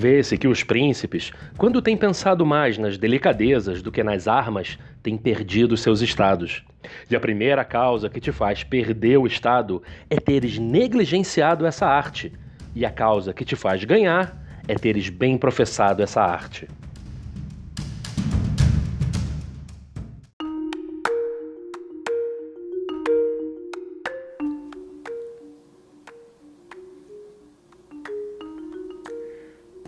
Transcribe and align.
Vê-se 0.00 0.38
que 0.38 0.48
os 0.48 0.62
príncipes, 0.64 1.30
quando 1.58 1.82
têm 1.82 1.94
pensado 1.94 2.46
mais 2.46 2.78
nas 2.78 2.96
delicadezas 2.96 3.82
do 3.82 3.92
que 3.92 4.02
nas 4.02 4.26
armas, 4.26 4.78
têm 5.02 5.14
perdido 5.14 5.76
seus 5.76 6.00
estados. 6.00 6.64
E 7.10 7.14
a 7.14 7.20
primeira 7.20 7.62
causa 7.66 8.08
que 8.08 8.18
te 8.18 8.32
faz 8.32 8.64
perder 8.64 9.18
o 9.18 9.26
estado 9.26 9.82
é 10.08 10.16
teres 10.18 10.56
negligenciado 10.56 11.66
essa 11.66 11.86
arte. 11.86 12.32
E 12.74 12.86
a 12.86 12.90
causa 12.90 13.34
que 13.34 13.44
te 13.44 13.54
faz 13.54 13.84
ganhar 13.84 14.42
é 14.66 14.74
teres 14.74 15.10
bem 15.10 15.36
professado 15.36 16.02
essa 16.02 16.22
arte. 16.22 16.66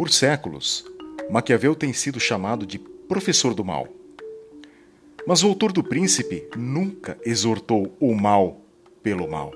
Por 0.03 0.11
séculos, 0.11 0.85
Maquiavel 1.31 1.77
tem 1.77 1.93
sido 1.93 2.19
chamado 2.19 2.67
de 2.67 2.77
professor 2.77 3.55
do 3.55 3.65
mal. 3.65 3.87
Mas 5.25 5.45
o 5.45 5.47
autor 5.47 5.71
do 5.71 5.81
Príncipe 5.81 6.49
nunca 6.57 7.17
exortou 7.25 7.97
o 8.01 8.13
mal 8.13 8.61
pelo 9.01 9.31
mal. 9.31 9.55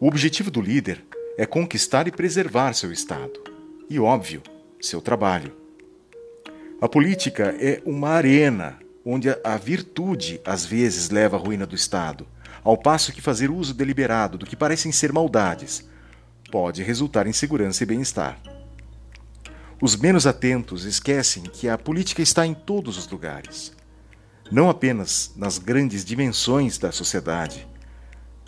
O 0.00 0.08
objetivo 0.08 0.50
do 0.50 0.62
líder 0.62 1.04
é 1.36 1.44
conquistar 1.44 2.08
e 2.08 2.10
preservar 2.10 2.72
seu 2.72 2.90
Estado 2.90 3.38
e, 3.90 4.00
óbvio, 4.00 4.42
seu 4.80 5.02
trabalho. 5.02 5.52
A 6.80 6.88
política 6.88 7.54
é 7.60 7.82
uma 7.84 8.08
arena 8.08 8.78
onde 9.04 9.28
a 9.28 9.58
virtude 9.58 10.40
às 10.42 10.64
vezes 10.64 11.10
leva 11.10 11.36
à 11.36 11.38
ruína 11.38 11.66
do 11.66 11.76
Estado, 11.76 12.26
ao 12.64 12.78
passo 12.78 13.12
que 13.12 13.20
fazer 13.20 13.50
uso 13.50 13.74
deliberado 13.74 14.38
do 14.38 14.46
que 14.46 14.56
parecem 14.56 14.90
ser 14.90 15.12
maldades 15.12 15.86
pode 16.50 16.82
resultar 16.82 17.26
em 17.26 17.32
segurança 17.34 17.82
e 17.82 17.86
bem-estar. 17.86 18.55
Os 19.80 19.94
menos 19.94 20.26
atentos 20.26 20.84
esquecem 20.86 21.42
que 21.42 21.68
a 21.68 21.76
política 21.76 22.22
está 22.22 22.46
em 22.46 22.54
todos 22.54 22.96
os 22.96 23.06
lugares, 23.08 23.72
não 24.50 24.70
apenas 24.70 25.32
nas 25.36 25.58
grandes 25.58 26.02
dimensões 26.02 26.78
da 26.78 26.90
sociedade. 26.90 27.68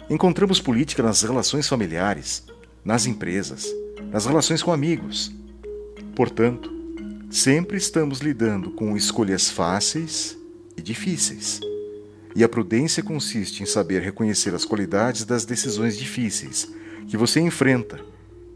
Encontramos 0.08 0.58
política 0.58 1.02
nas 1.02 1.20
relações 1.20 1.68
familiares, 1.68 2.44
nas 2.82 3.04
empresas, 3.04 3.66
nas 4.10 4.24
relações 4.24 4.62
com 4.62 4.72
amigos. 4.72 5.30
Portanto, 6.16 6.72
sempre 7.30 7.76
estamos 7.76 8.20
lidando 8.20 8.70
com 8.70 8.96
escolhas 8.96 9.50
fáceis 9.50 10.34
e 10.78 10.80
difíceis. 10.80 11.60
E 12.34 12.42
a 12.42 12.48
prudência 12.48 13.02
consiste 13.02 13.62
em 13.62 13.66
saber 13.66 14.00
reconhecer 14.00 14.54
as 14.54 14.64
qualidades 14.64 15.26
das 15.26 15.44
decisões 15.44 15.98
difíceis 15.98 16.72
que 17.06 17.18
você 17.18 17.38
enfrenta 17.38 18.07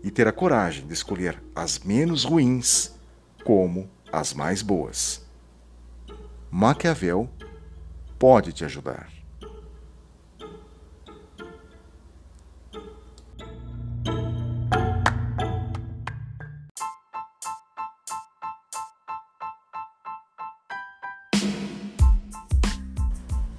e 0.03 0.11
ter 0.11 0.27
a 0.27 0.33
coragem 0.33 0.86
de 0.86 0.92
escolher 0.92 1.42
as 1.55 1.78
menos 1.78 2.25
ruins 2.25 2.92
como 3.45 3.89
as 4.11 4.34
mais 4.34 4.62
boas. 4.62 5.25
Maquiavel 6.50 7.31
pode 8.19 8.53
te 8.53 8.64
ajudar. 8.64 9.11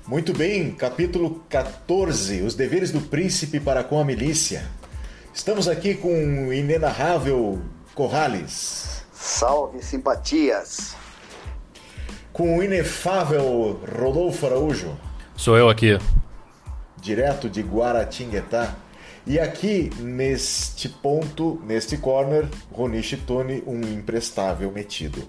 Muito 0.05 0.31
bem, 0.31 0.71
capítulo 0.71 1.43
14: 1.49 2.41
Os 2.41 2.53
deveres 2.53 2.91
do 2.91 3.01
príncipe 3.01 3.59
para 3.59 3.83
com 3.83 3.99
a 3.99 4.05
milícia. 4.05 4.63
Estamos 5.33 5.67
aqui 5.67 5.95
com 5.95 6.47
o 6.47 6.53
inenarrável 6.53 7.59
Corrales. 7.95 9.03
Salve 9.11 9.81
simpatias. 9.81 10.95
Com 12.31 12.59
o 12.59 12.63
inefável 12.63 13.81
Rodolfo 13.99 14.45
Araújo. 14.45 14.95
Sou 15.35 15.57
eu 15.57 15.69
aqui. 15.69 15.97
Direto 17.01 17.49
de 17.49 17.63
Guaratinguetá. 17.63 18.75
E 19.25 19.39
aqui, 19.39 19.89
neste 19.99 20.87
ponto, 20.87 21.59
neste 21.65 21.97
corner, 21.97 22.47
Roni 22.71 23.01
Chitone, 23.01 23.63
um 23.65 23.81
imprestável 23.81 24.71
metido. 24.71 25.27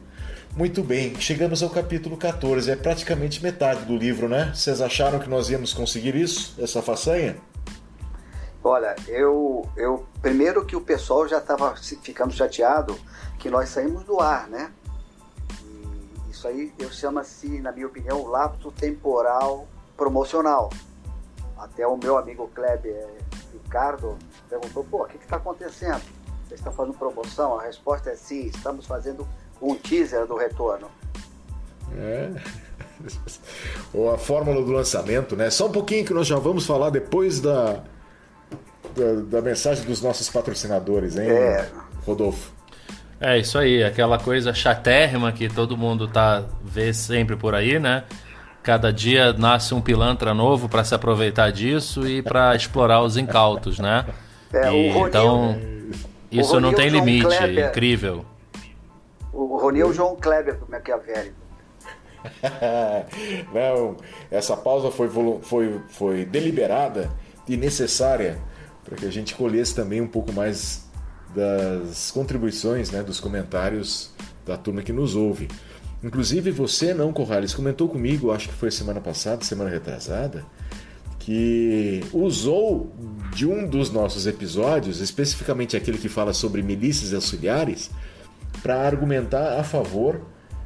Muito 0.54 0.82
bem, 0.82 1.18
chegamos 1.18 1.62
ao 1.62 1.70
capítulo 1.70 2.18
14. 2.18 2.70
É 2.70 2.76
praticamente 2.76 3.42
metade 3.42 3.86
do 3.86 3.96
livro, 3.96 4.28
né? 4.28 4.52
Vocês 4.54 4.82
acharam 4.82 5.18
que 5.18 5.30
nós 5.30 5.48
íamos 5.48 5.72
conseguir 5.72 6.14
isso, 6.14 6.54
essa 6.60 6.82
façanha? 6.82 7.36
Olha, 8.66 8.96
eu, 9.06 9.68
eu 9.76 10.06
primeiro 10.22 10.64
que 10.64 10.74
o 10.74 10.80
pessoal 10.80 11.28
já 11.28 11.36
estava 11.36 11.76
ficando 11.76 12.32
chateado 12.32 12.98
que 13.38 13.50
nós 13.50 13.68
saímos 13.68 14.04
do 14.04 14.20
ar, 14.20 14.48
né? 14.48 14.72
E 15.60 16.30
isso 16.30 16.48
aí 16.48 16.72
eu 16.78 16.90
chamo-se, 16.90 17.60
na 17.60 17.70
minha 17.72 17.86
opinião, 17.86 18.26
lapso 18.26 18.72
temporal 18.72 19.68
promocional. 19.98 20.70
Até 21.58 21.86
o 21.86 21.94
meu 21.98 22.16
amigo 22.16 22.50
Kleber 22.54 23.06
Ricardo 23.52 24.16
perguntou, 24.48 24.82
pô, 24.84 25.02
o 25.02 25.06
que 25.08 25.18
está 25.18 25.36
acontecendo? 25.36 26.02
Você 26.48 26.54
está 26.54 26.72
fazendo 26.72 26.96
promoção? 26.96 27.60
A 27.60 27.64
resposta 27.64 28.10
é 28.10 28.16
sim, 28.16 28.46
estamos 28.46 28.86
fazendo 28.86 29.28
um 29.60 29.74
teaser 29.74 30.26
do 30.26 30.36
retorno. 30.36 30.90
É. 31.98 32.30
Ou 33.92 34.10
a 34.10 34.16
fórmula 34.16 34.64
do 34.64 34.72
lançamento, 34.72 35.36
né? 35.36 35.50
Só 35.50 35.66
um 35.66 35.72
pouquinho 35.72 36.06
que 36.06 36.14
nós 36.14 36.26
já 36.26 36.38
vamos 36.38 36.64
falar 36.64 36.88
depois 36.88 37.40
da, 37.40 37.84
da, 38.94 39.38
da 39.38 39.42
mensagem 39.42 39.84
dos 39.84 40.00
nossos 40.00 40.28
patrocinadores, 40.28 41.16
hein, 41.16 41.28
é. 41.28 41.68
Rodolfo? 42.06 42.52
É 43.20 43.38
isso 43.38 43.58
aí, 43.58 43.82
aquela 43.82 44.18
coisa 44.18 44.52
chatérrima 44.52 45.32
que 45.32 45.48
todo 45.48 45.76
mundo 45.76 46.08
tá 46.08 46.44
vê 46.62 46.92
sempre 46.92 47.36
por 47.36 47.54
aí, 47.54 47.78
né? 47.78 48.04
Cada 48.62 48.92
dia 48.92 49.32
nasce 49.32 49.74
um 49.74 49.80
pilantra 49.80 50.34
novo 50.34 50.68
para 50.68 50.84
se 50.84 50.94
aproveitar 50.94 51.50
disso 51.50 52.06
e 52.06 52.22
para 52.22 52.54
explorar 52.56 53.02
os 53.02 53.16
incautos, 53.16 53.78
né? 53.78 54.04
É, 54.52 54.72
e, 54.72 54.90
Ronil, 54.90 55.08
então, 55.08 55.58
isso 56.30 56.60
não 56.60 56.72
tem 56.72 56.88
limite, 56.88 57.26
Kleber, 57.26 57.68
incrível. 57.68 58.24
O 59.32 59.58
Rony 59.58 59.80
é 59.80 59.86
o 59.86 59.92
João 59.92 60.16
Kleber 60.16 60.58
do 60.58 60.70
Maquiavélico. 60.70 61.36
não, 63.52 63.96
essa 64.30 64.56
pausa 64.56 64.90
foi, 64.90 65.10
foi, 65.42 65.80
foi 65.88 66.24
deliberada 66.24 67.10
e 67.48 67.56
necessária 67.56 68.38
para 68.84 68.96
que 68.96 69.06
a 69.06 69.10
gente 69.10 69.34
colhesse 69.34 69.74
também 69.74 70.00
um 70.00 70.06
pouco 70.06 70.32
mais 70.32 70.84
das 71.34 72.10
contribuições, 72.10 72.90
né, 72.90 73.02
dos 73.02 73.18
comentários 73.18 74.10
da 74.46 74.56
turma 74.56 74.82
que 74.82 74.92
nos 74.92 75.16
ouve. 75.16 75.48
Inclusive 76.02 76.50
você 76.50 76.92
não, 76.92 77.12
Corrales, 77.12 77.54
comentou 77.54 77.88
comigo, 77.88 78.30
acho 78.30 78.48
que 78.48 78.54
foi 78.54 78.70
semana 78.70 79.00
passada, 79.00 79.42
semana 79.42 79.70
retrasada, 79.70 80.44
que 81.18 82.04
usou 82.12 82.94
de 83.34 83.46
um 83.46 83.66
dos 83.66 83.90
nossos 83.90 84.26
episódios, 84.26 85.00
especificamente 85.00 85.76
aquele 85.76 85.96
que 85.96 86.08
fala 86.08 86.34
sobre 86.34 86.62
milícias 86.62 87.14
auxiliares, 87.14 87.90
para 88.62 88.86
argumentar 88.86 89.58
a 89.58 89.64
favor 89.64 90.20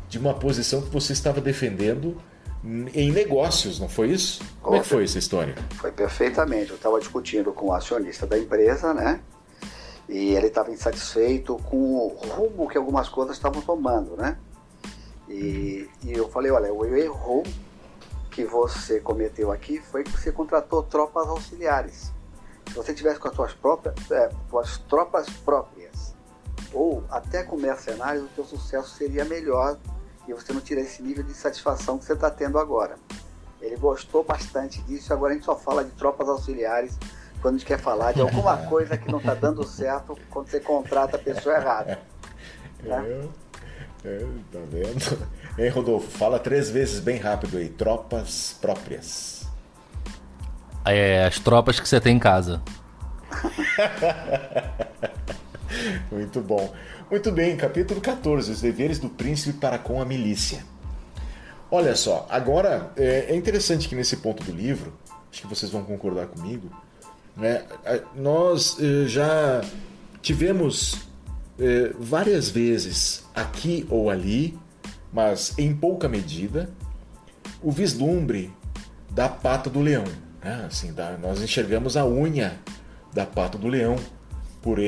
de 0.08 0.18
uma 0.18 0.34
posição 0.34 0.82
que 0.82 0.90
você 0.90 1.12
estava 1.12 1.40
defendendo 1.40 2.16
em 2.64 3.12
negócios, 3.12 3.78
não 3.78 3.88
foi 3.88 4.10
isso? 4.10 4.42
Como 4.60 4.76
é 4.76 4.80
que 4.80 4.88
foi 4.88 5.04
essa 5.04 5.18
história? 5.18 5.54
Foi 5.76 5.92
perfeitamente. 5.92 6.70
Eu 6.70 6.76
estava 6.76 6.98
discutindo 6.98 7.52
com 7.52 7.66
o 7.66 7.72
acionista 7.72 8.26
da 8.26 8.38
empresa, 8.38 8.92
né? 8.92 9.20
E 10.08 10.34
ele 10.34 10.46
estava 10.46 10.70
insatisfeito 10.70 11.56
com 11.64 11.76
o 11.76 12.08
rumo 12.08 12.68
que 12.68 12.76
algumas 12.76 13.08
coisas 13.08 13.36
estavam 13.36 13.62
tomando, 13.62 14.16
né? 14.16 14.38
E, 15.28 15.88
e 16.02 16.12
eu 16.12 16.28
falei, 16.28 16.50
olha, 16.50 16.72
o 16.72 16.84
erro 16.84 17.42
que 18.30 18.44
você 18.44 19.00
cometeu 19.00 19.52
aqui 19.52 19.80
foi 19.80 20.02
que 20.02 20.10
você 20.10 20.32
contratou 20.32 20.82
tropas 20.82 21.28
auxiliares. 21.28 22.12
Se 22.68 22.74
você 22.74 22.94
tivesse 22.94 23.20
com 23.20 23.28
as 23.28 23.34
suas 23.34 23.52
próprias, 23.52 23.94
é, 24.10 24.30
suas 24.48 24.78
tropas 24.78 25.28
próprias, 25.44 26.14
ou 26.72 27.04
até 27.10 27.42
com 27.42 27.56
mercenários, 27.56 28.24
o 28.24 28.34
seu 28.34 28.44
sucesso 28.44 28.90
seria 28.94 29.24
melhor 29.24 29.78
e 30.28 30.32
você 30.32 30.52
não 30.52 30.60
tira 30.60 30.80
esse 30.80 31.02
nível 31.02 31.24
de 31.24 31.32
satisfação 31.32 31.98
que 31.98 32.04
você 32.04 32.12
está 32.12 32.30
tendo 32.30 32.58
agora. 32.58 32.96
Ele 33.60 33.76
gostou 33.76 34.22
bastante 34.22 34.80
disso, 34.82 35.12
agora 35.12 35.32
a 35.32 35.34
gente 35.34 35.46
só 35.46 35.56
fala 35.56 35.82
de 35.82 35.90
tropas 35.92 36.28
auxiliares 36.28 36.96
quando 37.40 37.54
a 37.54 37.58
gente 37.58 37.66
quer 37.66 37.78
falar 37.78 38.12
de 38.12 38.20
alguma 38.20 38.56
coisa 38.68 38.96
que 38.96 39.10
não 39.10 39.18
está 39.18 39.34
dando 39.34 39.64
certo 39.64 40.16
quando 40.30 40.48
você 40.48 40.60
contrata 40.60 41.16
a 41.16 41.18
pessoa 41.18 41.56
errada. 41.56 41.98
Tá? 42.86 43.04
É, 43.04 43.28
é, 44.04 44.18
tá 44.52 44.58
vendo? 44.68 45.26
Hein, 45.58 45.70
Rodolfo? 45.70 46.08
Fala 46.16 46.38
três 46.38 46.70
vezes 46.70 47.00
bem 47.00 47.18
rápido 47.18 47.58
aí. 47.58 47.68
Tropas 47.68 48.56
próprias. 48.60 49.44
É, 50.84 51.24
as 51.24 51.38
tropas 51.38 51.80
que 51.80 51.88
você 51.88 52.00
tem 52.00 52.16
em 52.16 52.18
casa. 52.18 52.62
Muito 56.10 56.40
bom. 56.40 56.72
Muito 57.10 57.32
bem, 57.32 57.56
capítulo 57.56 58.02
14, 58.02 58.52
os 58.52 58.60
deveres 58.60 58.98
do 58.98 59.08
príncipe 59.08 59.58
para 59.58 59.78
com 59.78 59.98
a 60.02 60.04
milícia. 60.04 60.62
Olha 61.70 61.96
só, 61.96 62.26
agora 62.28 62.92
é, 62.98 63.28
é 63.30 63.34
interessante 63.34 63.88
que 63.88 63.94
nesse 63.94 64.18
ponto 64.18 64.44
do 64.44 64.52
livro, 64.52 64.92
acho 65.32 65.40
que 65.40 65.46
vocês 65.46 65.72
vão 65.72 65.82
concordar 65.84 66.26
comigo, 66.26 66.68
né, 67.34 67.64
nós 68.14 68.76
eh, 68.78 69.06
já 69.06 69.62
tivemos 70.20 71.08
é, 71.58 71.94
várias 71.98 72.50
vezes 72.50 73.24
aqui 73.34 73.86
ou 73.88 74.10
ali, 74.10 74.58
mas 75.10 75.58
em 75.58 75.74
pouca 75.74 76.10
medida, 76.10 76.68
o 77.62 77.72
vislumbre 77.72 78.52
da 79.08 79.30
pata 79.30 79.70
do 79.70 79.80
leão. 79.80 80.04
Né? 80.44 80.66
Assim, 80.66 80.92
da, 80.92 81.16
nós 81.16 81.40
enxergamos 81.40 81.96
a 81.96 82.04
unha 82.04 82.58
da 83.14 83.24
pata 83.24 83.56
do 83.56 83.66
leão 83.66 83.96
por 84.60 84.78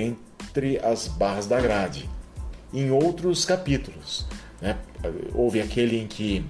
entre 0.43 0.79
as 0.79 1.09
barras 1.09 1.47
da 1.47 1.61
grade. 1.61 2.09
Em 2.73 2.91
outros 2.91 3.45
capítulos, 3.45 4.27
né? 4.61 4.79
houve 5.35 5.61
aquele 5.61 5.99
em 5.99 6.07
que 6.07 6.45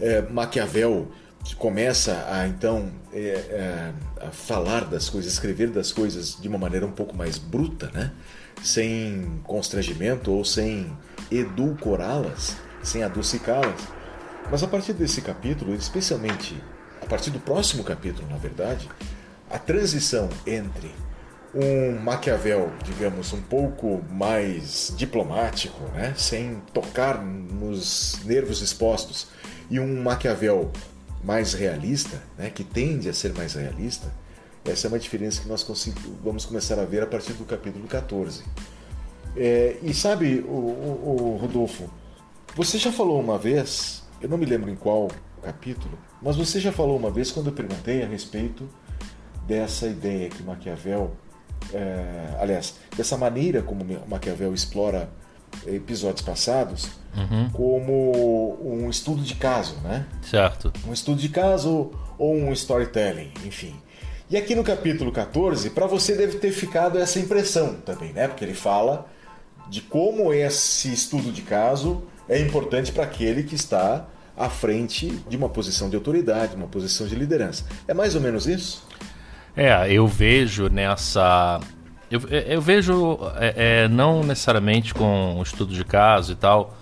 é, 0.00 0.22
Maquiavel 0.22 1.08
começa 1.58 2.26
a 2.28 2.46
então 2.46 2.90
é, 3.12 3.18
é, 3.18 3.92
a 4.26 4.30
falar 4.30 4.84
das 4.84 5.08
coisas, 5.08 5.32
escrever 5.32 5.70
das 5.70 5.92
coisas 5.92 6.40
de 6.40 6.48
uma 6.48 6.58
maneira 6.58 6.86
um 6.86 6.92
pouco 6.92 7.16
mais 7.16 7.38
bruta, 7.38 7.90
né? 7.92 8.12
sem 8.62 9.40
constrangimento 9.44 10.32
ou 10.32 10.44
sem 10.44 10.90
edulcorá-las, 11.30 12.56
sem 12.82 13.02
adocicá-las. 13.02 13.80
Mas 14.50 14.62
a 14.62 14.68
partir 14.68 14.92
desse 14.92 15.20
capítulo, 15.20 15.74
especialmente 15.74 16.56
a 17.00 17.06
partir 17.06 17.30
do 17.30 17.40
próximo 17.40 17.82
capítulo, 17.82 18.28
na 18.28 18.36
verdade, 18.36 18.88
a 19.50 19.58
transição 19.58 20.28
entre 20.46 20.90
um 21.54 21.98
Maquiavel, 21.98 22.72
digamos, 22.82 23.32
um 23.32 23.40
pouco 23.42 24.02
mais 24.10 24.92
diplomático, 24.96 25.82
né? 25.92 26.14
sem 26.16 26.62
tocar 26.72 27.22
nos 27.22 28.20
nervos 28.24 28.62
expostos, 28.62 29.28
e 29.70 29.78
um 29.78 30.02
Maquiavel 30.02 30.70
mais 31.22 31.52
realista, 31.52 32.22
né? 32.38 32.50
que 32.50 32.64
tende 32.64 33.08
a 33.08 33.14
ser 33.14 33.34
mais 33.34 33.54
realista, 33.54 34.12
essa 34.64 34.86
é 34.86 34.88
uma 34.88 34.98
diferença 34.98 35.42
que 35.42 35.48
nós 35.48 35.66
vamos 36.22 36.46
começar 36.46 36.78
a 36.78 36.84
ver 36.84 37.02
a 37.02 37.06
partir 37.06 37.32
do 37.32 37.44
capítulo 37.44 37.86
14. 37.86 38.44
É, 39.36 39.76
e 39.82 39.92
sabe, 39.92 40.44
o, 40.46 40.50
o, 40.50 41.34
o 41.34 41.36
Rodolfo, 41.36 41.90
você 42.54 42.78
já 42.78 42.92
falou 42.92 43.20
uma 43.20 43.38
vez, 43.38 44.02
eu 44.20 44.28
não 44.28 44.38
me 44.38 44.46
lembro 44.46 44.70
em 44.70 44.76
qual 44.76 45.10
capítulo, 45.42 45.98
mas 46.20 46.36
você 46.36 46.60
já 46.60 46.70
falou 46.70 46.96
uma 46.96 47.10
vez 47.10 47.32
quando 47.32 47.48
eu 47.48 47.52
perguntei 47.52 48.02
a 48.02 48.06
respeito 48.06 48.68
dessa 49.46 49.88
ideia 49.88 50.28
que 50.28 50.42
Maquiavel 50.42 51.16
é, 51.72 52.36
aliás, 52.40 52.74
dessa 52.96 53.16
maneira 53.16 53.62
como 53.62 53.84
Maquiavel 54.08 54.52
explora 54.54 55.08
episódios 55.66 56.22
passados 56.22 56.88
uhum. 57.16 57.50
como 57.50 58.58
um 58.62 58.88
estudo 58.88 59.22
de 59.22 59.34
caso, 59.34 59.76
né? 59.82 60.06
Certo. 60.22 60.72
Um 60.86 60.92
estudo 60.92 61.20
de 61.20 61.28
caso 61.28 61.92
ou 62.18 62.34
um 62.34 62.52
storytelling, 62.52 63.32
enfim. 63.44 63.74
E 64.30 64.36
aqui 64.36 64.54
no 64.54 64.64
capítulo 64.64 65.12
14, 65.12 65.70
para 65.70 65.86
você 65.86 66.16
deve 66.16 66.38
ter 66.38 66.52
ficado 66.52 66.98
essa 66.98 67.18
impressão 67.18 67.74
também, 67.74 68.12
né? 68.12 68.28
Porque 68.28 68.44
ele 68.44 68.54
fala 68.54 69.06
de 69.68 69.80
como 69.82 70.32
esse 70.32 70.92
estudo 70.92 71.30
de 71.30 71.42
caso 71.42 72.02
é 72.28 72.38
importante 72.38 72.92
para 72.92 73.04
aquele 73.04 73.42
que 73.42 73.54
está 73.54 74.06
à 74.36 74.48
frente 74.48 75.10
de 75.28 75.36
uma 75.36 75.48
posição 75.48 75.90
de 75.90 75.96
autoridade, 75.96 76.56
uma 76.56 76.66
posição 76.66 77.06
de 77.06 77.14
liderança. 77.14 77.64
É 77.86 77.92
mais 77.92 78.14
ou 78.14 78.20
menos 78.20 78.46
isso? 78.46 78.86
É, 79.56 79.92
eu 79.92 80.06
vejo 80.06 80.68
nessa. 80.68 81.60
Eu, 82.10 82.20
eu 82.28 82.60
vejo, 82.60 83.18
é, 83.36 83.84
é, 83.84 83.88
não 83.88 84.22
necessariamente 84.22 84.92
com 84.92 85.38
o 85.38 85.42
estudo 85.42 85.72
de 85.74 85.84
caso 85.84 86.32
e 86.32 86.34
tal, 86.34 86.76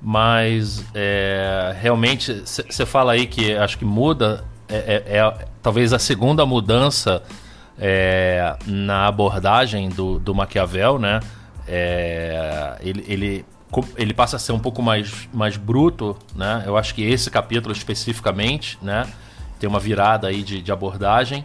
mas 0.00 0.84
é, 0.94 1.74
realmente 1.80 2.42
você 2.44 2.84
fala 2.84 3.12
aí 3.12 3.26
que 3.26 3.54
acho 3.54 3.78
que 3.78 3.84
muda, 3.84 4.44
é, 4.68 5.02
é, 5.06 5.16
é 5.18 5.46
talvez 5.62 5.92
a 5.92 5.98
segunda 5.98 6.44
mudança 6.44 7.22
é, 7.78 8.56
na 8.66 9.06
abordagem 9.06 9.88
do, 9.88 10.18
do 10.18 10.34
Maquiavel, 10.34 10.98
né? 10.98 11.20
ele, 12.80 13.04
ele, 13.08 13.44
ele 13.96 14.14
passa 14.14 14.36
a 14.36 14.38
ser 14.38 14.52
um 14.52 14.58
pouco 14.58 14.80
mais, 14.82 15.28
mais 15.32 15.56
bruto, 15.56 16.16
né? 16.34 16.62
Eu 16.64 16.76
acho 16.76 16.94
que 16.94 17.02
esse 17.02 17.28
capítulo 17.28 17.74
especificamente, 17.74 18.78
né? 18.80 19.04
Tem 19.58 19.68
uma 19.68 19.80
virada 19.80 20.28
aí 20.28 20.42
de, 20.42 20.62
de 20.62 20.70
abordagem. 20.70 21.44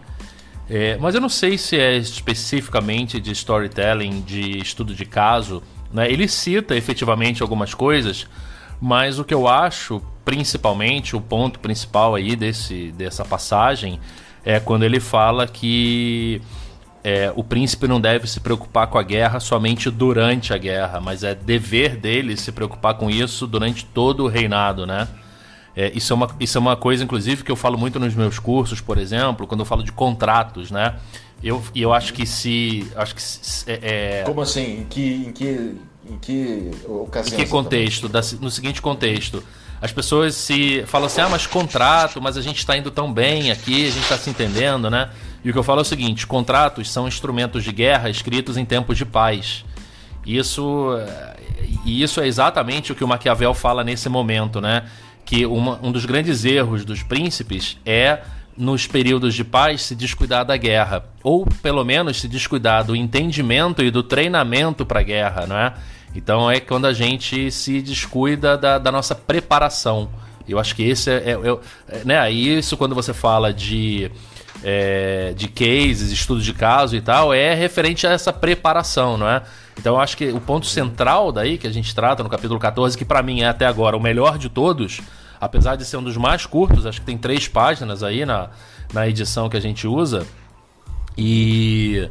É, 0.73 0.97
mas 1.01 1.13
eu 1.13 1.19
não 1.19 1.27
sei 1.27 1.57
se 1.57 1.77
é 1.77 1.97
especificamente 1.97 3.19
de 3.19 3.33
storytelling, 3.33 4.21
de 4.21 4.57
estudo 4.57 4.95
de 4.95 5.03
caso. 5.03 5.61
Né? 5.91 6.09
Ele 6.09 6.29
cita 6.29 6.77
efetivamente 6.77 7.41
algumas 7.41 7.73
coisas, 7.73 8.25
mas 8.79 9.19
o 9.19 9.25
que 9.25 9.33
eu 9.33 9.49
acho, 9.49 10.01
principalmente, 10.23 11.13
o 11.13 11.19
ponto 11.19 11.59
principal 11.59 12.15
aí 12.15 12.37
desse, 12.37 12.93
dessa 12.93 13.25
passagem 13.25 13.99
é 14.45 14.61
quando 14.61 14.83
ele 14.83 15.01
fala 15.01 15.45
que 15.45 16.41
é, 17.03 17.33
o 17.35 17.43
príncipe 17.43 17.85
não 17.85 17.99
deve 17.99 18.25
se 18.25 18.39
preocupar 18.39 18.87
com 18.87 18.97
a 18.97 19.03
guerra 19.03 19.41
somente 19.41 19.91
durante 19.91 20.53
a 20.53 20.57
guerra, 20.57 21.01
mas 21.01 21.21
é 21.21 21.35
dever 21.35 21.97
dele 21.97 22.37
se 22.37 22.49
preocupar 22.49 22.93
com 22.93 23.09
isso 23.09 23.45
durante 23.45 23.83
todo 23.83 24.23
o 24.23 24.27
reinado, 24.29 24.87
né? 24.87 25.05
É, 25.75 25.91
isso, 25.95 26.11
é 26.11 26.15
uma, 26.15 26.29
isso 26.39 26.57
é 26.57 26.61
uma 26.61 26.75
coisa, 26.75 27.03
inclusive, 27.03 27.43
que 27.43 27.51
eu 27.51 27.55
falo 27.55 27.77
muito 27.77 27.99
nos 27.99 28.13
meus 28.13 28.37
cursos, 28.39 28.81
por 28.81 28.97
exemplo, 28.97 29.47
quando 29.47 29.61
eu 29.61 29.65
falo 29.65 29.83
de 29.83 29.91
contratos, 29.91 30.69
né? 30.69 30.95
Eu, 31.43 31.63
e 31.73 31.81
eu 31.81 31.93
acho 31.93 32.13
que 32.13 32.25
se. 32.25 32.87
Acho 32.95 33.15
que 33.15 33.21
se, 33.21 33.69
é, 33.71 34.19
é, 34.19 34.23
Como 34.23 34.41
assim? 34.41 34.81
Em 34.81 34.85
que, 34.85 35.13
em 35.27 35.31
que, 35.31 35.75
em 36.09 36.17
que 36.17 36.71
ocasião? 36.87 37.39
Em 37.39 37.43
que 37.43 37.49
contexto? 37.49 38.07
Da, 38.07 38.21
no 38.39 38.51
seguinte 38.51 38.81
contexto. 38.81 39.43
As 39.81 39.91
pessoas 39.91 40.35
se 40.35 40.83
falam 40.85 41.07
assim, 41.07 41.21
ah, 41.21 41.29
mas 41.29 41.47
contrato, 41.47 42.21
mas 42.21 42.37
a 42.37 42.41
gente 42.41 42.59
está 42.59 42.77
indo 42.77 42.91
tão 42.91 43.11
bem 43.11 43.49
aqui, 43.49 43.87
a 43.87 43.89
gente 43.89 44.03
está 44.03 44.17
se 44.17 44.29
entendendo, 44.29 44.91
né? 44.91 45.09
E 45.43 45.49
o 45.49 45.53
que 45.53 45.57
eu 45.57 45.63
falo 45.63 45.79
é 45.79 45.81
o 45.81 45.85
seguinte: 45.85 46.27
contratos 46.27 46.91
são 46.91 47.07
instrumentos 47.07 47.63
de 47.63 47.71
guerra 47.71 48.09
escritos 48.09 48.57
em 48.57 48.65
tempos 48.65 48.95
de 48.97 49.05
paz. 49.05 49.65
Isso, 50.23 50.95
e 51.83 52.03
isso 52.03 52.21
é 52.21 52.27
exatamente 52.27 52.91
o 52.91 52.95
que 52.95 53.03
o 53.03 53.07
Maquiavel 53.07 53.55
fala 53.55 53.83
nesse 53.83 54.07
momento, 54.07 54.61
né? 54.61 54.85
Que 55.31 55.45
uma, 55.45 55.79
um 55.81 55.93
dos 55.93 56.05
grandes 56.05 56.43
erros 56.43 56.83
dos 56.83 57.03
príncipes 57.03 57.77
é 57.85 58.19
nos 58.57 58.85
períodos 58.85 59.33
de 59.33 59.45
paz 59.45 59.81
se 59.83 59.95
descuidar 59.95 60.43
da 60.43 60.57
guerra, 60.57 61.05
ou 61.23 61.47
pelo 61.63 61.85
menos 61.85 62.19
se 62.19 62.27
descuidar 62.27 62.83
do 62.83 62.93
entendimento 62.93 63.81
e 63.81 63.89
do 63.89 64.03
treinamento 64.03 64.85
para 64.85 64.99
a 64.99 65.03
guerra, 65.03 65.47
não 65.47 65.57
é? 65.57 65.73
Então 66.13 66.51
é 66.51 66.59
quando 66.59 66.85
a 66.85 66.91
gente 66.91 67.49
se 67.49 67.81
descuida 67.81 68.57
da, 68.57 68.77
da 68.77 68.91
nossa 68.91 69.15
preparação. 69.15 70.09
Eu 70.45 70.59
acho 70.59 70.75
que 70.75 70.83
esse 70.83 71.09
é, 71.09 71.31
é, 71.31 71.35
é 71.87 72.03
né? 72.03 72.29
Isso 72.29 72.75
quando 72.75 72.93
você 72.93 73.13
fala 73.13 73.53
de 73.53 74.11
é, 74.61 75.33
de 75.33 75.47
cases, 75.47 76.11
estudo 76.11 76.41
de 76.41 76.53
caso 76.53 76.93
e 76.93 76.99
tal, 76.99 77.33
é 77.33 77.53
referente 77.53 78.05
a 78.05 78.11
essa 78.11 78.33
preparação, 78.33 79.17
não 79.17 79.29
é? 79.29 79.41
Então 79.79 79.95
eu 79.95 80.01
acho 80.01 80.17
que 80.17 80.27
o 80.27 80.41
ponto 80.41 80.65
central 80.65 81.31
daí 81.31 81.57
que 81.57 81.67
a 81.67 81.71
gente 81.71 81.95
trata 81.95 82.21
no 82.21 82.27
capítulo 82.27 82.59
14, 82.59 82.97
que 82.97 83.05
para 83.05 83.23
mim 83.23 83.43
é 83.43 83.47
até 83.47 83.65
agora 83.65 83.95
o 83.95 84.01
melhor 84.01 84.37
de 84.37 84.49
todos, 84.49 84.99
apesar 85.41 85.75
de 85.75 85.83
ser 85.83 85.97
um 85.97 86.03
dos 86.03 86.15
mais 86.15 86.45
curtos, 86.45 86.85
acho 86.85 86.99
que 86.99 87.05
tem 87.05 87.17
três 87.17 87.47
páginas 87.47 88.03
aí 88.03 88.23
na, 88.23 88.51
na 88.93 89.07
edição 89.07 89.49
que 89.49 89.57
a 89.57 89.59
gente 89.59 89.87
usa, 89.87 90.27
e 91.17 92.07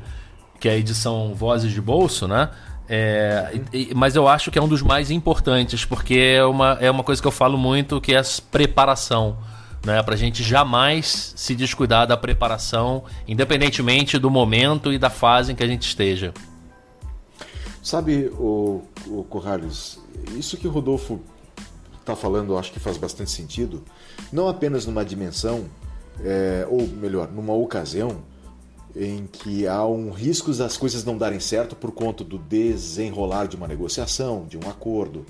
que 0.59 0.69
é 0.69 0.73
a 0.73 0.77
edição 0.77 1.33
Vozes 1.33 1.73
de 1.73 1.81
Bolso, 1.81 2.27
né? 2.27 2.51
É, 2.89 3.61
e, 3.73 3.95
mas 3.95 4.17
eu 4.17 4.27
acho 4.27 4.51
que 4.51 4.59
é 4.59 4.63
um 4.63 4.67
dos 4.67 4.83
mais 4.83 5.13
importantes, 5.13 5.85
porque 5.85 6.37
é 6.39 6.45
uma, 6.45 6.77
é 6.81 6.91
uma 6.91 7.05
coisa 7.05 7.23
que 7.23 7.29
eu 7.29 7.33
falo 7.33 7.57
muito, 7.57 8.01
que 8.01 8.13
é 8.13 8.19
a 8.19 8.25
preparação. 8.51 9.39
Né, 9.83 10.03
para 10.03 10.13
a 10.13 10.17
gente 10.17 10.43
jamais 10.43 11.33
se 11.35 11.55
descuidar 11.55 12.07
da 12.07 12.15
preparação, 12.15 13.03
independentemente 13.27 14.19
do 14.19 14.31
momento 14.31 14.93
e 14.93 14.99
da 14.99 15.09
fase 15.09 15.53
em 15.53 15.55
que 15.55 15.65
a 15.65 15.67
gente 15.67 15.89
esteja. 15.89 16.35
Sabe, 17.83 18.31
o, 18.35 18.83
o 19.07 19.25
Corrales, 19.25 19.99
isso 20.37 20.59
que 20.59 20.69
o 20.69 20.71
Rodolfo 20.71 21.19
está 22.01 22.17
falando, 22.17 22.57
acho 22.57 22.73
que 22.73 22.81
faz 22.81 22.97
bastante 22.97 23.31
sentido, 23.31 23.83
não 24.33 24.49
apenas 24.49 24.87
numa 24.87 25.05
dimensão, 25.05 25.67
é, 26.23 26.67
ou 26.69 26.87
melhor, 26.87 27.31
numa 27.31 27.55
ocasião 27.55 28.23
em 28.95 29.27
que 29.27 29.67
há 29.67 29.87
um 29.87 30.11
risco 30.11 30.53
das 30.53 30.77
coisas 30.77 31.05
não 31.05 31.17
darem 31.17 31.39
certo 31.39 31.77
por 31.77 31.93
conta 31.93 32.25
do 32.25 32.39
desenrolar 32.39 33.47
de 33.47 33.57
uma 33.57 33.69
negociação, 33.69 34.47
de 34.49 34.59
um 34.59 34.69
acordo, 34.69 35.25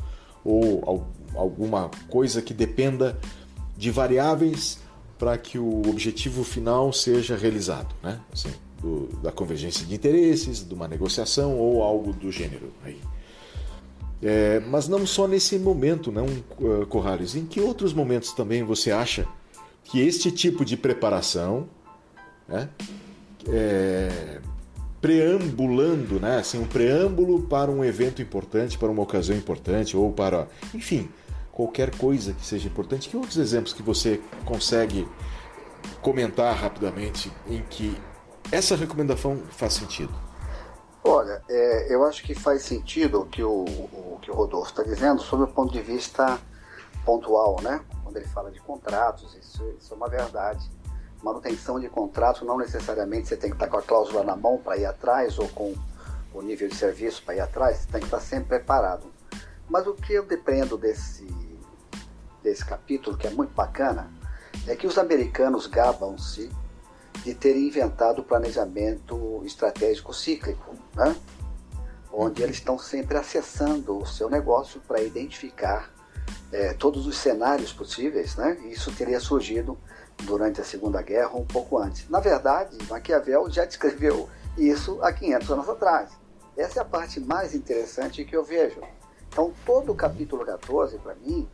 ou 0.45 1.07
alguma 1.35 1.91
coisa 2.09 2.41
que 2.41 2.55
dependa 2.55 3.19
de 3.77 3.91
variáveis 3.91 4.79
para 5.19 5.37
que 5.37 5.59
o 5.59 5.83
objetivo 5.89 6.43
final 6.43 6.93
seja 6.93 7.37
realizado, 7.37 7.95
né? 8.03 8.19
Assim, 8.33 8.51
do, 8.81 9.09
da 9.23 9.31
convergência 9.31 9.85
de 9.85 9.95
interesses, 9.95 10.67
de 10.67 10.75
uma 10.75 10.89
negociação 10.89 11.59
ou 11.59 11.83
algo 11.83 12.13
do 12.13 12.33
gênero. 12.33 12.73
Aí. 12.83 12.99
É, 14.23 14.61
mas 14.61 14.87
não 14.87 15.07
só 15.07 15.27
nesse 15.27 15.59
momento, 15.59 16.13
não, 16.13 16.27
uh, 16.27 16.87
Corrales. 16.87 17.35
Em 17.35 17.47
que 17.47 17.61
outros 17.61 17.93
momentos 17.93 18.33
também 18.33 18.63
você 18.63 18.91
acha 18.91 19.27
que 19.85 20.01
este 20.01 20.31
tipo 20.31 20.65
de 20.65 20.77
preparação, 20.77 21.69
né, 22.47 22.69
é, 23.49 24.41
preambulando, 25.01 26.21
né, 26.21 26.39
assim, 26.39 26.59
um 26.59 26.67
preâmbulo 26.67 27.43
para 27.43 27.71
um 27.71 27.83
evento 27.83 28.21
importante, 28.21 28.77
para 28.77 28.91
uma 28.91 29.03
ocasião 29.03 29.37
importante 29.37 29.97
ou 29.97 30.13
para, 30.13 30.47
enfim, 30.75 31.09
qualquer 31.51 31.91
coisa 31.97 32.35
que 32.35 32.45
seja 32.45 32.69
importante. 32.69 33.09
Que 33.09 33.17
outros 33.17 33.39
exemplos 33.39 33.73
que 33.73 33.83
você 33.83 34.21
consegue 34.45 35.09
comentar 36.03 36.55
rapidamente 36.55 37.33
em 37.49 37.63
que 37.71 37.97
essa 38.53 38.77
recomendação 38.77 39.39
faz 39.51 39.73
sentido? 39.73 40.30
Olha, 41.03 41.43
é, 41.49 41.93
eu 41.93 42.05
acho 42.05 42.23
que 42.23 42.35
faz 42.35 42.63
sentido 42.63 43.23
o 43.23 43.27
que 43.27 43.43
o, 43.43 43.65
o, 43.65 44.19
que 44.21 44.31
o 44.31 44.35
Rodolfo 44.35 44.71
está 44.71 44.83
dizendo 44.83 45.23
sob 45.23 45.45
o 45.45 45.49
ponto 45.49 45.73
de 45.73 45.81
vista 45.81 46.39
pontual, 47.05 47.57
né? 47.63 47.81
Quando 48.03 48.19
ele 48.19 48.27
fala 48.29 48.51
de 48.51 48.61
contratos, 48.61 49.35
isso, 49.35 49.65
isso 49.79 49.95
é 49.95 49.97
uma 49.97 50.09
verdade. 50.09 50.71
Manutenção 51.23 51.81
de 51.81 51.89
contrato 51.89 52.45
não 52.45 52.59
necessariamente 52.59 53.29
você 53.29 53.37
tem 53.37 53.51
que 53.51 53.57
estar 53.57 53.69
com 53.69 53.79
a 53.79 53.83
cláusula 53.83 54.23
na 54.23 54.37
mão 54.37 54.59
para 54.59 54.77
ir 54.77 54.85
atrás 54.85 55.39
ou 55.39 55.49
com 55.49 55.75
o 56.35 56.43
nível 56.43 56.69
de 56.69 56.75
serviço 56.75 57.23
para 57.25 57.37
ir 57.37 57.41
atrás, 57.41 57.79
você 57.79 57.93
tem 57.93 58.01
que 58.01 58.07
estar 58.07 58.21
sempre 58.21 58.59
preparado. 58.59 59.11
Mas 59.69 59.87
o 59.87 59.95
que 59.95 60.13
eu 60.13 60.25
depreendo 60.25 60.77
desse, 60.77 61.27
desse 62.43 62.65
capítulo, 62.65 63.17
que 63.17 63.27
é 63.27 63.31
muito 63.31 63.55
bacana, 63.55 64.11
é 64.67 64.77
que 64.77 64.87
os 64.87 64.99
americanos 64.99 65.67
gabam-se 65.67 66.51
de 67.25 67.35
terem 67.35 67.67
inventado 67.67 68.21
o 68.21 68.25
planejamento 68.25 69.43
estratégico 69.45 70.13
cíclico, 70.15 70.75
né? 70.95 71.15
onde 72.13 72.43
eles 72.43 72.57
estão 72.57 72.79
sempre 72.79 73.17
acessando 73.17 73.99
o 73.99 74.07
seu 74.07 74.29
negócio 74.29 74.81
para 74.81 75.01
identificar 75.01 75.91
é, 76.53 76.73
todos 76.75 77.07
os 77.07 77.17
cenários 77.17 77.73
possíveis. 77.73 78.37
Né? 78.37 78.59
Isso 78.71 78.93
teria 78.93 79.21
surgido 79.21 79.79
durante 80.23 80.61
a 80.61 80.65
Segunda 80.65 81.03
Guerra 81.03 81.35
um 81.35 81.45
pouco 81.45 81.79
antes. 81.79 82.09
Na 82.09 82.21
verdade, 82.21 82.77
Maquiavel 82.89 83.49
já 83.51 83.65
descreveu 83.65 84.29
isso 84.57 84.99
há 85.03 85.13
500 85.13 85.51
anos 85.51 85.69
atrás. 85.69 86.11
Essa 86.57 86.81
é 86.81 86.83
a 86.83 86.85
parte 86.85 87.21
mais 87.21 87.55
interessante 87.55 88.25
que 88.25 88.37
eu 88.37 88.45
vejo. 88.45 88.81
Então, 89.29 89.53
todo 89.65 89.93
o 89.93 89.95
capítulo 89.95 90.45
14, 90.45 90.99
para 90.99 91.15
mim, 91.15 91.49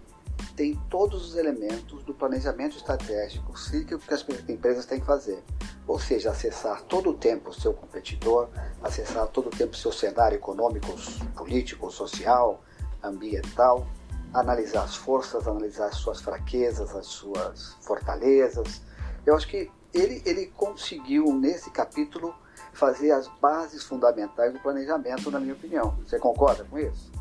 tem 0.56 0.74
todos 0.88 1.28
os 1.28 1.36
elementos 1.36 2.02
do 2.04 2.14
planejamento 2.14 2.76
estratégico 2.76 3.56
cíclico 3.58 4.02
que 4.04 4.14
as 4.14 4.24
empresas 4.48 4.86
têm 4.86 4.98
que 4.98 5.06
fazer. 5.06 5.44
Ou 5.86 6.00
seja, 6.00 6.30
acessar 6.30 6.82
todo 6.82 7.10
o 7.10 7.14
tempo 7.14 7.50
o 7.50 7.52
seu 7.52 7.74
competidor, 7.74 8.48
acessar 8.82 9.28
todo 9.28 9.48
o 9.48 9.50
tempo 9.50 9.74
o 9.74 9.76
seu 9.76 9.92
cenário 9.92 10.36
econômico, 10.36 10.88
político, 11.36 11.90
social, 11.90 12.64
ambiental, 13.02 13.86
analisar 14.32 14.84
as 14.84 14.96
forças, 14.96 15.46
analisar 15.46 15.88
as 15.88 15.96
suas 15.96 16.22
fraquezas, 16.22 16.96
as 16.96 17.06
suas 17.06 17.74
fortalezas. 17.82 18.80
Eu 19.26 19.36
acho 19.36 19.46
que 19.46 19.70
ele, 19.92 20.22
ele 20.24 20.46
conseguiu, 20.46 21.32
nesse 21.34 21.70
capítulo, 21.70 22.34
fazer 22.72 23.10
as 23.10 23.28
bases 23.40 23.84
fundamentais 23.84 24.52
do 24.52 24.58
planejamento, 24.58 25.30
na 25.30 25.38
minha 25.38 25.54
opinião. 25.54 25.96
Você 26.04 26.18
concorda 26.18 26.64
com 26.64 26.78
isso? 26.78 27.12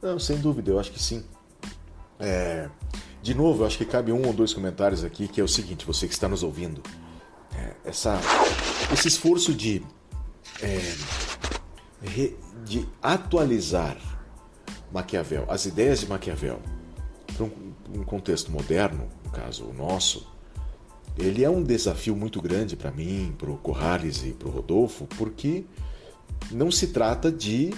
Não, 0.00 0.18
sem 0.18 0.38
dúvida, 0.38 0.70
eu 0.70 0.78
acho 0.78 0.92
que 0.92 1.02
sim. 1.02 1.24
É, 2.20 2.68
de 3.22 3.34
novo, 3.34 3.64
acho 3.64 3.78
que 3.78 3.84
cabe 3.84 4.12
um 4.12 4.26
ou 4.26 4.32
dois 4.32 4.52
comentários 4.54 5.02
aqui, 5.02 5.26
que 5.26 5.40
é 5.40 5.44
o 5.44 5.48
seguinte, 5.48 5.86
você 5.86 6.06
que 6.06 6.12
está 6.12 6.28
nos 6.28 6.42
ouvindo. 6.42 6.82
É, 7.56 7.88
essa, 7.90 8.20
esse 8.92 9.08
esforço 9.08 9.52
de, 9.54 9.82
é, 10.62 10.94
re, 12.02 12.36
de 12.64 12.86
atualizar 13.02 13.96
Maquiavel, 14.92 15.46
as 15.48 15.66
ideias 15.66 16.00
de 16.00 16.08
Maquiavel, 16.08 16.60
para 17.34 17.44
um, 17.44 17.72
um 17.94 18.04
contexto 18.04 18.50
moderno, 18.50 19.08
no 19.24 19.30
caso 19.30 19.64
o 19.64 19.72
nosso, 19.72 20.26
ele 21.18 21.44
é 21.44 21.50
um 21.50 21.62
desafio 21.62 22.16
muito 22.16 22.40
grande 22.40 22.76
para 22.76 22.90
mim, 22.90 23.34
para 23.36 23.50
o 23.50 23.56
Corrales 23.56 24.24
e 24.24 24.32
para 24.32 24.48
o 24.48 24.50
Rodolfo, 24.50 25.06
porque 25.06 25.64
não 26.50 26.70
se 26.70 26.88
trata 26.88 27.30
de 27.30 27.74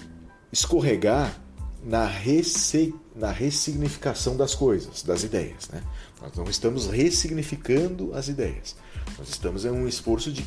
escorregar 0.52 1.40
na, 1.82 2.06
resse... 2.06 2.94
na 3.14 3.30
ressignificação 3.30 4.36
das 4.36 4.54
coisas, 4.54 5.02
das 5.02 5.22
ideias. 5.22 5.68
Né? 5.68 5.82
Nós 6.20 6.32
não 6.34 6.44
estamos 6.44 6.86
ressignificando 6.86 8.14
as 8.14 8.28
ideias. 8.28 8.74
Nós 9.18 9.28
estamos 9.28 9.64
em 9.64 9.70
um 9.70 9.86
esforço 9.86 10.32
de 10.32 10.44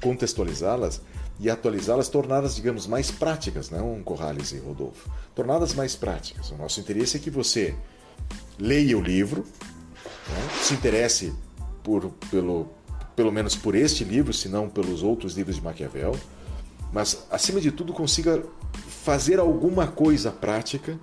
contextualizá-las 0.00 1.00
e 1.38 1.50
atualizá-las, 1.50 2.08
torná-las, 2.08 2.54
digamos, 2.54 2.86
mais 2.86 3.10
práticas, 3.10 3.70
não 3.70 4.02
Corrales 4.02 4.52
e 4.52 4.58
Rodolfo. 4.58 5.10
Torná-las 5.34 5.74
mais 5.74 5.94
práticas. 5.94 6.50
O 6.50 6.56
nosso 6.56 6.80
interesse 6.80 7.16
é 7.16 7.20
que 7.20 7.30
você 7.30 7.74
leia 8.58 8.96
o 8.96 9.00
livro, 9.00 9.44
né? 10.28 10.48
se 10.62 10.74
interesse 10.74 11.32
por, 11.82 12.10
pelo, 12.30 12.68
pelo 13.14 13.32
menos 13.32 13.56
por 13.56 13.74
este 13.74 14.04
livro, 14.04 14.32
se 14.32 14.48
não 14.48 14.68
pelos 14.68 15.02
outros 15.02 15.34
livros 15.34 15.56
de 15.56 15.62
Maquiavel, 15.62 16.16
mas 16.92 17.26
acima 17.30 17.60
de 17.60 17.72
tudo 17.72 17.92
consiga 17.92 18.42
fazer 19.04 19.40
alguma 19.40 19.86
coisa 19.86 20.30
prática 20.30 20.98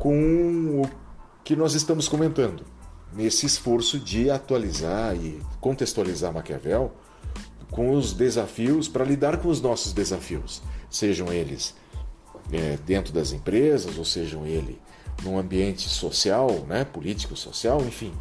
com 0.00 0.80
o 0.80 0.90
que 1.44 1.54
nós 1.54 1.74
estamos 1.74 2.08
comentando, 2.08 2.64
nesse 3.12 3.44
esforço 3.44 4.00
de 4.00 4.30
atualizar 4.30 5.14
e 5.14 5.38
contextualizar 5.60 6.32
Maquiavel 6.32 6.92
com 7.70 7.92
os 7.92 8.14
desafios, 8.14 8.88
para 8.88 9.04
lidar 9.04 9.36
com 9.36 9.48
os 9.48 9.60
nossos 9.60 9.92
desafios, 9.92 10.62
sejam 10.88 11.30
eles 11.30 11.74
é, 12.50 12.78
dentro 12.84 13.12
das 13.12 13.30
empresas, 13.30 13.98
ou 13.98 14.04
sejam 14.04 14.46
ele 14.46 14.80
num 15.22 15.38
ambiente 15.38 15.86
social, 15.86 16.50
né, 16.66 16.82
político, 16.84 17.36
social, 17.36 17.82
enfim. 17.82 18.12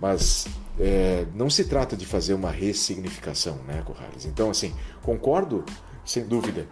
Mas 0.00 0.46
é, 0.80 1.26
não 1.34 1.50
se 1.50 1.64
trata 1.64 1.96
de 1.96 2.06
fazer 2.06 2.32
uma 2.32 2.50
ressignificação, 2.50 3.56
né, 3.66 3.82
Corrales? 3.84 4.24
Então, 4.24 4.48
assim, 4.48 4.74
concordo, 5.02 5.64
sem 6.02 6.26
dúvida, 6.26 6.66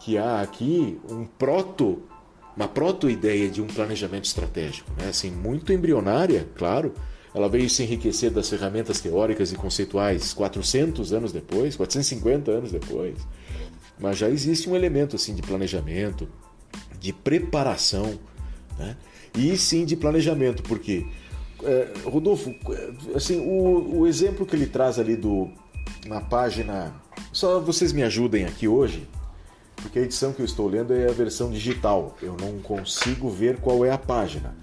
que 0.00 0.16
há 0.16 0.40
aqui 0.40 0.98
um 1.08 1.26
proto, 1.26 2.02
uma 2.56 2.66
proto-ideia 2.66 3.50
de 3.50 3.60
um 3.60 3.66
planejamento 3.66 4.24
estratégico, 4.24 4.90
né? 4.98 5.08
assim, 5.08 5.30
muito 5.30 5.72
embrionária, 5.72 6.48
claro. 6.56 6.94
Ela 7.34 7.50
veio 7.50 7.68
se 7.68 7.82
enriquecer 7.82 8.30
das 8.30 8.48
ferramentas 8.48 8.98
teóricas 8.98 9.52
e 9.52 9.56
conceituais 9.56 10.32
400 10.32 11.12
anos 11.12 11.32
depois, 11.32 11.76
450 11.76 12.50
anos 12.50 12.72
depois. 12.72 13.18
Mas 13.98 14.16
já 14.16 14.30
existe 14.30 14.70
um 14.70 14.74
elemento 14.74 15.16
assim 15.16 15.34
de 15.34 15.42
planejamento, 15.42 16.26
de 16.98 17.12
preparação, 17.12 18.18
né? 18.78 18.96
e 19.36 19.54
sim 19.58 19.84
de 19.84 19.96
planejamento, 19.96 20.62
porque 20.62 21.06
é, 21.62 21.92
Rodolfo, 22.04 22.54
assim, 23.14 23.38
o, 23.38 24.00
o 24.00 24.06
exemplo 24.06 24.46
que 24.46 24.56
ele 24.56 24.66
traz 24.66 24.98
ali 24.98 25.14
do 25.14 25.50
na 26.06 26.20
página, 26.20 26.94
só 27.32 27.60
vocês 27.60 27.92
me 27.92 28.02
ajudem 28.02 28.44
aqui 28.44 28.66
hoje, 28.68 29.06
porque 29.86 30.00
a 30.00 30.02
edição 30.02 30.32
que 30.32 30.40
eu 30.40 30.44
estou 30.44 30.68
lendo 30.68 30.92
é 30.92 31.08
a 31.08 31.12
versão 31.12 31.50
digital. 31.50 32.16
Eu 32.20 32.36
não 32.40 32.58
consigo 32.58 33.30
ver 33.30 33.58
qual 33.58 33.84
é 33.84 33.92
a 33.92 33.98
página. 33.98 34.54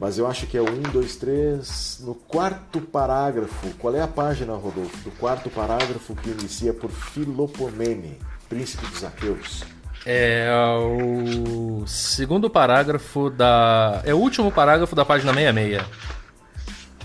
Mas 0.00 0.18
eu 0.18 0.26
acho 0.26 0.46
que 0.46 0.56
é 0.56 0.60
1, 0.60 0.82
2, 0.92 1.16
3. 1.16 2.00
No 2.02 2.14
quarto 2.14 2.80
parágrafo. 2.80 3.68
Qual 3.78 3.94
é 3.94 4.00
a 4.00 4.08
página, 4.08 4.54
Rodolfo? 4.54 4.96
Do 4.98 5.12
quarto 5.12 5.48
parágrafo 5.48 6.14
que 6.16 6.30
inicia 6.30 6.74
por 6.74 6.90
Filopomene, 6.90 8.18
príncipe 8.48 8.84
dos 8.86 9.04
Aqueus. 9.04 9.64
É 10.04 10.48
o 10.80 11.86
segundo 11.86 12.50
parágrafo 12.50 13.30
da. 13.30 14.02
É 14.04 14.12
o 14.12 14.18
último 14.18 14.50
parágrafo 14.50 14.94
da 14.96 15.04
página 15.04 15.32
66. 15.32 15.82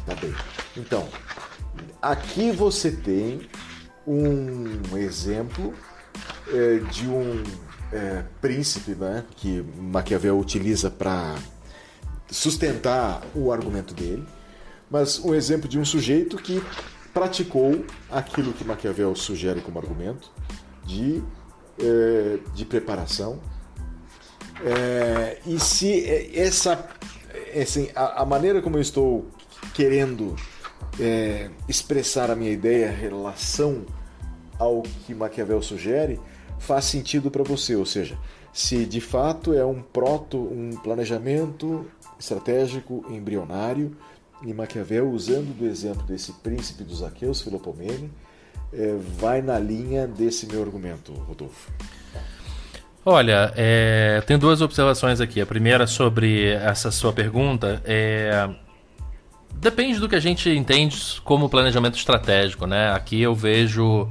Tá 0.05 0.15
bem. 0.15 0.33
Então, 0.75 1.07
aqui 2.01 2.51
você 2.51 2.91
tem 2.91 3.41
um 4.07 4.97
exemplo 4.97 5.73
é, 6.51 6.79
de 6.91 7.07
um 7.07 7.43
é, 7.91 8.23
príncipe 8.41 8.91
né, 8.95 9.23
que 9.35 9.63
Maquiavel 9.77 10.37
utiliza 10.37 10.89
para 10.89 11.35
sustentar 12.29 13.21
o 13.35 13.51
argumento 13.51 13.93
dele, 13.93 14.25
mas 14.89 15.19
um 15.19 15.33
exemplo 15.33 15.69
de 15.69 15.77
um 15.77 15.85
sujeito 15.85 16.37
que 16.37 16.63
praticou 17.13 17.85
aquilo 18.09 18.53
que 18.53 18.65
Maquiavel 18.65 19.15
sugere 19.15 19.61
como 19.61 19.77
argumento 19.77 20.31
de, 20.83 21.23
é, 21.79 22.39
de 22.55 22.65
preparação. 22.65 23.39
É, 24.65 25.39
e 25.45 25.59
se 25.59 26.05
essa 26.35 26.87
assim, 27.61 27.89
a, 27.95 28.21
a, 28.21 28.25
maneira 28.25 28.61
como 28.61 28.77
eu 28.77 28.81
estou 28.81 29.27
querendo 29.73 30.35
é, 30.99 31.49
expressar 31.67 32.31
a 32.31 32.35
minha 32.35 32.51
ideia 32.51 32.91
em 32.91 32.95
relação 32.95 33.85
ao 34.57 34.81
que 34.81 35.13
Maquiavel 35.13 35.61
sugere 35.61 36.19
faz 36.65 36.85
sentido 36.85 37.29
para 37.29 37.43
você, 37.43 37.75
ou 37.75 37.85
seja, 37.85 38.17
se 38.51 38.85
de 38.85 39.01
fato 39.01 39.53
é 39.53 39.65
um 39.65 39.81
proto, 39.81 40.37
um 40.37 40.71
planejamento 40.77 41.85
estratégico 42.19 43.05
embrionário, 43.09 43.95
e 44.45 44.53
Maquiavel, 44.53 45.09
usando 45.09 45.57
do 45.57 45.65
exemplo 45.65 46.03
desse 46.03 46.33
príncipe 46.33 46.83
dos 46.83 47.01
aqueus, 47.01 47.41
Filopomene, 47.41 48.11
é, 48.73 48.95
vai 49.17 49.41
na 49.41 49.57
linha 49.57 50.05
desse 50.05 50.45
meu 50.45 50.61
argumento, 50.61 51.13
Rodolfo. 51.13 51.71
Olha, 53.05 53.53
é, 53.55 54.21
tem 54.25 54.37
duas 54.37 54.61
observações 54.61 55.21
aqui. 55.21 55.39
A 55.39 55.45
primeira 55.45 55.87
sobre 55.87 56.49
essa 56.49 56.91
sua 56.91 57.13
pergunta 57.13 57.81
é 57.85 58.49
depende 59.53 59.99
do 59.99 60.09
que 60.09 60.15
a 60.15 60.19
gente 60.19 60.49
entende 60.49 61.21
como 61.23 61.47
planejamento 61.47 61.97
estratégico, 61.97 62.65
né? 62.67 62.91
Aqui 62.91 63.21
eu 63.21 63.33
vejo 63.33 64.09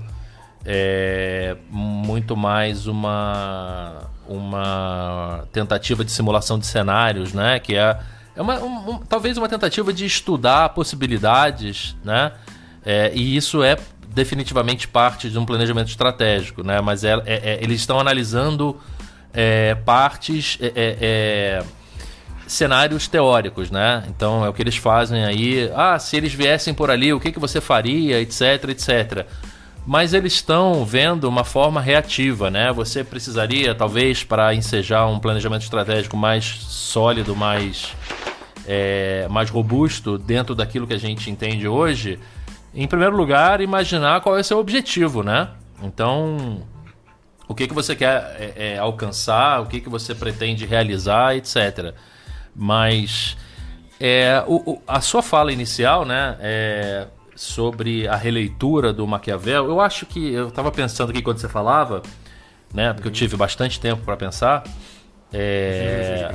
é 0.64 1.56
muito 1.70 2.36
mais 2.36 2.86
uma, 2.86 4.10
uma 4.28 5.44
tentativa 5.52 6.04
de 6.04 6.12
simulação 6.12 6.58
de 6.58 6.66
cenários, 6.66 7.32
né? 7.32 7.58
Que 7.58 7.74
é, 7.76 7.98
é 8.36 8.42
uma, 8.42 8.58
um, 8.60 8.90
um, 8.90 8.98
talvez 8.98 9.36
uma 9.36 9.48
tentativa 9.48 9.92
de 9.92 10.06
estudar 10.06 10.68
possibilidades, 10.70 11.96
né? 12.04 12.32
É, 12.84 13.12
e 13.14 13.36
isso 13.36 13.62
é 13.62 13.76
definitivamente 14.08 14.86
parte 14.86 15.30
de 15.30 15.38
um 15.38 15.44
planejamento 15.44 15.88
estratégico, 15.88 16.62
né? 16.62 16.80
Mas 16.80 17.04
é, 17.04 17.14
é, 17.26 17.54
é 17.54 17.58
eles 17.62 17.80
estão 17.80 17.98
analisando 17.98 18.80
é, 19.32 19.74
partes, 19.74 20.58
é, 20.60 21.64
cenários 22.46 23.08
teóricos, 23.08 23.70
né? 23.70 24.04
Então 24.08 24.44
é 24.44 24.48
o 24.48 24.52
que 24.52 24.62
eles 24.62 24.76
fazem 24.76 25.24
aí. 25.24 25.70
Ah, 25.74 25.98
se 25.98 26.16
eles 26.16 26.32
viessem 26.34 26.74
por 26.74 26.90
ali, 26.90 27.12
o 27.12 27.18
que, 27.18 27.32
que 27.32 27.38
você 27.38 27.60
faria, 27.60 28.20
etc, 28.20 28.68
etc. 28.68 29.26
Mas 29.84 30.14
eles 30.14 30.34
estão 30.34 30.84
vendo 30.84 31.28
uma 31.28 31.42
forma 31.42 31.80
reativa, 31.80 32.50
né? 32.50 32.72
Você 32.72 33.02
precisaria, 33.02 33.74
talvez, 33.74 34.22
para 34.22 34.54
ensejar 34.54 35.06
um 35.06 35.18
planejamento 35.18 35.62
estratégico 35.62 36.16
mais 36.16 36.44
sólido, 36.44 37.34
mais, 37.34 37.94
é, 38.66 39.26
mais 39.28 39.50
robusto 39.50 40.16
dentro 40.16 40.54
daquilo 40.54 40.86
que 40.86 40.94
a 40.94 40.98
gente 40.98 41.28
entende 41.30 41.66
hoje, 41.66 42.20
em 42.72 42.86
primeiro 42.86 43.16
lugar, 43.16 43.60
imaginar 43.60 44.20
qual 44.20 44.36
é 44.36 44.40
o 44.40 44.44
seu 44.44 44.58
objetivo, 44.58 45.22
né? 45.22 45.48
Então, 45.82 46.62
o 47.48 47.54
que, 47.54 47.66
que 47.66 47.74
você 47.74 47.96
quer 47.96 48.36
é, 48.38 48.52
é, 48.56 48.78
alcançar, 48.78 49.60
o 49.60 49.66
que, 49.66 49.80
que 49.80 49.88
você 49.88 50.14
pretende 50.14 50.64
realizar, 50.64 51.36
etc. 51.36 51.92
Mas 52.54 53.36
é, 54.00 54.42
o, 54.46 54.72
o, 54.72 54.82
a 54.86 55.00
sua 55.00 55.22
fala 55.22 55.52
inicial, 55.52 56.04
né, 56.04 56.36
é, 56.40 57.06
sobre 57.42 58.06
a 58.06 58.16
releitura 58.16 58.92
do 58.92 59.06
Maquiavel, 59.06 59.66
eu 59.66 59.80
acho 59.80 60.06
que 60.06 60.32
eu 60.32 60.48
estava 60.48 60.70
pensando 60.70 61.10
aqui 61.10 61.20
quando 61.20 61.38
você 61.38 61.48
falava, 61.48 62.02
né, 62.72 62.92
porque 62.92 63.08
eu 63.08 63.12
tive 63.12 63.36
bastante 63.36 63.80
tempo 63.80 64.02
para 64.04 64.16
pensar. 64.16 64.64
É, 65.34 66.30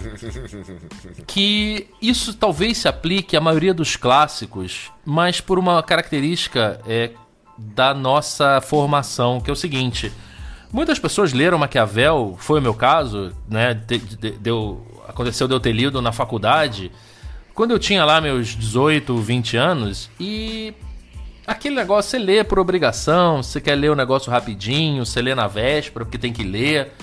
que 1.27 1.87
isso 2.01 2.33
talvez 2.33 2.79
se 2.79 2.87
aplique 2.87 3.37
à 3.37 3.41
maioria 3.41 3.73
dos 3.73 3.95
clássicos, 3.95 4.91
mas 5.05 5.39
por 5.39 5.59
uma 5.59 5.81
característica 5.83 6.79
é, 6.87 7.11
da 7.57 7.93
nossa 7.93 8.59
formação, 8.59 9.39
que 9.39 9.49
é 9.49 9.53
o 9.53 9.55
seguinte: 9.55 10.11
muitas 10.73 10.97
pessoas 10.97 11.31
leram 11.31 11.59
Maquiavel, 11.59 12.35
foi 12.39 12.59
o 12.59 12.61
meu 12.61 12.73
caso, 12.73 13.31
né? 13.47 13.75
De, 13.75 13.99
de, 13.99 14.31
deu, 14.31 14.85
aconteceu 15.07 15.47
de 15.47 15.53
eu 15.53 15.59
ter 15.59 15.73
lido 15.73 16.01
na 16.01 16.11
faculdade, 16.11 16.91
quando 17.53 17.71
eu 17.71 17.79
tinha 17.79 18.03
lá 18.03 18.19
meus 18.19 18.47
18, 18.49 19.15
20 19.15 19.57
anos, 19.57 20.09
e 20.19 20.73
aquele 21.48 21.75
negócio 21.75 22.12
você 22.12 22.20
lê 22.20 22.44
por 22.44 22.60
obrigação, 22.60 23.42
você 23.42 23.60
quer 23.60 23.75
ler 23.75 23.89
o 23.89 23.96
negócio 23.96 24.32
rapidinho, 24.32 25.06
você 25.06 25.22
lê 25.22 25.34
na 25.34 25.48
véspera 25.48 26.06
porque 26.06 26.18
tem 26.18 26.32
que 26.34 26.44
ler 26.44 26.94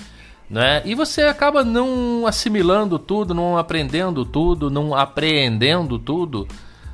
né? 0.49 0.81
E 0.85 0.93
você 0.93 1.23
acaba 1.23 1.63
não 1.63 2.27
assimilando 2.27 2.99
tudo, 2.99 3.33
não 3.33 3.57
aprendendo 3.57 4.23
tudo, 4.23 4.69
não 4.69 4.93
apreendendo 4.93 5.97
tudo. 5.97 6.47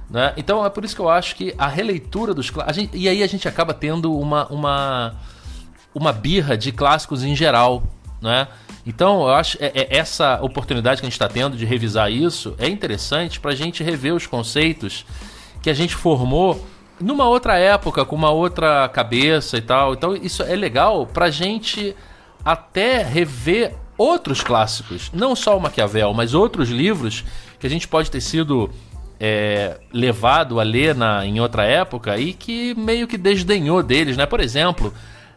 Né? 0.10 0.34
Então 0.38 0.65
é 0.65 0.70
por 0.70 0.84
isso 0.86 0.96
que 0.96 1.01
eu 1.01 1.10
acho 1.10 1.36
que 1.36 1.53
a 1.58 1.67
releitura 1.67 2.34
dos 2.34 2.50
clássicos. 2.50 2.89
E 2.93 3.08
aí 3.08 3.22
a 3.22 3.27
gente 3.27 3.48
acaba 3.48 3.74
tendo 3.74 4.17
uma, 4.17 4.48
uma, 4.48 5.15
uma 5.93 6.13
birra 6.13 6.58
de 6.58 6.72
clássicos 6.72 7.24
em 7.24 7.36
geral. 7.36 7.84
Né? 8.22 8.48
Então 8.86 9.22
eu 9.24 9.34
acho 9.34 9.58
é, 9.60 9.72
é 9.75 9.98
essa 9.98 10.39
oportunidade 10.41 11.01
que 11.01 11.05
a 11.05 11.10
gente 11.10 11.13
está 11.13 11.27
tendo 11.27 11.58
de 11.58 11.65
revisar 11.65 12.12
isso 12.12 12.55
é 12.58 12.67
interessante 12.70 13.39
para 13.39 13.51
a 13.51 13.55
gente 13.55 13.84
rever 13.84 14.13
os 14.13 14.25
conceitos 14.25 15.05
que 15.62 15.70
a 15.70 15.74
gente 15.74 15.96
formou 15.96 16.65
numa 17.01 17.27
outra 17.27 17.58
época, 17.58 18.05
com 18.05 18.15
uma 18.15 18.29
outra 18.29 18.88
cabeça 18.89 19.58
e 19.58 19.62
tal. 19.62 19.93
Então 19.93 20.15
isso 20.15 20.43
é 20.43 20.55
legal 20.55 21.05
para 21.05 21.25
a 21.25 21.29
gente 21.31 21.96
até 22.43 23.03
rever 23.03 23.75
outros 23.98 24.41
clássicos, 24.41 25.12
não 25.13 25.36
só 25.36 25.58
o 25.58 25.62
Maquiavel, 25.62 26.13
mas 26.13 26.34
outros 26.34 26.70
livros 26.70 27.24
que 27.60 27.67
a 27.67 27.70
gente 27.70 27.88
pode 27.88 28.10
ter 28.10 28.22
sido 28.22 28.70
é, 29.20 29.79
levado 29.93 30.60
a 30.60 30.63
ler 30.63 30.96
na, 30.96 31.25
em 31.25 31.39
outra 31.39 31.63
época 31.65 32.17
e 32.17 32.34
que 32.34 32.74
meio 32.74 33.08
que 33.08 33.17
desdenhou 33.17 33.84
deles, 33.84 34.17
né? 34.17 34.25
Por 34.25 34.39
exemplo, 34.39 34.91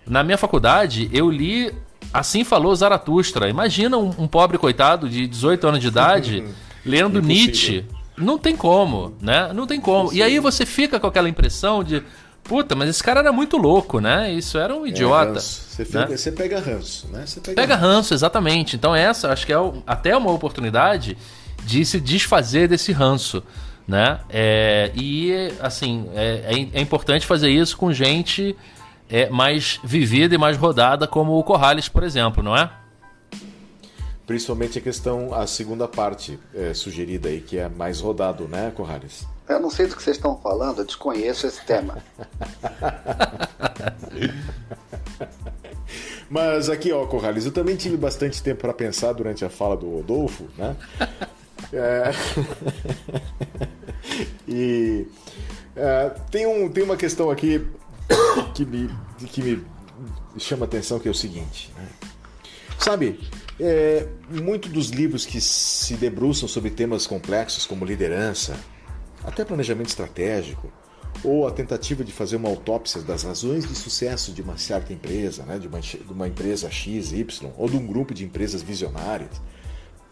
na 0.06 0.22
minha 0.22 0.38
faculdade 0.38 1.10
eu 1.12 1.30
li 1.30 1.70
Assim 2.12 2.44
Falou 2.44 2.74
Zaratustra. 2.74 3.48
Imagina 3.48 3.98
um, 3.98 4.14
um 4.18 4.28
pobre 4.28 4.56
coitado 4.56 5.08
de 5.08 5.26
18 5.26 5.66
anos 5.66 5.80
de 5.80 5.88
idade 5.88 6.44
lendo 6.86 7.20
Nietzsche. 7.20 7.84
Não 8.16 8.38
tem 8.38 8.56
como, 8.56 9.16
né? 9.20 9.52
Não 9.52 9.66
tem 9.66 9.80
como. 9.80 10.12
E 10.12 10.22
aí 10.22 10.38
você 10.38 10.64
fica 10.64 11.00
com 11.00 11.06
aquela 11.06 11.28
impressão 11.28 11.82
de, 11.82 12.02
Puta, 12.44 12.74
mas 12.74 12.90
esse 12.90 13.02
cara 13.02 13.20
era 13.20 13.32
muito 13.32 13.56
louco, 13.56 14.00
né? 14.00 14.30
Isso 14.30 14.58
era 14.58 14.76
um 14.76 14.84
é, 14.84 14.90
idiota. 14.90 15.38
É, 15.38 15.40
você, 15.40 15.84
fica, 15.84 16.06
né? 16.06 16.16
você, 16.16 16.30
pega 16.30 16.60
ranço, 16.60 17.08
né? 17.10 17.24
Você 17.26 17.40
pega, 17.40 17.56
pega 17.56 17.74
ranço. 17.74 17.96
ranço, 17.96 18.14
exatamente. 18.14 18.76
Então 18.76 18.94
essa 18.94 19.32
acho 19.32 19.46
que 19.46 19.52
é 19.52 19.56
até 19.86 20.14
uma 20.14 20.30
oportunidade 20.30 21.16
de 21.64 21.84
se 21.86 21.98
desfazer 21.98 22.68
desse 22.68 22.92
ranço, 22.92 23.42
né? 23.88 24.20
É, 24.28 24.92
e 24.94 25.32
assim 25.58 26.06
é, 26.14 26.68
é, 26.74 26.78
é 26.78 26.80
importante 26.82 27.24
fazer 27.24 27.48
isso 27.48 27.78
com 27.78 27.90
gente 27.94 28.54
é, 29.08 29.30
mais 29.30 29.80
vivida 29.82 30.34
e 30.34 30.38
mais 30.38 30.58
rodada, 30.58 31.06
como 31.06 31.38
o 31.38 31.42
Corrales, 31.42 31.88
por 31.88 32.02
exemplo, 32.02 32.42
não 32.42 32.54
é? 32.54 32.70
Principalmente 34.26 34.78
a 34.78 34.80
questão, 34.80 35.34
a 35.34 35.46
segunda 35.46 35.86
parte 35.86 36.38
é, 36.54 36.72
sugerida 36.72 37.28
aí, 37.28 37.40
que 37.40 37.58
é 37.58 37.68
mais 37.68 38.00
rodado, 38.00 38.48
né, 38.48 38.72
Corrales? 38.74 39.26
Eu 39.46 39.60
não 39.60 39.68
sei 39.68 39.86
do 39.86 39.94
que 39.94 40.02
vocês 40.02 40.16
estão 40.16 40.38
falando, 40.38 40.78
eu 40.78 40.84
desconheço 40.86 41.46
esse 41.46 41.64
tema. 41.66 42.02
Mas 46.30 46.70
aqui, 46.70 46.90
ó, 46.90 47.06
Corrales, 47.06 47.44
eu 47.44 47.52
também 47.52 47.76
tive 47.76 47.98
bastante 47.98 48.42
tempo 48.42 48.62
para 48.62 48.72
pensar 48.72 49.12
durante 49.12 49.44
a 49.44 49.50
fala 49.50 49.76
do 49.76 49.88
Rodolfo, 49.90 50.44
né? 50.56 50.74
É... 51.72 52.12
e 54.46 55.08
é, 55.74 56.10
tem, 56.30 56.46
um, 56.46 56.68
tem 56.68 56.84
uma 56.84 56.96
questão 56.96 57.30
aqui 57.30 57.66
que 58.54 58.64
me, 58.64 58.88
que 59.26 59.42
me 59.42 59.64
chama 60.38 60.64
a 60.64 60.68
atenção, 60.68 61.00
que 61.00 61.08
é 61.08 61.10
o 61.10 61.14
seguinte. 61.14 61.72
Né? 61.76 61.88
Sabe, 62.78 63.18
é, 63.60 64.06
muito 64.28 64.68
dos 64.68 64.88
livros 64.88 65.24
que 65.24 65.40
se 65.40 65.94
debruçam 65.94 66.48
sobre 66.48 66.70
temas 66.70 67.06
complexos 67.06 67.66
como 67.66 67.84
liderança, 67.84 68.56
até 69.22 69.44
planejamento 69.44 69.88
estratégico, 69.88 70.72
ou 71.22 71.46
a 71.46 71.50
tentativa 71.50 72.02
de 72.04 72.12
fazer 72.12 72.36
uma 72.36 72.48
autópsia 72.48 73.00
das 73.00 73.22
razões 73.22 73.66
de 73.66 73.74
sucesso 73.74 74.32
de 74.32 74.42
uma 74.42 74.58
certa 74.58 74.92
empresa, 74.92 75.44
né, 75.44 75.58
de, 75.58 75.68
uma, 75.68 75.80
de 75.80 76.12
uma 76.12 76.28
empresa 76.28 76.70
X, 76.70 77.12
Y, 77.12 77.50
ou 77.56 77.68
de 77.68 77.76
um 77.76 77.86
grupo 77.86 78.12
de 78.12 78.24
empresas 78.24 78.62
visionárias. 78.62 79.40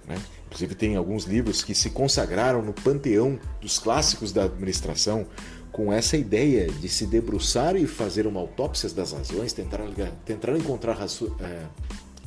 Né? 0.07 0.17
Inclusive, 0.47 0.75
tem 0.75 0.97
alguns 0.97 1.25
livros 1.25 1.63
que 1.63 1.75
se 1.75 1.91
consagraram 1.91 2.63
no 2.63 2.73
panteão 2.73 3.39
dos 3.61 3.79
clássicos 3.79 4.33
da 4.33 4.45
administração 4.45 5.27
com 5.71 5.93
essa 5.93 6.17
ideia 6.17 6.67
de 6.71 6.89
se 6.89 7.07
debruçar 7.07 7.77
e 7.77 7.87
fazer 7.87 8.27
uma 8.27 8.41
autópsia 8.41 8.89
das 8.91 9.13
razões, 9.13 9.53
tentar, 9.53 9.81
tentar 10.25 10.57
encontrar 10.57 10.99
é, 11.01 11.63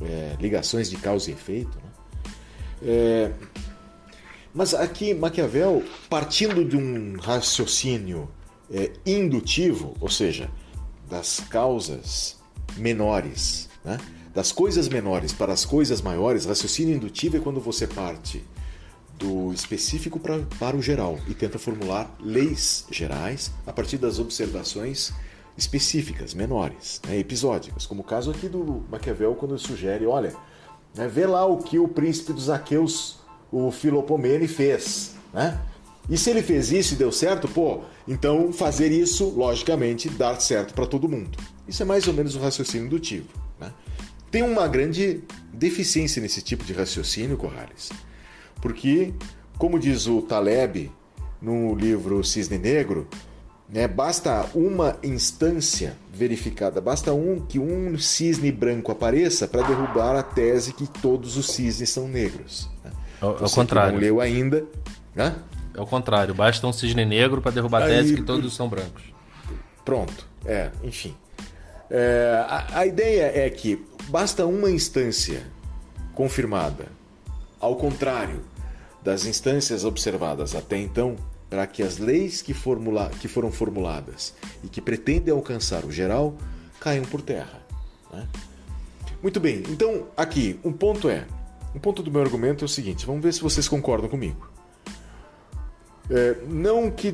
é, 0.02 0.36
ligações 0.40 0.90
de 0.90 0.96
causa 0.96 1.30
e 1.30 1.34
efeito. 1.34 1.76
Né? 1.76 1.90
É, 2.82 3.32
mas 4.54 4.72
aqui, 4.74 5.12
Maquiavel, 5.12 5.84
partindo 6.08 6.64
de 6.64 6.76
um 6.76 7.18
raciocínio 7.18 8.28
é, 8.70 8.90
indutivo, 9.04 9.94
ou 10.00 10.08
seja, 10.08 10.50
das 11.08 11.40
causas 11.40 12.36
menores, 12.76 13.68
né? 13.84 13.98
das 14.34 14.52
coisas 14.52 14.88
menores 14.88 15.32
para 15.32 15.52
as 15.52 15.64
coisas 15.64 16.02
maiores, 16.02 16.44
raciocínio 16.44 16.94
indutivo 16.94 17.36
é 17.36 17.40
quando 17.40 17.60
você 17.60 17.86
parte 17.86 18.44
do 19.18 19.52
específico 19.52 20.20
pra, 20.20 20.40
para 20.58 20.76
o 20.76 20.82
geral 20.82 21.18
e 21.26 21.34
tenta 21.34 21.58
formular 21.58 22.14
leis 22.20 22.86
gerais 22.90 23.50
a 23.66 23.72
partir 23.72 23.96
das 23.96 24.18
observações 24.18 25.12
específicas, 25.56 26.34
menores, 26.34 27.00
né, 27.06 27.18
episódicas, 27.18 27.86
como 27.86 28.02
o 28.02 28.04
caso 28.04 28.30
aqui 28.30 28.48
do 28.48 28.84
Maquiavel 28.90 29.34
quando 29.34 29.58
sugere, 29.58 30.06
olha, 30.06 30.34
né, 30.94 31.08
vê 31.08 31.26
lá 31.26 31.46
o 31.46 31.58
que 31.58 31.78
o 31.78 31.88
príncipe 31.88 32.32
dos 32.32 32.50
Aqueus 32.50 33.18
o 33.50 33.70
Filopomene 33.70 34.48
fez, 34.48 35.14
né? 35.32 35.58
E 36.08 36.16
se 36.16 36.30
ele 36.30 36.42
fez 36.42 36.70
isso 36.70 36.94
e 36.94 36.96
deu 36.96 37.10
certo, 37.10 37.48
pô, 37.48 37.80
então 38.06 38.52
fazer 38.52 38.92
isso, 38.92 39.30
logicamente, 39.30 40.08
dá 40.08 40.38
certo 40.38 40.72
para 40.72 40.86
todo 40.86 41.08
mundo. 41.08 41.36
Isso 41.66 41.82
é 41.82 41.86
mais 41.86 42.06
ou 42.06 42.14
menos 42.14 42.36
o 42.36 42.38
raciocínio 42.38 42.86
indutivo. 42.86 43.26
Né? 43.58 43.72
Tem 44.30 44.42
uma 44.42 44.68
grande 44.68 45.24
deficiência 45.52 46.22
nesse 46.22 46.42
tipo 46.42 46.64
de 46.64 46.72
raciocínio, 46.72 47.36
Corrales, 47.36 47.90
porque, 48.60 49.12
como 49.58 49.80
diz 49.80 50.06
o 50.06 50.22
Taleb 50.22 50.92
no 51.42 51.74
livro 51.74 52.22
Cisne 52.22 52.58
Negro, 52.58 53.08
né, 53.68 53.88
basta 53.88 54.48
uma 54.54 54.96
instância 55.02 55.96
verificada, 56.12 56.80
basta 56.80 57.12
um 57.12 57.40
que 57.40 57.58
um 57.58 57.98
cisne 57.98 58.52
branco 58.52 58.92
apareça 58.92 59.48
para 59.48 59.62
derrubar 59.62 60.16
a 60.16 60.22
tese 60.22 60.72
que 60.72 60.86
todos 60.86 61.36
os 61.36 61.48
cisnes 61.48 61.90
são 61.90 62.06
negros. 62.06 62.70
Né? 62.84 62.92
É 63.20 63.26
o 63.26 63.50
contrário. 63.50 63.94
não 63.94 64.00
leu 64.00 64.20
ainda. 64.20 64.64
Né? 65.14 65.34
É 65.74 65.80
o 65.80 65.86
contrário. 65.86 66.34
Basta 66.34 66.66
um 66.66 66.72
cisne 66.72 67.04
negro 67.04 67.42
para 67.42 67.50
derrubar 67.50 67.82
a 67.82 67.86
tese 67.86 68.14
que 68.14 68.22
todos 68.22 68.54
são 68.54 68.68
brancos. 68.68 69.02
Pronto. 69.84 70.26
É, 70.44 70.70
enfim. 70.84 71.14
É, 71.90 72.44
a, 72.48 72.80
a 72.80 72.86
ideia 72.86 73.32
é 73.34 73.50
que 73.50 73.84
basta 74.08 74.46
uma 74.46 74.70
instância 74.70 75.42
confirmada, 76.14 76.86
ao 77.60 77.76
contrário 77.76 78.40
das 79.02 79.24
instâncias 79.24 79.84
observadas 79.84 80.54
até 80.54 80.76
então, 80.76 81.16
para 81.56 81.66
que 81.66 81.82
as 81.82 81.96
leis 81.96 82.42
que, 82.42 82.52
formula, 82.52 83.10
que 83.18 83.26
foram 83.26 83.50
formuladas 83.50 84.34
e 84.62 84.68
que 84.68 84.78
pretendem 84.78 85.32
alcançar 85.32 85.86
o 85.86 85.90
geral 85.90 86.36
caiam 86.78 87.06
por 87.06 87.22
terra. 87.22 87.64
Né? 88.12 88.28
Muito 89.22 89.40
bem, 89.40 89.62
então 89.70 90.06
aqui, 90.14 90.60
um 90.62 90.70
ponto 90.70 91.08
é: 91.08 91.26
um 91.74 91.78
ponto 91.78 92.02
do 92.02 92.10
meu 92.10 92.20
argumento 92.20 92.62
é 92.62 92.66
o 92.66 92.68
seguinte, 92.68 93.06
vamos 93.06 93.22
ver 93.22 93.32
se 93.32 93.40
vocês 93.40 93.66
concordam 93.66 94.06
comigo. 94.06 94.50
É, 96.10 96.36
não 96.46 96.90
que, 96.90 97.10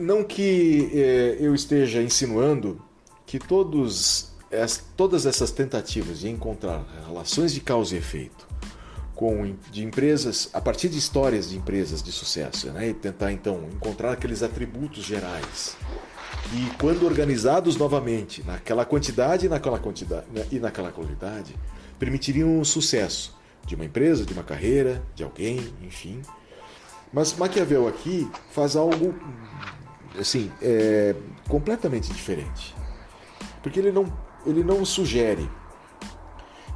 não 0.00 0.22
que 0.22 0.92
é, 0.94 1.38
eu 1.40 1.52
esteja 1.52 2.00
insinuando 2.00 2.80
que 3.26 3.40
todos, 3.40 4.36
as, 4.52 4.84
todas 4.96 5.26
essas 5.26 5.50
tentativas 5.50 6.20
de 6.20 6.28
encontrar 6.28 6.86
relações 7.08 7.52
de 7.52 7.60
causa 7.60 7.96
e 7.96 7.98
efeito 7.98 8.47
com 9.18 9.56
de 9.72 9.84
empresas 9.84 10.48
a 10.52 10.60
partir 10.60 10.88
de 10.88 10.96
histórias 10.96 11.50
de 11.50 11.56
empresas 11.56 12.00
de 12.00 12.12
sucesso, 12.12 12.70
né? 12.70 12.90
E 12.90 12.94
tentar 12.94 13.32
então 13.32 13.64
encontrar 13.74 14.12
aqueles 14.12 14.44
atributos 14.44 15.04
gerais 15.04 15.76
e 16.54 16.70
quando 16.80 17.04
organizados 17.04 17.76
novamente 17.76 18.44
naquela 18.44 18.84
quantidade 18.84 19.46
e 19.46 19.48
naquela 19.48 19.76
quantidade 19.80 20.24
né? 20.32 20.46
e 20.52 20.60
naquela 20.60 20.92
qualidade 20.92 21.56
permitiriam 21.98 22.60
o 22.60 22.64
sucesso 22.64 23.36
de 23.66 23.74
uma 23.74 23.84
empresa, 23.84 24.24
de 24.24 24.32
uma 24.32 24.44
carreira, 24.44 25.02
de 25.16 25.24
alguém, 25.24 25.68
enfim. 25.82 26.22
Mas 27.12 27.36
Maquiavel 27.36 27.88
aqui 27.88 28.30
faz 28.52 28.76
algo 28.76 29.16
assim 30.16 30.48
é, 30.62 31.16
completamente 31.48 32.06
diferente, 32.12 32.72
porque 33.64 33.80
ele 33.80 33.90
não 33.90 34.06
ele 34.46 34.62
não 34.62 34.84
sugere 34.84 35.50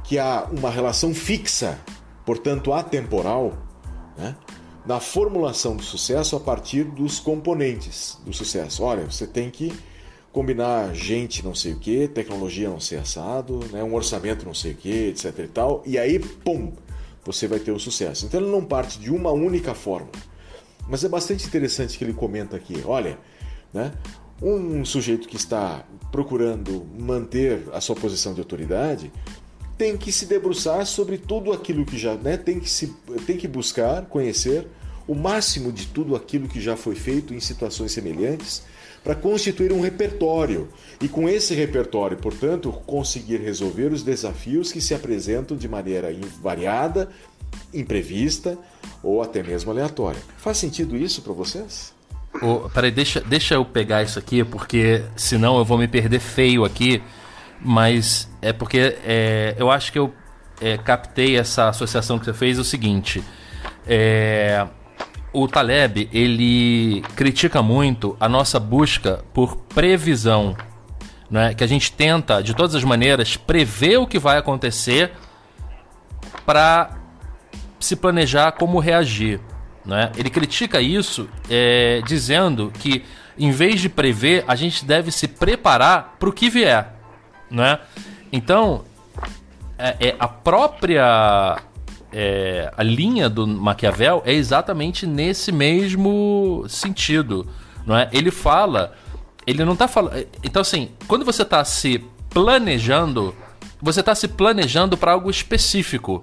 que 0.03 0.19
há 0.19 0.45
uma 0.51 0.69
relação 0.69 1.13
fixa 1.13 1.79
portanto 2.25 2.73
atemporal, 2.73 3.53
né, 4.17 4.35
na 4.85 4.99
formulação 4.99 5.75
do 5.75 5.83
sucesso 5.83 6.35
a 6.35 6.39
partir 6.39 6.83
dos 6.83 7.19
componentes 7.19 8.19
do 8.25 8.33
sucesso. 8.33 8.83
Olha, 8.83 9.05
você 9.05 9.25
tem 9.25 9.49
que 9.49 9.73
combinar 10.31 10.93
gente 10.93 11.45
não 11.45 11.53
sei 11.53 11.73
o 11.73 11.79
que, 11.79 12.07
tecnologia 12.07 12.67
não 12.67 12.79
sei 12.79 12.97
assado, 12.97 13.59
né, 13.71 13.83
um 13.83 13.93
orçamento 13.93 14.45
não 14.45 14.53
sei 14.53 14.71
o 14.73 14.75
que, 14.75 15.09
etc 15.09 15.39
e 15.39 15.47
tal, 15.47 15.83
e 15.85 15.97
aí, 15.97 16.19
pum, 16.19 16.73
você 17.23 17.47
vai 17.47 17.59
ter 17.59 17.71
o 17.71 17.79
sucesso. 17.79 18.25
Então 18.25 18.41
ele 18.41 18.49
não 18.49 18.65
parte 18.65 18.99
de 18.99 19.11
uma 19.11 19.31
única 19.31 19.73
fórmula. 19.73 20.11
Mas 20.87 21.03
é 21.03 21.07
bastante 21.07 21.45
interessante 21.45 21.97
que 21.97 22.03
ele 22.03 22.13
comenta 22.13 22.57
aqui, 22.57 22.83
olha, 22.85 23.17
né, 23.71 23.93
um 24.41 24.83
sujeito 24.83 25.27
que 25.27 25.37
está 25.37 25.85
procurando 26.11 26.85
manter 26.99 27.63
a 27.71 27.79
sua 27.79 27.95
posição 27.95 28.33
de 28.33 28.41
autoridade 28.41 29.11
tem 29.83 29.97
que 29.97 30.13
se 30.13 30.27
debruçar 30.27 30.85
sobre 30.85 31.17
tudo 31.17 31.51
aquilo 31.51 31.85
que 31.85 31.97
já, 31.97 32.15
né, 32.15 32.37
tem 32.37 32.57
que 32.57 32.69
se 32.69 32.87
tem 33.27 33.35
que 33.35 33.49
buscar 33.49 34.03
conhecer 34.03 34.65
o 35.05 35.13
máximo 35.13 35.73
de 35.73 35.87
tudo 35.87 36.15
aquilo 36.15 36.47
que 36.47 36.61
já 36.61 36.77
foi 36.77 36.95
feito 36.95 37.33
em 37.33 37.41
situações 37.41 37.91
semelhantes 37.91 38.63
para 39.03 39.13
constituir 39.13 39.73
um 39.73 39.81
repertório 39.81 40.69
e 41.01 41.09
com 41.09 41.27
esse 41.27 41.53
repertório, 41.53 42.15
portanto, 42.15 42.71
conseguir 42.87 43.41
resolver 43.41 43.91
os 43.91 44.03
desafios 44.03 44.71
que 44.71 44.79
se 44.79 44.93
apresentam 44.93 45.57
de 45.57 45.67
maneira 45.67 46.13
invariada, 46.13 47.09
imprevista 47.73 48.57
ou 49.03 49.21
até 49.21 49.43
mesmo 49.43 49.69
aleatória. 49.69 50.21
Faz 50.37 50.59
sentido 50.59 50.95
isso 50.95 51.21
para 51.21 51.33
vocês? 51.33 51.93
Oh, 52.41 52.69
peraí, 52.69 52.89
deixa, 52.89 53.19
deixa 53.19 53.55
eu 53.55 53.65
pegar 53.65 54.01
isso 54.01 54.17
aqui, 54.17 54.45
porque 54.45 55.03
senão 55.17 55.57
eu 55.57 55.65
vou 55.65 55.77
me 55.77 55.89
perder 55.89 56.21
feio 56.21 56.63
aqui 56.63 57.03
mas 57.63 58.29
é 58.41 58.51
porque 58.51 58.97
é, 59.05 59.55
eu 59.57 59.71
acho 59.71 59.91
que 59.91 59.97
eu 59.97 60.13
é, 60.61 60.77
captei 60.77 61.37
essa 61.37 61.69
associação 61.69 62.19
que 62.19 62.25
você 62.25 62.33
fez 62.33 62.59
o 62.59 62.63
seguinte. 62.63 63.23
É, 63.87 64.67
o 65.31 65.47
Taleb 65.47 66.09
ele 66.11 67.01
critica 67.15 67.61
muito 67.61 68.15
a 68.19 68.27
nossa 68.27 68.59
busca 68.59 69.23
por 69.33 69.55
previsão, 69.55 70.55
né? 71.29 71.53
que 71.53 71.63
a 71.63 71.67
gente 71.67 71.91
tenta 71.91 72.41
de 72.43 72.53
todas 72.53 72.75
as 72.75 72.83
maneiras 72.83 73.37
prever 73.37 73.97
o 73.97 74.05
que 74.05 74.19
vai 74.19 74.37
acontecer 74.37 75.13
para 76.45 76.97
se 77.79 77.95
planejar 77.95 78.51
como 78.51 78.79
reagir. 78.79 79.39
Né? 79.85 80.11
Ele 80.17 80.29
critica 80.29 80.79
isso 80.81 81.27
é, 81.49 82.01
dizendo 82.05 82.71
que 82.77 83.03
em 83.37 83.51
vez 83.51 83.81
de 83.81 83.89
prever, 83.89 84.43
a 84.47 84.55
gente 84.55 84.85
deve 84.85 85.11
se 85.11 85.27
preparar 85.27 86.15
para 86.19 86.29
o 86.29 86.33
que 86.33 86.49
vier 86.49 86.92
né? 87.53 87.79
Então, 88.31 88.83
é, 89.77 90.07
é 90.07 90.15
a 90.19 90.27
própria 90.27 91.61
é, 92.11 92.71
a 92.75 92.83
linha 92.83 93.29
do 93.29 93.45
Maquiavel 93.47 94.23
é 94.25 94.33
exatamente 94.33 95.05
nesse 95.05 95.51
mesmo 95.51 96.65
sentido, 96.67 97.47
não 97.85 97.95
é? 97.95 98.09
Ele 98.11 98.31
fala, 98.31 98.93
ele 99.45 99.63
não 99.63 99.73
está 99.73 99.87
falando. 99.87 100.25
Então 100.43 100.61
assim, 100.61 100.89
quando 101.07 101.23
você 101.23 101.43
está 101.43 101.63
se 101.63 101.99
planejando, 102.29 103.35
você 103.79 103.99
está 103.99 104.15
se 104.15 104.27
planejando 104.27 104.97
para 104.97 105.11
algo 105.11 105.29
específico, 105.29 106.21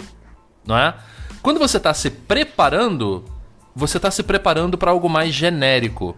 não 0.66 0.76
é? 0.76 0.94
Quando 1.42 1.58
você 1.58 1.76
está 1.76 1.94
se 1.94 2.10
preparando, 2.10 3.24
você 3.74 3.96
está 3.96 4.10
se 4.10 4.22
preparando 4.22 4.76
para 4.76 4.90
algo 4.90 5.08
mais 5.08 5.32
genérico, 5.32 6.16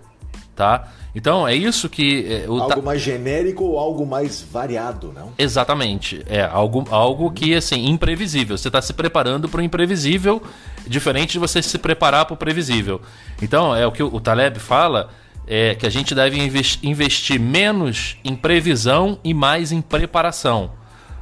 tá? 0.57 0.89
Então 1.15 1.47
é 1.47 1.55
isso 1.55 1.89
que. 1.89 2.27
É, 2.27 2.47
algo 2.47 2.69
ta... 2.69 2.83
mais 2.83 3.01
genérico 3.01 3.65
ou 3.65 3.79
algo 3.79 4.07
mais 4.07 4.43
variado, 4.43 5.13
não? 5.15 5.33
Exatamente. 5.37 6.23
É 6.27 6.43
algo, 6.43 6.87
algo 6.91 7.31
que, 7.31 7.55
assim, 7.55 7.87
imprevisível. 7.87 8.57
Você 8.57 8.69
está 8.69 8.81
se 8.81 8.93
preparando 8.93 9.49
para 9.49 9.61
o 9.61 9.63
imprevisível, 9.63 10.43
diferente 10.87 11.33
de 11.33 11.39
você 11.39 11.63
se 11.63 11.79
preparar 11.79 12.25
para 12.25 12.35
o 12.35 12.37
previsível. 12.37 13.01
Então, 13.41 13.75
é 13.77 13.87
o 13.87 13.93
que 13.93 14.03
o 14.03 14.21
Taleb 14.21 14.59
fala. 14.59 15.11
É 15.45 15.75
que 15.75 15.85
a 15.85 15.91
gente 15.91 16.15
deve 16.15 16.39
investir 16.85 17.41
menos 17.41 18.17
em 18.25 18.37
previsão 18.37 19.19
e 19.25 19.35
mais 19.35 19.73
em 19.73 19.83
preparação. 19.83 20.71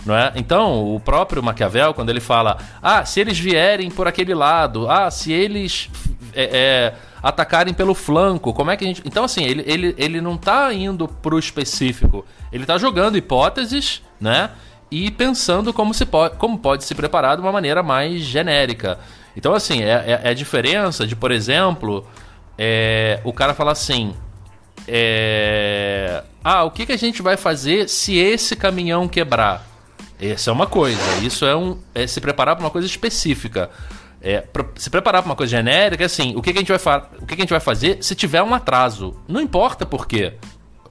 Não 0.05 0.17
é? 0.17 0.33
Então, 0.37 0.95
o 0.95 1.01
próprio 1.01 1.43
Maquiavel, 1.43 1.95
quando 1.95 2.11
ele 2.11 2.21
fala: 2.21 2.59
ah, 2.83 3.05
se 3.05 3.21
eles 3.21 3.39
vierem 3.39 3.91
por 3.91 4.07
aquele 4.07 4.35
lado, 4.35 4.89
ah, 4.89 5.11
se 5.11 5.33
eles. 5.33 5.91
É, 6.35 6.45
é, 6.53 6.95
atacarem 7.23 7.75
pelo 7.75 7.95
flanco. 7.95 8.53
Como 8.53 8.71
é 8.71 8.77
que 8.77 8.85
a 8.85 8.87
gente. 8.87 9.03
Então, 9.05 9.25
assim, 9.25 9.45
ele, 9.45 9.65
ele, 9.67 9.95
ele 9.99 10.21
não 10.21 10.37
tá 10.37 10.73
indo 10.73 11.07
pro 11.07 11.39
específico. 11.39 12.25
Ele 12.53 12.65
tá 12.65 12.79
jogando 12.79 13.17
hipóteses, 13.17 14.03
né? 14.21 14.51
E 14.91 15.11
pensando 15.11 15.73
como, 15.73 15.95
se 15.95 16.05
pode, 16.05 16.37
como 16.37 16.59
pode 16.59 16.85
se 16.85 16.95
preparar 16.95 17.37
de 17.37 17.43
uma 17.43 17.53
maneira 17.53 17.83
mais 17.83 18.23
genérica. 18.23 18.99
Então, 19.37 19.55
assim, 19.55 19.83
é, 19.83 19.91
é, 19.91 20.21
é 20.25 20.29
a 20.31 20.35
diferença 20.35 21.07
de, 21.07 21.15
por 21.15 21.31
exemplo, 21.31 22.07
é, 22.59 23.21
o 23.25 23.33
cara 23.33 23.55
falar 23.55 23.73
assim. 23.73 24.15
É, 24.89 26.25
ah, 26.43 26.65
o 26.65 26.71
que, 26.71 26.87
que 26.87 26.93
a 26.93 26.97
gente 26.97 27.23
vai 27.23 27.37
fazer 27.37 27.89
se 27.89 28.19
esse 28.19 28.57
caminhão 28.57 29.07
quebrar? 29.07 29.65
Essa 30.21 30.51
é 30.51 30.53
uma 30.53 30.67
coisa. 30.67 31.01
Isso 31.23 31.47
é, 31.47 31.55
um, 31.57 31.79
é 31.95 32.07
se 32.07 32.21
preparar 32.21 32.57
para 32.57 32.65
uma 32.65 32.71
coisa 32.71 32.87
específica. 32.87 33.71
É, 34.23 34.43
pra 34.43 34.67
se 34.77 34.91
preparar 34.91 35.23
para 35.23 35.31
uma 35.31 35.37
coisa 35.37 35.51
genérica, 35.51 36.05
assim, 36.05 36.37
o 36.37 36.43
que, 36.43 36.53
que 36.53 36.59
a 36.59 36.63
gente 36.63 36.73
vai 36.73 36.99
o 37.19 37.27
que, 37.27 37.35
que 37.35 37.41
a 37.41 37.45
gente 37.45 37.51
vai 37.51 37.61
fazer 37.61 38.03
se 38.03 38.15
tiver 38.15 38.43
um 38.43 38.55
atraso? 38.55 39.17
Não 39.27 39.41
importa 39.41 39.87
por 39.87 40.07
quê. 40.07 40.35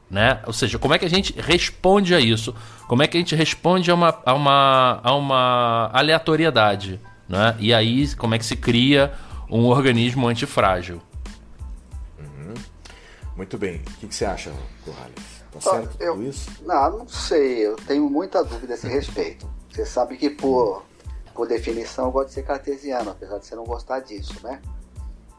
Né? 0.09 0.41
Ou 0.47 0.53
seja, 0.53 0.79
como 0.79 0.95
é 0.95 0.97
que 0.97 1.05
a 1.05 1.09
gente 1.09 1.39
responde 1.39 2.15
a 2.15 2.19
isso? 2.19 2.55
Como 2.87 3.03
é 3.03 3.07
que 3.07 3.15
a 3.15 3.19
gente 3.19 3.35
responde 3.35 3.91
a 3.91 3.93
uma, 3.93 4.19
a 4.25 4.33
uma, 4.33 4.99
a 5.03 5.15
uma 5.15 5.91
aleatoriedade? 5.93 6.99
Né? 7.27 7.55
E 7.59 7.71
aí, 7.71 8.15
como 8.15 8.33
é 8.33 8.39
que 8.39 8.45
se 8.45 8.55
cria 8.55 9.13
um 9.47 9.65
organismo 9.65 10.27
antifrágil? 10.27 10.99
Uhum. 12.17 12.55
Muito 13.37 13.55
bem. 13.59 13.75
O 13.75 13.99
que, 13.99 14.07
que 14.07 14.15
você 14.15 14.25
acha, 14.25 14.51
Corrales? 14.83 15.39
Tá 15.51 15.61
certo 15.61 15.95
eu, 15.99 16.13
tudo 16.13 16.27
isso? 16.27 16.49
Não, 16.65 16.99
não 16.99 17.07
sei. 17.07 17.67
Eu 17.67 17.75
tenho 17.75 18.09
muita 18.09 18.43
dúvida 18.43 18.73
a 18.73 18.75
esse 18.75 18.87
respeito. 18.89 19.47
Você 19.69 19.85
sabe 19.85 20.17
que 20.17 20.31
por 20.31 20.83
por 21.39 21.47
definição, 21.47 22.07
eu 22.07 22.11
gosto 22.11 22.27
de 22.27 22.33
ser 22.33 22.43
cartesiano, 22.43 23.11
apesar 23.11 23.37
de 23.37 23.45
você 23.45 23.55
não 23.55 23.63
gostar 23.63 24.01
disso, 24.01 24.33
né? 24.43 24.59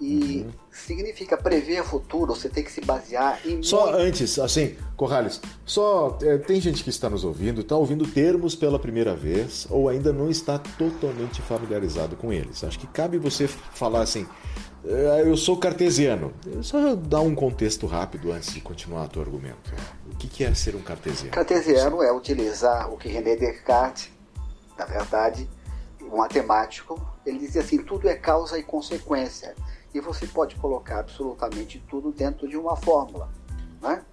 E 0.00 0.46
uhum. 0.46 0.50
significa 0.72 1.36
prever 1.36 1.82
o 1.82 1.84
futuro, 1.84 2.34
você 2.34 2.48
tem 2.48 2.64
que 2.64 2.72
se 2.72 2.80
basear 2.80 3.38
em. 3.44 3.62
Só 3.62 3.82
muito... 3.82 3.98
antes, 3.98 4.38
assim, 4.38 4.78
Corrales, 4.96 5.42
só 5.62 6.16
é, 6.22 6.38
tem 6.38 6.58
gente 6.58 6.82
que 6.82 6.88
está 6.88 7.10
nos 7.10 7.22
ouvindo, 7.22 7.60
está 7.60 7.76
ouvindo 7.76 8.06
termos 8.06 8.54
pela 8.54 8.78
primeira 8.78 9.14
vez 9.14 9.66
ou 9.68 9.90
ainda 9.90 10.10
não 10.10 10.30
está 10.30 10.58
totalmente 10.58 11.42
familiarizado 11.42 12.16
com 12.16 12.32
eles. 12.32 12.64
Acho 12.64 12.78
que 12.78 12.86
cabe 12.86 13.18
você 13.18 13.46
falar 13.46 14.00
assim. 14.00 14.26
É, 14.82 15.24
eu 15.26 15.36
sou 15.36 15.58
cartesiano. 15.58 16.32
Só 16.62 16.94
dar 16.94 17.20
um 17.20 17.34
contexto 17.34 17.86
rápido 17.86 18.32
antes 18.32 18.54
de 18.54 18.62
continuar 18.62 19.04
o 19.04 19.08
teu 19.08 19.20
argumento. 19.20 19.70
O 20.10 20.16
que 20.16 20.42
é 20.42 20.54
ser 20.54 20.74
um 20.74 20.80
cartesiano? 20.80 21.30
Cartesiano 21.30 22.02
é 22.02 22.10
utilizar 22.10 22.90
o 22.90 22.96
que 22.96 23.06
René 23.06 23.36
Descartes, 23.36 24.10
na 24.78 24.86
verdade, 24.86 25.46
um 26.11 26.16
matemático, 26.18 27.01
ele 27.25 27.38
dizia 27.38 27.62
assim: 27.62 27.83
tudo 27.83 28.09
é 28.09 28.14
causa 28.14 28.59
e 28.59 28.62
consequência. 28.62 29.55
E 29.92 30.01
você 30.01 30.27
pode 30.27 30.57
colocar 30.57 31.01
absolutamente 31.01 31.85
tudo 31.88 32.12
dentro 32.12 32.49
de 32.49 32.57
uma 32.57 32.77
fórmula. 32.77 33.29
Né? 33.81 34.05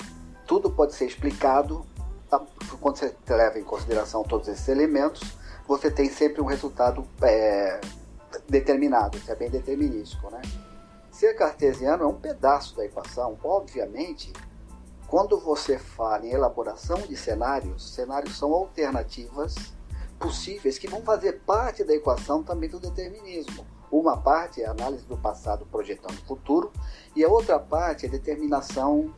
Tudo 0.46 0.72
pode 0.72 0.96
ser 0.96 1.06
explicado, 1.06 1.86
tá? 2.30 2.44
quando 2.80 2.98
você 2.98 3.16
leva 3.30 3.60
em 3.60 3.64
consideração 3.64 4.24
todos 4.24 4.48
esses 4.48 4.68
elementos, 4.68 5.22
você 5.68 5.92
tem 5.92 6.10
sempre 6.10 6.42
um 6.42 6.46
resultado 6.46 7.06
é, 7.22 7.80
determinado, 8.50 9.18
isso 9.18 9.32
é 9.32 9.36
bem 9.36 9.50
determinístico. 9.50 10.32
Né? 10.32 10.42
Ser 11.12 11.34
cartesiano 11.36 12.04
é 12.04 12.08
um 12.08 12.20
pedaço 12.20 12.76
da 12.76 12.86
equação. 12.86 13.38
Obviamente, 13.44 14.34
quando 15.08 15.40
você 15.40 15.78
fala 15.78 16.26
em 16.26 16.32
elaboração 16.32 16.98
de 17.02 17.16
cenários, 17.16 17.94
cenários 17.94 18.38
são 18.38 18.54
alternativas 18.54 19.77
possíveis 20.20 20.78
que 20.78 20.88
vão 20.88 21.02
fazer 21.02 21.42
parte 21.46 21.84
da 21.84 21.94
equação 21.94 22.44
também 22.44 22.70
do 22.70 22.80
determinismo. 22.80 23.66
Uma 23.92 24.18
parte 24.18 24.62
é 24.62 24.68
a 24.68 24.72
análise 24.72 25.06
do 25.06 25.18
passado 25.18 25.66
projetando 25.72 26.18
o 26.18 26.26
futuro 26.26 26.72
e 27.16 27.24
a 27.24 27.30
outra 27.30 27.58
parte 27.58 28.06
é 28.06 28.10
a 28.10 28.12
determinação 28.12 29.14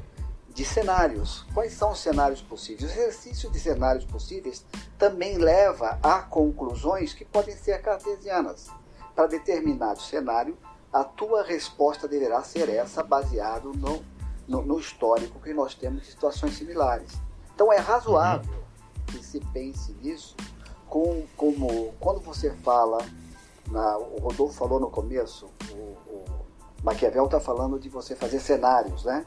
de 0.54 0.64
cenários. 0.64 1.46
Quais 1.54 1.74
são 1.74 1.92
os 1.92 2.00
cenários 2.00 2.42
possíveis? 2.42 2.90
O 2.90 2.94
exercício 2.94 3.50
de 3.50 3.60
cenários 3.60 4.06
possíveis 4.06 4.66
também 4.98 5.38
leva 5.38 5.98
a 6.04 6.22
conclusões 6.22 7.14
que 7.14 7.26
podem 7.26 7.56
ser 7.56 7.82
cartesianas. 7.82 8.68
Para 9.16 9.28
determinado 9.28 10.02
cenário, 10.02 10.58
a 10.94 11.04
tua 11.04 11.44
resposta 11.44 12.08
deverá 12.08 12.44
ser 12.44 12.70
essa, 12.70 13.04
baseado 13.04 13.72
no, 13.74 14.04
no, 14.48 14.62
no 14.62 14.80
histórico 14.80 15.40
que 15.40 15.54
nós 15.54 15.74
temos 15.76 16.04
de 16.04 16.12
situações 16.12 16.56
similares. 16.56 17.12
Então 17.54 17.72
é 17.74 17.78
razoável 17.78 18.54
uhum. 18.54 19.06
que 19.08 19.24
se 19.24 19.40
pense 19.52 19.94
nisso 19.94 20.36
com, 20.90 21.24
como 21.38 21.94
quando 22.00 22.20
você 22.20 22.52
fala, 22.52 22.98
na, 23.70 23.98
o 23.98 24.20
Rodolfo 24.20 24.54
falou 24.54 24.80
no 24.80 24.90
começo, 24.90 25.48
o, 25.72 25.74
o 25.74 26.26
Maquiavel 26.84 27.26
está 27.26 27.40
falando 27.40 27.80
de 27.80 27.90
você 27.90 28.16
fazer 28.16 28.40
cenários, 28.40 29.06
né? 29.06 29.26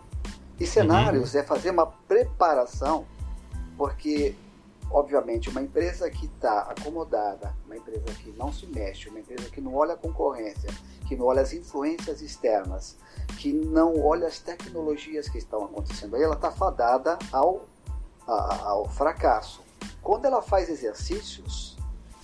E 0.59 0.67
cenários 0.67 1.35
uhum. 1.35 1.41
é 1.41 1.43
fazer 1.43 1.71
uma 1.71 1.87
preparação, 1.87 3.07
porque, 3.77 4.35
obviamente, 4.91 5.49
uma 5.49 5.63
empresa 5.63 6.11
que 6.11 6.27
está 6.27 6.61
acomodada, 6.63 7.55
uma 7.65 7.77
empresa 7.77 8.05
que 8.23 8.31
não 8.33 8.53
se 8.53 8.67
mexe, 8.67 9.09
uma 9.09 9.21
empresa 9.21 9.49
que 9.51 9.61
não 9.61 9.75
olha 9.75 9.95
a 9.95 9.97
concorrência, 9.97 10.71
que 11.09 11.17
não 11.17 11.27
olha 11.27 11.43
as 11.43 11.53
influências 11.53 12.21
externas, 12.21 12.97
que 13.39 13.53
não 13.53 14.01
olha 14.05 14.27
as 14.27 14.39
tecnologias 14.39 15.29
que 15.29 15.39
estão 15.39 15.65
acontecendo 15.65 16.17
aí, 16.17 16.23
ela 16.23 16.35
está 16.35 16.51
fadada 16.51 17.19
ao, 17.33 17.67
ao 18.27 18.89
fracasso. 18.89 19.63
Quando 20.03 20.25
ela 20.25 20.43
faz 20.43 20.69
exercícios, 20.69 21.77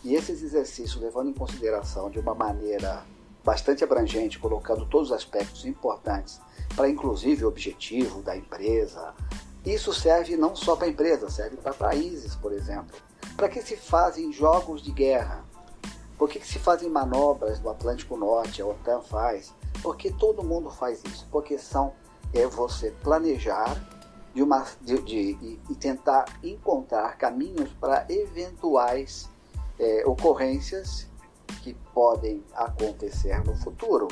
e 0.04 0.14
esses 0.14 0.42
exercícios 0.42 1.00
levando 1.00 1.30
em 1.30 1.34
consideração 1.34 2.10
de 2.10 2.18
uma 2.18 2.34
maneira 2.34 3.04
bastante 3.44 3.82
abrangente, 3.82 4.38
colocando 4.38 4.86
todos 4.86 5.10
os 5.10 5.16
aspectos 5.16 5.64
importantes 5.64 6.40
para 6.74 6.88
inclusive 6.88 7.44
o 7.44 7.48
objetivo 7.48 8.22
da 8.22 8.36
empresa. 8.36 9.14
Isso 9.64 9.92
serve 9.92 10.36
não 10.36 10.54
só 10.54 10.76
para 10.76 10.86
a 10.86 10.90
empresa, 10.90 11.28
serve 11.28 11.56
para 11.56 11.74
países, 11.74 12.34
por 12.36 12.52
exemplo. 12.52 12.96
Para 13.36 13.48
que 13.48 13.60
se 13.62 13.76
fazem 13.76 14.32
jogos 14.32 14.82
de 14.82 14.92
guerra? 14.92 15.44
Por 16.16 16.28
que, 16.28 16.40
que 16.40 16.46
se 16.46 16.58
fazem 16.58 16.90
manobras 16.90 17.58
do 17.58 17.70
Atlântico 17.70 18.16
Norte, 18.16 18.60
a 18.60 18.66
OTAN 18.66 19.00
faz? 19.02 19.52
Porque 19.82 20.10
todo 20.10 20.42
mundo 20.42 20.70
faz 20.70 21.02
isso. 21.04 21.26
Porque 21.30 21.58
são 21.58 21.92
é 22.34 22.46
você 22.46 22.90
planejar 23.02 23.76
de 24.34 24.42
uma, 24.42 24.66
de, 24.80 25.02
de, 25.02 25.58
e 25.68 25.74
tentar 25.74 26.26
encontrar 26.42 27.16
caminhos 27.16 27.70
para 27.80 28.06
eventuais 28.08 29.28
é, 29.78 30.04
ocorrências 30.06 31.08
que 31.62 31.74
podem 31.92 32.44
acontecer 32.54 33.42
no 33.44 33.56
futuro. 33.56 34.08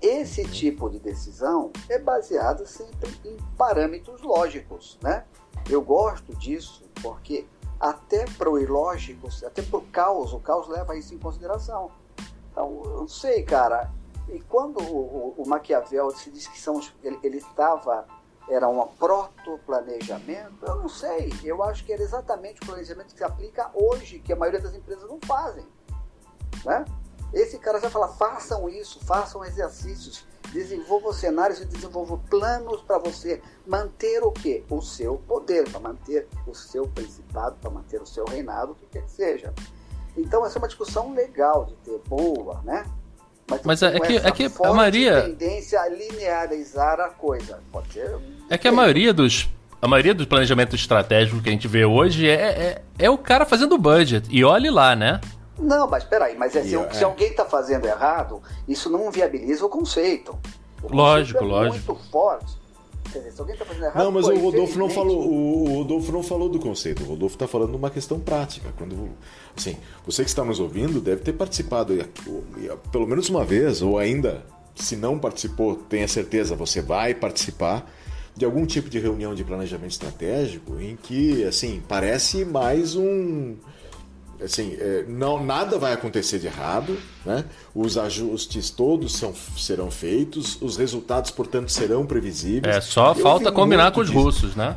Esse 0.00 0.44
tipo 0.44 0.90
de 0.90 0.98
decisão 0.98 1.70
é 1.88 1.98
baseada 1.98 2.66
sempre 2.66 3.08
em 3.24 3.36
parâmetros 3.56 4.20
lógicos, 4.22 4.98
né? 5.00 5.24
Eu 5.70 5.80
gosto 5.80 6.34
disso 6.36 6.84
porque 7.00 7.46
até 7.78 8.24
para 8.24 8.50
o 8.50 8.58
ilógico, 8.58 9.28
até 9.44 9.62
para 9.62 9.78
o 9.78 9.82
caos, 9.82 10.32
o 10.32 10.40
caos 10.40 10.68
leva 10.68 10.96
isso 10.96 11.14
em 11.14 11.18
consideração. 11.18 11.90
Então, 12.50 12.82
eu 12.84 12.96
não 12.98 13.08
sei, 13.08 13.42
cara. 13.42 13.90
E 14.28 14.40
quando 14.40 14.80
o, 14.80 15.34
o, 15.38 15.42
o 15.42 15.48
Maquiavel 15.48 16.10
se 16.10 16.30
diz 16.30 16.46
que 16.46 16.60
são, 16.60 16.80
ele 17.02 17.38
estava 17.38 18.06
era 18.48 18.68
um 18.68 18.86
proto-planejamento, 18.86 20.64
eu 20.66 20.76
não 20.76 20.88
sei. 20.88 21.32
Eu 21.44 21.62
acho 21.62 21.84
que 21.84 21.92
era 21.92 22.02
exatamente 22.02 22.60
o 22.62 22.66
planejamento 22.66 23.12
que 23.12 23.18
se 23.18 23.24
aplica 23.24 23.70
hoje, 23.74 24.18
que 24.18 24.32
a 24.32 24.36
maioria 24.36 24.60
das 24.60 24.74
empresas 24.74 25.08
não 25.08 25.18
fazem. 25.24 25.66
Né? 26.64 26.84
Esse 27.32 27.58
cara 27.58 27.78
vai 27.78 27.90
falar: 27.90 28.08
façam 28.08 28.68
isso, 28.68 29.04
façam 29.04 29.44
exercícios, 29.44 30.26
desenvolvam 30.52 31.12
cenários 31.12 31.60
e 31.60 31.64
desenvolvam 31.64 32.18
planos 32.18 32.82
para 32.82 32.98
você 32.98 33.42
manter 33.66 34.22
o 34.22 34.30
quê? 34.30 34.64
O 34.68 34.80
seu 34.82 35.18
poder, 35.26 35.68
para 35.70 35.80
manter 35.80 36.28
o 36.46 36.54
seu 36.54 36.86
principado, 36.88 37.56
para 37.56 37.70
manter 37.70 38.02
o 38.02 38.06
seu 38.06 38.24
reinado, 38.24 38.72
o 38.72 38.74
que 38.74 38.86
quer 38.86 39.02
que 39.02 39.10
seja. 39.10 39.54
Então, 40.16 40.44
essa 40.44 40.58
é 40.58 40.60
uma 40.60 40.68
discussão 40.68 41.14
legal 41.14 41.64
de 41.64 41.74
ter, 41.76 41.98
boa, 42.06 42.60
né? 42.62 42.84
Mas, 43.64 43.80
Mas 43.80 43.82
é, 43.82 44.00
que, 44.00 44.16
é 44.16 44.30
que 44.30 44.50
a 44.64 44.72
maioria. 44.72 45.22
tendência 45.22 45.80
a 45.80 45.88
linearizar 45.88 47.00
a 47.00 47.08
coisa. 47.08 47.60
Pode 47.70 47.92
ser. 47.92 48.16
É 48.48 48.58
que 48.58 48.68
a 48.68 48.72
maioria 48.72 49.12
dos. 49.12 49.48
A 49.80 49.88
maioria 49.88 50.14
do 50.14 50.24
planejamento 50.26 50.76
estratégico 50.76 51.42
que 51.42 51.48
a 51.48 51.52
gente 51.52 51.66
vê 51.66 51.84
hoje 51.84 52.28
é, 52.28 52.34
é, 52.34 52.82
é 53.00 53.10
o 53.10 53.18
cara 53.18 53.44
fazendo 53.44 53.76
budget. 53.76 54.28
E 54.30 54.44
olhe 54.44 54.70
lá, 54.70 54.94
né? 54.94 55.20
Não, 55.58 55.88
mas 55.88 56.04
peraí, 56.04 56.36
mas 56.36 56.54
é, 56.54 56.62
se, 56.62 56.76
é. 56.76 56.92
se 56.92 57.04
alguém 57.04 57.30
está 57.30 57.44
fazendo 57.44 57.84
errado, 57.86 58.40
isso 58.68 58.88
não 58.88 59.10
viabiliza 59.10 59.66
o 59.66 59.68
conceito. 59.68 60.38
O 60.82 60.94
lógico, 60.94 61.40
conceito 61.40 61.44
é 61.44 61.68
lógico. 61.68 61.92
muito 61.92 62.10
forte. 62.10 62.61
Dizer, 63.12 63.32
se 63.32 63.40
alguém 63.40 63.56
tá 63.56 63.64
fazendo 63.64 63.84
errado, 63.84 64.04
não, 64.04 64.12
mas 64.12 64.26
pô, 64.26 64.32
o 64.32 64.38
Rodolfo 64.38 64.78
não 64.78 64.88
falou. 64.88 65.30
O 65.30 65.74
Rodolfo 65.76 66.12
não 66.12 66.22
falou 66.22 66.48
do 66.48 66.58
conceito. 66.58 67.02
O 67.02 67.06
Rodolfo 67.06 67.36
está 67.36 67.46
falando 67.46 67.70
de 67.70 67.76
uma 67.76 67.90
questão 67.90 68.18
prática. 68.18 68.72
Quando, 68.76 69.10
assim, 69.56 69.76
você 70.06 70.22
que 70.22 70.30
está 70.30 70.44
nos 70.44 70.60
ouvindo 70.60 71.00
deve 71.00 71.22
ter 71.22 71.32
participado 71.32 71.94
pelo 72.90 73.06
menos 73.06 73.28
uma 73.28 73.44
vez, 73.44 73.82
ou 73.82 73.98
ainda, 73.98 74.44
se 74.74 74.96
não 74.96 75.18
participou, 75.18 75.76
tenha 75.76 76.08
certeza, 76.08 76.56
você 76.56 76.80
vai 76.80 77.14
participar 77.14 77.90
de 78.34 78.44
algum 78.44 78.64
tipo 78.64 78.88
de 78.88 78.98
reunião 78.98 79.34
de 79.34 79.44
planejamento 79.44 79.90
estratégico 79.92 80.80
em 80.80 80.96
que, 80.96 81.44
assim, 81.44 81.82
parece 81.86 82.44
mais 82.44 82.96
um 82.96 83.56
assim, 84.44 84.76
é, 84.78 85.04
não, 85.08 85.42
nada 85.42 85.78
vai 85.78 85.92
acontecer 85.92 86.38
de 86.38 86.46
errado, 86.46 86.98
né? 87.24 87.44
os 87.74 87.96
ajustes 87.96 88.70
todos 88.70 89.16
são, 89.16 89.34
serão 89.56 89.90
feitos, 89.90 90.60
os 90.60 90.76
resultados, 90.76 91.30
portanto, 91.30 91.70
serão 91.70 92.06
previsíveis. 92.06 92.76
É, 92.76 92.80
só 92.80 93.10
eu 93.10 93.14
falta 93.16 93.52
combinar 93.52 93.92
com 93.92 94.00
os 94.00 94.08
disso. 94.08 94.18
russos, 94.18 94.56
né? 94.56 94.76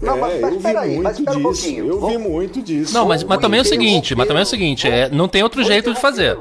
Não, 0.00 0.18
mas, 0.18 0.40
mas 0.40 0.52
eu 0.52 0.60
vi 0.60 0.76
aí, 0.76 1.00
muito 1.00 1.24
disso. 1.24 1.68
Um 1.68 1.88
eu 1.88 2.06
vi 2.06 2.18
muito 2.18 2.62
disso. 2.62 2.94
Não, 2.94 3.06
mas, 3.06 3.24
mas 3.24 3.40
também 3.40 3.58
é 3.58 3.62
o 3.62 3.66
seguinte, 3.66 4.14
mas 4.14 4.26
também 4.26 4.40
é 4.40 4.44
o 4.44 4.48
seguinte, 4.48 4.86
é, 4.86 5.08
não 5.08 5.26
tem 5.26 5.42
outro 5.42 5.62
jeito 5.64 5.92
de 5.92 6.00
fazer. 6.00 6.36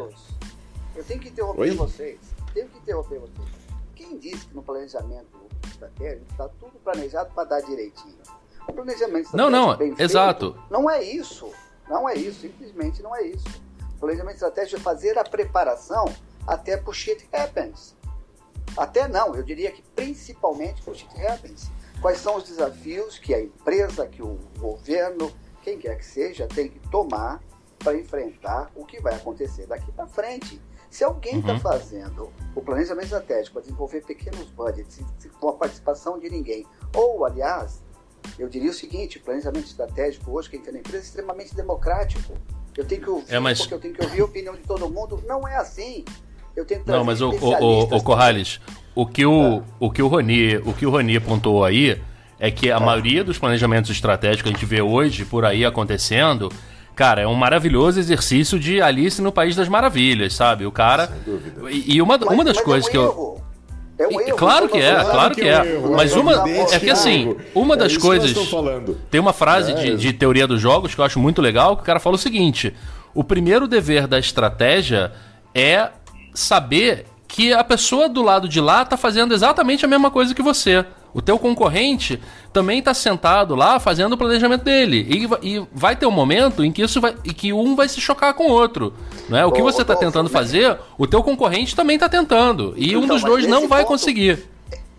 Eu 0.96 1.04
tenho 1.08 1.20
que 1.20 1.30
interromper 1.30 1.62
Oi? 1.62 1.72
vocês. 1.72 2.18
Tenho 2.54 2.68
que 2.68 2.78
interromper 2.78 3.20
vocês. 3.20 3.48
Quem 3.96 4.18
disse 4.18 4.46
que 4.48 4.56
no 4.56 4.62
planejamento 4.62 5.28
estratégico 5.68 6.26
está 6.32 6.50
tudo 6.60 6.74
planejado 6.84 7.30
para 7.34 7.44
dar 7.46 7.62
direitinho? 7.62 8.16
O 8.68 8.74
planejamento 8.74 9.30
Não, 9.36 9.50
não, 9.50 9.78
exato. 10.00 10.54
Feito, 10.54 10.66
não 10.72 10.90
é 10.90 11.04
isso. 11.04 11.48
Não 11.88 12.08
é 12.08 12.16
isso, 12.16 12.42
simplesmente 12.42 13.02
não 13.02 13.16
é 13.16 13.24
isso. 13.24 13.46
Planejamento 14.00 14.36
estratégico 14.36 14.80
é 14.80 14.84
fazer 14.84 15.18
a 15.18 15.24
preparação 15.24 16.06
até 16.46 16.78
pro 16.78 16.94
shit 16.94 17.28
happens. 17.32 17.96
Até 18.76 19.08
não, 19.08 19.36
eu 19.36 19.44
diria 19.44 19.72
que 19.72 19.82
principalmente 19.96 20.82
pro 20.82 20.96
shit 20.96 21.26
happens. 21.26 21.72
Quais 22.02 22.20
são 22.20 22.36
os 22.36 22.44
desafios 22.44 23.18
que 23.18 23.34
a 23.34 23.42
empresa, 23.42 24.08
que 24.08 24.22
o 24.22 24.38
governo, 24.60 25.32
quem 25.64 25.78
quer 25.78 25.98
que 25.98 26.06
seja, 26.06 26.48
tem 26.48 26.70
que 26.70 26.80
tomar 26.90 27.42
para 27.80 27.96
enfrentar 27.96 28.72
o 28.76 28.84
que 28.84 29.00
vai 29.00 29.14
acontecer 29.14 29.68
daqui 29.68 29.92
para 29.92 30.08
frente. 30.08 30.60
Se 30.90 31.04
alguém 31.04 31.40
está 31.40 31.54
uhum. 31.54 31.60
fazendo 31.60 32.34
o 32.56 32.62
planejamento 32.62 33.06
estratégico 33.06 33.54
para 33.54 33.62
desenvolver 33.62 34.02
pequenos 34.02 34.50
budgets 34.52 35.00
com 35.40 35.50
a 35.50 35.54
participação 35.54 36.18
de 36.18 36.30
ninguém, 36.30 36.66
ou, 36.96 37.26
aliás, 37.26 37.84
eu 38.38 38.50
diria 38.50 38.70
o 38.70 38.74
seguinte: 38.74 39.20
planejamento 39.20 39.66
estratégico 39.66 40.32
hoje, 40.32 40.50
quem 40.50 40.60
tem 40.60 40.74
na 40.74 40.80
empresa, 40.80 40.98
é 40.98 41.08
extremamente 41.08 41.56
democrático. 41.56 42.34
Eu 42.78 42.86
tenho 42.86 43.02
que 43.02 43.10
ouvir, 43.10 43.34
é, 43.34 43.40
mas... 43.40 43.60
porque 43.60 43.74
eu 43.74 43.80
tenho 43.80 43.94
que 43.94 44.04
ouvir 44.04 44.22
a 44.22 44.26
opinião 44.26 44.56
de 44.56 44.62
todo 44.62 44.90
mundo. 44.90 45.24
Não 45.26 45.48
é 45.48 45.56
assim. 45.56 46.04
Eu 46.56 46.66
tenho 46.66 46.84
que 46.84 46.90
Não, 46.90 47.04
mas 47.04 47.22
o, 47.22 47.30
o, 47.30 47.96
o, 47.96 48.04
Corrales, 48.04 48.62
o 48.94 49.06
que 49.06 49.26
o, 49.26 49.58
ah. 49.58 49.64
o 49.80 49.92
que 49.92 50.02
o 50.02 50.08
Rony, 50.08 50.58
o 50.58 50.74
que 50.74 50.86
o 50.86 50.90
Rony 50.90 51.18
apontou 51.18 51.66
aí 51.66 52.02
é 52.40 52.50
que 52.50 52.72
a 52.72 52.78
ah. 52.78 52.80
maioria 52.80 53.24
dos 53.24 53.38
planejamentos 53.38 53.92
estratégicos 53.92 54.44
que 54.44 54.50
a 54.50 54.52
gente 54.54 54.66
vê 54.66 54.82
hoje 54.82 55.26
por 55.26 55.44
aí 55.44 55.66
acontecendo, 55.66 56.50
cara, 56.96 57.22
é 57.22 57.28
um 57.28 57.34
maravilhoso 57.34 58.00
exercício 58.00 58.58
de 58.58 58.82
Alice 58.82 59.22
no 59.22 59.32
País 59.32 59.56
das 59.56 59.68
Maravilhas, 59.68 60.34
sabe? 60.34 60.66
O 60.66 60.72
cara. 60.72 61.12
E, 61.70 61.96
e 61.96 62.02
uma, 62.02 62.16
uma 62.18 62.44
das 62.44 62.56
mas 62.58 62.66
coisas 62.66 62.86
é 62.86 62.90
um 62.90 62.92
que 62.92 62.98
eu. 62.98 63.35
É 63.98 64.08
um 64.08 64.20
erro. 64.20 64.38
Claro 64.38 64.68
que 64.68 64.78
é, 64.78 65.04
claro 65.04 65.36
que, 65.36 65.42
é. 65.42 65.80
Mas 65.96 66.16
uma. 66.16 66.50
É 66.72 66.80
que 66.80 66.90
assim, 66.90 67.36
uma 67.54 67.78
das 67.78 67.96
coisas. 67.96 68.34
Tem 69.10 69.22
uma 69.22 69.34
frase 69.34 69.74
de, 69.74 69.96
de 69.96 70.14
teoria 70.14 70.46
dos 70.46 70.60
jogos 70.60 70.94
que 70.94 71.00
eu 71.00 71.06
acho 71.06 71.20
muito 71.20 71.42
legal, 71.42 71.78
que 71.78 71.84
o 71.84 71.86
cara 71.86 72.00
fala 72.00 72.16
o 72.16 72.20
seguinte: 72.20 72.74
o 73.14 73.24
primeiro 73.24 73.68
dever 73.68 74.06
da 74.08 74.20
estratégia 74.20 75.14
é 75.54 75.90
saber 76.34 77.06
que 77.28 77.54
a 77.54 77.64
pessoa 77.64 78.10
do 78.10 78.22
lado 78.22 78.48
de 78.48 78.60
lá 78.60 78.82
está 78.82 78.98
fazendo 78.98 79.34
exatamente 79.34 79.86
a 79.86 79.88
mesma 79.88 80.12
coisa 80.12 80.36
que 80.36 80.42
você. 80.42 80.86
O 81.16 81.22
teu 81.22 81.40
concorrente 81.40 82.22
também 82.52 82.80
está 82.80 82.94
sentado 82.94 83.56
lá 83.56 83.80
fazendo 83.80 84.12
o 84.12 84.18
planejamento 84.18 84.66
dele. 84.66 85.08
E, 85.10 85.56
e, 85.56 85.68
vai 85.72 85.96
ter 85.96 86.06
um 86.06 86.12
momento 86.12 86.62
em 86.62 86.74
que 86.74 86.82
isso 86.82 87.00
vai, 87.00 87.16
e 87.24 87.34
que 87.34 87.54
um 87.54 87.74
vai 87.74 87.88
se 87.88 88.02
chocar 88.02 88.34
com 88.34 88.48
o 88.48 88.52
outro. 88.52 88.94
Não 89.30 89.38
é? 89.38 89.46
O 89.46 89.52
que 89.54 89.62
você 89.62 89.82
está 89.82 89.96
tentando 89.96 90.30
fazer, 90.30 90.78
o 90.98 91.08
teu 91.08 91.24
concorrente 91.24 91.74
também 91.74 91.96
está 91.96 92.10
tentando. 92.10 92.74
E 92.76 92.90
então, 92.90 93.02
um 93.04 93.08
dos 93.08 93.24
dois 93.24 93.48
não 93.48 93.66
vai 93.66 93.84
ponto, 93.84 93.92
conseguir. 93.92 94.46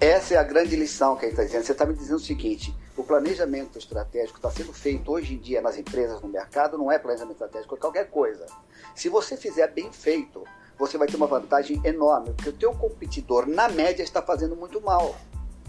Essa 0.01 0.33
é 0.33 0.37
a 0.39 0.43
grande 0.43 0.75
lição 0.75 1.17
que 1.17 1.27
ele 1.27 1.33
está 1.33 1.45
dizendo. 1.45 1.65
Você 1.65 1.73
está 1.73 1.85
me 1.85 1.93
dizendo 1.93 2.17
o 2.17 2.21
seguinte: 2.21 2.75
o 2.97 3.05
planejamento 3.05 3.79
estratégico 3.79 4.39
está 4.39 4.51
sendo 4.51 4.73
feito 4.73 5.13
hoje 5.13 5.35
em 5.35 5.39
dia 5.39 5.61
nas 5.61 5.77
empresas, 5.77 6.23
no 6.23 6.29
mercado, 6.29 6.79
não 6.79 6.91
é 6.91 6.99
planejamento 6.99 7.35
estratégico, 7.35 7.75
é 7.75 7.79
qualquer 7.79 8.09
coisa. 8.09 8.47
Se 8.95 9.11
você 9.11 9.37
fizer 9.37 9.67
bem 9.67 9.93
feito, 9.93 10.45
você 10.79 10.97
vai 10.97 11.09
ter 11.09 11.17
uma 11.17 11.27
vantagem 11.27 11.79
enorme, 11.85 12.31
porque 12.33 12.49
o 12.49 12.55
teu 12.55 12.73
competidor, 12.73 13.47
na 13.47 13.69
média, 13.69 14.03
está 14.03 14.23
fazendo 14.23 14.57
muito 14.57 14.81
mal. 14.81 15.15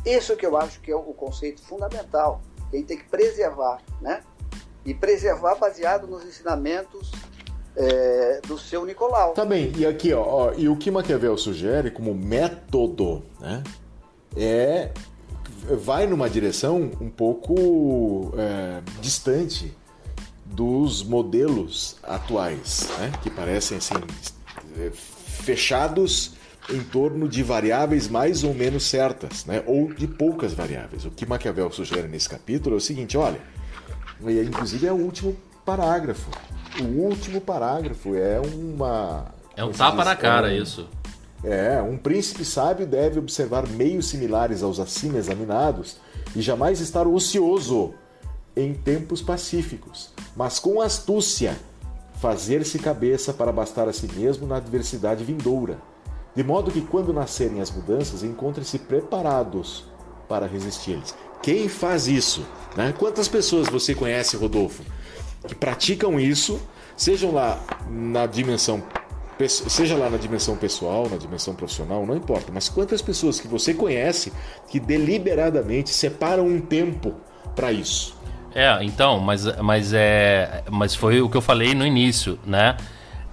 Isso 0.06 0.36
que 0.36 0.46
eu 0.46 0.58
acho 0.58 0.80
que 0.82 0.92
é 0.92 0.96
o 0.96 1.14
conceito 1.14 1.62
fundamental, 1.62 2.42
que 2.70 2.78
a 2.78 2.80
gente 2.80 2.88
tem 2.88 2.98
que 2.98 3.10
preservar, 3.10 3.82
né? 4.02 4.22
E 4.86 4.94
preservar 4.94 5.56
baseado 5.56 6.08
nos 6.08 6.24
ensinamentos 6.24 7.12
é, 7.76 8.40
do 8.48 8.58
seu 8.58 8.86
Nicolau. 8.86 9.34
Tá 9.34 9.46
bem, 9.46 9.72
e 9.76 9.86
aqui, 9.86 10.14
ó, 10.14 10.24
ó, 10.24 10.54
e 10.54 10.70
o 10.70 10.78
que 10.78 10.90
Maquiavel 10.90 11.38
sugere 11.38 11.92
como 11.92 12.14
método, 12.14 13.24
né? 13.40 13.64
É 14.36 14.92
vai 15.76 16.08
numa 16.08 16.30
direção 16.30 16.92
um 17.02 17.10
pouco 17.10 18.34
é, 18.38 18.82
distante 19.02 19.76
dos 20.46 21.04
modelos 21.04 21.98
atuais, 22.04 22.88
né? 23.00 23.12
que 23.22 23.30
parecem 23.30 23.78
assim 23.78 23.96
fechados 25.44 26.37
em 26.70 26.84
torno 26.84 27.28
de 27.28 27.42
variáveis 27.44 28.08
mais 28.08 28.44
ou 28.44 28.54
menos 28.54 28.84
certas, 28.84 29.46
né? 29.46 29.64
ou 29.66 29.94
de 29.94 30.08
poucas 30.08 30.54
variáveis. 30.54 31.06
O 31.06 31.12
que 31.12 31.26
Maquiavel 31.26 31.72
sugere 31.72 32.08
nesse 32.08 32.28
capítulo 32.30 32.76
é 32.76 32.78
o 32.78 32.82
seguinte: 32.82 33.18
olha, 33.18 33.40
e 34.26 34.40
inclusive 34.42 34.88
é 34.88 34.92
o 34.92 34.98
último 34.98 35.36
parágrafo. 35.66 36.30
O 36.80 37.02
último 37.02 37.42
parágrafo 37.42 38.16
é 38.16 38.40
uma. 38.40 39.34
É 39.56 39.64
um 39.64 39.72
tapa 39.72 39.98
diz, 39.98 40.06
na 40.06 40.16
cara, 40.16 40.52
é 40.52 40.60
um, 40.60 40.64
isso. 40.64 40.88
É, 41.44 41.82
um 41.82 41.98
príncipe 41.98 42.44
sábio 42.44 42.86
deve 42.86 43.20
observar 43.20 43.68
meios 43.68 44.08
similares 44.08 44.62
aos 44.62 44.80
acima 44.80 45.18
examinados 45.18 45.98
e 46.36 46.42
jamais 46.42 46.80
estar 46.80 47.08
ocioso 47.08 47.94
em 48.56 48.74
tempos 48.74 49.22
pacíficos, 49.22 50.12
mas 50.36 50.60
com 50.60 50.82
astúcia 50.82 51.56
fazer-se 52.20 52.80
cabeça 52.80 53.32
para 53.32 53.52
bastar 53.52 53.88
a 53.88 53.94
si 53.94 54.08
mesmo 54.16 54.48
na 54.48 54.58
adversidade 54.58 55.24
vindoura 55.24 55.78
de 56.38 56.44
modo 56.44 56.70
que 56.70 56.82
quando 56.82 57.12
nascerem 57.12 57.60
as 57.62 57.72
mudanças, 57.72 58.22
encontrem-se 58.22 58.78
preparados 58.78 59.86
para 60.30 60.46
resisti-las. 60.46 61.16
Quem 61.42 61.68
faz 61.68 62.08
isso? 62.08 62.46
Né? 62.76 62.94
Quantas 62.96 63.28
pessoas 63.28 63.68
você 63.68 63.96
conhece, 63.96 64.38
Rodolfo, 64.38 64.84
que 65.48 65.56
praticam 65.56 66.20
isso, 66.20 66.62
sejam 66.96 67.32
lá 67.32 67.60
na 67.90 68.28
dimensão 68.28 68.84
seja 69.48 69.96
lá 69.96 70.12
na 70.12 70.18
dimensão 70.18 70.56
pessoal, 70.56 71.10
na 71.10 71.18
dimensão 71.18 71.56
profissional, 71.56 72.06
não 72.06 72.16
importa, 72.16 72.52
mas 72.52 72.70
quantas 72.70 73.02
pessoas 73.02 73.40
que 73.40 73.48
você 73.48 73.74
conhece 73.74 74.32
que 74.68 74.80
deliberadamente 74.80 75.90
separam 75.90 76.46
um 76.48 76.62
tempo 76.62 77.16
para 77.56 77.72
isso? 77.72 78.16
É, 78.54 78.84
então, 78.84 79.20
mas, 79.20 79.46
mas 79.62 79.92
é, 79.94 80.64
mas 80.72 80.94
foi 80.94 81.20
o 81.20 81.30
que 81.30 81.38
eu 81.38 81.42
falei 81.42 81.74
no 81.74 81.86
início, 81.86 82.38
né? 82.46 82.78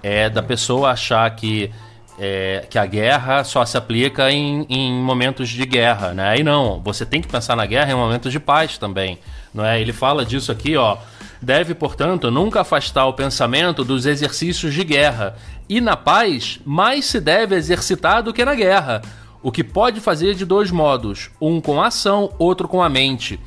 É 0.01 0.29
da 0.29 0.43
pessoa 0.43 0.91
achar 0.91 1.27
que 1.35 1.71
é, 2.17 2.65
que 2.69 2.77
a 2.77 2.85
guerra 2.85 3.43
só 3.43 3.65
se 3.65 3.77
aplica 3.77 4.31
em, 4.31 4.65
em, 4.69 4.93
momentos 4.93 5.49
de 5.49 5.65
guerra, 5.65 6.13
né? 6.13 6.39
E 6.39 6.43
não, 6.43 6.79
você 6.81 7.05
tem 7.05 7.21
que 7.21 7.27
pensar 7.27 7.55
na 7.55 7.65
guerra 7.65 7.91
em 7.91 7.95
momentos 7.95 8.31
de 8.31 8.39
paz 8.39 8.77
também, 8.77 9.19
não 9.53 9.65
é? 9.65 9.79
Ele 9.79 9.91
fala 9.91 10.25
disso 10.25 10.51
aqui, 10.51 10.77
ó. 10.77 10.97
Deve, 11.41 11.75
portanto, 11.75 12.31
nunca 12.31 12.61
afastar 12.61 13.05
o 13.05 13.13
pensamento 13.13 13.83
dos 13.83 14.05
exercícios 14.05 14.73
de 14.73 14.83
guerra. 14.83 15.35
E 15.67 15.81
na 15.81 15.97
paz, 15.97 16.59
mais 16.65 17.05
se 17.05 17.19
deve 17.19 17.55
exercitar 17.55 18.23
do 18.23 18.33
que 18.33 18.45
na 18.45 18.55
guerra. 18.55 19.01
O 19.43 19.51
que 19.51 19.63
pode 19.63 19.99
fazer 19.99 20.33
de 20.33 20.45
dois 20.45 20.71
modos: 20.71 21.29
um 21.39 21.59
com 21.59 21.81
a 21.81 21.87
ação, 21.87 22.33
outro 22.39 22.67
com 22.67 22.81
a 22.81 22.89
mente. 22.89 23.39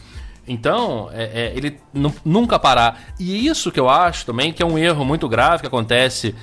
Então, 0.47 1.11
é, 1.13 1.25
é, 1.25 1.53
ele 1.57 1.79
nunca 2.25 2.59
parar. 2.59 3.01
E 3.19 3.47
isso 3.47 3.71
que 3.71 3.81
eu 3.81 3.89
acho 3.89 4.25
também 4.25 4.53
que 4.53 4.63
é 4.63 4.67
um 4.67 4.79
erro 4.79 5.05
muito 5.05 5.29
grave 5.29 5.61
que 5.61 5.67
acontece 5.67 6.35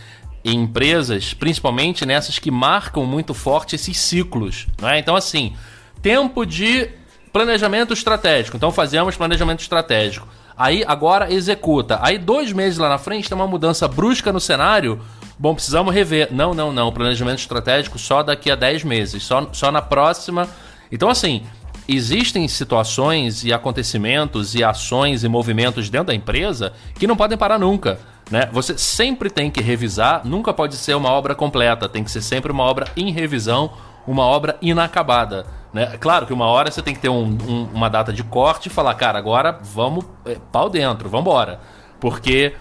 em 0.45 0.62
empresas, 0.62 1.34
principalmente 1.34 2.05
nessas 2.05 2.38
que 2.38 2.51
marcam 2.51 3.03
muito 3.03 3.34
forte 3.34 3.75
esses 3.75 3.97
ciclos. 3.97 4.67
É? 4.84 4.99
Então, 4.99 5.15
assim, 5.15 5.55
tempo 6.03 6.45
de 6.45 6.88
planejamento 7.34 7.93
estratégico. 7.93 8.55
Então, 8.55 8.71
fazemos 8.71 9.17
planejamento 9.17 9.62
estratégico. 9.62 10.27
Aí, 10.55 10.84
agora, 10.88 11.34
executa. 11.34 11.99
Aí, 11.99 12.19
dois 12.19 12.53
meses 12.53 12.77
lá 12.77 12.88
na 12.88 12.99
frente, 12.99 13.27
tem 13.27 13.36
uma 13.36 13.47
mudança 13.47 13.88
brusca 13.88 14.31
no 14.31 14.39
cenário. 14.39 15.01
Bom, 15.38 15.55
precisamos 15.55 15.93
rever. 15.93 16.29
Não, 16.31 16.53
não, 16.53 16.71
não. 16.71 16.91
Planejamento 16.91 17.39
estratégico 17.39 17.97
só 17.97 18.21
daqui 18.21 18.51
a 18.51 18.55
10 18.55 18.84
meses. 18.84 19.23
Só, 19.23 19.49
só 19.51 19.71
na 19.71 19.81
próxima. 19.81 20.47
Então, 20.91 21.10
assim, 21.10 21.43
existem 21.88 22.48
situações 22.48 23.43
e 23.43 23.54
acontecimentos 23.54 24.56
e 24.56 24.63
ações 24.63 25.24
e 25.24 25.28
movimentos 25.28 25.89
dentro 25.89 26.08
da 26.08 26.15
empresa 26.15 26.74
que 26.95 27.08
não 27.08 27.15
podem 27.15 27.38
parar 27.38 27.60
nunca. 27.60 28.00
Né? 28.30 28.50
Você 28.52 28.78
sempre 28.78 29.30
tem 29.30 29.52
que 29.52 29.62
revisar, 29.62 30.21
nunca 30.26 30.54
pode 30.54 30.76
ser 30.76 30.95
uma 30.95 31.10
obra 31.12 31.36
completa, 31.36 31.88
tem 31.88 32.04
que 32.04 32.12
ser 32.12 32.21
sempre 32.21 32.52
uma 32.52 32.63
obra 32.63 32.88
em 32.98 33.12
revisão, 33.12 33.71
uma 34.08 34.24
obra 34.24 34.58
inacabada. 34.62 35.45
Né? 35.71 35.98
Claro 36.00 36.26
que 36.26 36.34
uma 36.34 36.45
hora 36.45 36.71
você 36.71 36.82
tem 36.82 36.93
que 36.93 37.02
ter 37.02 37.10
um, 37.10 37.38
um, 37.48 37.69
uma 37.74 37.89
data 37.89 38.12
de 38.12 38.24
corte 38.24 38.67
e 38.67 38.69
falar, 38.71 38.93
cara, 38.95 39.19
agora 39.19 39.60
vamos 39.62 40.06
é, 40.26 40.38
pau 40.52 40.69
dentro, 40.69 41.10
vamos 41.10 41.26
embora. 41.26 41.60
Porque 42.00 42.54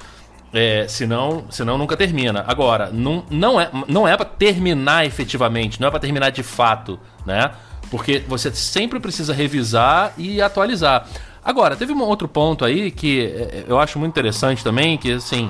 é, 0.52 0.86
senão, 0.86 1.44
senão 1.50 1.76
nunca 1.78 1.96
termina. 1.96 2.44
Agora, 2.46 2.90
não, 2.92 3.24
não 3.30 3.60
é, 3.60 3.70
não 3.88 4.06
é 4.06 4.16
para 4.16 4.24
terminar 4.24 5.04
efetivamente, 5.04 5.80
não 5.80 5.88
é 5.88 5.90
para 5.90 6.00
terminar 6.00 6.30
de 6.30 6.42
fato, 6.42 6.98
né? 7.26 7.50
Porque 7.94 8.24
você 8.26 8.52
sempre 8.52 8.98
precisa 8.98 9.32
revisar 9.32 10.14
e 10.18 10.42
atualizar. 10.42 11.08
Agora, 11.44 11.76
teve 11.76 11.92
um 11.92 12.02
outro 12.02 12.26
ponto 12.26 12.64
aí 12.64 12.90
que 12.90 13.20
é, 13.26 13.66
eu 13.68 13.78
acho 13.78 14.00
muito 14.00 14.10
interessante 14.10 14.64
também, 14.64 14.98
que 14.98 15.12
assim, 15.12 15.48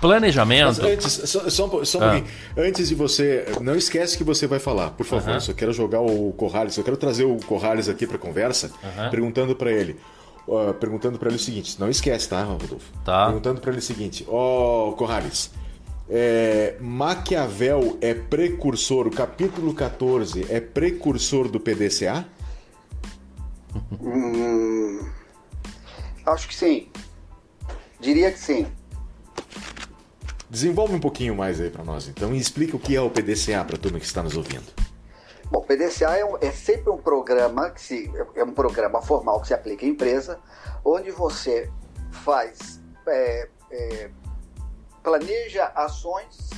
planejamento. 0.00 0.64
Mas 0.64 0.78
antes, 0.78 1.12
só, 1.28 1.50
só, 1.50 1.84
só 1.84 1.98
um 1.98 2.02
ah. 2.04 2.22
Antes 2.56 2.88
de 2.88 2.94
você. 2.94 3.44
Não 3.60 3.76
esquece 3.76 4.16
que 4.16 4.24
você 4.24 4.46
vai 4.46 4.58
falar, 4.58 4.92
por 4.92 5.04
favor. 5.04 5.28
Uh 5.28 5.36
-huh. 5.36 5.40
Só 5.40 5.52
quero 5.52 5.74
jogar 5.74 6.00
o 6.00 6.32
Corrales, 6.32 6.74
eu 6.78 6.84
quero 6.84 6.96
trazer 6.96 7.24
o 7.24 7.36
Corrales 7.44 7.86
aqui 7.86 8.06
para 8.06 8.16
conversa, 8.16 8.68
uh 8.82 8.86
-huh. 8.86 9.10
perguntando 9.10 9.54
para 9.54 9.70
ele. 9.70 10.00
Uh, 10.48 10.72
perguntando 10.72 11.18
para 11.18 11.28
ele 11.28 11.36
o 11.36 11.38
seguinte: 11.40 11.78
não 11.78 11.90
esquece, 11.90 12.30
tá, 12.30 12.42
Rodolfo? 12.44 12.90
Tá. 13.04 13.26
Perguntando 13.26 13.60
para 13.60 13.72
ele 13.72 13.80
o 13.80 13.82
seguinte: 13.82 14.24
Ó, 14.26 14.88
oh, 14.88 14.92
Corrales, 14.92 15.50
é, 16.08 16.76
Maquiavel 16.80 17.98
é 18.00 18.14
precursor, 18.14 19.06
o 19.06 19.10
capítulo 19.10 19.74
14 19.74 20.46
é 20.50 20.60
precursor 20.60 21.48
do 21.48 21.58
PDCA? 21.58 22.26
Hum, 24.00 24.64
Acho 26.26 26.48
que 26.48 26.54
sim. 26.54 26.88
Diria 28.00 28.32
que 28.32 28.38
sim. 28.38 28.66
Desenvolve 30.48 30.94
um 30.94 31.00
pouquinho 31.00 31.34
mais 31.34 31.60
aí 31.60 31.68
para 31.68 31.84
nós, 31.84 32.08
então, 32.08 32.32
e 32.34 32.38
explica 32.38 32.76
o 32.76 32.78
que 32.78 32.94
é 32.94 33.00
o 33.00 33.10
PDCA 33.10 33.64
para 33.64 33.76
a 33.76 33.78
turma 33.78 33.98
que 33.98 34.06
está 34.06 34.22
nos 34.22 34.36
ouvindo. 34.36 34.72
Bom, 35.50 35.58
o 35.58 35.62
PDCA 35.62 36.16
é, 36.16 36.24
um, 36.24 36.36
é, 36.38 36.50
sempre 36.52 36.90
um 36.90 36.96
programa 36.96 37.70
que 37.70 37.80
se, 37.80 38.10
é 38.34 38.44
um 38.44 38.52
programa 38.52 39.02
formal 39.02 39.40
que 39.40 39.48
se 39.48 39.54
aplica 39.54 39.84
em 39.84 39.90
empresa, 39.90 40.38
onde 40.84 41.10
você 41.10 41.70
faz 42.10 42.80
é, 43.06 43.48
é, 43.70 44.10
planeja 45.04 45.66
ações, 45.76 46.48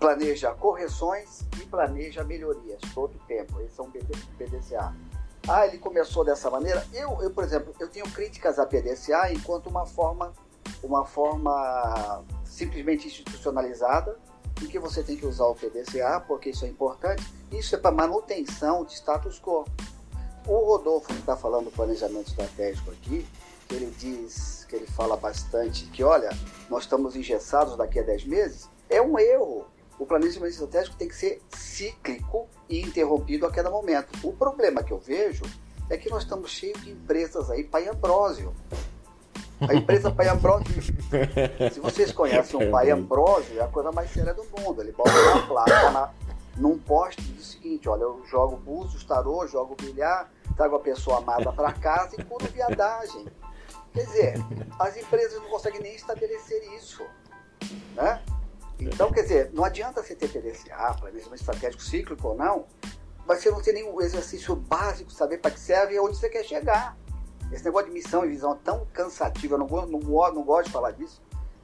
planeja 0.00 0.52
correções 0.54 1.42
e 1.60 1.66
planeja 1.66 2.24
melhorias 2.24 2.80
todo 2.94 3.14
o 3.14 3.18
tempo. 3.26 3.60
Esse 3.60 3.78
é 3.78 3.82
um 3.82 3.90
PDCA. 3.90 4.96
Ah, 5.46 5.66
ele 5.66 5.76
começou 5.76 6.24
dessa 6.24 6.50
maneira. 6.50 6.84
Eu, 6.92 7.22
eu, 7.22 7.30
por 7.30 7.44
exemplo, 7.44 7.74
eu 7.78 7.88
tenho 7.88 8.10
críticas 8.10 8.58
à 8.58 8.64
PDCA 8.64 9.30
enquanto 9.30 9.66
uma 9.66 9.84
forma, 9.84 10.32
uma 10.82 11.04
forma 11.04 12.24
simplesmente 12.44 13.06
institucionalizada 13.08 14.18
em 14.62 14.66
que 14.66 14.78
você 14.78 15.02
tem 15.02 15.16
que 15.16 15.26
usar 15.26 15.44
o 15.44 15.54
PDCA 15.54 16.24
porque 16.26 16.48
isso 16.48 16.64
é 16.64 16.68
importante. 16.68 17.22
Isso 17.52 17.74
é 17.74 17.78
para 17.78 17.92
manutenção 17.92 18.86
de 18.86 18.94
status 18.94 19.38
quo. 19.38 19.66
O 20.46 20.58
Rodolfo 20.64 21.08
que 21.08 21.20
está 21.20 21.36
falando 21.36 21.66
do 21.66 21.70
planejamento 21.70 22.28
estratégico 22.28 22.90
aqui, 22.90 23.26
ele 23.70 23.94
diz 23.98 24.53
que 24.74 24.82
ele 24.82 24.86
fala 24.86 25.16
bastante 25.16 25.86
que, 25.86 26.02
olha, 26.02 26.30
nós 26.68 26.82
estamos 26.82 27.14
engessados 27.14 27.76
daqui 27.76 28.00
a 28.00 28.02
10 28.02 28.24
meses, 28.24 28.68
é 28.90 29.00
um 29.00 29.18
erro 29.18 29.66
o 29.98 30.04
planejamento 30.04 30.50
estratégico 30.52 30.96
tem 30.96 31.06
que 31.06 31.14
ser 31.14 31.40
cíclico 31.56 32.48
e 32.68 32.80
interrompido 32.80 33.46
a 33.46 33.50
cada 33.50 33.70
momento. 33.70 34.08
O 34.26 34.32
problema 34.32 34.82
que 34.82 34.92
eu 34.92 34.98
vejo 34.98 35.44
é 35.88 35.96
que 35.96 36.10
nós 36.10 36.24
estamos 36.24 36.50
cheios 36.50 36.82
de 36.82 36.90
empresas 36.90 37.48
aí, 37.48 37.62
Pai 37.62 37.88
Ambrósio. 37.88 38.52
A 39.60 39.72
empresa 39.72 40.10
Pai 40.10 40.28
Ambrósio, 40.28 40.82
se 41.72 41.78
vocês 41.78 42.10
conhecem 42.10 42.60
o 42.60 42.70
Pai 42.72 42.90
Ambrósio, 42.90 43.60
é 43.60 43.62
a 43.62 43.68
coisa 43.68 43.92
mais 43.92 44.10
séria 44.10 44.34
do 44.34 44.44
mundo. 44.58 44.82
Ele 44.82 44.90
bota 44.90 45.12
uma 45.12 45.46
placa 45.46 45.90
na, 45.92 46.10
num 46.56 46.76
poste 46.76 47.22
e 47.22 47.32
diz 47.32 47.48
o 47.48 47.52
seguinte, 47.52 47.88
olha, 47.88 48.02
eu 48.02 48.20
jogo 48.26 48.56
búzios, 48.56 49.04
tarô, 49.04 49.46
jogo 49.46 49.76
bilhar, 49.80 50.28
trago 50.56 50.74
a 50.74 50.80
pessoa 50.80 51.18
amada 51.18 51.52
para 51.52 51.72
casa 51.72 52.16
e 52.18 52.24
curo 52.24 52.46
viadagem. 52.46 53.26
Quer 53.94 54.06
dizer, 54.06 54.34
as 54.80 54.96
empresas 54.96 55.40
não 55.40 55.48
conseguem 55.48 55.80
nem 55.80 55.94
estabelecer 55.94 56.60
isso. 56.76 57.06
Né? 57.94 58.20
Então, 58.80 59.12
quer 59.12 59.22
dizer, 59.22 59.50
não 59.52 59.64
adianta 59.64 60.02
você 60.02 60.16
ter 60.16 60.28
PDCA, 60.28 60.96
planejamento 60.98 61.40
estratégico 61.40 61.80
cíclico 61.80 62.26
ou 62.26 62.36
não, 62.36 62.66
mas 63.24 63.40
você 63.40 63.50
não 63.52 63.62
tem 63.62 63.74
nenhum 63.74 64.00
exercício 64.02 64.56
básico, 64.56 65.12
saber 65.12 65.38
para 65.38 65.52
que 65.52 65.60
serve 65.60 65.94
e 65.94 66.00
onde 66.00 66.16
você 66.16 66.28
quer 66.28 66.44
chegar. 66.44 66.98
Esse 67.52 67.64
negócio 67.64 67.86
de 67.86 67.94
missão 67.94 68.24
e 68.24 68.30
visão 68.30 68.52
é 68.52 68.58
tão 68.64 68.84
cansativo, 68.92 69.54
eu 69.54 69.58
não, 69.58 69.66
não, 69.68 70.00
não 70.00 70.42
gosto 70.42 70.66
de 70.66 70.72
falar 70.72 70.90
disso. 70.90 71.22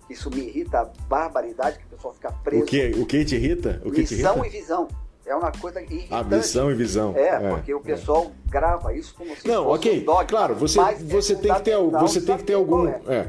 Isso 0.09 0.31
me 0.31 0.41
irrita 0.41 0.81
a 0.81 0.85
barbaridade 0.85 1.79
que 1.79 1.85
o 1.87 1.89
pessoal 1.89 2.15
fica 2.15 2.33
preso. 2.33 2.63
O 2.63 2.67
que, 2.67 2.91
o 2.91 3.07
que 3.07 3.25
te 3.25 3.35
irrita? 3.35 3.83
O 3.85 3.91
que 3.91 4.01
missão 4.01 4.35
te 4.35 4.41
irrita? 4.41 4.47
e 4.47 4.61
visão. 4.61 4.89
É 5.31 5.35
uma 5.37 5.53
coisa 5.53 5.81
irritante. 5.81 6.13
A 6.13 6.25
missão 6.25 6.73
e 6.73 6.75
visão. 6.75 7.15
É, 7.17 7.29
é 7.29 7.39
porque 7.39 7.73
o 7.73 7.81
pessoal 7.81 8.33
é. 8.49 8.51
grava 8.51 8.93
isso 8.93 9.15
como 9.15 9.35
se 9.37 9.47
não, 9.47 9.63
fosse 9.63 9.89
ok. 9.89 10.01
um 10.01 10.05
dogma. 10.05 10.25
Claro, 10.25 10.55
você, 10.57 10.79
você, 11.05 11.37
tem 11.37 11.55
que 11.55 11.63
ter, 11.63 11.77
você 11.79 12.21
tem 12.21 12.37
que 12.37 12.43
ter 12.43 12.55
algum. 12.55 12.89
É. 12.89 13.29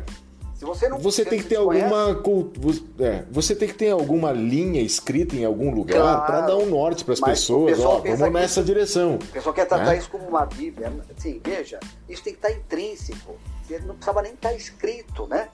Se 0.55 0.65
você 0.65 0.89
não 0.89 0.97
você 0.97 1.23
tem 1.23 1.39
que 1.39 1.45
ter 1.45 1.57
alguma 1.57 2.19
é, 2.99 3.23
você 3.31 3.55
tem 3.55 3.67
que 3.67 3.73
ter 3.75 3.91
alguma 3.91 4.31
linha 4.31 4.81
escrita 4.81 5.35
em 5.35 5.45
algum 5.45 5.73
lugar 5.73 6.01
claro, 6.01 6.25
para 6.25 6.41
dar 6.41 6.57
um 6.57 6.67
norte 6.67 7.03
para 7.05 7.13
as 7.13 7.19
pessoas. 7.19 7.79
Ó, 7.79 7.99
vamos 7.99 8.33
nessa 8.33 8.63
direção. 8.63 9.15
O 9.15 9.27
pessoal 9.27 9.53
quer 9.53 9.65
tratar 9.67 9.85
né? 9.85 9.97
isso 9.97 10.09
como 10.09 10.27
uma 10.27 10.45
bíblia. 10.45 10.91
Assim, 11.15 11.39
veja, 11.43 11.79
isso 12.09 12.23
tem 12.23 12.33
que 12.33 12.39
estar 12.39 12.51
intrínseco. 12.51 13.35
Não 13.85 13.93
precisava 13.93 14.23
nem 14.23 14.33
estar 14.33 14.53
escrito, 14.53 15.27
né? 15.27 15.49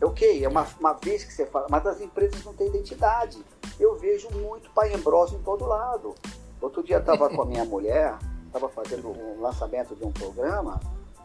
É 0.00 0.06
ok, 0.06 0.44
é 0.44 0.48
uma, 0.48 0.66
uma 0.78 0.94
vez 0.94 1.24
que 1.24 1.32
você 1.32 1.44
fala, 1.44 1.66
mas 1.68 1.86
as 1.86 2.00
empresas 2.00 2.42
não 2.42 2.54
têm 2.54 2.68
identidade. 2.68 3.38
Eu 3.80 3.96
vejo 3.96 4.28
muito 4.30 4.70
pai 4.70 4.92
embroso 4.92 5.34
em 5.34 5.42
todo 5.42 5.64
lado. 5.64 6.14
Outro 6.60 6.82
dia 6.82 6.98
estava 6.98 7.30
com 7.30 7.40
a 7.40 7.46
minha 7.46 7.64
mulher, 7.66 8.18
estava 8.46 8.68
fazendo 8.68 9.08
um 9.08 9.40
lançamento 9.40 9.96
de 9.96 10.04
um 10.04 10.12
programa 10.12 10.78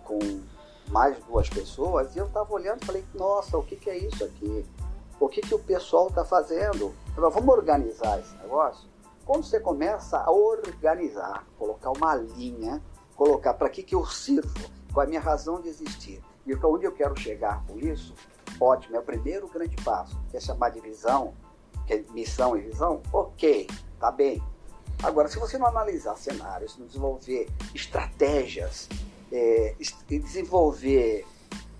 com 0.06 0.18
mais 0.88 1.18
duas 1.26 1.50
pessoas, 1.50 2.16
e 2.16 2.20
eu 2.20 2.28
estava 2.28 2.54
olhando 2.54 2.84
e 2.84 2.86
falei, 2.86 3.04
nossa, 3.14 3.58
o 3.58 3.64
que, 3.64 3.76
que 3.76 3.90
é 3.90 3.98
isso 3.98 4.24
aqui? 4.24 4.66
O 5.20 5.28
que, 5.28 5.42
que 5.42 5.54
o 5.54 5.60
pessoal 5.60 6.08
está 6.08 6.24
fazendo? 6.24 6.94
Falei, 7.14 7.30
vamos 7.30 7.54
organizar 7.54 8.20
esse 8.20 8.36
negócio? 8.38 8.88
Quando 9.26 9.44
você 9.44 9.60
começa 9.60 10.18
a 10.18 10.32
organizar, 10.32 11.46
colocar 11.58 11.92
uma 11.92 12.16
linha, 12.16 12.82
colocar 13.16 13.54
para 13.56 13.70
que, 13.70 13.84
que 13.84 13.96
eu 13.96 14.06
sirvo, 14.06 14.70
qual 14.94 15.04
é 15.04 15.08
a 15.08 15.10
minha 15.10 15.22
razão 15.22 15.60
de 15.60 15.68
existir 15.68 16.24
e 16.46 16.56
onde 16.64 16.86
eu 16.86 16.92
quero 16.92 17.20
chegar 17.20 17.66
com 17.66 17.78
isso, 17.80 18.14
ótimo, 18.62 18.96
é 18.96 19.00
o 19.00 19.04
primeiro 19.04 19.48
grande 19.48 19.76
passo. 19.78 20.16
Quer 20.30 20.42
chamar 20.42 20.70
de 20.70 20.80
visão, 20.80 21.34
que 21.86 21.94
é 21.94 22.04
missão 22.12 22.58
e 22.58 22.62
visão? 22.62 23.02
Ok, 23.12 23.68
tá 24.00 24.12
bem. 24.12 24.42
Agora, 25.04 25.28
se 25.28 25.38
você 25.38 25.58
não 25.58 25.68
analisar 25.68 26.18
cenários, 26.18 26.78
não 26.78 26.88
desenvolver 26.88 27.48
estratégias, 27.74 28.90
é, 29.32 29.76
desenvolver 30.08 31.26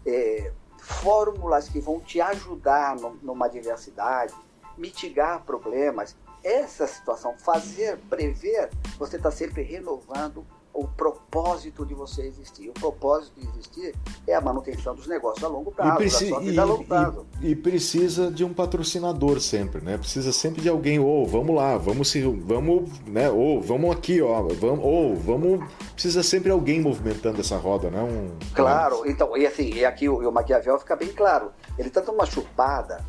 é, 0.06 0.52
fórmulas 0.80 1.70
que 1.70 1.80
vão 1.80 2.00
te 2.00 2.22
ajudar 2.22 2.96
no, 2.96 3.16
numa 3.22 3.48
diversidade, 3.48 4.34
mitigar 4.78 5.44
problemas, 5.44 6.16
essa 6.44 6.86
situação, 6.86 7.36
fazer, 7.40 7.98
prever, 8.10 8.70
você 9.00 9.16
está 9.18 9.32
sempre 9.32 9.64
renovando 9.64 10.46
o 10.76 10.86
propósito 10.86 11.86
de 11.86 11.94
você 11.94 12.24
existir. 12.24 12.70
O 12.70 12.74
propósito 12.74 13.40
de 13.40 13.48
existir 13.48 13.96
é 14.28 14.36
a 14.36 14.42
manutenção 14.42 14.94
dos 14.94 15.08
negócios 15.08 15.42
a 15.44 15.48
longo 15.48 15.72
prazo, 15.72 15.94
e, 15.94 15.98
preci- 15.98 16.34
e, 16.42 16.60
a 16.60 16.64
longo 16.66 16.84
prazo. 16.84 17.26
E, 17.42 17.52
e, 17.52 17.56
precisa 17.56 18.30
de 18.30 18.44
um 18.44 18.54
patrocinador 18.54 19.40
sempre, 19.40 19.82
né? 19.82 19.98
Precisa 19.98 20.34
sempre 20.34 20.62
de 20.62 20.68
alguém, 20.68 21.00
ou 21.00 21.24
oh, 21.24 21.26
vamos 21.26 21.56
lá, 21.56 21.78
vamos 21.78 22.10
se, 22.10 22.22
vamos, 22.22 22.90
né? 23.08 23.30
Ou 23.30 23.58
oh, 23.58 23.62
vamos 23.62 23.96
aqui, 23.96 24.22
ó, 24.22 24.42
vamos, 24.42 24.84
ou 24.84 25.14
oh, 25.14 25.16
vamos, 25.16 25.66
precisa 25.94 26.22
sempre 26.22 26.52
alguém 26.52 26.82
movimentando 26.82 27.40
essa 27.40 27.58
roda, 27.58 27.90
né? 27.90 28.04
Um, 28.04 28.38
claro. 28.54 29.04
Então, 29.10 29.36
e 29.38 29.48
assim, 29.48 29.74
e 29.74 29.86
aqui 29.86 30.10
o, 30.10 30.28
o 30.28 30.32
Maquiavel 30.32 30.78
fica 30.78 30.96
bem 30.98 31.10
claro. 31.14 31.52
Ele 31.80 31.90
tá 31.90 32.02
dando 32.02 32.16
uma 32.16 32.26
chupada, 32.26 33.04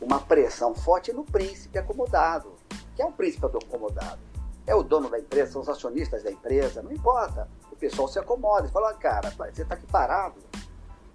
uma 0.00 0.18
pressão 0.18 0.74
forte 0.74 1.12
no 1.12 1.22
príncipe 1.22 1.78
acomodado. 1.78 2.52
Que 2.96 3.00
é 3.00 3.06
um 3.06 3.12
príncipe 3.12 3.46
acomodado 3.46 4.31
é 4.66 4.74
o 4.74 4.82
dono 4.82 5.08
da 5.10 5.18
empresa, 5.18 5.52
são 5.52 5.62
os 5.62 5.68
acionistas 5.68 6.22
da 6.22 6.30
empresa, 6.30 6.82
não 6.82 6.92
importa. 6.92 7.48
O 7.70 7.76
pessoal 7.76 8.08
se 8.08 8.18
acomoda 8.18 8.66
e 8.66 8.70
fala, 8.70 8.94
cara, 8.94 9.30
você 9.30 9.62
está 9.62 9.74
aqui 9.74 9.86
parado. 9.86 10.40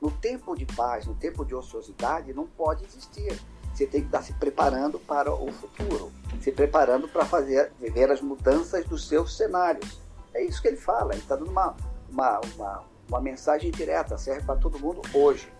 No 0.01 0.11
tempo 0.11 0.55
de 0.55 0.65
paz, 0.65 1.05
no 1.05 1.15
tempo 1.15 1.43
de 1.45 1.55
ociosidade, 1.55 2.33
não 2.33 2.45
pode 2.45 2.83
existir. 2.85 3.39
Você 3.73 3.85
tem 3.85 4.01
que 4.01 4.07
estar 4.07 4.21
se 4.21 4.33
preparando 4.33 4.99
para 4.99 5.33
o 5.33 5.51
futuro, 5.51 6.11
se 6.41 6.51
preparando 6.51 7.07
para 7.07 7.25
fazer, 7.25 7.71
viver 7.79 8.11
as 8.11 8.21
mudanças 8.21 8.85
dos 8.85 9.07
seus 9.07 9.37
cenários. 9.37 9.99
É 10.33 10.43
isso 10.43 10.61
que 10.61 10.67
ele 10.67 10.77
fala, 10.77 11.13
ele 11.13 11.21
está 11.21 11.35
dando 11.35 11.49
uma, 11.49 11.75
uma, 12.09 12.41
uma, 12.55 12.83
uma 13.07 13.21
mensagem 13.21 13.71
direta, 13.71 14.17
serve 14.17 14.43
para 14.45 14.55
todo 14.55 14.79
mundo 14.79 15.01
hoje. 15.13 15.51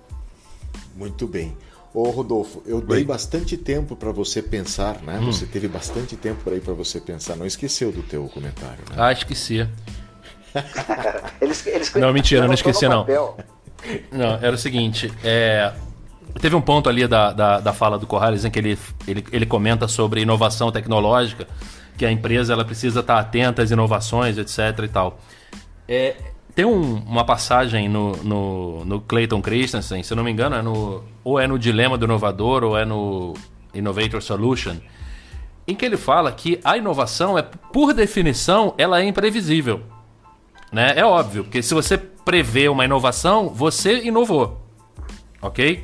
Muito 0.96 1.28
bem. 1.28 1.56
Ô 1.94 2.10
Rodolfo, 2.10 2.62
eu 2.66 2.82
dei 2.82 3.00
Oi. 3.00 3.04
bastante 3.04 3.58
tempo 3.58 3.96
para 3.96 4.12
você 4.12 4.42
pensar, 4.42 5.02
né? 5.02 5.20
Hum. 5.20 5.32
Você 5.32 5.46
teve 5.46 5.68
bastante 5.68 6.16
tempo 6.16 6.50
aí 6.50 6.60
para 6.60 6.74
você 6.74 7.00
pensar. 7.00 7.36
Não 7.36 7.46
esqueceu 7.46 7.92
do 7.92 8.04
teu 8.04 8.28
comentário, 8.28 8.84
né? 8.90 8.96
Ah, 8.98 9.12
esqueci. 9.12 9.68
eles, 11.42 11.66
eles, 11.66 11.94
não, 11.96 12.14
mentira, 12.14 12.46
não 12.48 12.54
esqueci 12.54 12.88
não. 12.88 13.06
Não, 14.12 14.34
era 14.42 14.56
o 14.56 14.58
seguinte, 14.58 15.12
é, 15.24 15.72
teve 16.42 16.56
um 16.56 16.62
ponto 16.62 16.90
ali 16.90 17.08
da, 17.08 17.32
da, 17.32 17.60
da 17.60 17.74
fala 17.74 17.98
do 17.98 18.08
Corrales 18.08 18.44
em 18.44 18.50
que 18.50 18.60
ele, 18.60 18.78
ele, 19.08 19.24
ele 19.32 19.46
comenta 19.46 19.88
sobre 19.88 20.22
inovação 20.22 20.72
tecnológica, 20.72 21.48
que 21.98 22.06
a 22.06 22.12
empresa 22.12 22.54
ela 22.54 22.66
precisa 22.66 23.00
estar 23.00 23.20
atenta 23.20 23.62
às 23.62 23.72
inovações, 23.72 24.38
etc 24.38 24.84
e 24.84 24.88
tal. 24.88 25.20
É, 25.88 26.16
tem 26.58 26.66
um, 26.66 26.96
uma 27.06 27.24
passagem 27.24 27.88
no, 27.88 28.14
no, 28.24 28.84
no 28.84 29.00
Clayton 29.00 29.44
Christensen, 29.44 30.02
se 30.02 30.12
eu 30.12 30.18
não 30.18 30.24
me 30.24 30.32
engano, 30.32 30.56
é 30.56 30.62
no, 30.64 31.04
ou 31.24 31.40
é 31.40 31.46
no 31.46 31.60
Dilema 31.60 32.00
do 32.00 32.06
Inovador 32.06 32.64
ou 32.64 32.76
é 32.76 32.84
no 32.84 33.36
Innovator 33.76 34.24
Solution, 34.24 34.78
em 35.68 35.76
que 35.76 35.86
ele 35.86 35.98
fala 35.98 36.32
que 36.32 36.60
a 36.64 36.76
inovação 36.76 37.38
é, 37.38 37.44
por 37.44 37.94
definição, 37.94 38.74
ela 38.76 39.00
é 39.00 39.06
imprevisível. 39.06 39.84
Né? 40.72 40.94
É 40.96 41.06
óbvio, 41.06 41.44
porque 41.44 41.62
se 41.62 41.76
você 41.76 41.96
prevê 41.96 42.68
uma 42.68 42.84
inovação, 42.84 43.50
você 43.50 44.02
inovou. 44.06 44.60
Ok? 45.40 45.84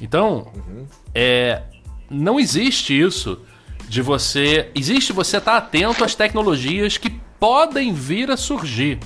Então, 0.00 0.52
uhum. 0.54 0.86
é, 1.12 1.62
não 2.08 2.38
existe 2.38 2.96
isso 2.96 3.40
de 3.88 4.02
você. 4.02 4.70
Existe 4.72 5.12
você 5.12 5.38
estar 5.38 5.56
atento 5.56 6.04
às 6.04 6.14
tecnologias 6.14 6.96
que 6.96 7.10
podem 7.40 7.92
vir 7.92 8.30
a 8.30 8.36
surgir 8.36 9.00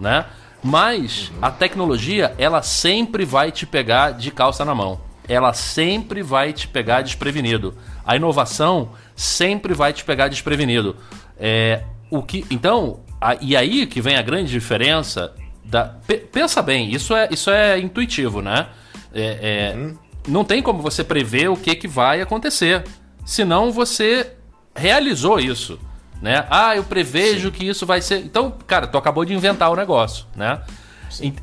né? 0.00 0.26
Mas 0.62 1.32
a 1.42 1.50
tecnologia, 1.50 2.34
ela 2.38 2.62
sempre 2.62 3.24
vai 3.24 3.50
te 3.50 3.66
pegar 3.66 4.12
de 4.12 4.30
calça 4.30 4.64
na 4.64 4.74
mão. 4.74 5.00
Ela 5.28 5.52
sempre 5.52 6.22
vai 6.22 6.52
te 6.52 6.68
pegar 6.68 7.02
desprevenido. 7.02 7.74
A 8.04 8.16
inovação 8.16 8.90
sempre 9.16 9.74
vai 9.74 9.92
te 9.92 10.04
pegar 10.04 10.28
desprevenido. 10.28 10.96
É, 11.38 11.82
o 12.10 12.22
que, 12.22 12.44
então, 12.50 13.00
a, 13.20 13.36
e 13.40 13.56
aí 13.56 13.86
que 13.86 14.00
vem 14.00 14.16
a 14.16 14.22
grande 14.22 14.50
diferença. 14.50 15.34
Da, 15.64 15.94
pensa 16.30 16.60
bem, 16.60 16.92
isso 16.92 17.14
é, 17.14 17.28
isso 17.30 17.50
é 17.50 17.78
intuitivo, 17.78 18.42
né? 18.42 18.68
É, 19.12 19.72
é, 19.72 19.76
uhum. 19.76 19.96
Não 20.28 20.44
tem 20.44 20.62
como 20.62 20.82
você 20.82 21.02
prever 21.02 21.48
o 21.48 21.56
que, 21.56 21.74
que 21.74 21.88
vai 21.88 22.20
acontecer. 22.20 22.84
Senão 23.24 23.72
você 23.72 24.32
realizou 24.74 25.40
isso 25.40 25.78
né? 26.22 26.46
Ah, 26.48 26.76
eu 26.76 26.84
prevejo 26.84 27.50
Sim. 27.50 27.54
que 27.54 27.68
isso 27.68 27.84
vai 27.84 28.00
ser. 28.00 28.18
Então, 28.20 28.54
cara, 28.66 28.86
tu 28.86 28.96
acabou 28.96 29.24
de 29.24 29.34
inventar 29.34 29.70
o 29.70 29.76
negócio, 29.76 30.24
né? 30.36 30.60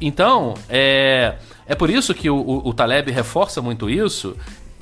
então, 0.01 0.55
é, 0.67 1.35
é 1.67 1.75
por 1.75 1.91
isso 1.91 2.11
que 2.15 2.27
o, 2.27 2.37
o, 2.37 2.69
o 2.69 2.73
Taleb 2.73 3.11
reforça 3.11 3.61
muito 3.61 3.87
isso, 3.87 4.35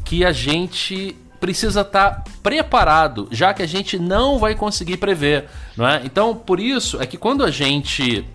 que 0.06 0.24
a 0.24 0.32
gente 0.32 1.14
precisa 1.42 1.82
estar 1.82 2.12
tá 2.12 2.24
preparado, 2.42 3.28
já 3.30 3.54
que 3.54 3.62
a 3.62 3.68
gente 3.68 4.00
não 4.00 4.40
vai 4.40 4.56
conseguir 4.56 4.96
prever, 4.96 5.50
não 5.76 5.86
é? 5.86 6.02
Então, 6.06 6.34
por 6.34 6.58
isso 6.58 7.02
é 7.02 7.06
que 7.06 7.18
quando 7.18 7.44
a 7.44 7.52
gente 7.52 8.26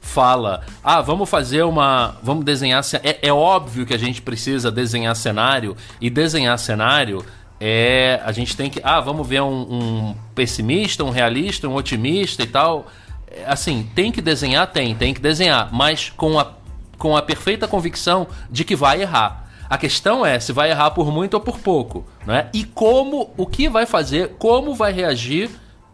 fala, 0.00 0.62
ah, 0.82 1.00
vamos 1.00 1.28
fazer 1.28 1.62
uma, 1.62 2.16
vamos 2.22 2.44
desenhar, 2.44 2.82
é, 3.04 3.28
é 3.28 3.32
óbvio 3.32 3.86
que 3.86 3.94
a 3.94 3.98
gente 3.98 4.20
precisa 4.20 4.70
desenhar 4.70 5.14
cenário 5.14 5.76
e 6.00 6.10
desenhar 6.10 6.58
cenário 6.58 7.24
é 7.60 8.20
a 8.24 8.32
gente 8.32 8.56
tem 8.56 8.68
que 8.68 8.80
ah 8.84 9.00
vamos 9.00 9.26
ver 9.26 9.40
um, 9.40 9.62
um, 9.62 10.16
pessimista 10.34 11.04
um 11.04 11.10
realista 11.10 11.68
um 11.68 11.74
otimista 11.74 12.42
e 12.42 12.46
tal. 12.46 12.86
É, 13.28 13.44
assim 13.46 13.88
tem 13.94 14.12
que 14.12 14.20
desenhar? 14.20 14.66
Tem 14.70 14.94
tem 14.94 15.14
que 15.14 15.20
desenhar. 15.20 15.72
Mas 15.72 16.10
com 16.10 16.38
a 16.38 16.52
com 16.98 17.16
a 17.16 17.22
perfeita 17.22 17.68
convicção 17.68 18.26
de 18.50 18.64
que 18.64 18.74
vai 18.74 19.02
errar. 19.02 19.50
A 19.68 19.76
questão 19.76 20.24
é 20.24 20.38
se 20.38 20.52
vai 20.52 20.70
errar 20.70 20.92
por 20.92 21.10
muito 21.10 21.34
ou 21.34 21.40
por 21.40 21.58
pouco 21.58 22.04
né? 22.26 22.48
E 22.52 22.64
como 22.64 23.30
o 23.36 23.46
que 23.46 23.68
vai 23.68 23.86
fazer 23.86 24.36
como 24.38 24.74
vai 24.74 24.92
reagir 24.92 25.50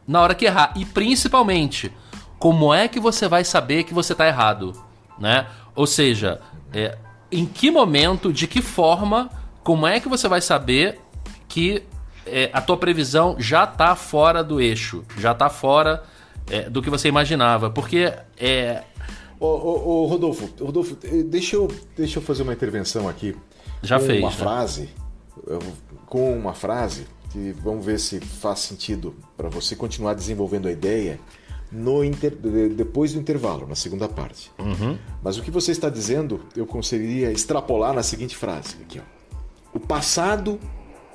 na 0.06 0.20
hora 0.20 0.34
que 0.34 0.44
errar. 0.44 0.72
E 0.76 0.84
principalmente 0.84 1.92
como 2.38 2.74
é 2.74 2.88
que 2.88 2.98
você 2.98 3.28
vai 3.28 3.44
saber 3.44 3.84
que 3.84 3.94
você 3.94 4.12
está 4.12 4.26
errado 4.26 4.72
né? 5.18 5.46
Ou 5.76 5.86
seja 5.86 6.40
é, 6.72 6.98
em 7.30 7.46
que 7.46 7.70
momento 7.70 8.32
de 8.32 8.46
que 8.46 8.60
forma 8.60 9.30
como 9.62 9.86
é 9.86 10.00
que 10.00 10.08
você 10.08 10.28
vai 10.28 10.40
saber 10.40 11.00
que 11.52 11.82
é, 12.24 12.48
a 12.50 12.62
tua 12.62 12.78
previsão 12.78 13.36
já 13.38 13.64
está 13.64 13.94
fora 13.94 14.42
do 14.42 14.58
eixo, 14.58 15.04
já 15.18 15.32
está 15.32 15.50
fora 15.50 16.02
é, 16.50 16.70
do 16.70 16.80
que 16.80 16.88
você 16.88 17.08
imaginava. 17.08 17.68
Porque 17.68 18.10
é. 18.38 18.82
Ô, 19.38 19.46
ô, 19.46 20.02
ô, 20.02 20.06
Rodolfo, 20.06 20.48
Rodolfo, 20.58 20.96
eh, 21.04 21.22
deixa 21.24 21.56
eu, 21.56 21.70
deixa 21.94 22.18
eu 22.18 22.22
fazer 22.22 22.42
uma 22.42 22.54
intervenção 22.54 23.06
aqui. 23.06 23.36
Já 23.82 23.98
com 23.98 24.06
fez. 24.06 24.20
Uma 24.20 24.30
né? 24.30 24.36
frase. 24.36 24.88
Com 26.06 26.34
uma 26.38 26.54
frase 26.54 27.06
que 27.30 27.54
vamos 27.62 27.84
ver 27.84 28.00
se 28.00 28.18
faz 28.20 28.60
sentido 28.60 29.14
para 29.36 29.50
você 29.50 29.76
continuar 29.76 30.14
desenvolvendo 30.14 30.68
a 30.68 30.72
ideia 30.72 31.20
no 31.70 32.02
inter... 32.02 32.34
depois 32.74 33.12
do 33.12 33.20
intervalo, 33.20 33.66
na 33.66 33.74
segunda 33.74 34.08
parte. 34.08 34.50
Uhum. 34.58 34.96
Mas 35.22 35.36
o 35.36 35.42
que 35.42 35.50
você 35.50 35.72
está 35.72 35.90
dizendo, 35.90 36.40
eu 36.56 36.64
conseguiria 36.66 37.30
extrapolar 37.30 37.92
na 37.92 38.02
seguinte 38.02 38.36
frase 38.36 38.76
aqui, 38.82 39.00
ó. 39.00 39.22
O 39.74 39.80
passado 39.80 40.60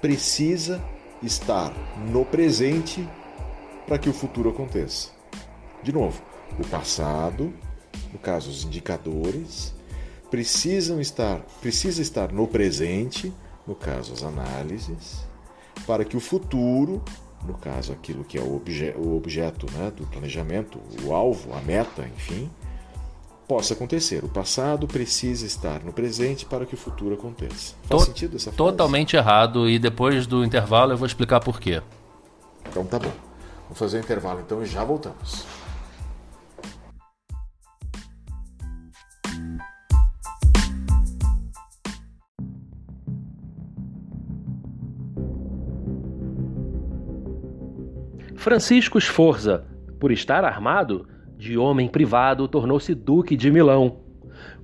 precisa 0.07 0.81
estar 1.21 1.73
no 2.09 2.23
presente 2.23 3.05
para 3.85 3.99
que 3.99 4.07
o 4.07 4.13
futuro 4.13 4.49
aconteça. 4.49 5.09
De 5.83 5.91
novo, 5.91 6.21
o 6.57 6.65
passado, 6.65 7.53
no 8.13 8.17
caso 8.17 8.49
os 8.49 8.63
indicadores, 8.63 9.75
precisam 10.31 11.01
estar, 11.01 11.41
precisa 11.59 12.01
estar 12.01 12.31
no 12.31 12.47
presente, 12.47 13.33
no 13.67 13.75
caso 13.75 14.13
as 14.13 14.23
análises, 14.23 15.27
para 15.85 16.05
que 16.05 16.15
o 16.15 16.21
futuro, 16.21 17.03
no 17.45 17.55
caso 17.55 17.91
aquilo 17.91 18.23
que 18.23 18.37
é 18.37 18.41
o, 18.41 18.55
obje, 18.55 18.95
o 18.95 19.17
objeto 19.17 19.69
né, 19.73 19.91
do 19.91 20.07
planejamento, 20.07 20.79
o 21.03 21.13
alvo, 21.13 21.53
a 21.53 21.59
meta, 21.59 22.07
enfim, 22.15 22.49
possa 23.47 23.73
acontecer. 23.73 24.23
O 24.23 24.27
passado 24.29 24.87
precisa 24.87 25.45
estar 25.45 25.83
no 25.83 25.93
presente 25.93 26.45
para 26.45 26.65
que 26.65 26.73
o 26.73 26.77
futuro 26.77 27.15
aconteça. 27.15 27.75
Faz 27.83 28.01
To- 28.01 28.05
sentido 28.07 28.35
essa 28.35 28.45
frase? 28.51 28.57
Totalmente 28.57 29.15
errado. 29.15 29.69
E 29.69 29.79
depois 29.79 30.27
do 30.27 30.43
intervalo 30.43 30.91
eu 30.93 30.97
vou 30.97 31.07
explicar 31.07 31.39
por 31.39 31.59
quê. 31.59 31.81
Então 32.69 32.85
tá 32.85 32.99
bom. 32.99 33.11
Vamos 33.63 33.79
fazer 33.79 33.97
o 33.97 33.99
intervalo 34.01 34.41
então 34.41 34.61
e 34.61 34.65
já 34.65 34.83
voltamos. 34.83 35.45
Francisco 48.35 48.99
Sforza, 48.99 49.65
por 49.99 50.11
estar 50.11 50.43
armado, 50.45 51.07
de 51.37 51.57
homem 51.57 51.87
privado 51.87 52.47
tornou-se 52.47 52.93
duque 52.95 53.37
de 53.37 53.51
Milão. 53.51 53.97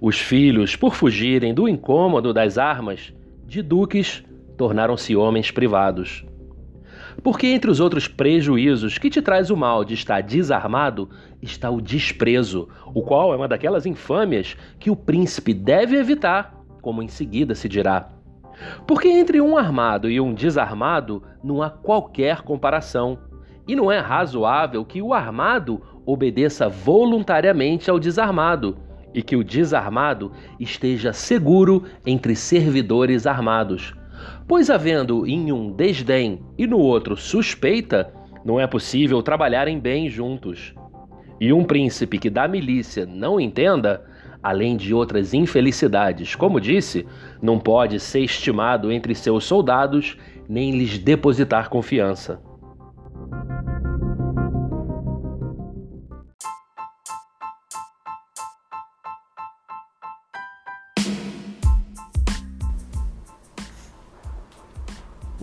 Os 0.01 0.19
filhos, 0.19 0.75
por 0.75 0.95
fugirem 0.95 1.53
do 1.53 1.67
incômodo 1.67 2.33
das 2.33 2.57
armas, 2.57 3.13
de 3.45 3.61
duques 3.61 4.23
tornaram-se 4.57 5.15
homens 5.15 5.51
privados. 5.51 6.25
Porque 7.21 7.47
entre 7.47 7.69
os 7.69 7.79
outros 7.79 8.07
prejuízos 8.07 8.97
que 8.97 9.09
te 9.09 9.21
traz 9.21 9.51
o 9.51 9.55
mal 9.57 9.85
de 9.85 9.93
estar 9.93 10.21
desarmado 10.21 11.09
está 11.41 11.69
o 11.69 11.79
desprezo, 11.79 12.67
o 12.93 13.01
qual 13.01 13.33
é 13.33 13.37
uma 13.37 13.47
daquelas 13.47 13.85
infâmias 13.85 14.57
que 14.79 14.89
o 14.89 14.95
príncipe 14.95 15.53
deve 15.53 15.95
evitar, 15.95 16.59
como 16.81 17.03
em 17.03 17.07
seguida 17.07 17.53
se 17.53 17.69
dirá. 17.69 18.09
Porque 18.87 19.07
entre 19.07 19.39
um 19.41 19.57
armado 19.57 20.09
e 20.09 20.19
um 20.19 20.33
desarmado 20.33 21.23
não 21.43 21.61
há 21.61 21.69
qualquer 21.69 22.41
comparação. 22.41 23.19
E 23.67 23.75
não 23.75 23.91
é 23.91 23.99
razoável 23.99 24.83
que 24.83 25.01
o 25.01 25.13
armado 25.13 25.81
obedeça 26.05 26.67
voluntariamente 26.67 27.89
ao 27.89 27.99
desarmado 27.99 28.77
e 29.13 29.21
que 29.21 29.35
o 29.35 29.43
desarmado 29.43 30.31
esteja 30.59 31.13
seguro 31.13 31.83
entre 32.05 32.35
servidores 32.35 33.27
armados. 33.27 33.93
Pois, 34.47 34.69
havendo 34.69 35.27
em 35.27 35.51
um 35.51 35.71
desdém 35.71 36.41
e 36.57 36.65
no 36.65 36.79
outro 36.79 37.15
suspeita, 37.15 38.11
não 38.43 38.59
é 38.59 38.67
possível 38.67 39.21
trabalharem 39.21 39.79
bem 39.79 40.09
juntos. 40.09 40.73
E 41.39 41.53
um 41.53 41.63
príncipe 41.63 42.17
que 42.17 42.29
da 42.29 42.47
milícia 42.47 43.05
não 43.05 43.39
entenda, 43.39 44.03
além 44.41 44.75
de 44.75 44.93
outras 44.93 45.33
infelicidades, 45.33 46.35
como 46.35 46.59
disse, 46.59 47.05
não 47.41 47.59
pode 47.59 47.99
ser 47.99 48.21
estimado 48.21 48.91
entre 48.91 49.15
seus 49.15 49.45
soldados 49.45 50.17
nem 50.47 50.71
lhes 50.71 50.97
depositar 50.97 51.69
confiança. 51.69 52.41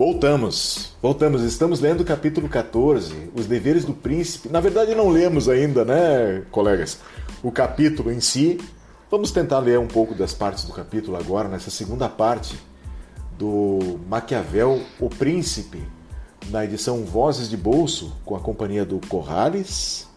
Voltamos, 0.03 0.93
voltamos. 0.99 1.43
Estamos 1.43 1.79
lendo 1.79 2.01
o 2.01 2.03
capítulo 2.03 2.49
14, 2.49 3.29
Os 3.35 3.45
Deveres 3.45 3.85
do 3.85 3.93
Príncipe. 3.93 4.49
Na 4.49 4.59
verdade, 4.59 4.95
não 4.95 5.09
lemos 5.09 5.47
ainda, 5.47 5.85
né, 5.85 6.41
colegas? 6.49 6.97
O 7.43 7.51
capítulo 7.51 8.11
em 8.11 8.19
si. 8.19 8.59
Vamos 9.11 9.29
tentar 9.29 9.59
ler 9.59 9.77
um 9.77 9.85
pouco 9.85 10.15
das 10.15 10.33
partes 10.33 10.63
do 10.63 10.73
capítulo 10.73 11.15
agora, 11.17 11.47
nessa 11.47 11.69
segunda 11.69 12.09
parte 12.09 12.59
do 13.37 13.99
Maquiavel, 14.09 14.81
O 14.99 15.07
Príncipe, 15.07 15.87
na 16.49 16.65
edição 16.65 17.05
Vozes 17.05 17.47
de 17.47 17.55
Bolso, 17.55 18.11
com 18.25 18.35
a 18.35 18.39
companhia 18.39 18.83
do 18.83 18.99
Corrales. 19.07 20.07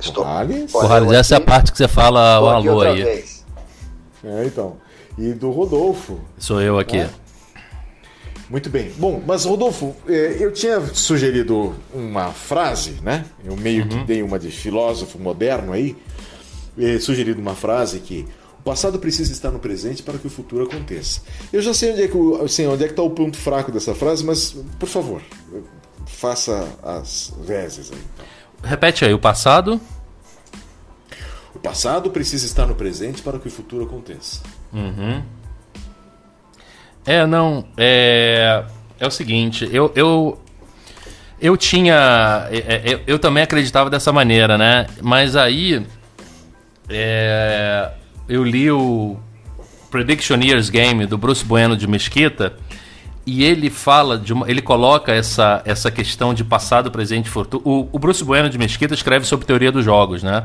Estou. 0.00 0.24
Corrales? 0.24 0.72
Corrales, 0.72 1.12
essa 1.12 1.34
é 1.34 1.36
a 1.36 1.42
parte 1.42 1.72
que 1.72 1.76
você 1.76 1.88
fala 1.88 2.40
o 2.40 2.48
alô 2.48 2.80
aí. 2.80 3.02
vez. 3.02 3.44
É, 4.24 4.46
então. 4.46 4.78
E 5.18 5.34
do 5.34 5.50
Rodolfo. 5.50 6.20
Sou 6.38 6.62
eu 6.62 6.78
aqui. 6.78 6.96
É. 6.96 7.19
Muito 8.50 8.68
bem. 8.68 8.90
Bom, 8.98 9.22
mas 9.24 9.44
Rodolfo, 9.44 9.94
eh, 10.08 10.36
eu 10.40 10.52
tinha 10.52 10.80
sugerido 10.92 11.72
uma 11.94 12.32
frase, 12.32 12.96
né? 13.02 13.24
Eu 13.44 13.56
meio 13.56 13.86
que 13.86 13.96
dei 14.04 14.22
uma 14.24 14.40
de 14.40 14.50
filósofo 14.50 15.20
moderno 15.20 15.72
aí, 15.72 15.96
eh, 16.76 16.98
sugerido 16.98 17.40
uma 17.40 17.54
frase 17.54 18.00
que 18.00 18.26
o 18.58 18.62
passado 18.62 18.98
precisa 18.98 19.32
estar 19.32 19.52
no 19.52 19.60
presente 19.60 20.02
para 20.02 20.18
que 20.18 20.26
o 20.26 20.30
futuro 20.30 20.64
aconteça. 20.64 21.20
Eu 21.52 21.62
já 21.62 21.72
sei 21.72 21.92
onde 21.92 22.02
é 22.02 22.08
que 22.08 22.16
o- 22.16 22.48
sei 22.48 22.66
onde 22.66 22.82
é 22.82 22.86
que 22.88 22.92
está 22.92 23.02
o 23.04 23.10
ponto 23.10 23.36
fraco 23.38 23.70
dessa 23.70 23.94
frase, 23.94 24.24
mas 24.24 24.56
por 24.80 24.88
favor, 24.88 25.22
faça 26.06 26.68
as 26.82 27.32
vezes 27.42 27.92
aí. 27.92 27.98
então. 28.14 28.26
Repete 28.68 29.04
aí, 29.04 29.14
o 29.14 29.18
passado. 29.18 29.80
O 31.54 31.58
passado 31.60 32.10
precisa 32.10 32.44
estar 32.46 32.66
no 32.66 32.74
presente 32.74 33.22
para 33.22 33.38
que 33.38 33.46
o 33.46 33.50
futuro 33.50 33.84
aconteça. 33.84 34.40
É, 37.06 37.26
não. 37.26 37.64
É, 37.76 38.62
é 38.98 39.06
o 39.06 39.10
seguinte, 39.10 39.68
eu. 39.72 39.92
Eu, 39.94 40.40
eu 41.40 41.56
tinha. 41.56 42.46
é, 42.50 42.58
é, 42.58 42.82
Eu, 42.94 43.00
eu 43.06 43.18
também 43.18 43.42
acreditava 43.42 43.88
dessa 43.90 44.12
maneira, 44.12 44.56
né? 44.58 44.86
Mas 45.00 45.36
aí. 45.36 45.84
é, 46.88 47.90
eu 48.28 48.44
li 48.44 48.70
o 48.70 49.16
Predictioneer's 49.90 50.70
Game 50.70 51.04
do 51.06 51.18
Bruce 51.18 51.44
Bueno 51.44 51.76
de 51.76 51.86
Mesquita. 51.86 52.54
E 53.26 53.44
ele 53.44 53.68
fala 53.68 54.16
de 54.18 54.32
uma, 54.32 54.50
ele 54.50 54.62
coloca 54.62 55.12
essa, 55.12 55.62
essa 55.64 55.90
questão 55.90 56.32
de 56.32 56.42
passado, 56.42 56.90
presente 56.90 57.26
e 57.26 57.30
futuro. 57.30 57.62
O, 57.68 57.88
o 57.92 57.98
Bruce 57.98 58.24
Bueno 58.24 58.48
de 58.48 58.56
Mesquita 58.56 58.94
escreve 58.94 59.26
sobre 59.26 59.46
teoria 59.46 59.70
dos 59.70 59.84
jogos, 59.84 60.22
né? 60.22 60.44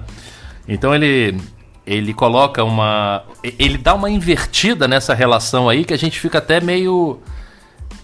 Então 0.68 0.94
ele 0.94 1.38
ele 1.86 2.14
coloca 2.14 2.64
uma 2.64 3.24
ele 3.44 3.78
dá 3.78 3.94
uma 3.94 4.10
invertida 4.10 4.88
nessa 4.88 5.14
relação 5.14 5.70
aí 5.70 5.86
que 5.86 5.94
a 5.94 5.98
gente 5.98 6.20
fica 6.20 6.40
até 6.40 6.60
meio 6.60 7.20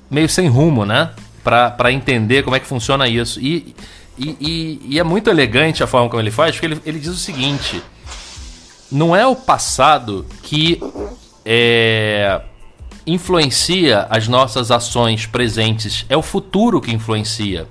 meio 0.09 0.27
sem 0.27 0.47
rumo, 0.47 0.85
né? 0.85 1.11
Pra 1.43 1.91
entender 1.91 2.43
como 2.43 2.55
é 2.55 2.59
que 2.59 2.67
funciona 2.67 3.07
isso. 3.07 3.39
E, 3.39 3.73
e, 4.17 4.37
e, 4.39 4.81
e 4.89 4.99
é 4.99 5.03
muito 5.03 5.29
elegante 5.29 5.81
a 5.81 5.87
forma 5.87 6.09
como 6.09 6.21
ele 6.21 6.29
faz, 6.29 6.51
porque 6.51 6.67
ele, 6.67 6.81
ele 6.85 6.99
diz 6.99 7.09
o 7.09 7.17
seguinte: 7.17 7.81
não 8.91 9.15
é 9.15 9.25
o 9.25 9.35
passado 9.35 10.25
que 10.43 10.79
é, 11.45 12.41
influencia 13.07 14.05
as 14.09 14.27
nossas 14.27 14.69
ações 14.69 15.25
presentes, 15.25 16.05
é 16.09 16.17
o 16.17 16.21
futuro 16.21 16.81
que 16.81 16.91
influencia. 16.91 17.67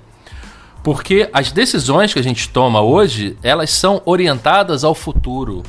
Porque 0.83 1.29
as 1.31 1.51
decisões 1.51 2.11
que 2.11 2.19
a 2.19 2.23
gente 2.23 2.49
toma 2.49 2.81
hoje, 2.81 3.37
elas 3.43 3.69
são 3.69 4.01
orientadas 4.03 4.83
ao 4.83 4.95
futuro. 4.95 5.61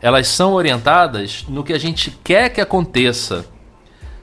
Elas 0.00 0.28
são 0.28 0.52
orientadas 0.54 1.44
no 1.48 1.62
que 1.62 1.72
a 1.72 1.78
gente 1.78 2.10
quer 2.24 2.48
que 2.50 2.60
aconteça. 2.60 3.46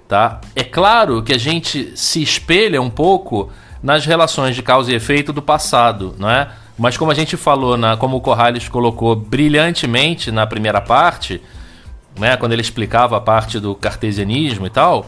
Tá? 0.08 0.40
É 0.56 0.64
claro 0.64 1.22
que 1.22 1.34
a 1.34 1.38
gente 1.38 1.92
se 1.96 2.22
espelha 2.24 2.82
um 2.82 2.90
pouco 2.90 3.52
nas 3.84 4.06
relações 4.06 4.56
de 4.56 4.64
causa 4.64 4.92
e 4.92 4.96
efeito 4.96 5.34
do 5.34 5.42
passado, 5.42 6.16
não 6.18 6.30
é? 6.30 6.50
Mas 6.78 6.96
como 6.96 7.12
a 7.12 7.14
gente 7.14 7.36
falou, 7.36 7.76
na, 7.76 7.98
como 7.98 8.18
o 8.18 8.22
Corrales 8.22 8.70
colocou 8.70 9.16
brilhantemente 9.16 10.32
na 10.32 10.48
primeira 10.48 10.80
parte, 10.80 11.42
né, 12.18 12.38
quando 12.38 12.54
ele 12.54 12.62
explicava 12.62 13.18
a 13.18 13.22
parte 13.22 13.60
do 13.60 13.76
cartesianismo 13.76 14.66
e 14.66 14.70
tal, 14.70 15.08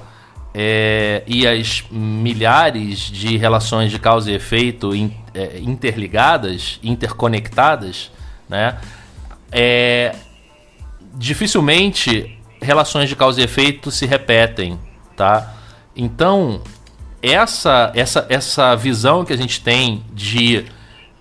é, 0.54 1.24
e 1.28 1.48
as 1.48 1.84
milhares 1.92 3.00
de 3.00 3.38
relações 3.38 3.92
de 3.92 4.00
causa 4.00 4.32
e 4.32 4.36
efeito 4.36 4.96
in- 4.96 5.16
é, 5.34 5.60
interligadas, 5.60 6.80
interconectadas, 6.84 8.12
né, 8.50 8.78
é, 9.52 10.16
dificilmente 11.14 12.38
relações 12.62 13.10
de 13.10 13.16
causa 13.16 13.42
e 13.42 13.44
efeito 13.44 13.92
se 13.92 14.06
repetem, 14.06 14.80
tá? 15.16 15.54
Então, 15.96 16.62
essa 17.22 17.92
essa 17.96 18.26
essa 18.30 18.76
visão 18.76 19.26
que 19.26 19.34
a 19.34 19.38
gente 19.38 19.62
tem 19.62 20.04
de 20.14 20.66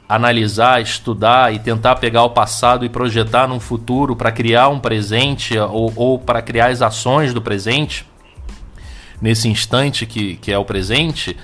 analisar, 0.08 0.80
estudar 0.80 1.52
e 1.52 1.58
tentar 1.58 1.96
pegar 1.96 2.24
o 2.24 2.30
passado 2.30 2.84
e 2.84 2.88
projetar 2.88 3.46
num 3.46 3.60
futuro 3.60 4.16
para 4.16 4.32
criar 4.32 4.68
um 4.68 4.80
presente 4.80 5.58
ou, 5.58 5.92
ou 5.94 6.18
para 6.18 6.40
criar 6.40 6.68
as 6.68 6.80
ações 6.80 7.34
do 7.34 7.42
presente, 7.42 8.06
nesse 9.20 9.48
instante 9.48 10.06
que, 10.06 10.36
que 10.36 10.50
é 10.50 10.56
o 10.56 10.64
presente, 10.64 11.36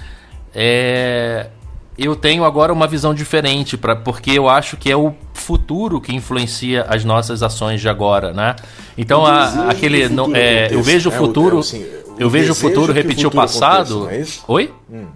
é, 0.54 1.50
eu 1.96 2.16
tenho 2.16 2.44
agora 2.44 2.72
uma 2.72 2.86
visão 2.86 3.14
diferente, 3.14 3.76
pra, 3.76 3.94
porque 3.94 4.32
eu 4.32 4.48
acho 4.48 4.76
que 4.76 4.90
é 4.90 4.96
o 4.96 5.14
futuro 5.32 6.00
que 6.00 6.14
influencia 6.14 6.82
as 6.88 7.04
nossas 7.04 7.42
ações 7.42 7.80
de 7.80 7.88
agora, 7.88 8.32
né? 8.32 8.56
Então, 8.96 9.24
a, 9.24 9.70
aquele. 9.70 10.08
Não, 10.08 10.34
é, 10.34 10.72
eu 10.72 10.82
vejo 10.82 11.08
o 11.08 11.12
futuro. 11.12 11.56
É, 11.56 11.60
assim, 11.60 11.86
eu 12.18 12.30
vejo 12.30 12.52
o 12.52 12.54
futuro 12.54 12.92
repetir 12.92 13.26
o, 13.26 13.30
passado. 13.30 14.08
É 14.08 14.24
Oi? 14.48 14.72
Hum 14.90 15.06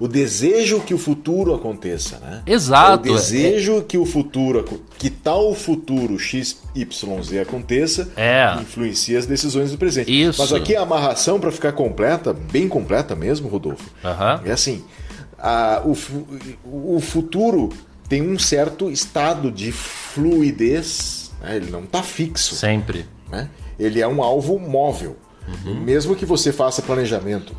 o 0.00 0.06
desejo 0.06 0.80
que 0.80 0.94
o 0.94 0.98
futuro 0.98 1.54
aconteça, 1.54 2.18
né? 2.18 2.42
Exato. 2.46 3.08
É 3.08 3.10
o 3.10 3.14
desejo 3.14 3.78
é... 3.78 3.82
que 3.82 3.98
o 3.98 4.06
futuro, 4.06 4.64
que 4.96 5.10
tal 5.10 5.52
futuro 5.54 6.18
X, 6.18 6.60
Y, 6.74 7.22
Z 7.22 7.40
aconteça, 7.40 8.08
é. 8.16 8.56
influencia 8.60 9.18
as 9.18 9.26
decisões 9.26 9.72
do 9.72 9.78
presente. 9.78 10.10
Isso. 10.10 10.40
Mas 10.40 10.52
aqui 10.52 10.76
a 10.76 10.82
amarração 10.82 11.40
para 11.40 11.50
ficar 11.50 11.72
completa, 11.72 12.32
bem 12.32 12.68
completa 12.68 13.16
mesmo, 13.16 13.48
Rodolfo. 13.48 13.90
Uhum. 14.04 14.48
É 14.48 14.52
assim, 14.52 14.84
a, 15.38 15.82
o, 15.84 16.96
o 16.96 17.00
futuro 17.00 17.70
tem 18.08 18.22
um 18.22 18.38
certo 18.38 18.90
estado 18.90 19.50
de 19.50 19.70
fluidez, 19.70 21.30
né? 21.40 21.56
ele 21.56 21.70
não 21.70 21.84
está 21.84 22.02
fixo. 22.02 22.54
Sempre. 22.54 23.06
Né? 23.30 23.48
Ele 23.78 24.00
é 24.00 24.08
um 24.08 24.22
alvo 24.22 24.58
móvel. 24.58 25.16
Uhum. 25.46 25.80
Mesmo 25.80 26.14
que 26.14 26.26
você 26.26 26.52
faça 26.52 26.82
planejamento 26.82 27.54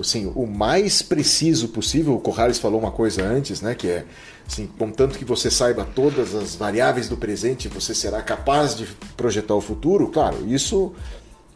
assim, 0.00 0.32
o 0.34 0.46
mais 0.46 1.02
preciso 1.02 1.68
possível. 1.68 2.14
O 2.14 2.20
Corrales 2.20 2.58
falou 2.58 2.80
uma 2.80 2.90
coisa 2.90 3.22
antes, 3.22 3.60
né, 3.60 3.74
que 3.74 3.88
é 3.88 4.04
assim, 4.46 4.68
contanto 4.78 5.18
que 5.18 5.24
você 5.24 5.50
saiba 5.50 5.84
todas 5.94 6.34
as 6.34 6.54
variáveis 6.54 7.08
do 7.08 7.16
presente, 7.16 7.68
você 7.68 7.94
será 7.94 8.22
capaz 8.22 8.76
de 8.76 8.86
projetar 9.16 9.54
o 9.54 9.60
futuro. 9.60 10.08
Claro, 10.08 10.46
isso 10.46 10.94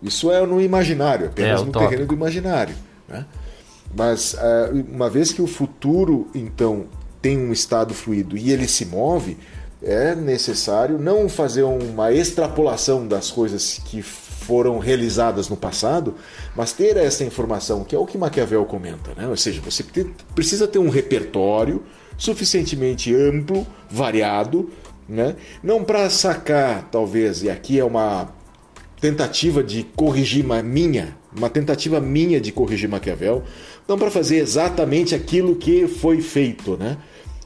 isso 0.03 0.31
é 0.31 0.45
no 0.47 0.61
imaginário, 0.61 1.27
apenas 1.27 1.63
é, 1.63 1.65
no 1.65 1.73
terreno 1.73 2.07
do 2.07 2.15
imaginário, 2.15 2.75
né? 3.09 3.25
Mas 3.95 4.35
uh, 4.35 4.85
uma 4.93 5.09
vez 5.09 5.33
que 5.33 5.43
o 5.43 5.47
futuro 5.47 6.29
então 6.35 6.87
tem 7.21 7.39
um 7.39 7.53
estado 7.53 7.95
fluido 7.95 8.37
e 8.37 8.53
ele 8.53 8.69
se 8.69 8.85
move, 8.85 9.37
é 9.83 10.15
necessário 10.15 10.99
não 10.99 11.29
fazer 11.29 11.63
uma 11.63 12.13
extrapolação 12.13 13.07
das 13.07 13.31
coisas 13.31 13.81
que 13.85 14.03
foram 14.47 14.79
realizadas 14.79 15.49
no 15.49 15.57
passado, 15.57 16.15
mas 16.55 16.73
ter 16.73 16.97
essa 16.97 17.25
informação, 17.25 17.83
que 17.83 17.95
é 17.97 17.99
o 17.99 18.07
que 18.07 18.17
Maquiavel 18.17 18.65
comenta, 18.65 19.13
né? 19.17 19.27
ou 19.27 19.37
seja, 19.37 19.61
você 19.61 19.85
precisa 20.35 20.69
ter 20.69 20.79
um 20.79 20.89
repertório 20.89 21.83
suficientemente 22.17 23.15
amplo, 23.15 23.67
variado, 23.91 24.71
né? 25.09 25.35
não 25.63 25.83
para 25.83 26.09
sacar, 26.09 26.89
talvez, 26.91 27.43
e 27.43 27.51
aqui 27.51 27.79
é 27.79 27.85
uma 27.85 28.29
tentativa 29.01 29.63
de 29.63 29.83
corrigir 29.97 30.45
minha, 30.65 31.17
uma 31.37 31.51
tentativa 31.51 32.01
minha 32.01 32.41
de 32.41 32.53
corrigir 32.53 32.89
Maquiavel, 32.89 33.43
não 33.89 33.99
para 33.99 34.11
fazer 34.11 34.37
exatamente 34.37 35.15
aquilo 35.15 35.57
que 35.57 35.87
foi 35.87 36.21
feito, 36.21 36.77
né? 36.77 36.97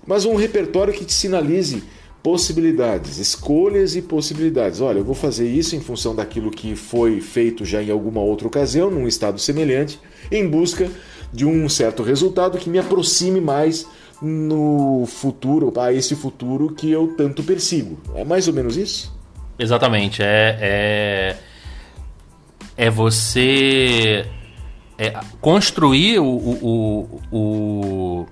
mas 0.06 0.24
um 0.24 0.34
repertório 0.34 0.92
que 0.92 1.04
te 1.04 1.12
sinalize 1.12 1.82
possibilidades, 2.22 3.18
escolhas 3.18 3.96
e 3.96 4.02
possibilidades. 4.02 4.80
Olha, 4.80 4.98
eu 4.98 5.04
vou 5.04 5.14
fazer 5.14 5.48
isso 5.48 5.74
em 5.74 5.80
função 5.80 6.14
daquilo 6.14 6.50
que 6.50 6.76
foi 6.76 7.20
feito 7.20 7.64
já 7.64 7.82
em 7.82 7.90
alguma 7.90 8.20
outra 8.20 8.46
ocasião, 8.46 8.90
num 8.90 9.06
estado 9.06 9.38
semelhante, 9.38 9.98
em 10.30 10.46
busca 10.46 10.90
de 11.32 11.44
um 11.46 11.68
certo 11.68 12.02
resultado 12.02 12.58
que 12.58 12.68
me 12.68 12.78
aproxime 12.78 13.40
mais 13.40 13.86
no 14.20 15.06
futuro, 15.06 15.72
a 15.78 15.92
esse 15.92 16.14
futuro 16.14 16.74
que 16.74 16.90
eu 16.90 17.14
tanto 17.16 17.42
persigo. 17.42 17.98
É 18.14 18.24
mais 18.24 18.48
ou 18.48 18.54
menos 18.54 18.76
isso? 18.76 19.16
Exatamente. 19.58 20.22
É, 20.22 20.58
é, 20.60 21.36
é 22.76 22.90
você 22.90 24.26
é 25.00 25.18
construir 25.40 26.18
o, 26.18 26.26
o, 26.26 27.20
o, 27.32 28.26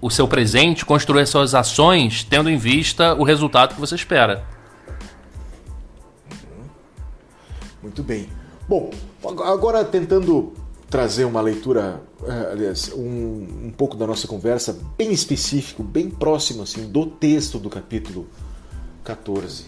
o 0.00 0.10
seu 0.10 0.28
presente, 0.28 0.86
construir 0.86 1.22
as 1.22 1.28
suas 1.28 1.56
ações, 1.56 2.22
tendo 2.22 2.48
em 2.48 2.56
vista 2.56 3.14
o 3.14 3.24
resultado 3.24 3.74
que 3.74 3.80
você 3.80 3.96
espera. 3.96 4.44
Muito 7.82 8.00
bem. 8.04 8.28
Bom, 8.68 8.90
agora 9.44 9.84
tentando 9.84 10.52
trazer 10.88 11.24
uma 11.24 11.40
leitura, 11.40 12.00
eh, 12.24 12.48
aliás, 12.52 12.92
um, 12.94 13.64
um 13.64 13.74
pouco 13.76 13.96
da 13.96 14.06
nossa 14.06 14.28
conversa 14.28 14.78
bem 14.96 15.12
específico, 15.12 15.82
bem 15.82 16.08
próximo 16.08 16.62
assim 16.62 16.88
do 16.88 17.06
texto 17.06 17.58
do 17.58 17.68
capítulo 17.68 18.28
14. 19.02 19.64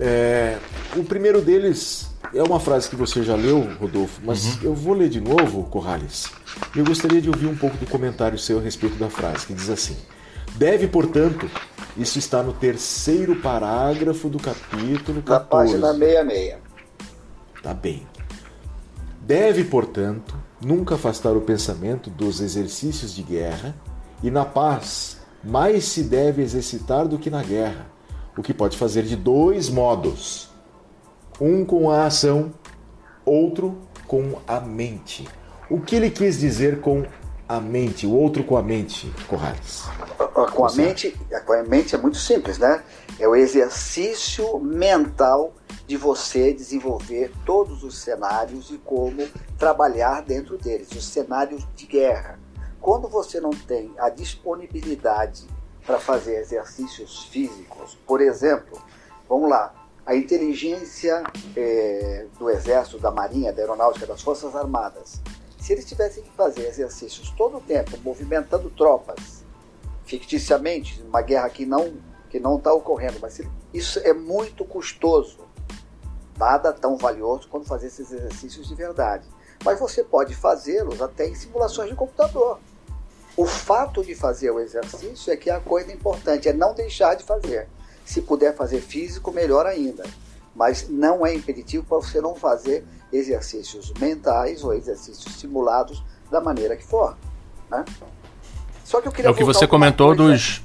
É, 0.00 0.58
o 0.96 1.04
primeiro 1.04 1.42
deles 1.42 2.13
é 2.32 2.42
uma 2.42 2.60
frase 2.60 2.88
que 2.88 2.96
você 2.96 3.22
já 3.22 3.34
leu, 3.34 3.60
Rodolfo, 3.80 4.20
mas 4.24 4.56
uhum. 4.56 4.58
eu 4.62 4.74
vou 4.74 4.94
ler 4.94 5.08
de 5.08 5.20
novo, 5.20 5.64
Corrales. 5.64 6.30
Eu 6.74 6.84
gostaria 6.84 7.20
de 7.20 7.28
ouvir 7.28 7.46
um 7.46 7.56
pouco 7.56 7.76
do 7.76 7.86
comentário 7.86 8.38
seu 8.38 8.58
a 8.58 8.62
respeito 8.62 8.96
da 8.96 9.10
frase, 9.10 9.46
que 9.46 9.54
diz 9.54 9.68
assim: 9.68 9.96
Deve, 10.56 10.86
portanto, 10.86 11.50
isso 11.96 12.18
está 12.18 12.42
no 12.42 12.52
terceiro 12.52 13.36
parágrafo 13.36 14.28
do 14.28 14.38
capítulo 14.38 15.22
14. 15.22 15.28
Na 15.28 15.40
página 15.40 15.92
66. 15.92 16.56
Tá 17.62 17.74
bem. 17.74 18.06
Deve, 19.20 19.64
portanto, 19.64 20.36
nunca 20.64 20.94
afastar 20.94 21.36
o 21.36 21.40
pensamento 21.40 22.10
dos 22.10 22.40
exercícios 22.40 23.14
de 23.14 23.22
guerra, 23.22 23.74
e 24.22 24.30
na 24.30 24.44
paz 24.44 25.18
mais 25.42 25.84
se 25.84 26.04
deve 26.04 26.42
exercitar 26.42 27.06
do 27.06 27.18
que 27.18 27.30
na 27.30 27.42
guerra 27.42 27.86
o 28.36 28.42
que 28.42 28.54
pode 28.54 28.76
fazer 28.76 29.02
de 29.02 29.16
dois 29.16 29.68
modos: 29.68 30.48
um 31.40 31.64
com 31.64 31.90
a 31.90 32.06
ação, 32.06 32.52
outro 33.24 33.78
com 34.06 34.38
a 34.46 34.60
mente. 34.60 35.28
O 35.70 35.80
que 35.80 35.96
ele 35.96 36.10
quis 36.10 36.38
dizer 36.38 36.80
com 36.80 37.04
a 37.48 37.60
mente, 37.60 38.06
o 38.06 38.14
outro 38.14 38.44
com 38.44 38.56
a 38.56 38.62
mente, 38.62 39.12
Corrales? 39.28 39.84
Com 40.54 40.66
a 40.66 40.72
mente, 40.72 41.16
com 41.44 41.52
a 41.52 41.62
mente 41.62 41.94
é 41.94 41.98
muito 41.98 42.16
simples, 42.16 42.58
né? 42.58 42.82
É 43.18 43.28
o 43.28 43.36
exercício 43.36 44.58
mental 44.58 45.52
de 45.86 45.96
você 45.96 46.52
desenvolver 46.52 47.30
todos 47.44 47.84
os 47.84 47.98
cenários 47.98 48.70
e 48.70 48.78
como 48.78 49.28
trabalhar 49.58 50.22
dentro 50.22 50.56
deles, 50.56 50.90
os 50.92 51.04
cenários 51.04 51.66
de 51.76 51.86
guerra. 51.86 52.38
Quando 52.80 53.08
você 53.08 53.40
não 53.40 53.50
tem 53.50 53.92
a 53.98 54.08
disponibilidade 54.08 55.46
para 55.86 55.98
fazer 55.98 56.36
exercícios 56.36 57.24
físicos. 57.24 57.98
Por 58.06 58.20
exemplo, 58.20 58.80
vamos 59.28 59.50
lá, 59.50 59.74
a 60.06 60.14
inteligência 60.14 61.22
é, 61.56 62.26
do 62.38 62.50
Exército, 62.50 62.98
da 62.98 63.10
Marinha, 63.10 63.52
da 63.52 63.62
Aeronáutica, 63.62 64.06
das 64.06 64.20
Forças 64.20 64.54
Armadas, 64.54 65.20
se 65.58 65.72
eles 65.72 65.86
tivessem 65.86 66.22
que 66.22 66.30
fazer 66.32 66.66
exercícios 66.66 67.30
todo 67.30 67.56
o 67.56 67.60
tempo, 67.60 67.98
movimentando 68.02 68.68
tropas, 68.70 69.42
ficticiamente, 70.04 71.02
uma 71.02 71.22
guerra 71.22 71.48
que 71.48 71.64
não 71.64 71.94
que 72.28 72.40
não 72.40 72.56
está 72.56 72.72
ocorrendo, 72.72 73.18
mas 73.22 73.40
isso 73.72 74.00
é 74.00 74.12
muito 74.12 74.64
custoso. 74.64 75.38
Nada 76.36 76.72
tão 76.72 76.96
valioso 76.96 77.46
quanto 77.48 77.64
fazer 77.64 77.86
esses 77.86 78.10
exercícios 78.10 78.66
de 78.66 78.74
verdade. 78.74 79.24
Mas 79.64 79.78
você 79.78 80.02
pode 80.02 80.34
fazê-los 80.34 81.00
até 81.00 81.28
em 81.28 81.34
simulações 81.36 81.90
de 81.90 81.94
computador. 81.94 82.58
O 83.36 83.46
fato 83.46 84.04
de 84.04 84.16
fazer 84.16 84.50
o 84.50 84.58
exercício 84.58 85.32
é 85.32 85.36
que 85.36 85.48
é 85.48 85.54
a 85.54 85.60
coisa 85.60 85.92
importante, 85.92 86.48
é 86.48 86.52
não 86.52 86.74
deixar 86.74 87.14
de 87.14 87.22
fazer. 87.22 87.68
Se 88.04 88.20
puder 88.22 88.54
fazer 88.54 88.80
físico, 88.80 89.32
melhor 89.32 89.66
ainda. 89.66 90.04
Mas 90.54 90.88
não 90.88 91.26
é 91.26 91.34
impeditivo 91.34 91.84
para 91.84 91.98
você 91.98 92.20
não 92.20 92.34
fazer 92.34 92.84
exercícios 93.12 93.92
mentais 93.98 94.62
ou 94.62 94.74
exercícios 94.74 95.36
simulados 95.36 96.02
da 96.30 96.40
maneira 96.40 96.76
que 96.76 96.84
for. 96.84 97.16
Né? 97.70 97.84
Só 98.84 99.00
que 99.00 99.08
eu 99.08 99.12
queria 99.12 99.28
É 99.28 99.32
o 99.32 99.34
que 99.34 99.44
você 99.44 99.66
comentou 99.66 100.14
dos. 100.14 100.58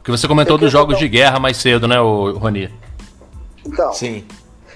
O 0.00 0.04
que 0.04 0.10
você 0.10 0.26
comentou 0.26 0.58
dos 0.58 0.70
jogos 0.70 0.98
de 0.98 1.08
guerra 1.08 1.38
mais 1.38 1.56
cedo, 1.56 1.86
né, 1.86 1.96
Rony? 1.98 2.72
Então. 3.64 3.92
Sim. 3.92 4.26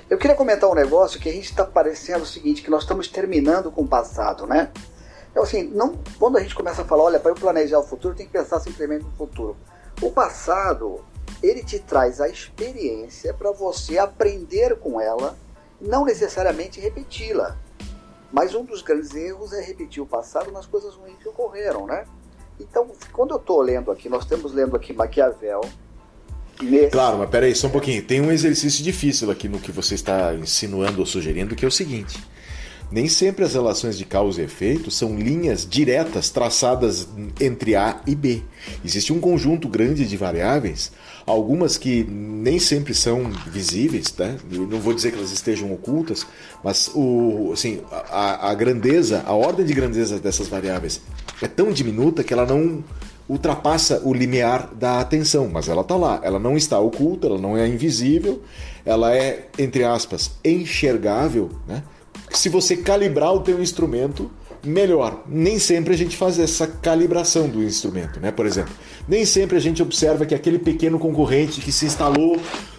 Eu 0.08 0.16
queria 0.16 0.34
comentar 0.34 0.70
um 0.70 0.74
negócio 0.74 1.20
que 1.20 1.28
a 1.28 1.32
gente 1.32 1.50
está 1.50 1.64
parecendo 1.64 2.22
o 2.22 2.26
seguinte, 2.26 2.62
que 2.62 2.70
nós 2.70 2.82
estamos 2.82 3.08
terminando 3.08 3.70
com 3.70 3.82
o 3.82 3.88
passado, 3.88 4.46
né? 4.46 4.70
Então, 5.30 5.42
assim, 5.42 5.64
não, 5.64 5.94
quando 6.18 6.38
a 6.38 6.40
gente 6.40 6.54
começa 6.54 6.80
a 6.80 6.84
falar, 6.84 7.04
olha, 7.04 7.20
para 7.20 7.30
eu 7.30 7.34
planejar 7.34 7.78
o 7.78 7.82
futuro, 7.82 8.14
tem 8.14 8.26
que 8.26 8.32
pensar 8.32 8.58
simplesmente 8.58 9.04
no 9.04 9.12
futuro. 9.12 9.54
O 10.00 10.10
passado, 10.10 11.04
ele 11.42 11.62
te 11.62 11.78
traz 11.78 12.20
a 12.20 12.28
experiência 12.28 13.32
para 13.32 13.52
você 13.52 13.98
aprender 13.98 14.76
com 14.76 15.00
ela, 15.00 15.36
não 15.80 16.04
necessariamente 16.04 16.80
repeti-la. 16.80 17.56
Mas 18.32 18.54
um 18.54 18.64
dos 18.64 18.82
grandes 18.82 19.14
erros 19.14 19.52
é 19.52 19.60
repetir 19.62 20.02
o 20.02 20.06
passado 20.06 20.52
nas 20.52 20.66
coisas 20.66 20.94
ruins 20.94 21.16
que 21.18 21.28
ocorreram, 21.28 21.86
né? 21.86 22.04
Então, 22.60 22.90
quando 23.12 23.30
eu 23.30 23.36
estou 23.36 23.60
lendo 23.62 23.90
aqui, 23.90 24.08
nós 24.08 24.24
estamos 24.24 24.52
lendo 24.52 24.76
aqui 24.76 24.92
Maquiavel. 24.92 25.62
Nesse... 26.60 26.90
Claro, 26.90 27.18
mas 27.18 27.30
peraí, 27.30 27.54
só 27.54 27.68
um 27.68 27.70
pouquinho. 27.70 28.02
Tem 28.02 28.20
um 28.20 28.32
exercício 28.32 28.82
difícil 28.82 29.30
aqui 29.30 29.48
no 29.48 29.60
que 29.60 29.70
você 29.70 29.94
está 29.94 30.34
insinuando 30.34 30.98
ou 31.00 31.06
sugerindo, 31.06 31.54
que 31.54 31.64
é 31.64 31.68
o 31.68 31.70
seguinte 31.70 32.20
Nem 32.90 33.08
sempre 33.08 33.44
as 33.44 33.54
relações 33.54 33.96
de 33.96 34.04
causa 34.04 34.40
e 34.40 34.44
efeito 34.44 34.90
são 34.90 35.16
linhas 35.16 35.64
diretas 35.64 36.30
traçadas 36.30 37.06
entre 37.40 37.76
A 37.76 38.00
e 38.06 38.14
B. 38.14 38.42
Existe 38.84 39.12
um 39.12 39.20
conjunto 39.20 39.68
grande 39.68 40.06
de 40.06 40.16
variáveis, 40.16 40.90
algumas 41.28 41.76
que 41.76 42.04
nem 42.04 42.58
sempre 42.58 42.94
são 42.94 43.30
visíveis, 43.46 44.14
né? 44.16 44.38
não 44.50 44.80
vou 44.80 44.94
dizer 44.94 45.10
que 45.12 45.18
elas 45.18 45.30
estejam 45.30 45.72
ocultas, 45.72 46.26
mas 46.64 46.90
o, 46.94 47.50
assim, 47.52 47.80
a, 48.10 48.50
a 48.50 48.54
grandeza, 48.54 49.22
a 49.26 49.34
ordem 49.34 49.66
de 49.66 49.74
grandeza 49.74 50.18
dessas 50.18 50.48
variáveis 50.48 51.00
é 51.42 51.46
tão 51.46 51.70
diminuta 51.70 52.24
que 52.24 52.32
ela 52.32 52.46
não 52.46 52.82
ultrapassa 53.28 54.00
o 54.04 54.14
limiar 54.14 54.70
da 54.74 55.00
atenção, 55.00 55.50
mas 55.52 55.68
ela 55.68 55.82
está 55.82 55.96
lá, 55.96 56.18
ela 56.22 56.38
não 56.38 56.56
está 56.56 56.78
oculta, 56.78 57.26
ela 57.26 57.38
não 57.38 57.56
é 57.56 57.68
invisível, 57.68 58.42
ela 58.84 59.14
é, 59.14 59.48
entre 59.58 59.84
aspas, 59.84 60.30
enxergável, 60.42 61.50
né? 61.66 61.82
Se 62.30 62.48
você 62.48 62.76
calibrar 62.76 63.34
o 63.34 63.40
teu 63.40 63.62
instrumento, 63.62 64.30
melhor. 64.68 65.24
Nem 65.26 65.58
sempre 65.58 65.94
a 65.94 65.96
gente 65.96 66.16
faz 66.16 66.38
essa 66.38 66.66
calibração 66.66 67.48
do 67.48 67.62
instrumento, 67.62 68.20
né? 68.20 68.30
Por 68.30 68.46
exemplo, 68.46 68.72
nem 69.08 69.24
sempre 69.24 69.56
a 69.56 69.60
gente 69.60 69.82
observa 69.82 70.26
que 70.26 70.34
aquele 70.34 70.58
pequeno 70.58 70.98
concorrente 70.98 71.60
que 71.60 71.72
se 71.72 71.86
instalou 71.86 72.38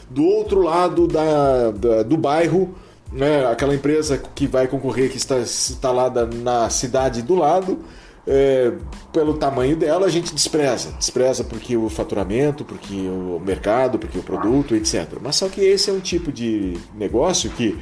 do 0.09 0.23
outro 0.23 0.61
lado 0.61 1.07
da, 1.07 1.71
da 1.71 2.03
do 2.03 2.17
bairro, 2.17 2.73
né? 3.11 3.45
aquela 3.45 3.75
empresa 3.75 4.17
que 4.17 4.47
vai 4.47 4.67
concorrer, 4.67 5.09
que 5.09 5.17
está 5.17 5.39
instalada 5.39 6.25
na 6.25 6.69
cidade 6.69 7.21
do 7.21 7.35
lado, 7.35 7.79
é, 8.27 8.71
pelo 9.11 9.35
tamanho 9.35 9.75
dela, 9.75 10.05
a 10.05 10.09
gente 10.09 10.33
despreza. 10.33 10.91
Despreza 10.91 11.43
porque 11.43 11.75
o 11.75 11.89
faturamento, 11.89 12.63
porque 12.63 12.93
o 12.93 13.41
mercado, 13.43 13.97
porque 13.97 14.19
o 14.19 14.23
produto, 14.23 14.75
etc. 14.75 15.17
Mas 15.21 15.37
só 15.37 15.49
que 15.49 15.61
esse 15.61 15.89
é 15.89 15.93
um 15.93 15.99
tipo 15.99 16.31
de 16.31 16.77
negócio 16.95 17.49
que 17.51 17.77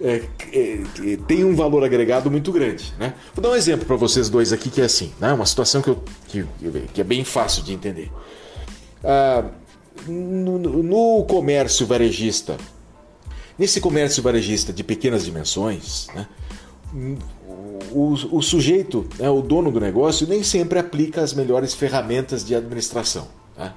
é, 0.00 0.22
é, 0.52 1.16
tem 1.26 1.44
um 1.44 1.54
valor 1.54 1.84
agregado 1.84 2.30
muito 2.30 2.52
grande. 2.52 2.92
Né? 2.98 3.14
Vou 3.34 3.42
dar 3.42 3.50
um 3.50 3.56
exemplo 3.56 3.86
para 3.86 3.96
vocês 3.96 4.28
dois 4.28 4.52
aqui 4.52 4.70
que 4.70 4.80
é 4.80 4.84
assim, 4.84 5.12
né? 5.20 5.32
uma 5.32 5.46
situação 5.46 5.82
que, 5.82 5.90
eu, 5.90 6.02
que, 6.28 6.44
que 6.92 7.00
é 7.00 7.04
bem 7.04 7.24
fácil 7.24 7.62
de 7.62 7.72
entender. 7.72 8.10
Ah, 9.02 9.44
no, 10.06 10.58
no, 10.58 11.24
comércio 11.24 11.86
varejista, 11.86 12.56
nesse 13.58 13.80
comércio 13.80 14.22
varejista 14.22 14.72
de 14.72 14.84
pequenas 14.84 15.24
dimensões, 15.24 16.06
né? 16.14 16.28
o, 17.92 18.14
o 18.30 18.42
sujeito, 18.42 19.08
né, 19.18 19.28
o 19.28 19.42
dono 19.42 19.70
do 19.70 19.80
negócio, 19.80 20.26
nem 20.26 20.42
sempre 20.42 20.78
aplica 20.78 21.22
as 21.22 21.34
melhores 21.34 21.74
ferramentas 21.74 22.44
de 22.44 22.54
administração. 22.54 23.28
Tá? 23.56 23.74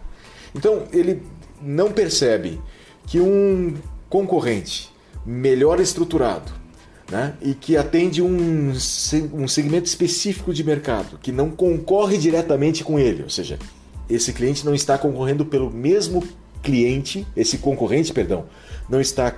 Então 0.54 0.84
ele 0.92 1.24
não 1.62 1.92
percebe 1.92 2.62
que 3.08 3.20
um 3.20 3.76
concorrente 4.10 4.91
melhor 5.26 5.80
estruturado 5.80 6.52
né, 7.10 7.34
e 7.42 7.54
que 7.54 7.76
atende 7.76 8.22
um, 8.22 8.72
um 9.34 9.48
segmento 9.48 9.86
específico 9.86 10.54
de 10.54 10.64
mercado, 10.64 11.20
que 11.22 11.32
não 11.32 11.52
concorre 11.52 12.18
diretamente 12.18 12.84
com 12.84 12.98
ele, 12.98 13.24
ou 13.24 13.30
seja, 13.30 13.60
esse 14.10 14.32
cliente 14.32 14.66
não 14.66 14.74
está 14.74 14.98
concorrendo 14.98 15.46
pelo 15.46 15.70
mesmo 15.70 16.24
cliente, 16.64 17.28
esse 17.36 17.58
concorrente, 17.58 18.14
perdão, 18.14 18.46
não 18.90 19.02
está, 19.02 19.34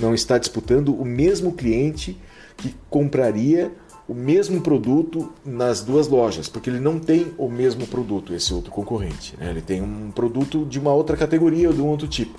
não 0.00 0.14
está 0.14 0.38
disputando 0.38 0.94
o 0.94 1.04
mesmo 1.04 1.52
cliente 1.52 2.16
que 2.56 2.74
compraria 2.88 3.70
o 4.08 4.14
mesmo 4.14 4.60
produto 4.60 5.32
nas 5.44 5.82
duas 5.82 6.06
lojas, 6.06 6.48
porque 6.48 6.70
ele 6.70 6.78
não 6.78 6.98
tem 6.98 7.32
o 7.36 7.48
mesmo 7.48 7.86
produto, 7.86 8.32
esse 8.32 8.54
outro 8.54 8.70
concorrente. 8.70 9.34
Né? 9.36 9.50
Ele 9.50 9.60
tem 9.60 9.82
um 9.82 10.10
produto 10.12 10.64
de 10.64 10.78
uma 10.78 10.94
outra 10.94 11.16
categoria 11.16 11.68
ou 11.68 11.74
de 11.74 11.80
um 11.80 11.86
outro 11.86 12.06
tipo. 12.06 12.38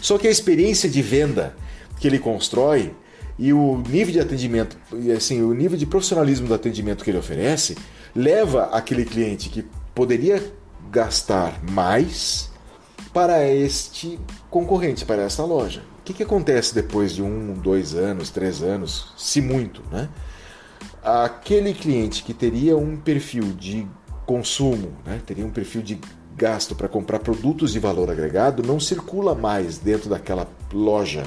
Só 0.00 0.18
que 0.18 0.26
a 0.26 0.30
experiência 0.30 0.88
de 0.88 1.00
venda 1.00 1.54
que 1.98 2.06
ele 2.06 2.18
constrói 2.18 2.94
e 3.38 3.52
o 3.52 3.82
nível 3.88 4.12
de 4.12 4.20
atendimento, 4.20 4.76
assim, 5.16 5.42
o 5.42 5.54
nível 5.54 5.78
de 5.78 5.86
profissionalismo 5.86 6.48
do 6.48 6.54
atendimento 6.54 7.04
que 7.04 7.10
ele 7.10 7.18
oferece, 7.18 7.76
leva 8.14 8.64
aquele 8.72 9.04
cliente 9.04 9.48
que 9.48 9.64
poderia 9.94 10.42
gastar 10.90 11.60
mais 11.70 12.50
para 13.12 13.48
este 13.48 14.18
concorrente, 14.50 15.04
para 15.04 15.22
essa 15.22 15.44
loja. 15.44 15.82
O 16.00 16.02
que, 16.02 16.12
que 16.12 16.22
acontece 16.22 16.74
depois 16.74 17.14
de 17.14 17.22
um, 17.22 17.54
dois 17.54 17.94
anos, 17.94 18.30
três 18.30 18.62
anos, 18.62 19.12
se 19.16 19.40
muito, 19.40 19.82
né? 19.90 20.08
aquele 21.02 21.72
cliente 21.72 22.22
que 22.22 22.34
teria 22.34 22.76
um 22.76 22.96
perfil 22.96 23.44
de 23.52 23.86
consumo, 24.26 24.92
né, 25.06 25.20
teria 25.24 25.44
um 25.44 25.50
perfil 25.50 25.80
de 25.82 25.98
gasto 26.36 26.74
para 26.74 26.88
comprar 26.88 27.18
produtos 27.20 27.72
de 27.72 27.78
valor 27.78 28.10
agregado, 28.10 28.62
não 28.62 28.78
circula 28.78 29.34
mais 29.34 29.78
dentro 29.78 30.10
daquela 30.10 30.46
loja 30.72 31.24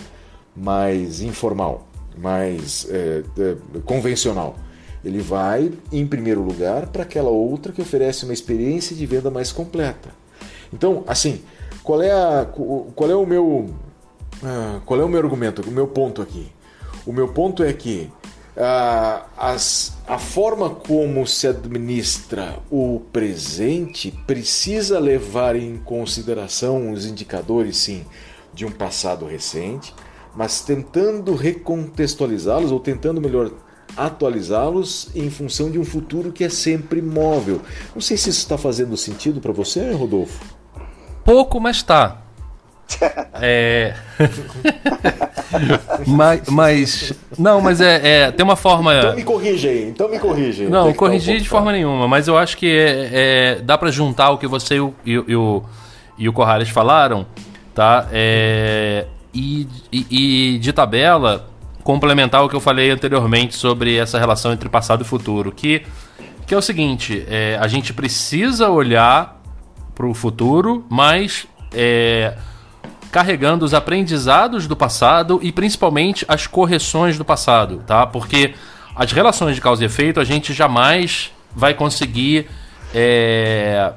mais 0.56 1.22
informal, 1.22 1.88
mais 2.18 2.88
é, 2.90 3.24
é, 3.38 3.56
convencional. 3.86 4.56
Ele 5.04 5.20
vai, 5.20 5.72
em 5.92 6.06
primeiro 6.06 6.42
lugar, 6.42 6.88
para 6.88 7.04
aquela 7.04 7.30
outra 7.30 7.72
que 7.72 7.82
oferece 7.82 8.24
uma 8.24 8.34
experiência 8.34 8.96
de 8.96 9.06
venda 9.06 9.32
mais 9.32 9.52
completa. 9.52 10.10
Então, 10.72 11.04
assim, 11.08 11.42
qual 11.82 12.02
é, 12.02 12.12
a, 12.12 12.46
qual 12.96 13.10
é 13.10 13.16
o 13.16 13.26
meu 13.26 13.74
ah, 14.44 14.80
qual 14.86 15.00
é 15.00 15.04
o 15.04 15.10
meu 15.10 15.20
argumento, 15.20 15.62
o 15.68 15.72
meu 15.72 15.88
ponto 15.88 16.22
aqui? 16.22 16.52
O 17.06 17.14
meu 17.14 17.28
ponto 17.28 17.64
é 17.64 17.74
que 17.74 18.10
Uh, 18.52 19.24
as, 19.38 19.94
a 20.06 20.20
forma 20.20 20.70
como 20.70 21.26
se 21.26 21.48
administra 21.48 22.60
o 22.70 23.02
presente 23.14 24.12
precisa 24.28 25.00
levar 25.00 25.56
em 25.56 25.78
consideração 25.78 26.92
os 26.92 27.06
indicadores, 27.06 27.78
sim, 27.78 28.06
de 28.54 28.66
um 28.66 28.72
passado 28.72 29.26
recente, 29.26 29.96
mas 30.36 30.62
tentando 30.62 31.36
recontextualizá-los 31.36 32.72
ou 32.72 32.80
tentando 32.80 33.20
melhor 33.20 33.52
atualizá-los 33.96 35.10
em 35.16 35.30
função 35.30 35.70
de 35.70 35.78
um 35.78 35.86
futuro 35.86 36.32
que 36.32 36.44
é 36.44 36.50
sempre 36.50 37.02
móvel. 37.02 37.62
Não 37.94 38.02
sei 38.02 38.18
se 38.18 38.30
isso 38.30 38.40
está 38.40 38.58
fazendo 38.58 38.96
sentido 38.96 39.42
para 39.42 39.52
você, 39.52 39.92
Rodolfo. 39.92 40.40
Pouco, 41.24 41.60
mas 41.60 41.78
está. 41.78 42.22
É. 43.44 43.96
mas, 46.06 46.42
mas, 46.50 47.14
Não, 47.40 47.62
mas 47.62 47.82
é, 47.82 48.26
é, 48.26 48.32
Tem 48.32 48.44
uma 48.44 48.58
forma. 48.58 48.94
Então 48.94 49.16
me 49.16 49.24
corrige 49.24 49.68
aí, 49.68 49.90
então 49.90 50.10
me 50.10 50.20
corrige. 50.20 50.66
Não, 50.66 50.94
corrigir 50.94 51.38
um 51.38 51.42
de 51.42 51.50
forma 51.50 51.72
nenhuma, 51.72 52.08
mas 52.08 52.28
eu 52.28 52.38
acho 52.38 52.58
que 52.58 52.68
é, 52.68 53.10
é 53.12 53.62
dá 53.62 53.78
para 53.78 53.90
juntar 53.90 54.30
o 54.32 54.38
que 54.38 54.46
você 54.46 54.76
e 54.76 54.80
o, 54.82 54.94
e, 55.06 55.36
o, 55.36 55.64
e 56.18 56.30
o 56.30 56.34
Corrales 56.34 56.70
falaram, 56.70 57.26
tá? 57.74 58.08
É, 58.12 59.08
e, 59.34 59.68
e, 59.92 60.56
e 60.56 60.60
de 60.60 60.74
tabela, 60.74 61.50
complementar 61.84 62.44
o 62.44 62.50
que 62.50 62.56
eu 62.56 62.60
falei 62.60 62.92
anteriormente 62.92 63.56
sobre 63.56 63.98
essa 63.98 64.20
relação 64.20 64.52
entre 64.52 64.70
passado 64.70 65.02
e 65.02 65.06
futuro, 65.06 65.52
que, 65.52 65.84
que 66.46 66.54
é 66.54 66.58
o 66.58 66.62
seguinte: 66.62 67.26
é, 67.28 67.58
a 67.60 67.68
gente 67.68 67.94
precisa 67.94 68.70
olhar 68.70 69.42
para 69.94 70.08
o 70.08 70.14
futuro, 70.14 70.86
mas 70.90 71.46
é, 71.74 72.36
carregando 73.12 73.66
os 73.66 73.74
aprendizados 73.74 74.68
do 74.68 74.76
passado 74.76 75.40
e 75.44 75.52
principalmente 75.52 76.26
as 76.28 76.48
correções 76.48 77.18
do 77.18 77.26
passado, 77.26 77.84
tá? 77.86 78.06
Porque 78.08 78.54
as 78.96 79.12
relações 79.12 79.56
de 79.56 79.62
causa 79.62 79.84
e 79.84 79.86
efeito 79.86 80.20
a 80.20 80.24
gente 80.24 80.54
jamais 80.54 81.32
vai 81.56 81.74
conseguir 81.74 82.48
é, 82.94 83.94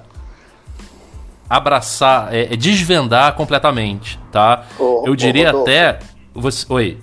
abraçar, 1.48 2.34
é, 2.34 2.54
é 2.54 2.56
desvendar 2.56 3.34
completamente, 3.34 4.18
tá? 4.32 4.64
Ô, 4.78 5.04
Eu 5.06 5.14
diria 5.14 5.54
ô, 5.54 5.62
até. 5.62 5.98
Você, 6.34 6.66
oi. 6.68 6.98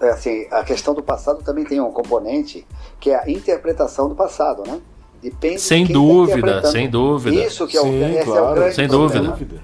É 0.00 0.10
assim, 0.10 0.46
a 0.50 0.62
questão 0.62 0.94
do 0.94 1.02
passado 1.02 1.42
também 1.42 1.64
tem 1.64 1.80
um 1.80 1.90
componente 1.90 2.66
que 3.00 3.10
é 3.10 3.18
a 3.18 3.30
interpretação 3.30 4.08
do 4.08 4.14
passado, 4.14 4.62
né? 4.66 4.78
Depende 5.22 5.60
sem 5.60 5.84
de 5.84 5.92
tá 5.92 5.98
dúvida, 5.98 6.62
tá 6.62 6.68
sem 6.68 6.88
dúvida. 6.88 7.44
Isso 7.44 7.66
que 7.66 7.76
é 7.76 7.80
o, 7.80 7.84
Sim, 7.84 8.24
claro, 8.24 8.38
é 8.38 8.50
o 8.50 8.54
grande 8.54 8.74
sem 8.74 8.88
problema. 8.88 9.28
dúvida. 9.28 9.62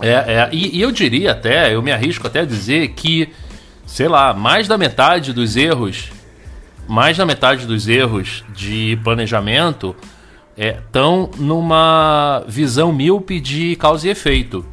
É, 0.00 0.08
é 0.08 0.48
e, 0.52 0.78
e, 0.78 0.80
eu 0.80 0.90
diria 0.90 1.32
até, 1.32 1.74
eu 1.74 1.82
me 1.82 1.92
arrisco 1.92 2.26
até 2.26 2.40
a 2.40 2.44
dizer 2.44 2.88
que, 2.90 3.28
sei 3.86 4.08
lá, 4.08 4.32
mais 4.32 4.66
da 4.66 4.78
metade 4.78 5.32
dos 5.32 5.56
erros, 5.56 6.10
mais 6.88 7.16
da 7.16 7.26
metade 7.26 7.66
dos 7.66 7.88
erros 7.88 8.44
de 8.54 8.98
planejamento 9.04 9.94
estão 10.58 11.30
é, 11.32 11.36
numa 11.40 12.42
visão 12.48 12.92
míope 12.92 13.40
de 13.40 13.76
causa 13.76 14.08
e 14.08 14.10
efeito. 14.10 14.64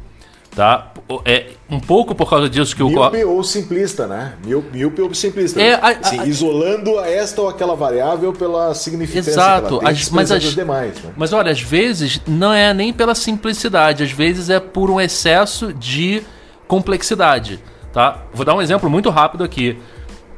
Tá? 0.54 0.90
É, 1.26 1.48
um 1.68 1.78
pouco 1.78 2.14
por 2.14 2.30
causa 2.30 2.48
disso 2.48 2.74
que 2.74 2.82
o. 2.82 2.88
Míope 2.88 3.24
ou 3.24 3.44
simplista, 3.44 4.06
né? 4.06 4.32
Míope 4.42 5.02
ou 5.02 5.12
simplista. 5.12 5.60
É, 5.60 5.74
a, 5.74 5.90
assim, 5.90 6.18
a, 6.18 6.26
isolando 6.26 6.98
esta 7.00 7.42
ou 7.42 7.48
aquela 7.50 7.76
variável 7.76 8.32
pela 8.32 8.74
significância 8.74 9.32
exato, 9.32 9.78
que 9.78 9.86
as, 9.86 10.08
mas 10.08 10.32
as 10.32 10.42
demais. 10.42 10.94
Né? 11.02 11.12
Mas 11.14 11.34
olha, 11.34 11.52
às 11.52 11.60
vezes 11.60 12.22
não 12.26 12.54
é 12.54 12.72
nem 12.72 12.90
pela 12.90 13.14
simplicidade, 13.14 14.02
às 14.02 14.10
vezes 14.10 14.48
é 14.48 14.58
por 14.58 14.90
um 14.90 14.98
excesso 14.98 15.74
de 15.74 16.22
complexidade. 16.66 17.60
Tá? 17.92 18.22
Vou 18.32 18.44
dar 18.44 18.54
um 18.54 18.62
exemplo 18.62 18.88
muito 18.88 19.10
rápido 19.10 19.44
aqui. 19.44 19.78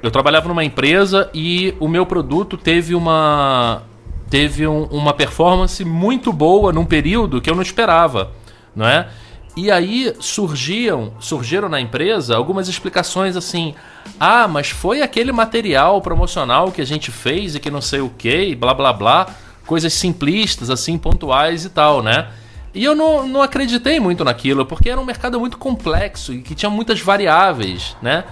Eu 0.02 0.10
trabalhava 0.10 0.48
numa 0.48 0.64
empresa 0.64 1.30
e 1.32 1.74
o 1.78 1.86
meu 1.86 2.04
produto 2.04 2.56
teve 2.56 2.92
uma 2.92 3.82
teve 4.30 4.66
um, 4.66 4.84
uma 4.84 5.12
performance 5.12 5.84
muito 5.84 6.32
boa 6.32 6.72
num 6.72 6.84
período 6.84 7.40
que 7.40 7.50
eu 7.50 7.54
não 7.54 7.62
esperava, 7.62 8.32
não 8.74 8.86
é? 8.86 9.08
E 9.56 9.70
aí 9.70 10.14
surgiam, 10.20 11.12
surgiram 11.18 11.68
na 11.68 11.80
empresa 11.80 12.36
algumas 12.36 12.68
explicações 12.68 13.36
assim: 13.36 13.74
"Ah, 14.20 14.46
mas 14.46 14.70
foi 14.70 15.02
aquele 15.02 15.32
material 15.32 16.00
promocional 16.00 16.70
que 16.70 16.80
a 16.80 16.86
gente 16.86 17.10
fez 17.10 17.54
e 17.54 17.60
que 17.60 17.70
não 17.70 17.80
sei 17.80 18.00
o 18.00 18.10
que, 18.10 18.54
blá 18.54 18.72
blá 18.72 18.92
blá, 18.92 19.26
coisas 19.66 19.92
simplistas 19.92 20.70
assim, 20.70 20.96
pontuais 20.96 21.64
e 21.64 21.70
tal, 21.70 22.02
né?" 22.02 22.28
E 22.74 22.84
eu 22.84 22.94
não, 22.94 23.26
não 23.26 23.42
acreditei 23.42 23.98
muito 23.98 24.22
naquilo, 24.22 24.64
porque 24.64 24.90
era 24.90 25.00
um 25.00 25.04
mercado 25.04 25.40
muito 25.40 25.58
complexo 25.58 26.32
e 26.32 26.42
que 26.42 26.54
tinha 26.54 26.70
muitas 26.70 27.00
variáveis, 27.00 27.96
né? 28.00 28.24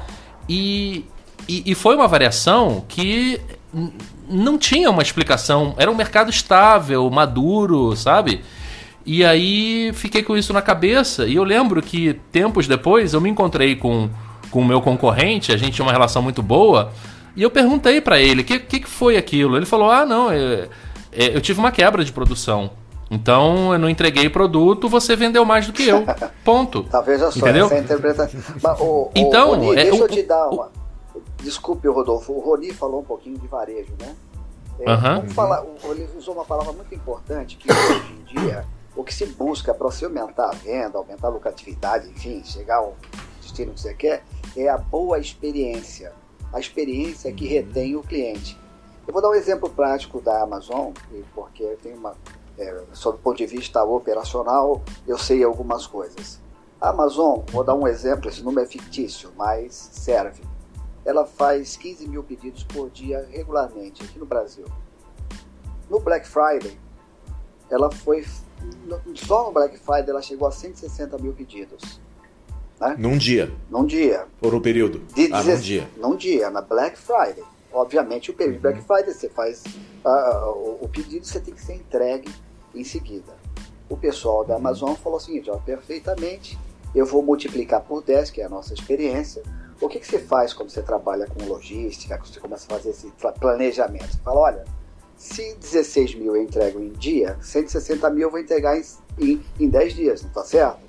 E, 0.49 1.05
e, 1.49 1.73
e 1.73 1.75
foi 1.75 1.97
uma 1.97 2.07
variação 2.07 2.85
que 2.87 3.41
não 4.29 4.59
tinha 4.59 4.91
uma 4.91 5.03
explicação. 5.03 5.75
Era 5.77 5.91
um 5.91 5.95
mercado 5.95 6.31
estável, 6.31 7.09
maduro, 7.11 7.95
sabe? 7.97 8.43
E 9.05 9.25
aí 9.25 9.93
fiquei 9.95 10.23
com 10.23 10.37
isso 10.37 10.53
na 10.53 10.63
cabeça. 10.63 11.27
E 11.27 11.37
eu 11.37 11.45
lembro 11.45 11.81
que 11.81 12.15
tempos 12.33 12.67
depois 12.67 13.15
eu 13.15 13.21
me 13.21 13.31
encontrei 13.31 13.77
com 13.77 14.11
com 14.51 14.61
o 14.61 14.65
meu 14.65 14.81
concorrente, 14.81 15.53
a 15.53 15.57
gente 15.57 15.73
tinha 15.73 15.85
uma 15.85 15.93
relação 15.93 16.23
muito 16.23 16.43
boa. 16.43 16.91
E 17.37 17.43
eu 17.43 17.51
perguntei 17.51 18.01
para 18.01 18.19
ele 18.19 18.41
o 18.41 18.45
que, 18.45 18.59
que, 18.59 18.81
que, 18.81 18.89
foi 18.89 19.17
aquilo. 19.17 19.57
Ele 19.57 19.67
falou: 19.67 19.91
Ah, 19.91 20.07
não, 20.07 20.33
eu, 20.33 20.65
é, 21.13 21.27
é, 21.27 21.37
eu 21.37 21.41
tive 21.41 21.59
uma 21.59 21.71
quebra 21.71 22.05
de 22.05 22.13
produção. 22.13 22.71
Então 23.11 23.73
eu 23.73 23.79
não 23.79 23.89
entreguei 23.89 24.29
produto, 24.29 24.89
você 24.89 25.15
vendeu 25.15 25.45
mais 25.45 25.67
do 25.67 25.73
que 25.73 25.87
eu. 25.87 26.05
Ponto. 26.43 26.85
Talvez 26.91 27.21
eu 27.21 27.31
só 27.31 27.39
Entendeu? 27.39 27.67
essa 27.67 27.79
interpretação. 27.79 28.41
Mas, 28.63 28.81
o, 28.81 29.11
então, 29.15 29.51
Rony, 29.51 29.73
é, 29.73 29.75
deixa 29.85 29.95
o, 29.95 29.99
eu 29.99 30.09
te 30.09 30.23
dar 30.23 30.49
o, 30.49 30.55
uma. 30.55 30.86
Desculpe, 31.43 31.87
Rodolfo. 31.89 32.33
O 32.33 32.41
Rony 32.41 32.73
falou 32.73 33.01
um 33.01 33.05
pouquinho 33.05 33.39
de 33.39 33.47
varejo, 33.47 33.93
né? 34.01 34.17
É, 34.79 34.91
Uhum. 34.91 35.01
vamos 35.21 35.33
falar, 35.33 35.63
o- 35.65 35.77
ele 35.93 36.09
usou 36.17 36.35
uma 36.35 36.45
palavra 36.45 36.73
muito 36.73 36.95
importante 36.95 37.57
que 37.57 37.71
hoje 37.73 38.13
em 38.13 38.25
dia 38.25 38.67
o 38.95 39.03
que 39.05 39.15
se 39.15 39.27
busca 39.27 39.73
para 39.73 39.91
se 39.91 40.05
aumentar 40.05 40.49
a 40.51 40.53
venda, 40.55 40.99
aumentar 40.99 41.29
a 41.29 41.31
lucratividade, 41.31 42.09
enfim, 42.11 42.43
chegar 42.45 42.77
ao 42.79 42.95
destino 43.41 43.73
que 43.73 43.81
você 43.81 43.95
quer, 43.95 44.23
é 44.57 44.69
a 44.69 44.77
boa 44.79 45.19
experiência. 45.19 46.13
A 46.53 46.61
experiência 46.61 47.33
que 47.33 47.47
retém 47.47 47.97
o 47.97 48.03
cliente. 48.03 48.59
Eu 49.07 49.13
vou 49.13 49.23
dar 49.23 49.31
um 49.31 49.35
exemplo 49.35 49.69
prático 49.71 50.21
da 50.21 50.43
Amazon, 50.43 50.91
porque 51.35 51.63
eu 51.63 51.77
tenho 51.77 51.97
uma. 51.97 52.15
É, 52.59 52.83
sob 52.93 53.19
o 53.19 53.21
ponto 53.21 53.37
de 53.37 53.47
vista 53.47 53.83
operacional, 53.85 54.83
eu 55.07 55.19
sei 55.19 55.45
algumas 55.45 55.87
coisas. 55.87 56.41
A 56.81 56.89
Amazon, 56.89 57.41
vou 57.53 57.63
dar 57.63 57.75
um 57.75 57.87
exemplo, 57.87 58.29
esse 58.31 58.43
número 58.43 58.67
é 58.67 58.71
fictício, 58.71 59.31
mas 59.37 59.75
serve. 59.93 60.43
Ela 61.07 61.25
faz 61.25 61.77
15 61.77 62.09
mil 62.09 62.23
pedidos 62.23 62.65
por 62.65 62.91
dia 62.91 63.27
regularmente 63.31 64.03
aqui 64.03 64.19
no 64.19 64.27
Brasil. 64.27 64.67
No 65.89 66.01
Black 66.01 66.27
Friday, 66.27 66.77
ela 67.71 67.91
foi. 67.91 68.25
Só 69.15 69.45
no 69.45 69.53
Black 69.53 69.79
Friday 69.79 70.11
ela 70.11 70.21
chegou 70.21 70.49
a 70.49 70.51
160 70.51 71.17
mil 71.19 71.33
pedidos. 71.33 72.01
Num 72.99 73.17
dia. 73.17 73.53
Num 73.71 73.87
dia. 73.87 74.27
Ou 74.43 74.51
no 74.51 74.61
período. 74.61 74.99
De 75.15 75.27
ah, 75.27 75.39
num 75.39 75.45
16 75.45 75.65
dia. 75.65 75.89
Num 75.97 76.17
dia, 76.17 76.51
na 76.51 76.61
Black 76.61 76.99
Friday. 76.99 77.45
Obviamente, 77.73 78.31
o 78.31 78.35
período 78.35 78.57
de 78.57 78.63
Black 78.63 78.83
Friday, 78.83 79.15
você 79.15 79.29
faz 79.29 79.63
ah, 80.05 80.51
o, 80.51 80.79
o 80.83 80.89
pedido, 80.89 81.25
você 81.25 81.41
tem 81.41 81.55
que 81.55 81.63
ser 81.63 81.75
entregue 81.75 82.31
em 82.75 82.85
seguida. 82.85 83.33
O 83.89 83.97
pessoal 83.97 84.45
da 84.45 84.57
Amazon 84.57 84.95
falou 84.95 85.19
o 85.19 85.21
seguinte: 85.21 85.49
ó, 85.51 85.57
perfeitamente, 85.57 86.59
eu 86.95 87.07
vou 87.07 87.23
multiplicar 87.23 87.81
por 87.83 88.03
10, 88.03 88.31
que 88.31 88.41
é 88.41 88.45
a 88.45 88.49
nossa 88.49 88.75
experiência. 88.75 89.43
O 89.81 89.89
que, 89.89 90.01
que 90.01 90.07
você 90.07 90.19
faz 90.19 90.53
quando 90.53 90.71
você 90.71 90.83
trabalha 90.83 91.27
com 91.27 91.45
logística, 91.45 92.17
quando 92.17 92.33
você 92.33 92.41
começa 92.41 92.67
a 92.67 92.77
fazer 92.77 92.91
esse 92.91 93.09
pla- 93.13 93.33
planejamento? 93.33 94.11
Você 94.11 94.19
fala: 94.19 94.41
olha, 94.41 94.65
se 95.17 95.55
16 95.55 96.15
mil 96.15 96.35
eu 96.35 96.43
entrego 96.43 96.81
em 96.81 96.93
dia, 96.93 97.37
160 97.41 98.09
mil 98.11 98.23
eu 98.23 98.31
vou 98.31 98.41
entregar 98.41 98.79
em, 98.79 98.85
em, 99.19 99.45
em 99.61 99.69
10 99.69 99.95
dias, 99.95 100.23
não 100.23 100.29
está 100.29 100.45
certo? 100.45 100.81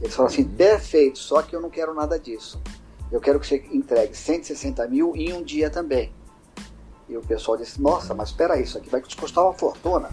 Eles 0.00 0.14
falam 0.14 0.30
assim: 0.30 0.44
perfeito, 0.44 1.18
só 1.18 1.42
que 1.42 1.54
eu 1.54 1.60
não 1.60 1.70
quero 1.70 1.92
nada 1.92 2.18
disso. 2.18 2.60
Eu 3.10 3.20
quero 3.20 3.40
que 3.40 3.46
você 3.46 3.64
entregue 3.72 4.14
160 4.14 4.86
mil 4.86 5.16
em 5.16 5.32
um 5.32 5.42
dia 5.42 5.70
também. 5.70 6.12
E 7.08 7.16
o 7.16 7.22
pessoal 7.22 7.56
disse, 7.56 7.80
nossa, 7.80 8.12
mas 8.12 8.28
espera 8.28 8.52
aí, 8.54 8.64
isso 8.64 8.76
aqui 8.76 8.90
vai 8.90 9.00
te 9.00 9.16
custar 9.16 9.42
uma 9.42 9.54
fortuna. 9.54 10.10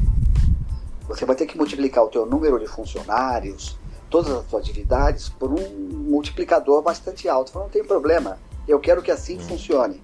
Você 1.08 1.26
vai 1.26 1.36
ter 1.36 1.46
que 1.46 1.58
multiplicar 1.58 2.06
o 2.06 2.08
teu 2.08 2.26
número 2.26 2.58
de 2.58 2.68
funcionários, 2.68 3.78
todas 4.16 4.32
as 4.32 4.50
suas 4.50 4.64
atividades, 4.64 5.28
por 5.28 5.52
um 5.52 5.70
multiplicador 5.78 6.82
bastante 6.82 7.28
alto. 7.28 7.52
Falei, 7.52 7.68
não 7.68 7.74
tem 7.74 7.84
problema, 7.84 8.40
eu 8.66 8.80
quero 8.80 9.02
que 9.02 9.12
assim 9.12 9.38
funcione. 9.38 10.02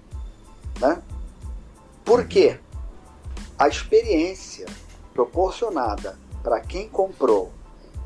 Né? 0.78 1.00
Por 2.04 2.26
quê? 2.26 2.58
A 3.58 3.68
experiência 3.68 4.66
proporcionada 5.14 6.18
para 6.42 6.60
quem 6.60 6.90
comprou, 6.90 7.52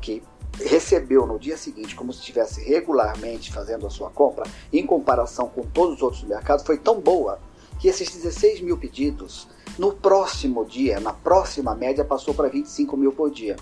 que 0.01 0.23
recebeu 0.53 1.27
no 1.27 1.37
dia 1.37 1.57
seguinte 1.57 1.93
como 1.93 2.13
se 2.13 2.19
estivesse 2.19 2.63
regularmente 2.63 3.51
fazendo 3.51 3.85
a 3.85 3.89
sua 3.89 4.09
compra, 4.09 4.45
em 4.71 4.85
comparação 4.85 5.49
com 5.49 5.63
todos 5.63 5.97
os 5.97 6.01
outros 6.01 6.21
do 6.21 6.29
mercado, 6.29 6.65
foi 6.65 6.77
tão 6.77 7.01
boa 7.01 7.37
que 7.81 7.89
esses 7.89 8.09
16 8.15 8.61
mil 8.61 8.77
pedidos, 8.77 9.45
no 9.77 9.91
próximo 9.91 10.63
dia, 10.63 11.01
na 11.01 11.11
próxima 11.11 11.75
média, 11.75 12.05
passou 12.05 12.33
para 12.33 12.47
25 12.47 12.95
mil 12.95 13.11
por 13.11 13.29
dia. 13.29 13.57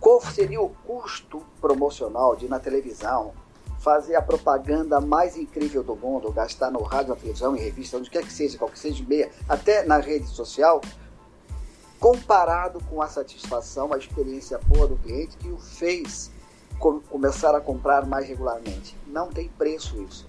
Qual 0.00 0.20
seria 0.20 0.60
o 0.60 0.68
custo 0.68 1.42
promocional 1.60 2.36
de 2.36 2.48
na 2.48 2.58
televisão, 2.60 3.32
fazer 3.78 4.16
a 4.16 4.22
propaganda 4.22 5.00
mais 5.00 5.36
incrível 5.36 5.82
do 5.82 5.94
mundo, 5.96 6.32
gastar 6.32 6.70
no 6.70 6.82
rádio, 6.82 7.10
na 7.10 7.16
televisão, 7.16 7.56
em 7.56 7.60
revista, 7.60 7.96
onde 7.96 8.10
quer 8.10 8.24
que 8.24 8.32
seja, 8.32 8.58
qualquer 8.58 8.76
seja 8.76 9.04
meia, 9.06 9.30
até 9.48 9.84
na 9.84 9.98
rede 9.98 10.26
social, 10.28 10.80
comparado 11.98 12.80
com 12.88 13.02
a 13.02 13.08
satisfação, 13.08 13.92
a 13.92 13.98
experiência 13.98 14.58
boa 14.66 14.86
do 14.86 14.96
cliente 14.96 15.36
que 15.36 15.48
o 15.48 15.58
fez 15.58 16.30
com- 16.78 17.00
começar 17.00 17.54
a 17.54 17.60
comprar 17.60 18.06
mais 18.06 18.26
regularmente. 18.28 18.96
Não 19.06 19.28
tem 19.28 19.48
preço 19.48 20.00
isso. 20.02 20.26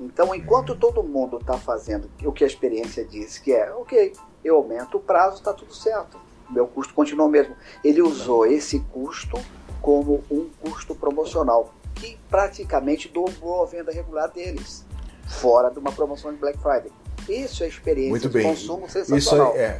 Então, 0.00 0.34
enquanto 0.34 0.76
todo 0.76 1.02
mundo 1.02 1.38
está 1.38 1.56
fazendo 1.56 2.10
o 2.24 2.32
que 2.32 2.44
a 2.44 2.46
experiência 2.46 3.04
diz, 3.04 3.38
que 3.38 3.52
é, 3.52 3.72
ok, 3.72 4.12
eu 4.44 4.56
aumento 4.56 4.98
o 4.98 5.00
prazo, 5.00 5.36
está 5.36 5.52
tudo 5.52 5.74
certo. 5.74 6.18
Meu 6.50 6.66
custo 6.66 6.92
continua 6.94 7.26
o 7.26 7.28
mesmo. 7.30 7.54
Ele 7.82 8.02
usou 8.02 8.46
esse 8.46 8.80
custo 8.92 9.38
como 9.80 10.22
um 10.30 10.46
custo 10.60 10.94
promocional, 10.94 11.74
que 11.94 12.18
praticamente 12.30 13.08
dobrou 13.08 13.62
a 13.62 13.66
venda 13.66 13.92
regular 13.92 14.30
deles, 14.30 14.84
fora 15.26 15.70
de 15.70 15.78
uma 15.78 15.92
promoção 15.92 16.32
de 16.32 16.38
Black 16.38 16.58
Friday. 16.58 16.90
Isso 17.28 17.62
é 17.64 17.68
experiência 17.68 18.10
Muito 18.10 18.28
de 18.28 18.34
bem. 18.34 18.42
consumo 18.46 18.86
Isso 18.86 19.04
sensacional. 19.04 19.52
aí, 19.52 19.58
é. 19.58 19.76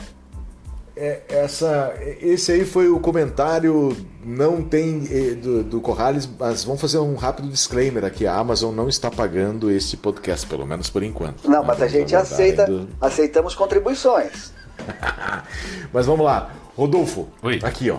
É, 0.96 1.22
essa, 1.28 1.92
esse 2.20 2.52
aí 2.52 2.64
foi 2.64 2.88
o 2.88 3.00
comentário, 3.00 3.96
não 4.24 4.62
tem 4.62 5.02
eh, 5.10 5.34
do, 5.34 5.64
do 5.64 5.80
Corrales, 5.80 6.24
mas 6.38 6.62
vamos 6.62 6.80
fazer 6.80 6.98
um 6.98 7.16
rápido 7.16 7.48
disclaimer 7.48 8.04
aqui. 8.04 8.28
A 8.28 8.36
Amazon 8.36 8.72
não 8.72 8.88
está 8.88 9.10
pagando 9.10 9.72
este 9.72 9.96
podcast, 9.96 10.46
pelo 10.46 10.64
menos 10.64 10.88
por 10.88 11.02
enquanto. 11.02 11.50
Não, 11.50 11.64
mas 11.64 11.82
a 11.82 11.88
gente 11.88 12.14
aceita, 12.14 12.62
indo- 12.70 12.88
aceitamos 13.00 13.56
contribuições. 13.56 14.52
Mas 15.92 16.06
vamos 16.06 16.24
lá. 16.24 16.50
Rodolfo, 16.76 17.28
Oi. 17.42 17.60
aqui 17.62 17.90
ó. 17.90 17.98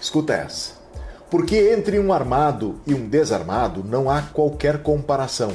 Escuta 0.00 0.32
essa. 0.32 0.74
Porque 1.30 1.56
entre 1.72 1.98
um 1.98 2.12
armado 2.12 2.80
e 2.86 2.94
um 2.94 3.08
desarmado 3.08 3.84
não 3.84 4.10
há 4.10 4.22
qualquer 4.22 4.82
comparação. 4.82 5.52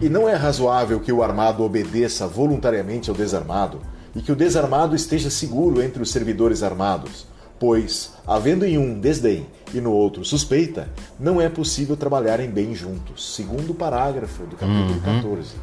E 0.00 0.08
não 0.08 0.26
é 0.26 0.34
razoável 0.34 1.00
que 1.00 1.12
o 1.12 1.22
armado 1.22 1.62
obedeça 1.62 2.26
voluntariamente 2.26 3.10
ao 3.10 3.16
desarmado 3.16 3.80
e 4.14 4.22
que 4.22 4.32
o 4.32 4.36
desarmado 4.36 4.96
esteja 4.96 5.28
seguro 5.28 5.82
entre 5.82 6.02
os 6.02 6.10
servidores 6.10 6.62
armados, 6.62 7.26
pois, 7.58 8.12
havendo 8.26 8.64
em 8.64 8.78
um 8.78 8.98
desdém 8.98 9.46
e 9.74 9.80
no 9.80 9.92
outro 9.92 10.24
suspeita, 10.24 10.88
não 11.18 11.40
é 11.40 11.48
possível 11.48 11.94
trabalharem 11.96 12.50
bem 12.50 12.74
juntos, 12.74 13.34
segundo 13.34 13.70
o 13.70 13.74
parágrafo 13.74 14.44
do 14.44 14.56
capítulo 14.56 15.00
14. 15.00 15.56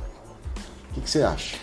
O 0.91 0.93
que, 0.93 1.01
que 1.01 1.09
você 1.09 1.23
acha? 1.23 1.57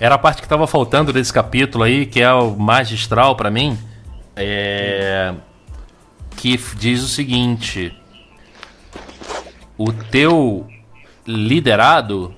Era 0.00 0.14
a 0.14 0.18
parte 0.18 0.40
que 0.40 0.48
tava 0.48 0.66
faltando 0.66 1.12
desse 1.12 1.30
capítulo 1.30 1.84
aí, 1.84 2.06
que 2.06 2.22
é 2.22 2.32
o 2.32 2.56
magistral 2.56 3.36
pra 3.36 3.50
mim, 3.50 3.78
é... 4.34 5.34
que 6.38 6.56
diz 6.74 7.02
o 7.02 7.08
seguinte: 7.08 7.94
o 9.76 9.92
teu 9.92 10.66
liderado 11.26 12.34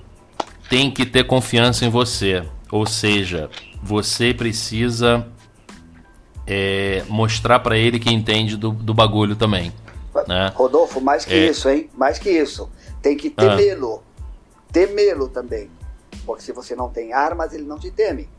tem 0.69 0.91
que 0.91 1.05
ter 1.05 1.23
confiança 1.25 1.85
em 1.85 1.89
você, 1.89 2.43
ou 2.69 2.85
seja, 2.85 3.49
você 3.81 4.33
precisa 4.33 5.25
é, 6.45 7.03
mostrar 7.07 7.59
pra 7.59 7.77
ele 7.77 7.97
que 7.97 8.11
entende 8.11 8.57
do, 8.57 8.71
do 8.71 8.93
bagulho 8.93 9.37
também, 9.37 9.71
né? 10.27 10.51
Rodolfo, 10.53 10.99
mais 10.99 11.23
que 11.23 11.33
É. 11.33 11.49
isso, 11.49 11.69
hein? 11.69 11.89
Mais 11.95 12.19
que 12.19 12.29
isso. 12.29 12.69
Tem 13.01 13.15
que 13.15 13.33
Ah. 13.37 13.55
temê-lo. 13.55 14.03
Temê-lo 14.71 15.29
também. 15.29 15.69
Porque 16.25 16.43
se 16.43 16.51
você 16.51 16.75
não 16.75 16.89
tem 16.89 17.13
armas, 17.13 17.53
ele 17.53 17.63
não 17.63 17.77
te 17.79 17.91
teme. 17.91 18.29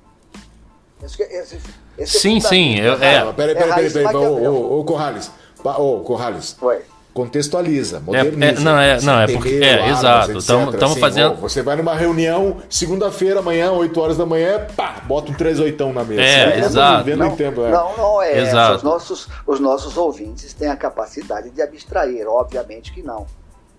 Esse, 1.03 1.23
esse, 1.23 1.59
esse 1.99 2.19
Sim, 2.19 2.41
fundamento. 2.41 2.49
sim, 2.49 2.81
eu- 2.81 3.03
é. 3.03 3.19
Ah, 3.19 3.33
peraí, 3.33 3.55
peraí, 3.55 3.71
É 3.87 3.91
peraí, 3.91 3.91
peraí. 3.93 4.17
Ô, 4.17 4.51
ô, 4.51 4.81
ô, 4.81 4.85
Corrales. 4.85 5.31
Ô, 5.63 6.01
Corrales. 6.01 6.57
Foi. 6.59 6.83
contextualiza, 7.13 8.01
moderniza. 8.01 8.45
É, 8.45 8.49
é, 8.49 8.61
não, 8.61 8.79
é, 8.79 9.01
não, 9.01 9.21
é 9.21 9.27
porque. 9.29 9.61
É, 9.63 9.89
exato. 9.91 10.39
Estamos 10.39 10.75
assim, 10.83 11.01
fazendo. 11.01 11.37
você 11.37 11.63
vai 11.63 11.77
numa 11.77 11.95
reunião, 11.95 12.57
segunda-feira, 12.69 13.39
amanhã, 13.39 13.71
8 13.71 14.01
horas 14.01 14.17
da 14.17 14.27
manhã, 14.27 14.67
pá, 14.77 15.01
bota 15.05 15.31
um 15.31 15.35
3 15.35 15.61
oitão 15.61 15.93
na 15.93 16.03
mesa. 16.03 16.23
É, 16.23 16.55
é 16.55 16.59
exato. 16.59 17.09
Não, 17.17 17.37
tempo, 17.37 17.65
é. 17.65 17.71
não, 17.71 17.97
não 17.97 18.23
é. 18.23 18.41
Exato. 18.41 18.79
Os, 18.79 18.83
nossos, 18.83 19.29
os 19.47 19.61
nossos 19.61 19.97
ouvintes 19.97 20.53
têm 20.55 20.69
a 20.69 20.77
capacidade 20.77 21.51
de 21.51 21.63
abstrair, 21.63 22.27
obviamente 22.27 22.93
que 22.93 23.03
não. 23.03 23.27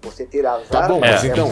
Você 0.05 0.25
terá 0.25 0.59
Tá 0.69 0.87
bom, 0.87 0.99
mas 0.99 1.23
então, 1.23 1.49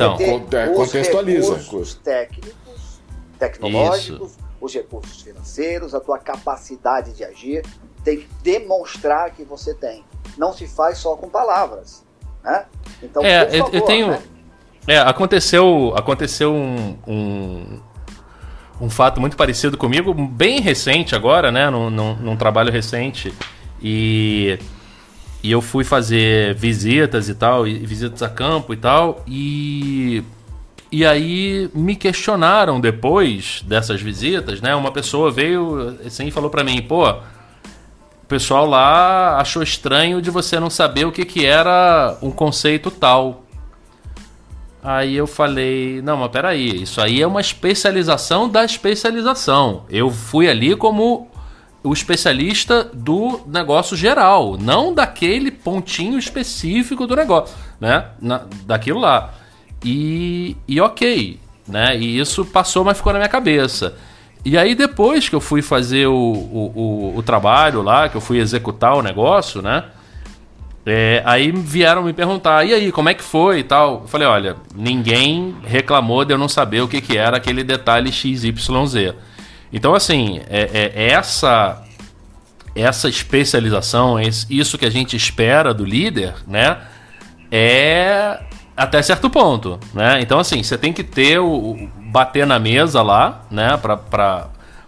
contextualiza. 0.76 1.54
Os 1.54 1.64
recursos 1.66 1.96
técnicos, 1.96 3.02
tecnológicos, 3.40 4.32
Isso. 4.32 4.40
os 4.62 4.74
recursos 4.74 5.22
financeiros, 5.22 5.96
a 5.96 6.00
tua 6.00 6.20
capacidade 6.20 7.14
de 7.14 7.24
agir, 7.24 7.66
tem 8.04 8.20
que 8.20 8.28
demonstrar 8.44 9.32
que 9.32 9.44
você 9.44 9.74
tem. 9.74 10.04
Não 10.38 10.54
se 10.54 10.68
faz 10.68 11.00
só 11.00 11.16
com 11.16 11.30
palavras. 11.30 12.06
Né? 12.44 12.66
Então, 13.02 13.24
é, 13.24 13.46
por 13.46 13.58
favor, 13.58 13.76
eu 13.76 13.82
tenho. 13.82 14.08
Né? 14.08 14.22
É, 14.88 14.98
aconteceu, 15.00 15.94
aconteceu 15.96 16.54
um, 16.54 16.98
um, 17.08 17.80
um, 18.82 18.90
fato 18.90 19.20
muito 19.20 19.38
parecido 19.38 19.78
comigo, 19.78 20.14
bem 20.14 20.60
recente 20.60 21.16
agora, 21.16 21.52
né? 21.52 21.70
Num, 21.70 21.90
num, 21.90 22.16
num, 22.16 22.38
trabalho 22.38 22.72
recente. 22.72 23.34
E, 23.82 24.60
e 25.44 25.52
eu 25.52 25.62
fui 25.62 25.84
fazer 25.84 26.56
visitas 26.56 27.28
e 27.28 27.36
tal, 27.36 27.68
e 27.68 27.86
visitas 27.86 28.24
a 28.24 28.30
campo 28.30 28.74
e 28.74 28.78
tal. 28.78 29.22
E, 29.28 30.24
e 30.90 31.06
aí 31.06 31.70
me 31.76 31.96
questionaram 31.96 32.80
depois 32.80 33.62
dessas 33.68 34.02
visitas, 34.02 34.62
né? 34.62 34.74
Uma 34.74 34.92
pessoa 34.92 35.30
veio 35.30 35.98
assim 36.06 36.28
e 36.28 36.32
falou 36.32 36.50
para 36.50 36.64
mim, 36.64 36.82
pô 36.82 37.14
o 38.24 38.26
pessoal 38.26 38.66
lá 38.66 39.38
achou 39.38 39.62
estranho 39.62 40.22
de 40.22 40.32
você 40.32 40.58
não 40.60 40.70
saber 40.70 41.06
o 41.06 41.12
que, 41.12 41.26
que 41.26 41.46
era 41.46 42.18
um 42.22 42.32
conceito 42.32 42.90
tal. 42.90 43.44
Aí 44.82 45.16
eu 45.16 45.28
falei, 45.28 46.02
não, 46.02 46.18
mas 46.18 46.32
peraí, 46.32 46.84
isso 46.84 47.02
aí 47.02 47.22
é 47.22 47.28
uma 47.28 47.42
especialização 47.42 48.48
da 48.48 48.64
especialização. 48.64 49.84
Eu 49.90 50.10
fui 50.10 50.48
ali 50.48 50.76
como 50.76 51.30
o 51.84 51.92
especialista 51.92 52.90
do 52.94 53.42
negócio 53.46 53.96
geral, 53.98 54.58
não 54.58 54.94
daquele 54.94 55.52
pontinho 55.52 56.18
específico 56.18 57.06
do 57.06 57.16
negócio, 57.16 57.56
né? 57.80 58.06
Na, 58.22 58.46
daquilo 58.66 59.00
lá. 59.00 59.34
E, 59.84 60.56
e 60.68 60.80
ok, 60.80 61.40
né? 61.68 61.98
E 61.98 62.18
isso 62.18 62.46
passou, 62.46 62.86
mas 62.86 62.98
ficou 62.98 63.12
na 63.12 63.20
minha 63.20 63.30
cabeça. 63.30 63.96
E 64.46 64.58
aí 64.58 64.76
depois 64.76 65.28
que 65.28 65.36
eu 65.36 65.42
fui 65.42 65.62
fazer 65.62 66.08
o, 66.08 66.14
o, 66.14 66.72
o, 66.76 67.18
o 67.18 67.24
trabalho 67.24 67.82
lá, 67.82 68.08
que 68.08 68.16
eu 68.16 68.22
fui 68.22 68.40
executar 68.40 68.96
o 68.96 69.02
negócio, 69.02 69.62
né? 69.62 69.84
É, 70.86 71.22
aí 71.26 71.52
vieram 71.52 72.04
me 72.04 72.12
perguntar, 72.12 72.66
e 72.66 72.74
aí, 72.74 72.92
como 72.92 73.08
é 73.08 73.14
que 73.14 73.24
foi 73.24 73.60
e 73.60 73.64
tal? 73.64 74.02
Eu 74.02 74.08
falei, 74.08 74.28
olha, 74.28 74.58
ninguém 74.76 75.56
reclamou 75.64 76.26
de 76.26 76.34
eu 76.34 76.38
não 76.38 76.50
saber 76.50 76.82
o 76.82 76.90
que, 76.90 77.00
que 77.00 77.18
era 77.18 77.38
aquele 77.38 77.64
detalhe 77.64 78.12
XYZ. 78.12 79.14
Então, 79.74 79.96
assim, 79.96 80.40
é, 80.48 80.92
é 80.96 81.12
essa 81.12 81.84
essa 82.76 83.08
especialização, 83.08 84.20
isso 84.50 84.78
que 84.78 84.86
a 84.86 84.90
gente 84.90 85.16
espera 85.16 85.74
do 85.74 85.86
líder, 85.86 86.34
né? 86.48 86.80
É 87.52 88.40
até 88.76 89.02
certo 89.02 89.30
ponto, 89.30 89.80
né? 89.94 90.20
Então, 90.22 90.40
assim, 90.40 90.64
você 90.64 90.76
tem 90.78 90.92
que 90.92 91.04
ter 91.04 91.40
o, 91.40 91.88
bater 92.12 92.48
na 92.48 92.58
mesa 92.58 93.04
lá, 93.04 93.44
né? 93.52 93.78
Pra, 93.78 93.98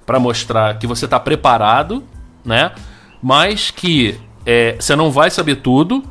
pra 0.05 0.19
mostrar 0.19 0.77
que 0.79 0.88
você 0.88 1.07
tá 1.07 1.19
preparado, 1.19 2.03
né? 2.43 2.71
Mas 3.21 3.69
que 3.69 4.19
é, 4.45 4.75
você 4.79 4.95
não 4.95 5.11
vai 5.11 5.29
saber 5.29 5.57
tudo. 5.57 6.03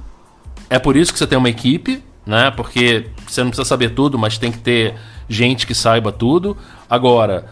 É 0.71 0.79
por 0.79 0.97
isso 0.97 1.13
que 1.13 1.19
você 1.19 1.27
tem 1.27 1.39
uma 1.39 1.51
equipe, 1.51 2.03
né? 2.25 2.53
Porque 2.53 3.09
você 3.27 3.43
não 3.43 3.51
precisa 3.51 3.69
saber 3.69 3.91
tudo, 3.91 4.17
mas 4.19 4.39
tem 4.39 4.53
que 4.53 4.59
ter 4.59 4.95
gente 5.29 5.67
que 5.67 5.75
saiba 5.75 6.13
tudo. 6.13 6.57
Agora, 6.89 7.47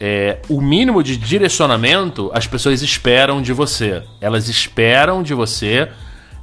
é, 0.00 0.38
o 0.48 0.60
mínimo 0.60 1.02
de 1.02 1.16
direcionamento 1.16 2.30
as 2.32 2.46
pessoas 2.46 2.82
esperam 2.82 3.42
de 3.42 3.52
você. 3.52 4.02
Elas 4.20 4.48
esperam 4.48 5.22
de 5.22 5.34
você 5.34 5.88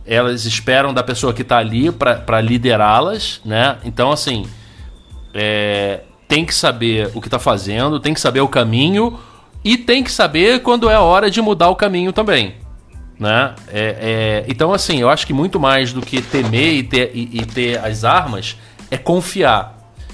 elas 0.05 0.45
esperam 0.45 0.93
da 0.93 1.01
pessoa 1.01 1.33
que 1.33 1.41
está 1.41 1.57
ali 1.57 1.91
para 1.91 2.39
liderá-las, 2.39 3.41
né? 3.43 3.77
Então, 3.83 4.11
assim, 4.11 4.45
é, 5.33 6.01
tem 6.27 6.45
que 6.45 6.53
saber 6.53 7.09
o 7.15 7.21
que 7.21 7.27
está 7.27 7.39
fazendo, 7.39 7.99
tem 7.99 8.13
que 8.13 8.21
saber 8.21 8.41
o 8.41 8.47
caminho 8.47 9.19
e 9.63 9.77
tem 9.77 10.03
que 10.03 10.11
saber 10.11 10.61
quando 10.61 10.89
é 10.89 10.93
a 10.93 11.01
hora 11.01 11.29
de 11.29 11.41
mudar 11.41 11.69
o 11.69 11.75
caminho 11.75 12.13
também, 12.13 12.55
né? 13.19 13.55
É, 13.67 14.43
é, 14.43 14.45
então, 14.47 14.71
assim, 14.71 15.01
eu 15.01 15.09
acho 15.09 15.25
que 15.25 15.33
muito 15.33 15.59
mais 15.59 15.91
do 15.91 16.01
que 16.01 16.21
temer 16.21 16.73
e 16.75 16.83
ter, 16.83 17.11
e, 17.15 17.41
e 17.41 17.45
ter 17.45 17.79
as 17.83 18.03
armas 18.03 18.55
é 18.91 18.97
confiar. 18.97 19.73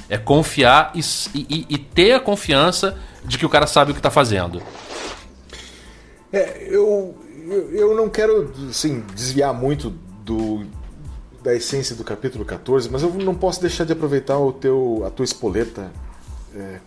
É 0.09 0.17
confiar 0.17 0.91
e, 0.95 1.01
e, 1.33 1.65
e, 1.69 1.77
ter 1.77 2.13
a 2.13 2.19
confiança 2.19 2.97
de 3.23 3.37
que 3.37 3.45
o 3.45 3.49
cara 3.49 3.67
sabe 3.67 3.91
o 3.91 3.93
que 3.93 3.99
está 3.99 4.11
fazendo. 4.11 4.61
É, 6.31 6.67
eu, 6.69 7.15
eu, 7.47 7.71
eu 7.71 7.95
não 7.95 8.09
quero 8.09 8.51
assim, 8.69 9.01
desviar 9.13 9.53
muito 9.53 9.89
do, 10.23 10.65
da 11.43 11.53
essência 11.53 11.95
do 11.95 12.03
capítulo 12.03 12.45
14, 12.45 12.89
mas 12.89 13.03
eu 13.03 13.13
não 13.13 13.35
posso 13.35 13.59
deixar 13.61 13.83
de 13.83 13.93
aproveitar 13.93 14.37
o 14.37 14.53
teu, 14.53 15.03
a 15.05 15.09
tua 15.09 15.25
espoleta, 15.25 15.91
é, 16.55 16.79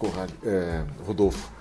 é, 0.45 0.85
Rodolfo. 1.07 1.53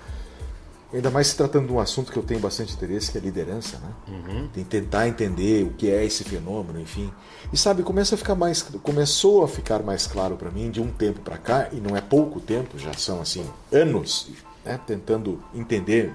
Ainda 0.93 1.09
mais 1.09 1.25
se 1.27 1.35
tratando 1.35 1.65
de 1.65 1.73
um 1.73 1.79
assunto 1.79 2.11
que 2.11 2.17
eu 2.19 2.21
tenho 2.21 2.39
bastante 2.39 2.73
interesse, 2.73 3.11
que 3.11 3.17
é 3.17 3.21
liderança, 3.21 3.79
né? 3.79 3.89
Uhum. 4.07 4.47
Tem 4.49 4.63
tentar 4.63 5.07
entender 5.07 5.65
o 5.65 5.71
que 5.71 5.89
é 5.89 6.05
esse 6.05 6.23
fenômeno, 6.23 6.79
enfim. 6.79 7.11
E 7.51 7.57
sabe, 7.57 7.81
começa 7.81 8.13
a 8.13 8.17
ficar 8.17 8.35
mais, 8.35 8.61
começou 8.61 9.43
a 9.43 9.47
ficar 9.47 9.81
mais 9.81 10.05
claro 10.05 10.35
para 10.35 10.51
mim 10.51 10.69
de 10.69 10.79
um 10.79 10.91
tempo 10.91 11.19
para 11.21 11.37
cá, 11.37 11.69
e 11.71 11.77
não 11.77 11.97
é 11.97 12.01
pouco 12.01 12.39
tempo, 12.39 12.77
já 12.77 12.93
são 12.93 13.19
assim 13.19 13.43
anos, 13.71 14.29
né? 14.65 14.79
tentando 14.85 15.43
entender 15.53 16.13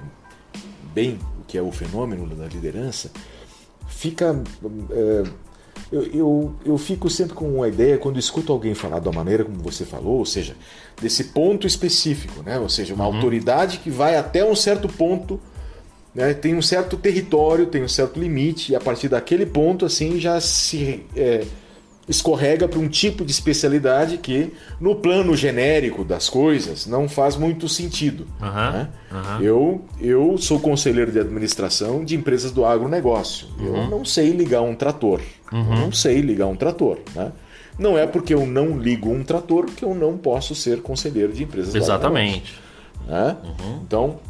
bem 0.94 1.18
o 1.40 1.44
que 1.44 1.56
é 1.56 1.62
o 1.62 1.70
fenômeno 1.70 2.26
da 2.34 2.46
liderança, 2.46 3.10
fica. 3.86 4.40
É, 4.90 5.22
eu, 5.90 6.02
eu, 6.12 6.54
eu 6.64 6.78
fico 6.78 7.08
sempre 7.08 7.34
com 7.34 7.48
uma 7.48 7.68
ideia 7.68 7.96
quando 7.96 8.18
escuto 8.18 8.52
alguém 8.52 8.74
falar 8.74 8.98
da 8.98 9.10
maneira 9.10 9.44
como 9.44 9.58
você 9.58 9.84
falou, 9.84 10.18
ou 10.18 10.26
seja, 10.26 10.54
desse 11.00 11.24
ponto 11.24 11.66
específico, 11.66 12.42
né? 12.42 12.58
ou 12.58 12.68
seja, 12.68 12.94
uma 12.94 13.06
uhum. 13.06 13.14
autoridade 13.14 13.78
que 13.78 13.88
vai 13.88 14.16
até 14.16 14.44
um 14.44 14.54
certo 14.54 14.88
ponto, 14.88 15.40
né? 16.14 16.34
tem 16.34 16.54
um 16.54 16.60
certo 16.60 16.96
território, 16.96 17.66
tem 17.66 17.82
um 17.82 17.88
certo 17.88 18.20
limite, 18.20 18.72
e 18.72 18.76
a 18.76 18.80
partir 18.80 19.08
daquele 19.08 19.46
ponto 19.46 19.86
assim 19.86 20.20
já 20.20 20.40
se. 20.40 21.06
É, 21.16 21.46
escorrega 22.08 22.66
para 22.66 22.78
um 22.78 22.88
tipo 22.88 23.24
de 23.24 23.30
especialidade 23.30 24.18
que, 24.18 24.52
no 24.80 24.96
plano 24.96 25.36
genérico 25.36 26.04
das 26.04 26.28
coisas, 26.28 26.86
não 26.86 27.08
faz 27.08 27.36
muito 27.36 27.68
sentido. 27.68 28.26
Uhum, 28.40 28.72
né? 28.72 28.88
uhum. 29.12 29.42
Eu, 29.42 29.84
eu 30.00 30.38
sou 30.38 30.58
conselheiro 30.58 31.12
de 31.12 31.18
administração 31.18 32.04
de 32.04 32.16
empresas 32.16 32.50
do 32.50 32.64
agronegócio. 32.64 33.46
Uhum. 33.58 33.76
Eu 33.76 33.90
não 33.90 34.04
sei 34.04 34.30
ligar 34.30 34.62
um 34.62 34.74
trator. 34.74 35.20
Uhum. 35.52 35.80
não 35.80 35.92
sei 35.92 36.20
ligar 36.20 36.46
um 36.46 36.56
trator. 36.56 36.98
Né? 37.14 37.32
Não 37.78 37.96
é 37.96 38.06
porque 38.06 38.34
eu 38.34 38.46
não 38.46 38.78
ligo 38.78 39.10
um 39.10 39.22
trator 39.22 39.66
que 39.66 39.84
eu 39.84 39.94
não 39.94 40.16
posso 40.16 40.54
ser 40.54 40.82
conselheiro 40.82 41.32
de 41.32 41.44
empresas 41.44 41.74
Exatamente. 41.74 42.54
do 43.06 43.14
agronegócio. 43.14 43.36
Né? 43.36 43.36
Uhum. 43.44 43.80
Então, 43.86 44.20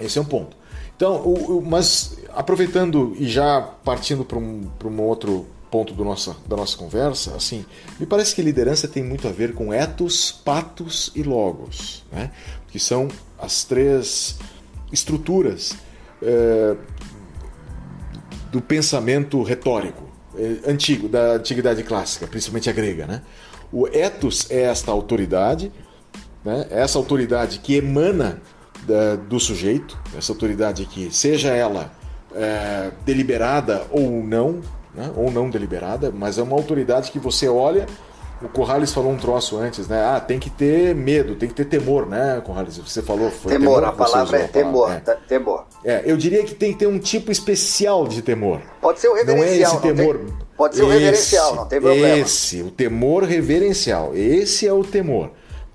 esse 0.00 0.18
é 0.18 0.20
um 0.22 0.26
ponto. 0.26 0.56
Então, 0.96 1.16
o, 1.16 1.58
o, 1.58 1.62
mas 1.64 2.18
aproveitando 2.34 3.16
e 3.18 3.28
já 3.28 3.60
partindo 3.60 4.24
para 4.24 4.38
um, 4.38 4.70
um 4.84 5.02
outro 5.02 5.46
ponto 5.74 5.92
do 5.92 6.04
nossa, 6.04 6.36
da 6.46 6.56
nossa 6.56 6.76
conversa, 6.76 7.34
assim, 7.34 7.66
me 7.98 8.06
parece 8.06 8.32
que 8.32 8.40
liderança 8.40 8.86
tem 8.86 9.02
muito 9.02 9.26
a 9.26 9.32
ver 9.32 9.54
com 9.54 9.74
ethos, 9.74 10.30
patos 10.30 11.10
e 11.16 11.22
logos, 11.24 12.04
né? 12.12 12.30
que 12.68 12.78
são 12.78 13.08
as 13.36 13.64
três 13.64 14.38
estruturas 14.92 15.74
é, 16.22 16.76
do 18.52 18.60
pensamento 18.60 19.42
retórico 19.42 20.04
é, 20.38 20.70
antigo, 20.70 21.08
da 21.08 21.32
antiguidade 21.32 21.82
clássica, 21.82 22.28
principalmente 22.28 22.70
a 22.70 22.72
grega. 22.72 23.08
Né? 23.08 23.22
O 23.72 23.88
ethos 23.88 24.48
é 24.52 24.60
esta 24.62 24.92
autoridade, 24.92 25.72
né? 26.44 26.68
essa 26.70 26.96
autoridade 26.98 27.58
que 27.58 27.74
emana 27.74 28.40
da, 28.86 29.16
do 29.16 29.40
sujeito, 29.40 29.98
essa 30.16 30.30
autoridade 30.30 30.86
que, 30.86 31.12
seja 31.12 31.48
ela 31.48 31.92
é, 32.32 32.92
deliberada 33.04 33.84
ou 33.90 34.22
não, 34.22 34.62
né? 34.94 35.10
ou 35.16 35.30
não 35.30 35.50
deliberada, 35.50 36.12
mas 36.14 36.38
é 36.38 36.42
uma 36.42 36.56
autoridade 36.56 37.10
que 37.10 37.18
você 37.18 37.48
olha. 37.48 37.86
O 38.42 38.48
Corrales 38.48 38.92
falou 38.92 39.10
um 39.12 39.16
troço 39.16 39.56
antes, 39.56 39.88
né? 39.88 40.04
Ah, 40.04 40.20
tem 40.20 40.38
que 40.38 40.50
ter 40.50 40.94
medo, 40.94 41.34
tem 41.34 41.48
que 41.48 41.54
ter 41.54 41.64
temor, 41.64 42.06
né, 42.06 42.42
Corrales? 42.44 42.76
Você 42.76 43.00
falou. 43.00 43.30
Foi 43.30 43.52
temor, 43.52 43.76
temor 43.76 43.84
a 43.84 43.92
palavra 43.92 44.38
é 44.38 44.46
temor. 44.46 44.92
É. 44.92 45.00
temor. 45.28 45.66
É, 45.84 46.02
eu 46.04 46.16
diria 46.16 46.42
que 46.44 46.54
tem 46.54 46.72
que 46.72 46.80
ter 46.80 46.86
um 46.86 46.98
tipo 46.98 47.30
especial 47.30 48.06
de 48.06 48.20
temor. 48.20 48.60
Pode 48.82 49.00
ser 49.00 49.08
o 49.08 49.14
reverencial. 49.14 49.46
Não 49.46 49.54
é 49.54 49.76
esse 49.76 49.80
temor. 49.80 50.18
Tem... 50.18 50.34
Pode 50.56 50.76
ser 50.76 50.82
o 50.82 50.88
reverencial, 50.88 51.56
não 51.56 51.66
tem 51.66 51.80
problema. 51.80 52.18
Esse, 52.18 52.62
o 52.62 52.70
temor 52.70 53.22
reverencial. 53.24 54.14
Esse 54.14 54.66
é 54.66 54.72
o 54.72 54.84
temor. 54.84 55.30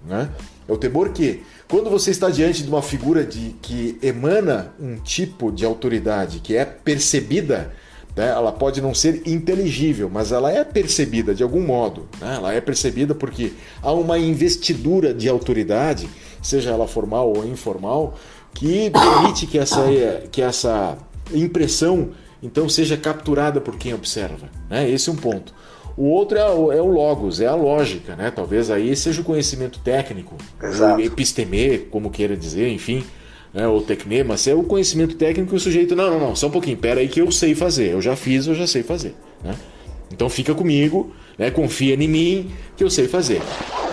Né? 0.06 0.30
É 0.68 0.72
o 0.72 0.78
temor 0.78 1.10
que, 1.10 1.44
quando 1.68 1.90
você 1.90 2.12
está 2.12 2.30
diante 2.30 2.62
de 2.62 2.70
uma 2.70 2.82
figura 2.82 3.24
de, 3.24 3.56
que 3.62 3.98
emana 4.02 4.74
um 4.80 4.98
tipo 4.98 5.52
de 5.52 5.66
autoridade 5.66 6.40
que 6.40 6.56
é 6.56 6.66
percebida 6.66 7.74
Né? 8.20 8.28
Ela 8.28 8.52
pode 8.52 8.82
não 8.82 8.94
ser 8.94 9.22
inteligível, 9.26 10.10
mas 10.12 10.34
ela 10.34 10.52
é 10.52 10.66
percebida 10.66 11.34
de 11.34 11.42
algum 11.42 11.62
modo. 11.62 12.06
Né? 12.20 12.36
Ela 12.36 12.54
é 12.54 12.60
percebida 12.60 13.16
porque 13.16 13.54
há 13.82 13.94
uma 13.94 14.20
investidura 14.20 15.14
de 15.14 15.30
autoridade, 15.30 16.10
seja 16.42 16.72
ela 16.72 16.86
formal 16.86 17.32
ou 17.34 17.48
informal, 17.48 18.16
que 18.54 18.90
permite 18.90 19.48
que 19.48 19.58
essa, 19.58 19.86
que 20.30 20.42
essa 20.42 20.98
impressão 21.34 22.10
então 22.44 22.68
seja 22.68 22.98
capturada 22.98 23.62
por 23.62 23.78
quem 23.78 23.94
observa. 23.94 24.50
Né? 24.70 24.90
Esse 24.90 25.10
é 25.10 25.14
um 25.14 25.16
ponto. 25.16 25.54
O 25.96 26.10
outro 26.10 26.38
é, 26.38 26.46
o, 26.50 26.74
é 26.74 26.82
o 26.82 26.92
logos, 26.92 27.40
é 27.40 27.48
a 27.48 27.56
lógica, 27.56 28.18
né? 28.18 28.32
Talvez 28.32 28.70
aí 28.70 28.96
seja 28.96 29.22
o 29.22 29.24
conhecimento 29.24 29.80
técnico, 29.80 30.36
Exato. 30.62 31.02
o 31.02 31.04
episteme, 31.04 31.80
como 31.92 32.10
queira 32.10 32.38
dizer, 32.38 32.70
enfim, 32.70 33.04
né? 33.54 33.68
ou 33.68 33.82
tecne, 33.82 34.24
mas 34.24 34.48
é 34.48 34.54
o 34.54 34.64
conhecimento 34.64 35.16
técnico 35.16 35.56
o 35.56 35.60
sujeito, 35.60 35.96
não, 35.96 36.10
não, 36.12 36.20
não, 36.20 36.36
só 36.36 36.48
um 36.48 36.52
pouquinho, 36.52 36.78
pera 36.78 37.00
aí 37.00 37.08
que 37.08 37.22
eu 37.22 37.32
sei 37.32 37.56
fazer, 37.56 37.92
eu 37.94 38.02
já 38.02 38.16
fiz, 38.16 38.48
eu 38.48 38.56
já 38.56 38.68
sei 38.68 38.84
fazer, 38.84 39.16
né? 39.44 39.56
Então 40.12 40.30
fica 40.30 40.54
comigo, 40.56 41.14
né? 41.38 41.52
confia 41.52 41.94
em 41.94 42.08
mim 42.08 42.52
que 42.76 42.84
eu 42.84 42.90
sei 42.90 43.08
fazer. 43.08 43.42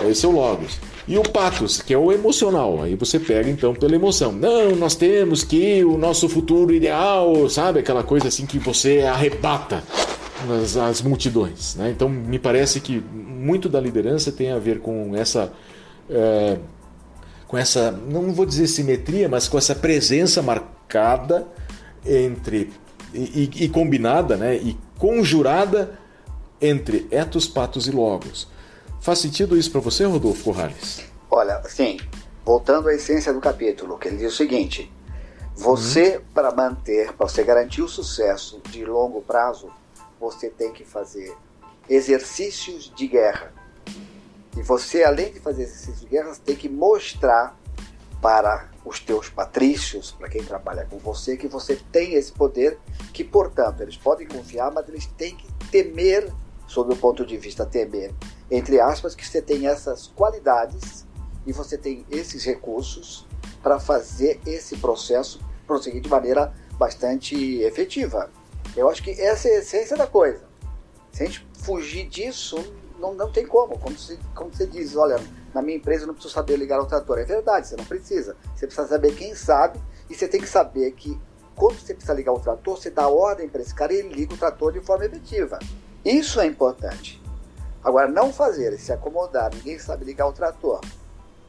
Esse 0.09 0.25
é 0.25 0.29
o 0.29 0.31
logos. 0.31 0.79
E 1.07 1.17
o 1.17 1.23
patos, 1.23 1.81
que 1.81 1.93
é 1.93 1.97
o 1.97 2.11
emocional. 2.11 2.81
Aí 2.83 2.95
você 2.95 3.17
pega 3.17 3.49
então 3.49 3.73
pela 3.73 3.95
emoção. 3.95 4.31
Não, 4.31 4.75
nós 4.75 4.95
temos 4.95 5.43
que 5.43 5.83
o 5.85 5.97
nosso 5.97 6.27
futuro 6.27 6.73
ideal, 6.73 7.49
sabe? 7.49 7.79
Aquela 7.79 8.03
coisa 8.03 8.27
assim 8.27 8.45
que 8.45 8.59
você 8.59 9.01
arrebata 9.01 9.83
as, 10.61 10.75
as 10.75 11.01
multidões. 11.01 11.75
Né? 11.75 11.91
Então 11.91 12.09
me 12.09 12.37
parece 12.37 12.81
que 12.81 13.01
muito 13.13 13.69
da 13.69 13.79
liderança 13.79 14.31
tem 14.31 14.51
a 14.51 14.59
ver 14.59 14.79
com 14.79 15.15
essa. 15.15 15.53
É, 16.09 16.57
com 17.47 17.57
essa, 17.57 17.91
não 17.91 18.33
vou 18.33 18.45
dizer 18.45 18.67
simetria, 18.67 19.29
mas 19.29 19.47
com 19.47 19.57
essa 19.57 19.73
presença 19.73 20.41
marcada 20.41 21.47
entre 22.05 22.71
e, 23.13 23.49
e, 23.59 23.63
e 23.65 23.69
combinada, 23.69 24.35
né, 24.35 24.55
e 24.55 24.77
conjurada 24.97 25.97
entre 26.61 27.07
etos, 27.11 27.47
patos 27.47 27.87
e 27.87 27.91
logos. 27.91 28.47
Faz 28.99 29.19
sentido 29.19 29.57
isso 29.57 29.71
para 29.71 29.81
você, 29.81 30.05
Rodolfo 30.05 30.43
Corrales? 30.43 31.03
Olha, 31.29 31.61
sim, 31.67 31.99
voltando 32.45 32.89
à 32.89 32.93
essência 32.93 33.31
do 33.31 33.39
capítulo, 33.39 33.97
que 33.97 34.07
ele 34.07 34.17
diz 34.17 34.33
o 34.33 34.35
seguinte: 34.35 34.91
você, 35.55 36.17
uhum. 36.17 36.23
para 36.33 36.51
manter, 36.51 37.13
para 37.13 37.27
você 37.27 37.43
garantir 37.43 37.81
o 37.81 37.87
sucesso 37.87 38.61
de 38.69 38.83
longo 38.85 39.21
prazo, 39.21 39.69
você 40.19 40.49
tem 40.49 40.71
que 40.71 40.83
fazer 40.83 41.35
exercícios 41.89 42.91
de 42.95 43.07
guerra. 43.07 43.53
E 44.57 44.63
você, 44.63 45.03
além 45.03 45.31
de 45.31 45.39
fazer 45.39 45.63
exercícios 45.63 45.99
de 45.99 46.07
guerra, 46.07 46.35
tem 46.43 46.55
que 46.55 46.67
mostrar 46.67 47.55
para 48.19 48.71
os 48.83 48.99
teus 48.99 49.29
patrícios, 49.29 50.11
para 50.11 50.27
quem 50.27 50.43
trabalha 50.43 50.87
com 50.89 50.97
você, 50.97 51.37
que 51.37 51.47
você 51.47 51.75
tem 51.91 52.15
esse 52.15 52.31
poder, 52.31 52.79
que, 53.13 53.23
portanto, 53.23 53.81
eles 53.81 53.95
podem 53.95 54.27
confiar, 54.27 54.71
mas 54.71 54.89
eles 54.89 55.05
têm 55.05 55.35
que 55.35 55.47
temer, 55.69 56.33
sob 56.65 56.91
o 56.91 56.97
ponto 56.97 57.23
de 57.23 57.37
vista 57.37 57.67
temer, 57.67 58.13
entre 58.49 58.79
aspas, 58.79 59.13
que 59.13 59.27
você 59.27 59.41
tem 59.41 59.67
essas 59.67 60.07
qualidades 60.07 61.05
e 61.45 61.53
você 61.53 61.77
tem 61.77 62.03
esses 62.09 62.43
recursos 62.43 63.27
para 63.61 63.79
fazer 63.79 64.39
esse 64.45 64.77
processo 64.77 65.39
prosseguir 65.67 66.01
de 66.01 66.09
maneira 66.09 66.51
bastante 66.79 67.61
efetiva. 67.61 68.31
Eu 68.75 68.89
acho 68.89 69.03
que 69.03 69.11
essa 69.11 69.47
é 69.49 69.57
a 69.57 69.59
essência 69.59 69.95
da 69.95 70.07
coisa. 70.07 70.47
Se 71.11 71.23
a 71.23 71.25
gente 71.27 71.47
fugir 71.59 72.07
disso, 72.07 72.57
não, 72.99 73.13
não 73.13 73.31
tem 73.31 73.45
como. 73.45 73.77
Como 73.77 73.97
você, 73.97 74.17
como 74.35 74.53
você 74.53 74.65
diz, 74.65 74.95
olha, 74.95 75.19
na 75.53 75.61
minha 75.61 75.77
empresa 75.77 76.03
eu 76.03 76.07
não 76.07 76.13
preciso 76.13 76.33
saber 76.33 76.57
ligar 76.57 76.79
o 76.79 76.85
trator. 76.85 77.19
É 77.19 77.23
verdade, 77.23 77.67
você 77.67 77.75
não 77.75 77.85
precisa. 77.85 78.35
Você 78.55 78.67
precisa 78.67 78.87
saber 78.87 79.15
quem 79.15 79.35
sabe 79.35 79.79
e 80.09 80.15
você 80.15 80.27
tem 80.27 80.41
que 80.41 80.47
saber 80.47 80.91
que 80.91 81.19
quando 81.55 81.79
você 81.79 81.93
precisa 81.93 82.13
ligar 82.13 82.33
o 82.33 82.39
trator, 82.39 82.77
você 82.77 82.89
dá 82.89 83.07
ordem 83.07 83.49
para 83.49 83.61
esse 83.61 83.73
cara 83.73 83.91
e 83.91 83.97
ele 83.97 84.13
liga 84.13 84.33
o 84.33 84.37
trator 84.37 84.71
de 84.71 84.79
forma 84.79 85.05
efetiva. 85.05 85.57
Isso 86.05 86.39
é 86.39 86.45
importante. 86.45 87.21
Agora, 87.83 88.07
não 88.07 88.31
fazer 88.31 88.77
se 88.77 88.91
acomodar, 88.91 89.53
ninguém 89.53 89.79
sabe 89.79 90.05
ligar 90.05 90.27
o 90.27 90.33
trator, 90.33 90.81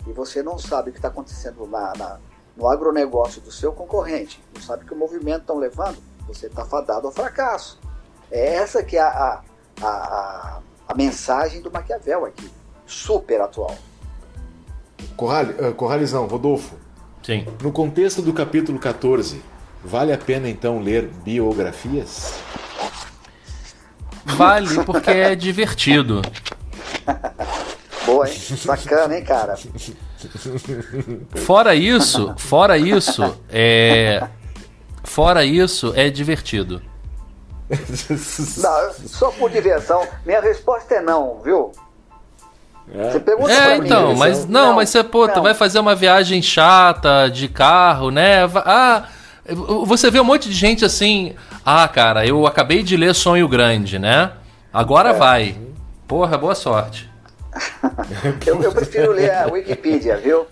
e 0.06 0.12
você 0.12 0.42
não 0.42 0.58
sabe 0.58 0.90
o 0.90 0.92
que 0.92 0.98
está 0.98 1.08
acontecendo 1.08 1.66
na, 1.66 1.92
na, 1.96 2.20
no 2.56 2.68
agronegócio 2.68 3.40
do 3.40 3.50
seu 3.50 3.72
concorrente, 3.72 4.42
não 4.54 4.62
sabe 4.62 4.84
que 4.84 4.94
o 4.94 4.96
movimento 4.96 5.40
estão 5.40 5.58
levando, 5.58 5.98
você 6.26 6.46
está 6.46 6.64
fadado 6.64 7.06
ao 7.06 7.12
fracasso. 7.12 7.78
É 8.30 8.54
essa 8.54 8.82
que 8.82 8.96
é 8.96 9.00
a, 9.00 9.42
a, 9.82 9.86
a, 9.86 10.62
a 10.88 10.94
mensagem 10.94 11.60
do 11.60 11.70
Maquiavel 11.70 12.24
aqui, 12.24 12.50
super 12.86 13.42
atual. 13.42 13.76
Corral, 15.16 15.44
uh, 15.44 15.74
Corralizão, 15.74 16.26
Rodolfo. 16.26 16.76
Sim. 17.22 17.46
No 17.62 17.70
contexto 17.70 18.22
do 18.22 18.32
capítulo 18.32 18.78
14, 18.78 19.42
vale 19.84 20.12
a 20.12 20.18
pena 20.18 20.48
então 20.48 20.80
ler 20.80 21.06
biografias? 21.24 22.40
Vale 24.24 24.82
porque 24.84 25.10
é 25.10 25.34
divertido. 25.34 26.22
Boa, 28.06 28.26
hein? 28.26 28.36
Bacana, 28.64 29.18
hein, 29.18 29.24
cara? 29.24 29.54
Fora 31.36 31.74
isso, 31.74 32.34
fora 32.38 32.78
isso, 32.78 33.36
é. 33.50 34.26
Fora 35.04 35.44
isso, 35.44 35.92
é 35.94 36.08
divertido. 36.08 36.80
Não, 38.58 38.92
só 39.06 39.30
por 39.30 39.50
diversão. 39.50 40.06
Minha 40.24 40.40
resposta 40.40 40.94
é 40.94 41.00
não, 41.00 41.40
viu? 41.40 41.72
É. 42.94 43.10
Você 43.10 43.20
pergunta 43.20 43.52
é, 43.52 43.76
então, 43.76 44.08
mim, 44.08 44.18
mas 44.18 44.46
não, 44.46 44.68
não, 44.68 44.76
mas 44.76 44.88
você, 44.88 45.04
pô, 45.04 45.28
tu 45.28 45.42
vai 45.42 45.52
fazer 45.52 45.78
uma 45.78 45.94
viagem 45.94 46.40
chata 46.40 47.28
de 47.28 47.46
carro, 47.46 48.10
né? 48.10 48.44
Ah, 48.64 49.04
você 49.84 50.10
vê 50.10 50.18
um 50.18 50.24
monte 50.24 50.48
de 50.48 50.54
gente 50.54 50.84
assim, 50.84 51.34
ah, 51.64 51.86
cara, 51.86 52.26
eu 52.26 52.46
acabei 52.46 52.82
de 52.82 52.96
ler 52.96 53.14
Sonho 53.14 53.46
Grande, 53.46 53.98
né? 53.98 54.32
Agora 54.72 55.10
é. 55.10 55.12
vai. 55.12 55.56
Porra, 56.06 56.38
boa 56.38 56.54
sorte. 56.54 57.10
eu, 58.46 58.62
eu, 58.62 58.72
prefiro 58.72 59.12
ler 59.12 59.34
a 59.34 59.46
Wikipedia, 59.48 60.16
viu? 60.16 60.46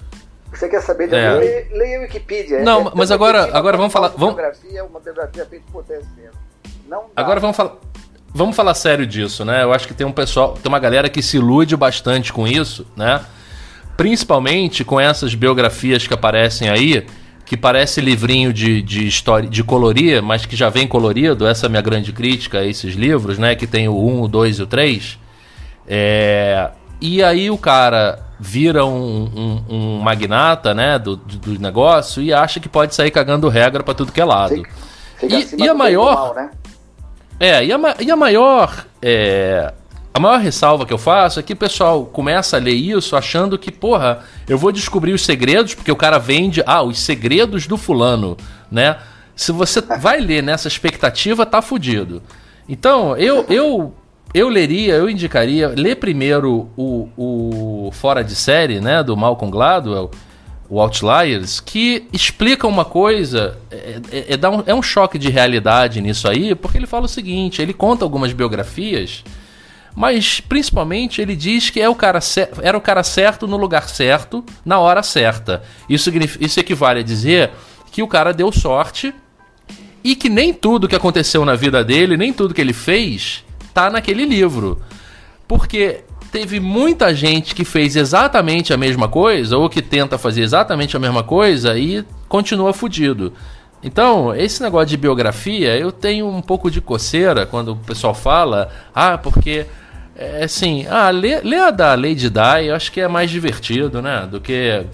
Você 0.53 0.69
quer 0.69 0.83
saber 0.83 1.09
de 1.09 1.15
é. 1.15 1.33
leia, 1.33 1.67
leia 1.71 1.99
a 1.99 2.01
Wikipedia. 2.03 2.63
Não, 2.63 2.89
é, 2.89 2.93
mas 2.95 3.11
agora, 3.11 3.57
agora 3.57 3.77
vamos 3.77 3.93
falar. 3.93 4.09
Vamos... 4.09 4.35
Biografia, 4.35 4.85
uma 4.85 5.01
biografia 5.01 5.47
feita 5.47 5.65
por 5.73 5.85
Não 5.89 6.46
Agora 7.15 7.41
vamos 7.41 7.57
falar. 7.57 7.73
Vamos 8.35 8.55
falar 8.55 8.75
sério 8.75 9.07
disso, 9.07 9.47
né? 9.47 9.63
Eu 9.63 9.73
acho 9.73 9.89
que 9.89 9.95
tem 9.95 10.07
um 10.07 10.13
pessoal, 10.13 10.53
tem 10.53 10.69
uma 10.69 10.79
galera 10.79 11.09
que 11.09 11.23
se 11.23 11.39
ilude 11.39 11.75
bastante 11.75 12.33
com 12.33 12.47
isso, 12.47 12.87
né? 12.95 13.23
Principalmente 13.97 14.85
com 14.85 15.01
essas 15.01 15.35
biografias 15.35 16.07
que 16.07 16.13
aparecem 16.13 16.69
aí, 16.69 17.07
que 17.47 17.57
parece 17.57 17.99
livrinho 18.03 18.53
de, 18.53 18.83
de 18.83 19.07
história 19.07 19.49
de 19.49 19.65
colorir, 19.65 20.23
mas 20.23 20.45
que 20.45 20.55
já 20.55 20.69
vem 20.69 20.87
colorido. 20.87 21.47
Essa 21.47 21.65
é 21.65 21.69
a 21.69 21.71
minha 21.71 21.81
grande 21.81 22.13
crítica 22.13 22.59
a 22.59 22.67
esses 22.67 22.95
livros, 22.95 23.39
né? 23.39 23.55
Que 23.55 23.67
tem 23.67 23.89
o 23.89 23.97
1, 23.97 24.23
o 24.23 24.29
2 24.29 24.59
e 24.59 24.63
o 24.63 24.67
3. 24.67 25.19
É... 25.89 26.71
E 27.01 27.23
aí 27.23 27.51
o 27.51 27.57
cara 27.57 28.19
vira 28.39 28.85
um, 28.85 29.63
um, 29.71 29.75
um 29.75 29.99
magnata, 30.01 30.75
né, 30.75 30.99
do, 30.99 31.17
do, 31.17 31.59
negócio 31.59 32.23
e 32.23 32.35
acha 32.35 32.61
que 32.61 32.69
pode 32.69 32.95
sair 32.95 33.11
cagando 33.11 33.49
regra 33.49 33.83
para 33.83 33.95
tudo 33.95 34.13
que 34.13 34.21
é 34.21 34.25
lado. 34.25 34.57
Fica, 34.57 35.41
fica 35.41 35.57
e, 35.57 35.65
e 35.65 35.69
a 35.69 35.75
maior... 35.75 36.15
Mal, 36.15 36.35
né? 36.35 36.51
É, 37.39 37.65
e 37.65 37.73
a, 37.73 37.79
e 38.01 38.11
a 38.11 38.17
maior... 38.17 38.87
É... 39.01 39.73
A 40.13 40.19
maior 40.19 40.41
ressalva 40.41 40.87
que 40.87 40.95
eu 40.95 40.99
faço 40.99 41.39
é 41.39 41.43
que 41.43 41.53
o 41.53 41.57
pessoal 41.57 42.07
começa 42.07 42.57
a 42.57 42.59
ler 42.59 42.73
isso 42.73 43.15
achando 43.15 43.59
que, 43.59 43.71
porra, 43.71 44.21
eu 44.49 44.57
vou 44.57 44.73
descobrir 44.73 45.13
os 45.13 45.23
segredos, 45.23 45.75
porque 45.75 45.93
o 45.93 45.97
cara 45.97 46.17
vende, 46.17 46.63
ah, 46.67 46.83
os 46.83 46.99
segredos 47.01 47.67
do 47.67 47.77
fulano, 47.77 48.35
né? 48.73 48.97
Se 49.35 49.53
você 49.53 49.83
vai 50.01 50.19
ler 50.19 50.43
nessa 50.43 50.69
expectativa, 50.69 51.45
tá 51.45 51.61
fudido. 51.61 52.23
Então, 52.67 53.15
eu, 53.19 53.45
eu, 53.51 53.95
eu 54.33 54.49
leria, 54.49 54.95
eu 54.95 55.11
indicaria, 55.11 55.69
ler 55.69 55.97
primeiro 55.97 56.71
o, 56.75 57.11
o 57.15 57.91
Fora 57.93 58.25
de 58.25 58.35
Série, 58.35 58.81
né, 58.81 59.03
do 59.03 59.15
Malcolm 59.17 59.51
Gladwell, 59.51 60.11
o 60.69 60.81
Outliers, 60.81 61.61
que 61.61 62.07
explica 62.13 62.67
uma 62.67 62.85
coisa, 62.85 63.59
é, 63.71 64.01
é, 64.11 64.39
é, 64.41 64.49
um, 64.49 64.63
é 64.67 64.75
um 64.75 64.83
choque 64.83 65.19
de 65.19 65.31
realidade 65.31 66.01
nisso 66.01 66.29
aí, 66.29 66.55
porque 66.55 66.79
ele 66.79 66.87
fala 66.87 67.07
o 67.07 67.09
seguinte, 67.09 67.63
ele 67.63 67.73
conta 67.73 68.05
algumas 68.05 68.33
biografias 68.33 69.25
mas 69.97 70.41
principalmente 70.41 71.23
ele 71.23 71.35
diz 71.35 71.71
que 71.71 71.81
é 71.81 71.89
o 71.89 71.95
cara 71.95 72.21
era 72.61 72.77
o 72.77 72.81
cara 72.83 73.03
certo 73.03 73.49
no 73.49 73.57
lugar 73.57 73.89
certo, 73.89 74.45
na 74.63 74.79
hora 74.79 75.03
certa. 75.03 75.63
Isso, 75.89 76.13
isso 76.39 76.61
equivale 76.61 77.01
a 77.01 77.03
dizer 77.03 77.51
que 77.91 78.03
o 78.03 78.07
cara 78.07 78.35
deu 78.35 78.53
sorte 78.53 79.15
e 80.05 80.15
que 80.15 80.29
nem 80.29 80.53
tudo 80.53 80.87
que 80.87 80.95
aconteceu 80.95 81.47
na 81.47 81.55
vida 81.55 81.83
dele, 81.83 82.15
nem 82.15 82.31
tudo 82.31 82.53
que 82.53 82.61
ele 82.61 82.75
fez, 82.75 83.43
tá 83.73 83.89
naquele 83.89 84.27
livro. 84.27 84.83
Porque 85.49 86.05
teve 86.37 86.61
muita 86.61 87.15
gente 87.15 87.55
que 87.55 87.65
fez 87.65 87.97
exatamente 87.97 88.75
a 88.75 88.77
mesma 88.77 89.09
coisa, 89.09 89.57
ou 89.57 89.71
que 89.71 89.81
tenta 89.81 90.19
fazer 90.19 90.43
exatamente 90.43 90.95
a 90.95 91.01
mesma 91.01 91.23
coisa 91.23 91.79
e 91.79 92.05
continua 92.29 92.75
fudido. 92.75 93.33
Então, 93.83 94.35
esse 94.35 94.63
negócio 94.63 94.89
de 94.89 94.99
biografia, 94.99 95.79
eu 95.79 95.91
tenho 95.91 96.29
um 96.29 96.43
pouco 96.43 96.71
de 96.71 96.79
coceira 96.79 97.47
quando 97.47 97.73
o 97.73 97.77
pessoal 97.77 98.13
fala, 98.13 98.69
ah, 98.95 99.17
porque 99.17 99.65
é 100.15 100.45
assim, 100.45 100.87
ah, 100.91 101.09
lê, 101.09 101.41
lê 101.41 101.57
a 101.57 101.71
da 101.71 101.95
Lady 101.95 102.29
Di, 102.29 102.67
eu 102.67 102.75
acho 102.75 102.93
que 102.93 103.01
é 103.01 103.09
mais 103.09 103.31
divertido, 103.31 104.03
né? 104.03 104.29
Do 104.31 104.39
que. 104.39 104.85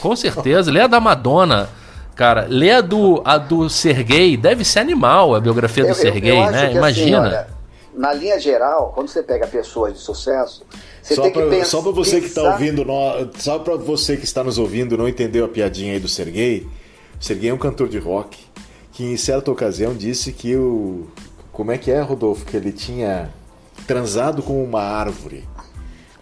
Com 0.00 0.16
certeza, 0.16 0.70
lê 0.70 0.80
a 0.80 0.86
da 0.86 1.00
Madonna. 1.00 1.68
Cara, 2.16 2.46
lê 2.48 2.72
a 2.72 2.80
do, 2.80 3.20
a 3.26 3.36
do 3.36 3.68
Sergei, 3.68 4.38
deve 4.38 4.64
ser 4.64 4.78
animal 4.78 5.34
a 5.34 5.40
biografia 5.40 5.84
do 5.84 5.90
eu, 5.90 5.94
Sergei, 5.94 6.32
eu, 6.32 6.50
né? 6.50 6.66
Assim, 6.68 6.76
Imagina. 6.78 7.18
Assim, 7.18 7.28
olha, 7.28 7.57
na 7.98 8.12
linha 8.12 8.38
geral, 8.38 8.92
quando 8.94 9.08
você 9.08 9.24
pega 9.24 9.44
pessoas 9.48 9.92
de 9.92 9.98
sucesso, 9.98 10.64
você 11.02 11.16
só 11.16 11.22
tem 11.22 11.32
pra, 11.32 11.42
que 11.42 11.50
pensar. 11.50 11.64
Só 11.64 11.82
para 11.82 11.90
você 11.90 12.20
que 12.20 12.26
está 12.28 12.52
ouvindo, 12.52 12.86
só 13.38 13.58
para 13.58 13.74
você 13.74 14.16
que 14.16 14.24
está 14.24 14.44
nos 14.44 14.56
ouvindo, 14.56 14.96
não 14.96 15.08
entendeu 15.08 15.44
a 15.44 15.48
piadinha 15.48 15.94
aí 15.94 15.98
do 15.98 16.06
Sergei. 16.06 16.66
O 17.20 17.24
Sergei 17.24 17.50
é 17.50 17.52
um 17.54 17.58
cantor 17.58 17.88
de 17.88 17.98
rock 17.98 18.38
que 18.92 19.04
em 19.04 19.16
certa 19.16 19.50
ocasião 19.50 19.94
disse 19.94 20.32
que 20.32 20.54
o 20.54 21.08
como 21.50 21.72
é 21.72 21.78
que 21.78 21.90
é, 21.90 22.00
Rodolfo, 22.00 22.46
que 22.46 22.56
ele 22.56 22.70
tinha 22.70 23.30
transado 23.84 24.44
com 24.44 24.62
uma 24.62 24.80
árvore. 24.80 25.44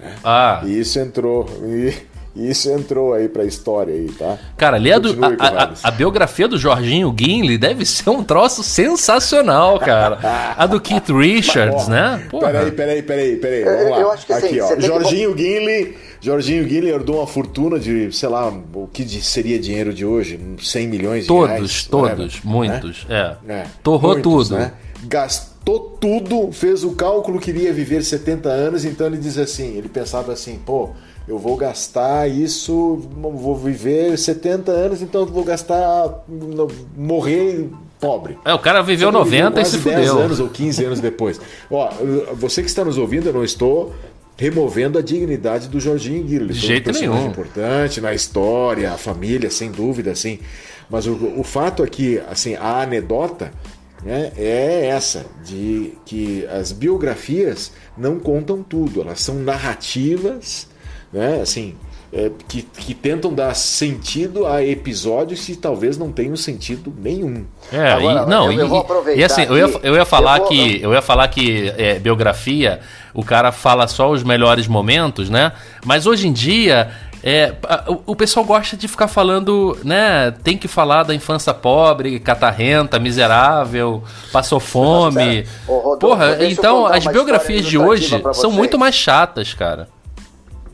Né? 0.01 0.17
Ah. 0.25 0.63
E 0.65 0.81
isso 0.81 0.99
entrou. 0.99 1.47
E 1.63 1.95
e 2.37 2.51
isso 2.51 2.71
entrou 2.71 3.15
aí 3.15 3.31
pra 3.31 3.45
história 3.45 3.95
aí, 3.95 4.09
tá? 4.09 4.39
Cara, 4.59 4.77
lê 4.77 4.93
a, 4.93 4.99
do, 4.99 5.17
a, 5.25 5.29
a, 5.39 5.73
a, 5.85 5.91
biografia 5.91 6.47
do 6.47 6.59
Jorginho 6.59 7.11
Guinle 7.11 7.57
deve 7.57 7.87
ser 7.87 8.11
um 8.11 8.23
troço 8.23 8.63
sensacional, 8.63 9.79
cara. 9.81 10.55
A 10.55 10.67
do 10.67 10.79
Keith 10.79 11.09
Richards, 11.09 11.89
Mas, 11.89 11.89
né? 11.89 12.27
Porra. 12.29 12.49
Peraí, 12.49 12.73
peraí, 12.73 13.03
peraí, 13.03 13.37
peraí. 13.37 13.65
Vamos 13.65 13.91
lá. 13.91 14.01
Eu 14.01 14.13
acho 14.13 14.27
que 14.27 14.33
Aqui, 14.35 14.61
ó. 14.61 14.79
Jorginho 14.79 15.35
que... 15.35 15.43
Guinle. 15.43 15.97
Jorginho 16.21 16.65
Guinle 16.65 16.91
herdou 16.91 17.17
uma 17.19 17.27
fortuna 17.27 17.79
de, 17.79 18.13
sei 18.13 18.29
lá, 18.29 18.49
o 18.49 18.87
que 18.93 19.09
seria 19.23 19.59
dinheiro 19.59 19.95
de 19.95 20.05
hoje? 20.05 20.39
100 20.61 20.89
milhões 20.89 21.23
de 21.23 21.29
todos, 21.29 21.49
reais? 21.49 21.85
Todos, 21.85 22.17
todos, 22.17 22.41
muitos. 22.43 23.07
Né? 23.09 23.37
É. 23.49 23.53
é. 23.53 23.67
Torrou 23.83 24.13
muitos, 24.13 24.49
tudo. 24.49 24.59
Né? 24.59 24.73
Gastou 25.05 25.97
tudo, 25.99 26.53
fez 26.53 26.85
o 26.85 26.93
cálculo 26.93 27.41
que 27.41 27.51
iria 27.51 27.73
viver 27.73 28.03
70 28.03 28.49
anos, 28.49 28.85
então 28.85 29.07
ele 29.07 29.17
diz 29.17 29.39
assim, 29.39 29.77
ele 29.77 29.89
pensava 29.89 30.33
assim, 30.33 30.59
pô, 30.65 30.91
eu 31.29 31.39
vou 31.39 31.57
gastar 31.57 32.29
isso, 32.29 32.97
vou 33.17 33.57
viver 33.57 34.17
70 34.17 34.71
anos, 34.71 35.03
então 35.03 35.23
eu 35.23 35.27
vou 35.27 35.43
gastar, 35.43 36.25
morrer 36.97 37.69
pobre. 37.99 38.39
É, 38.45 38.55
o 38.55 38.59
cara 38.59 38.83
viveu 38.83 39.11
90 39.11 39.61
e 39.61 39.65
se 39.65 39.79
10 39.79 40.09
fudeu. 40.09 40.19
anos 40.19 40.41
ou 40.41 40.49
15 40.49 40.85
anos 40.85 41.01
depois. 41.01 41.41
Ó, 41.71 41.91
você 42.35 42.63
que 42.63 42.69
está 42.69 42.85
nos 42.85 42.97
ouvindo, 42.97 43.27
eu 43.27 43.33
não 43.33 43.43
estou 43.43 43.93
removendo 44.37 44.99
a 44.99 45.03
dignidade 45.03 45.69
do 45.69 45.81
Jorginho 45.81 46.23
Guilherme. 46.23 46.53
De 46.53 46.61
jeito 46.61 46.91
um 46.91 46.93
personagem 46.93 47.21
nenhum. 47.21 47.31
importante 47.33 48.01
na 48.01 48.15
história, 48.15 48.93
a 48.93 48.99
família, 48.99 49.51
sem 49.51 49.71
dúvida, 49.71 50.13
assim. 50.13 50.39
Mas 50.91 51.07
o, 51.07 51.15
o 51.37 51.43
fato 51.43 51.83
é 51.83 51.87
que, 51.89 52.23
assim, 52.31 52.55
a 52.55 52.83
anedota 52.83 53.51
né, 54.05 54.31
é 54.37 54.87
essa, 54.87 55.27
de 55.45 55.95
que 56.05 56.47
as 56.47 56.71
biografias 56.71 57.73
não 57.97 58.21
contam 58.21 58.63
tudo, 58.63 59.01
elas 59.01 59.21
são 59.21 59.37
narrativas 59.37 60.69
né? 61.17 61.41
Assim, 61.41 61.75
é, 62.13 62.31
que, 62.47 62.63
que 62.63 62.95
tentam 62.95 63.33
dar 63.33 63.55
sentido 63.55 64.47
a 64.47 64.63
episódios 64.65 65.45
que 65.45 65.57
talvez 65.57 65.99
não 65.99 66.13
tenham 66.13 66.37
sentido 66.37 66.93
nenhum. 66.97 67.45
É, 67.73 67.93
Agora, 67.93 68.23
e, 68.23 68.27
não, 68.27 68.53
eu, 68.53 68.61
eu 68.61 68.69
vou 68.69 68.79
aproveitar. 68.81 69.21
E 69.21 69.25
assim, 69.25 69.43
eu 69.43 69.57
ia, 69.57 69.81
eu 69.83 69.95
ia 69.97 70.05
falar 70.05 70.37
eu 70.37 70.41
vou, 70.41 70.49
que 70.49 70.83
eu 70.83 70.93
ia 70.93 71.03
falar 71.03 71.29
que 71.29 71.73
é, 71.77 71.99
biografia, 71.99 72.81
o 73.15 73.25
cara 73.25 73.51
fala 73.51 73.89
só 73.89 74.11
os 74.11 74.23
melhores 74.23 74.69
momentos, 74.69 75.31
né? 75.31 75.53
Mas 75.85 76.07
hoje 76.07 76.29
em 76.29 76.33
dia 76.33 76.91
é, 77.25 77.55
o, 77.89 78.13
o, 78.13 78.17
pessoal 78.17 78.47
gosta 78.47 78.77
de 78.77 78.87
ficar 78.87 79.09
falando, 79.09 79.77
né? 79.83 80.31
Tem 80.45 80.57
que 80.57 80.69
falar 80.69 81.03
da 81.03 81.15
infância 81.15 81.53
pobre, 81.53 82.21
catarrenta, 82.21 83.01
miserável, 83.01 84.05
passou 84.31 84.61
fome. 84.61 85.45
Rodolfo, 85.67 85.99
Porra, 85.99 86.45
então 86.45 86.87
as 86.87 87.05
biografias 87.05 87.67
de 87.67 87.77
hoje 87.77 88.23
são 88.33 88.53
muito 88.53 88.79
mais 88.79 88.95
chatas, 88.95 89.53
cara. 89.53 89.89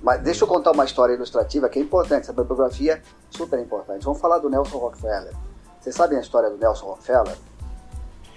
Mas 0.03 0.21
deixa 0.21 0.45
eu 0.45 0.49
contar 0.49 0.73
uma 0.73 0.85
história 0.85 1.15
ilustrativa 1.15 1.69
que 1.69 1.79
é 1.79 1.83
importante, 1.83 2.23
essa 2.23 2.33
bibliografia 2.33 2.95
é 2.95 3.03
super 3.31 3.59
importante. 3.61 4.05
Vamos 4.05 4.21
falar 4.21 4.39
do 4.39 4.51
Nelson 4.51 4.79
Rockefeller. 4.79 5.33
Vocês 5.81 5.95
sabem 5.95 6.19
a 6.19 6.21
história 6.21 6.51
do 6.51 6.59
Nelson 6.59 6.87
Rockefeller? 6.87 7.37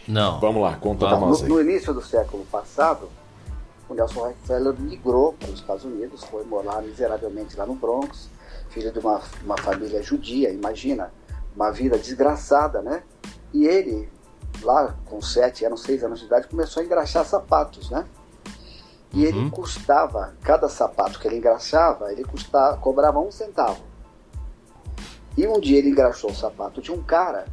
Não. 0.08 0.40
Vamos 0.40 0.62
lá, 0.62 0.76
conta 0.78 1.08
pra 1.08 1.18
nós 1.18 1.42
aí. 1.42 1.50
No, 1.50 1.56
no 1.56 1.62
início 1.62 1.92
do 1.94 2.02
século 2.02 2.46
passado, 2.46 3.10
o 3.90 3.96
Nelson 3.96 4.20
Rockefeller 4.20 4.74
migrou 4.80 5.34
para 5.34 5.50
os 5.50 5.56
Estados 5.56 5.84
Unidos, 5.84 6.24
foi 6.26 6.44
morar 6.46 6.82
miseravelmente 6.84 7.58
lá 7.58 7.66
no 7.66 7.74
Bronx, 7.74 8.30
filho 8.70 8.92
de 8.92 9.00
uma, 9.00 9.22
uma 9.44 9.58
família 9.58 10.04
judia, 10.04 10.52
imagina, 10.52 11.12
uma 11.56 11.72
vida 11.72 11.98
desgraçada, 11.98 12.82
né? 12.82 13.02
E 13.52 13.66
ele, 13.66 14.08
lá 14.62 14.96
com 15.06 15.20
sete 15.22 15.66
anos, 15.66 15.82
seis 15.82 16.04
anos 16.04 16.20
de 16.20 16.26
idade, 16.26 16.48
começou 16.48 16.84
a 16.84 16.86
engraxar 16.86 17.26
sapatos, 17.26 17.90
né? 17.90 18.06
E 19.14 19.24
uhum. 19.24 19.26
ele 19.26 19.50
custava, 19.50 20.34
cada 20.42 20.68
sapato 20.68 21.20
que 21.20 21.28
ele 21.28 21.38
engraxava, 21.38 22.12
ele 22.12 22.24
custava, 22.24 22.78
cobrava 22.78 23.20
um 23.20 23.32
centavo. 23.32 23.82
E 25.38 25.48
um 25.48 25.60
dia 25.60 25.78
ele 25.78 25.90
engraxou 25.90 26.32
o 26.32 26.36
sapato 26.36 26.82
de 26.82 26.92
um 26.92 27.02
cara 27.02 27.46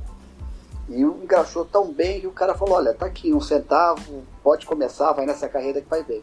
e 0.89 1.01
engraxou 1.01 1.65
tão 1.65 1.93
bem 1.93 2.21
que 2.21 2.27
o 2.27 2.33
cara 2.33 2.55
falou: 2.55 2.77
Olha, 2.77 2.95
tá 2.95 3.07
aqui 3.07 3.33
um 3.33 3.41
centavo, 3.41 4.23
pode 4.43 4.67
começar, 4.67 5.13
vai 5.13 5.27
nessa 5.27 5.49
carreira 5.49 5.81
que 5.81 5.89
vai 5.89 6.03
bem. 6.03 6.23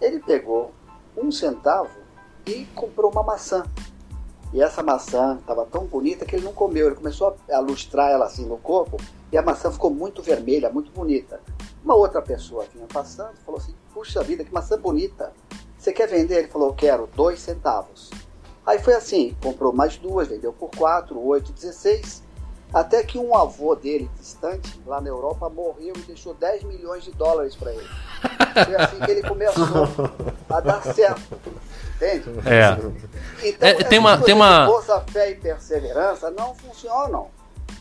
Ele 0.00 0.20
pegou 0.20 0.72
um 1.16 1.30
centavo 1.30 1.90
e 2.46 2.64
comprou 2.74 3.10
uma 3.10 3.22
maçã. 3.22 3.64
E 4.52 4.60
essa 4.60 4.82
maçã 4.82 5.38
estava 5.40 5.64
tão 5.64 5.84
bonita 5.84 6.24
que 6.24 6.34
ele 6.34 6.44
não 6.44 6.52
comeu. 6.52 6.86
Ele 6.86 6.96
começou 6.96 7.36
a 7.50 7.58
lustrar 7.60 8.10
ela 8.10 8.26
assim 8.26 8.46
no 8.46 8.56
corpo 8.58 8.96
e 9.32 9.38
a 9.38 9.42
maçã 9.42 9.70
ficou 9.70 9.90
muito 9.90 10.22
vermelha, 10.22 10.70
muito 10.70 10.90
bonita. 10.90 11.40
Uma 11.84 11.94
outra 11.94 12.20
pessoa 12.20 12.66
vinha 12.72 12.86
passando 12.86 13.36
falou 13.44 13.60
assim: 13.60 13.74
Puxa 13.92 14.22
vida, 14.22 14.44
que 14.44 14.52
maçã 14.52 14.78
bonita. 14.78 15.32
Você 15.78 15.92
quer 15.92 16.08
vender? 16.08 16.38
Ele 16.38 16.48
falou: 16.48 16.74
Quero, 16.74 17.08
dois 17.14 17.40
centavos. 17.40 18.10
Aí 18.66 18.78
foi 18.78 18.94
assim: 18.94 19.36
comprou 19.42 19.72
mais 19.72 19.96
duas, 19.96 20.28
vendeu 20.28 20.52
por 20.52 20.70
quatro, 20.70 21.18
oito, 21.20 21.52
dezesseis. 21.52 22.22
Até 22.72 23.02
que 23.02 23.18
um 23.18 23.34
avô 23.34 23.74
dele, 23.74 24.08
distante, 24.16 24.80
lá 24.86 25.00
na 25.00 25.08
Europa, 25.08 25.48
morreu 25.48 25.92
e 25.96 26.02
deixou 26.02 26.32
10 26.34 26.62
milhões 26.62 27.02
de 27.02 27.10
dólares 27.10 27.56
para 27.56 27.72
ele. 27.72 27.88
Foi 28.64 28.76
assim 28.76 29.00
que 29.00 29.10
ele 29.10 29.22
começou 29.22 29.88
a 30.48 30.60
dar 30.60 30.80
certo. 30.94 31.20
Entende? 31.96 32.30
É. 32.46 33.48
Então, 33.48 33.68
é, 33.68 33.74
tem 33.74 33.98
uma, 33.98 34.18
tem 34.18 34.34
uma... 34.34 34.66
força, 34.66 35.00
fé 35.00 35.30
e 35.30 35.34
perseverança 35.34 36.30
não 36.30 36.54
funcionam. 36.54 37.28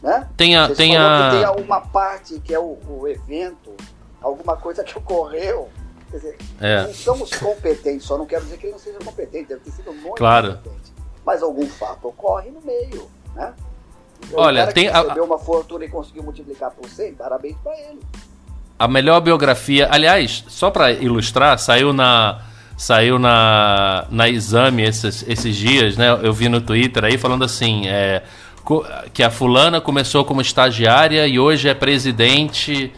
Né? 0.02 0.28
Tem 0.38 0.56
a, 0.56 0.74
tem 0.74 0.96
a... 0.98 1.32
tem 1.32 1.64
uma 1.64 1.82
parte 1.82 2.40
que 2.40 2.54
é 2.54 2.60
o, 2.60 2.78
o, 2.88 3.08
evento, 3.08 3.76
alguma 4.22 4.56
coisa 4.56 4.84
que 4.84 4.98
ocorreu. 4.98 5.70
Quer 6.10 6.18
dizer, 6.18 6.38
é. 6.60 6.84
não 6.84 6.94
somos 6.94 7.30
competentes, 7.32 8.08
só 8.08 8.18
não 8.18 8.26
quero 8.26 8.44
dizer 8.44 8.58
que 8.58 8.66
ele 8.66 8.74
não 8.74 8.80
seja 8.80 8.98
competente, 9.00 9.50
deve 9.50 9.62
ter 9.62 9.72
sido 9.72 9.94
muito 9.94 10.16
claro. 10.16 10.56
competente. 10.56 10.94
Mas 11.26 11.44
algum 11.44 11.68
fato 11.68 12.08
ocorre 12.08 12.50
no 12.50 12.62
meio, 12.62 13.10
né? 13.36 13.54
Então, 14.26 14.40
Olha, 14.40 14.68
tem 14.68 14.88
que 14.88 14.92
recebeu 14.92 15.24
a... 15.24 15.26
uma 15.26 15.38
fortuna 15.38 15.86
e 15.86 15.90
conseguiu 15.90 16.24
multiplicar 16.24 16.72
por 16.72 16.90
100, 16.90 17.14
parabéns 17.14 17.58
para 17.64 17.78
ele. 17.80 18.00
A 18.78 18.88
melhor 18.88 19.20
biografia, 19.20 19.90
aliás, 19.92 20.44
só 20.48 20.72
para 20.72 20.92
ilustrar, 20.92 21.60
saiu 21.60 21.92
na 21.92 22.42
saiu 22.80 23.20
na, 23.20 24.08
na 24.10 24.30
exame 24.30 24.84
esses, 24.84 25.28
esses 25.28 25.54
dias, 25.54 25.98
né? 25.98 26.18
Eu 26.24 26.32
vi 26.32 26.48
no 26.48 26.62
Twitter 26.62 27.04
aí 27.04 27.18
falando 27.18 27.44
assim, 27.44 27.90
é, 27.90 28.24
que 29.14 29.24
a 29.24 29.30
fulana 29.30 29.82
começou 29.82 30.24
como 30.24 30.42
estagiária 30.42 31.28
e 31.28 31.40
hoje 31.40 31.68
é 31.68 31.74
presidente 31.74 32.92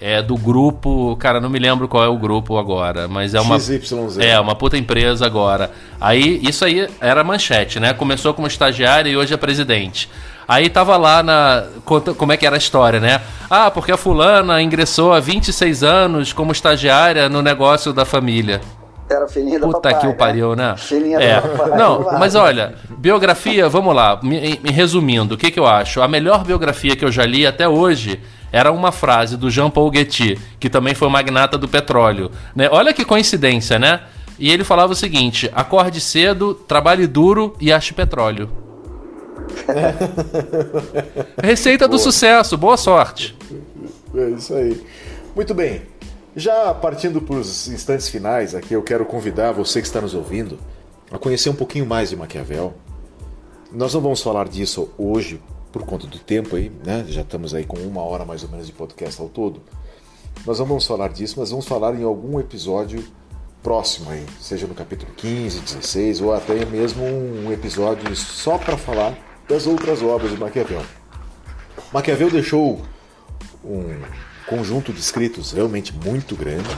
é, 0.00 0.22
do 0.22 0.36
grupo, 0.36 1.16
cara, 1.16 1.40
não 1.40 1.48
me 1.48 1.58
lembro 1.58 1.88
qual 1.88 2.04
é 2.04 2.08
o 2.08 2.18
grupo 2.18 2.58
agora, 2.58 3.08
mas 3.08 3.34
é 3.34 3.40
uma 3.40 3.58
XYZ. 3.58 4.18
é 4.18 4.38
uma 4.38 4.54
puta 4.54 4.76
empresa 4.76 5.24
agora. 5.24 5.70
Aí 6.00 6.40
isso 6.42 6.64
aí 6.64 6.88
era 7.00 7.24
manchete, 7.24 7.80
né? 7.80 7.94
Começou 7.94 8.34
como 8.34 8.46
estagiária 8.46 9.08
e 9.08 9.16
hoje 9.16 9.32
é 9.32 9.36
presidente. 9.36 10.08
Aí 10.48 10.68
tava 10.68 10.96
lá 10.96 11.22
na 11.22 11.64
como 11.84 12.32
é 12.32 12.36
que 12.36 12.46
era 12.46 12.56
a 12.56 12.58
história, 12.58 13.00
né? 13.00 13.20
Ah, 13.50 13.70
porque 13.70 13.90
a 13.90 13.96
fulana 13.96 14.62
ingressou 14.62 15.12
há 15.12 15.18
26 15.18 15.82
anos 15.82 16.32
como 16.32 16.52
estagiária 16.52 17.28
no 17.28 17.42
negócio 17.42 17.92
da 17.92 18.04
família. 18.04 18.60
Era 19.08 19.28
filhinha 19.28 19.60
Puta 19.60 19.80
papai, 19.80 20.00
que 20.00 20.06
o 20.06 20.14
pariu, 20.14 20.56
né? 20.56 20.74
Filhinha 20.76 21.18
é. 21.18 21.40
papai. 21.40 21.78
Não, 21.78 22.02
mas 22.18 22.34
olha, 22.34 22.74
biografia, 22.98 23.68
vamos 23.68 23.94
lá. 23.94 24.18
Me, 24.22 24.58
me 24.62 24.70
resumindo, 24.70 25.36
o 25.36 25.38
que, 25.38 25.50
que 25.50 25.60
eu 25.60 25.66
acho? 25.66 26.02
A 26.02 26.08
melhor 26.08 26.44
biografia 26.44 26.96
que 26.96 27.04
eu 27.04 27.12
já 27.12 27.24
li 27.24 27.46
até 27.46 27.68
hoje 27.68 28.20
era 28.50 28.72
uma 28.72 28.90
frase 28.90 29.36
do 29.36 29.50
Jean 29.50 29.70
Paul 29.70 29.92
Getty, 29.94 30.38
que 30.58 30.68
também 30.68 30.94
foi 30.94 31.08
magnata 31.08 31.56
do 31.56 31.68
petróleo. 31.68 32.30
Né? 32.54 32.68
Olha 32.70 32.92
que 32.92 33.04
coincidência, 33.04 33.78
né? 33.78 34.00
E 34.38 34.50
ele 34.50 34.64
falava 34.64 34.92
o 34.92 34.96
seguinte: 34.96 35.50
acorde 35.54 36.00
cedo, 36.00 36.54
trabalhe 36.54 37.06
duro 37.06 37.54
e 37.60 37.72
ache 37.72 37.94
petróleo. 37.94 38.50
Receita 41.42 41.86
do 41.86 41.98
sucesso, 41.98 42.56
boa 42.56 42.76
sorte. 42.76 43.36
É 44.14 44.28
isso 44.30 44.54
aí. 44.54 44.82
Muito 45.34 45.54
bem. 45.54 45.82
Já 46.36 46.74
partindo 46.74 47.22
para 47.22 47.36
os 47.36 47.66
instantes 47.66 48.08
finais, 48.08 48.54
aqui 48.54 48.74
eu 48.74 48.82
quero 48.82 49.06
convidar 49.06 49.52
você 49.52 49.80
que 49.80 49.86
está 49.86 50.02
nos 50.02 50.12
ouvindo 50.12 50.58
a 51.10 51.18
conhecer 51.18 51.48
um 51.48 51.54
pouquinho 51.54 51.86
mais 51.86 52.10
de 52.10 52.16
Maquiavel. 52.16 52.74
Nós 53.72 53.94
não 53.94 54.02
vamos 54.02 54.20
falar 54.20 54.46
disso 54.46 54.90
hoje 54.98 55.42
por 55.72 55.86
conta 55.86 56.06
do 56.06 56.18
tempo 56.18 56.56
aí, 56.56 56.70
né? 56.84 57.06
Já 57.08 57.22
estamos 57.22 57.54
aí 57.54 57.64
com 57.64 57.78
uma 57.78 58.02
hora 58.02 58.26
mais 58.26 58.42
ou 58.42 58.50
menos 58.50 58.66
de 58.66 58.72
podcast 58.74 59.18
ao 59.18 59.30
todo. 59.30 59.62
Nós 60.44 60.58
não 60.58 60.66
vamos 60.66 60.86
falar 60.86 61.08
disso, 61.08 61.36
mas 61.38 61.48
vamos 61.48 61.66
falar 61.66 61.94
em 61.94 62.04
algum 62.04 62.38
episódio 62.38 63.02
próximo 63.62 64.10
aí, 64.10 64.26
seja 64.38 64.66
no 64.66 64.74
capítulo 64.74 65.12
15, 65.16 65.60
16 65.60 66.20
ou 66.20 66.34
até 66.34 66.66
mesmo 66.66 67.02
um 67.02 67.50
episódio 67.50 68.14
só 68.14 68.58
para 68.58 68.76
falar 68.76 69.16
das 69.48 69.66
outras 69.66 70.02
obras 70.02 70.32
de 70.32 70.36
Maquiavel. 70.36 70.82
Maquiavel 71.94 72.30
deixou 72.30 72.82
um 73.64 74.02
conjunto 74.48 74.92
de 74.92 75.00
escritos 75.00 75.52
realmente 75.52 75.92
muito 75.92 76.36
grande. 76.36 76.68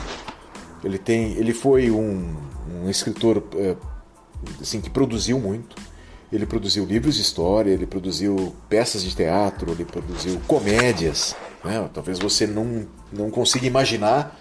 Ele 0.83 0.97
tem, 0.97 1.33
ele 1.33 1.53
foi 1.53 1.91
um, 1.91 2.35
um 2.83 2.89
escritor 2.89 3.43
é, 3.55 3.75
assim 4.61 4.81
que 4.81 4.89
produziu 4.89 5.39
muito. 5.39 5.75
Ele 6.31 6.45
produziu 6.45 6.85
livros 6.85 7.15
de 7.15 7.21
história, 7.21 7.71
ele 7.71 7.87
produziu 7.87 8.55
peças 8.69 9.03
de 9.03 9.15
teatro, 9.15 9.71
ele 9.71 9.83
produziu 9.83 10.39
comédias. 10.47 11.35
Né? 11.63 11.89
Talvez 11.93 12.19
você 12.19 12.45
não, 12.45 12.85
não 13.11 13.31
consiga 13.31 13.65
imaginar, 13.65 14.39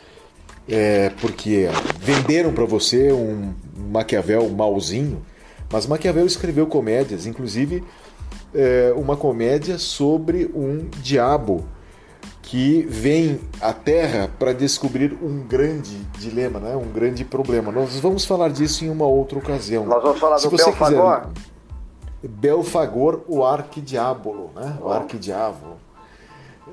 é, 0.69 1.11
porque 1.21 1.67
venderam 1.99 2.53
para 2.53 2.67
você 2.67 3.11
um 3.11 3.55
Maquiavel 3.91 4.49
malzinho, 4.51 5.25
mas 5.73 5.87
Maquiavel 5.87 6.27
escreveu 6.27 6.67
comédias, 6.67 7.25
inclusive 7.25 7.83
é, 8.55 8.93
uma 8.95 9.17
comédia 9.17 9.79
sobre 9.79 10.45
um 10.55 10.89
diabo 11.01 11.67
que 12.49 12.81
vem 12.89 13.41
à 13.61 13.75
Terra 13.75 14.31
para 14.39 14.55
descobrir 14.55 15.13
um 15.23 15.41
grande 15.47 15.95
dilema, 16.19 16.59
né? 16.59 16.75
um 16.75 16.91
grande 16.91 17.23
problema. 17.23 17.71
Nós 17.71 18.01
vamos 18.01 18.25
falar 18.25 18.49
disso 18.49 18.87
em 18.87 18.89
uma 18.89 19.05
outra 19.05 19.39
ocasião. 19.39 19.85
Nós 19.85 20.03
vamos 20.03 20.19
falar 20.19 20.39
Se 20.39 20.49
do 20.49 20.57
Belfagor. 20.57 21.27
Quiser, 21.27 22.31
Belfagor, 22.31 23.21
o 23.29 23.45
arquidiábolo, 23.45 24.51
né? 24.57 24.79
o 24.81 24.91
arquidiabo, 24.91 25.77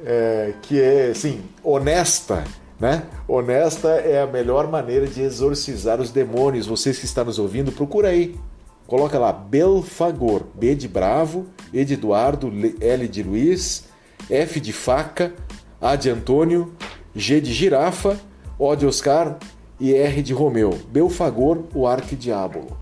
é, 0.05 0.53
que 0.61 0.81
é, 0.81 1.09
assim, 1.09 1.43
honesta, 1.61 2.45
né? 2.79 3.03
Honesta 3.27 3.89
é 3.89 4.21
a 4.21 4.27
melhor 4.27 4.69
maneira 4.69 5.05
de 5.05 5.21
exorcizar 5.21 5.99
os 5.99 6.09
demônios. 6.09 6.67
Vocês 6.67 6.97
que 6.97 7.05
estão 7.05 7.25
nos 7.25 7.37
ouvindo, 7.37 7.73
procura 7.73 8.07
aí. 8.07 8.39
Coloca 8.87 9.19
lá 9.19 9.33
Belfagor, 9.33 10.43
B 10.53 10.73
de 10.73 10.87
Bravo, 10.87 11.47
E 11.73 11.83
de 11.83 11.95
Eduardo, 11.95 12.49
L 12.79 13.07
de 13.09 13.23
Luiz, 13.23 13.83
F 14.29 14.59
de 14.61 14.71
Faca, 14.71 15.33
A 15.81 15.95
de 15.95 16.09
Antônio, 16.09 16.73
G 17.15 17.39
de 17.41 17.53
Girafa, 17.53 18.19
O 18.57 18.75
de 18.75 18.85
Oscar 18.85 19.37
e 19.79 19.93
R 19.93 20.21
de 20.21 20.33
Romeu. 20.33 20.79
Belfagor, 20.89 21.63
o 21.73 21.87
arquidiábolo. 21.87 22.77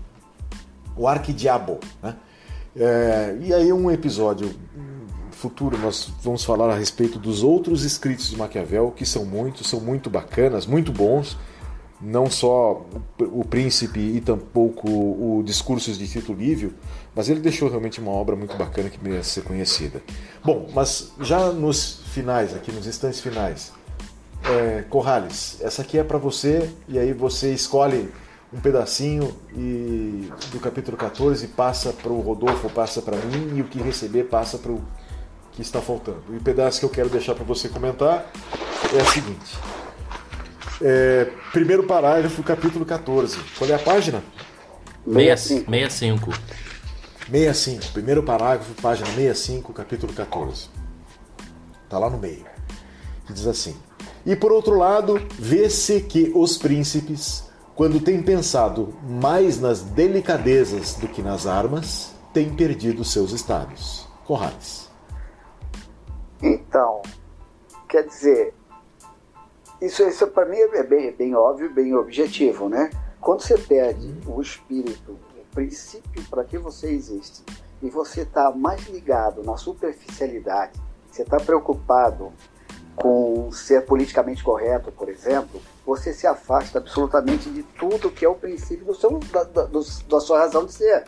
O 0.96 1.08
arquidiabo, 1.08 1.80
né? 2.02 2.16
É, 2.76 3.36
e 3.40 3.54
aí 3.54 3.72
um 3.72 3.88
episódio 3.90 4.52
futuro 5.44 5.76
nós 5.76 6.10
vamos 6.22 6.42
falar 6.42 6.70
a 6.70 6.74
respeito 6.74 7.18
dos 7.18 7.42
outros 7.42 7.84
escritos 7.84 8.30
de 8.30 8.36
Maquiavel, 8.36 8.90
que 8.90 9.04
são 9.04 9.26
muitos, 9.26 9.68
são 9.68 9.78
muito 9.78 10.08
bacanas, 10.08 10.64
muito 10.64 10.90
bons. 10.90 11.36
Não 12.00 12.28
só 12.28 12.84
o 13.18 13.44
Príncipe 13.44 14.00
e 14.00 14.20
tampouco 14.20 14.88
o 14.88 15.42
Discursos 15.44 15.98
de 15.98 16.08
Tito 16.08 16.32
Livio, 16.32 16.74
mas 17.14 17.28
ele 17.28 17.40
deixou 17.40 17.68
realmente 17.68 18.00
uma 18.00 18.10
obra 18.10 18.34
muito 18.34 18.56
bacana 18.56 18.90
que 18.90 19.02
merece 19.02 19.30
ser 19.30 19.44
conhecida. 19.44 20.02
Bom, 20.42 20.68
mas 20.74 21.12
já 21.20 21.50
nos 21.52 22.00
finais, 22.14 22.54
aqui 22.54 22.70
nos 22.70 22.86
instantes 22.86 23.20
finais, 23.20 23.72
é, 24.44 24.84
Corrales, 24.88 25.58
essa 25.60 25.82
aqui 25.82 25.98
é 25.98 26.04
para 26.04 26.16
você 26.16 26.70
e 26.88 26.98
aí 26.98 27.12
você 27.12 27.52
escolhe 27.52 28.08
um 28.52 28.60
pedacinho 28.60 29.36
e 29.52 30.30
do 30.52 30.60
capítulo 30.60 30.96
14 30.96 31.48
passa 31.48 31.92
para 31.92 32.12
o 32.12 32.20
Rodolfo, 32.20 32.70
passa 32.70 33.02
para 33.02 33.16
mim, 33.16 33.56
e 33.56 33.60
o 33.60 33.64
que 33.64 33.82
receber 33.82 34.24
passa 34.24 34.56
para 34.58 34.70
o 34.70 34.80
que 35.52 35.60
está 35.60 35.80
faltando. 35.80 36.22
E 36.30 36.36
o 36.36 36.40
pedaço 36.40 36.78
que 36.78 36.86
eu 36.86 36.90
quero 36.90 37.08
deixar 37.08 37.34
para 37.34 37.44
você 37.44 37.68
comentar 37.68 38.30
é 38.96 39.02
o 39.02 39.06
seguinte. 39.06 39.58
É, 40.80 41.28
primeiro 41.52 41.84
parágrafo, 41.84 42.42
capítulo 42.44 42.84
14. 42.84 43.38
Qual 43.58 43.68
é 43.68 43.74
a 43.74 43.78
página? 43.78 44.22
65. 45.04 45.70
65. 45.70 46.32
65. 47.28 47.92
Primeiro 47.92 48.22
parágrafo, 48.22 48.72
página 48.80 49.06
65, 49.08 49.72
capítulo 49.72 50.12
14. 50.12 50.83
Está 51.94 52.00
lá 52.00 52.10
no 52.10 52.18
meio. 52.18 52.44
Que 53.24 53.32
diz 53.32 53.46
assim: 53.46 53.76
E 54.26 54.34
por 54.34 54.50
outro 54.50 54.76
lado, 54.76 55.24
vê-se 55.38 56.00
que 56.00 56.32
os 56.34 56.58
príncipes 56.58 57.44
quando 57.76 58.00
tem 58.00 58.22
pensado 58.22 58.94
mais 59.02 59.60
nas 59.60 59.80
delicadezas 59.80 60.94
do 60.94 61.08
que 61.08 61.22
nas 61.22 61.46
armas, 61.46 62.14
tem 62.32 62.54
perdido 62.54 63.04
seus 63.04 63.32
estados. 63.32 64.08
Corrais. 64.24 64.90
Então, 66.40 67.02
quer 67.88 68.06
dizer, 68.06 68.54
isso, 69.80 70.02
isso 70.04 70.26
para 70.28 70.46
mim 70.46 70.56
é 70.56 70.82
bem, 70.82 71.12
bem 71.12 71.34
óbvio, 71.34 71.72
bem 71.72 71.94
objetivo, 71.94 72.68
né? 72.68 72.90
Quando 73.20 73.40
você 73.40 73.58
perde 73.58 74.14
o 74.26 74.40
espírito, 74.40 75.12
o 75.12 75.54
princípio 75.54 76.22
para 76.30 76.44
que 76.44 76.58
você 76.58 76.88
existe, 76.90 77.44
e 77.82 77.90
você 77.90 78.22
está 78.22 78.52
mais 78.52 78.86
ligado 78.88 79.42
na 79.42 79.56
superficialidade, 79.56 80.80
você 81.14 81.22
está 81.22 81.38
preocupado 81.38 82.32
com 82.96 83.50
ser 83.52 83.84
politicamente 83.84 84.42
correto, 84.42 84.90
por 84.90 85.08
exemplo, 85.08 85.60
você 85.86 86.12
se 86.12 86.26
afasta 86.26 86.78
absolutamente 86.78 87.50
de 87.50 87.62
tudo 87.62 88.10
que 88.10 88.24
é 88.24 88.28
o 88.28 88.34
princípio 88.34 88.84
do 88.84 88.94
seu, 88.94 89.18
da, 89.32 89.44
da, 89.44 89.64
do, 89.64 89.80
da 90.08 90.20
sua 90.20 90.40
razão 90.40 90.64
de 90.64 90.72
ser. 90.72 91.04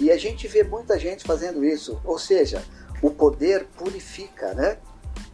E 0.00 0.10
a 0.10 0.16
gente 0.16 0.46
vê 0.46 0.62
muita 0.62 0.98
gente 0.98 1.24
fazendo 1.24 1.64
isso. 1.64 2.00
Ou 2.04 2.18
seja, 2.18 2.62
o 3.00 3.10
poder 3.10 3.66
purifica, 3.76 4.52
né? 4.54 4.78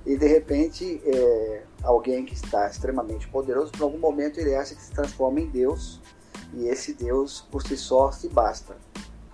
E 0.07 0.17
de 0.17 0.27
repente, 0.27 1.03
é, 1.05 1.63
alguém 1.83 2.25
que 2.25 2.35
está 2.35 2.69
extremamente 2.69 3.29
poderoso, 3.29 3.73
por 3.73 3.83
algum 3.83 3.99
momento 3.99 4.39
ele 4.39 4.55
acha 4.55 4.75
que 4.75 4.83
se 4.83 4.93
transforma 4.93 5.41
em 5.41 5.49
Deus, 5.49 6.01
e 6.55 6.67
esse 6.67 6.93
Deus 6.95 7.47
por 7.51 7.63
si 7.63 7.77
só 7.77 8.11
se 8.11 8.29
basta. 8.29 8.77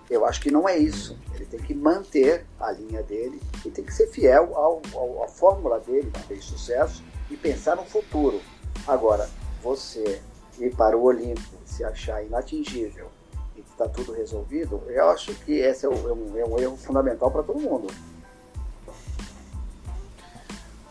Eu 0.09 0.25
acho 0.25 0.41
que 0.41 0.49
não 0.49 0.67
é 0.67 0.77
isso. 0.77 1.17
Ele 1.35 1.45
tem 1.45 1.59
que 1.59 1.73
manter 1.73 2.45
a 2.59 2.71
linha 2.71 3.03
dele 3.03 3.41
e 3.63 3.69
tem 3.69 3.83
que 3.83 3.93
ser 3.93 4.07
fiel 4.07 4.55
ao, 4.55 4.81
ao, 4.93 5.23
à 5.23 5.27
fórmula 5.27 5.79
dele 5.79 6.09
para 6.11 6.23
ter 6.23 6.41
sucesso 6.41 7.03
e 7.29 7.37
pensar 7.37 7.75
no 7.75 7.85
futuro. 7.85 8.41
Agora, 8.87 9.29
você 9.61 10.21
ir 10.57 10.75
para 10.75 10.97
o 10.97 11.03
Olimpo, 11.03 11.41
se 11.65 11.83
achar 11.83 12.23
inatingível 12.23 13.07
e 13.55 13.61
que 13.61 13.69
está 13.69 13.87
tudo 13.87 14.11
resolvido, 14.11 14.81
eu 14.87 15.09
acho 15.09 15.33
que 15.35 15.53
esse 15.53 15.85
é, 15.85 15.89
é 15.89 15.91
um, 15.91 16.37
é 16.37 16.45
um 16.45 16.59
erro 16.59 16.77
fundamental 16.77 17.29
para 17.29 17.43
todo 17.43 17.59
mundo. 17.59 17.87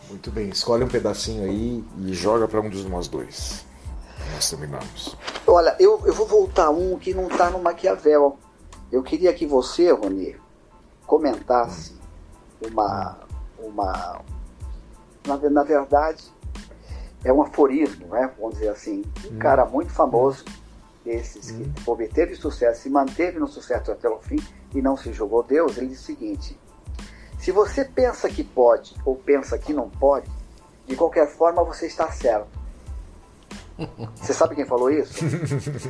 Muito 0.09 0.31
bem, 0.31 0.49
escolhe 0.49 0.83
um 0.83 0.87
pedacinho 0.87 1.43
aí 1.43 1.83
e 1.99 2.13
joga 2.13 2.47
para 2.47 2.59
um 2.61 2.69
dos 2.69 2.83
nós 2.85 3.07
dois. 3.07 3.63
Nós 4.33 4.49
terminamos. 4.49 5.15
Olha, 5.45 5.75
eu, 5.79 6.01
eu 6.05 6.13
vou 6.13 6.25
voltar 6.25 6.69
um 6.71 6.97
que 6.97 7.13
não 7.13 7.27
está 7.27 7.49
no 7.49 7.59
Maquiavel. 7.59 8.37
Eu 8.91 9.03
queria 9.03 9.33
que 9.33 9.45
você, 9.45 9.91
Rony, 9.91 10.35
comentasse 11.05 11.95
uma. 12.61 13.17
uma 13.59 14.21
na, 15.25 15.49
na 15.49 15.63
verdade, 15.63 16.23
é 17.23 17.31
um 17.31 17.41
aforismo, 17.41 18.07
né? 18.07 18.31
vamos 18.37 18.55
dizer 18.55 18.69
assim. 18.69 19.03
Um 19.25 19.35
hum. 19.35 19.39
cara 19.39 19.65
muito 19.65 19.91
famoso, 19.91 20.43
desses 21.03 21.51
que 21.51 21.63
hum. 21.63 21.73
obteve 21.85 22.35
sucesso, 22.35 22.81
se 22.81 22.89
manteve 22.89 23.39
no 23.39 23.47
sucesso 23.47 23.91
até 23.91 24.09
o 24.09 24.19
fim 24.19 24.39
e 24.73 24.81
não 24.81 24.95
se 24.95 25.11
jogou 25.11 25.43
Deus, 25.43 25.77
ele 25.77 25.87
diz 25.87 26.01
o 26.01 26.03
seguinte: 26.03 26.59
se 27.39 27.51
você 27.51 27.85
pensa 27.85 28.29
que 28.29 28.43
pode 28.43 28.95
ou 29.05 29.15
pensa 29.15 29.57
que 29.57 29.73
não 29.73 29.89
pode, 29.89 30.29
de 30.85 30.95
qualquer 30.95 31.27
forma 31.27 31.63
você 31.63 31.87
está 31.87 32.11
certo. 32.11 32.58
Você 34.15 34.33
sabe 34.33 34.55
quem 34.55 34.65
falou 34.65 34.89
isso? 34.89 35.13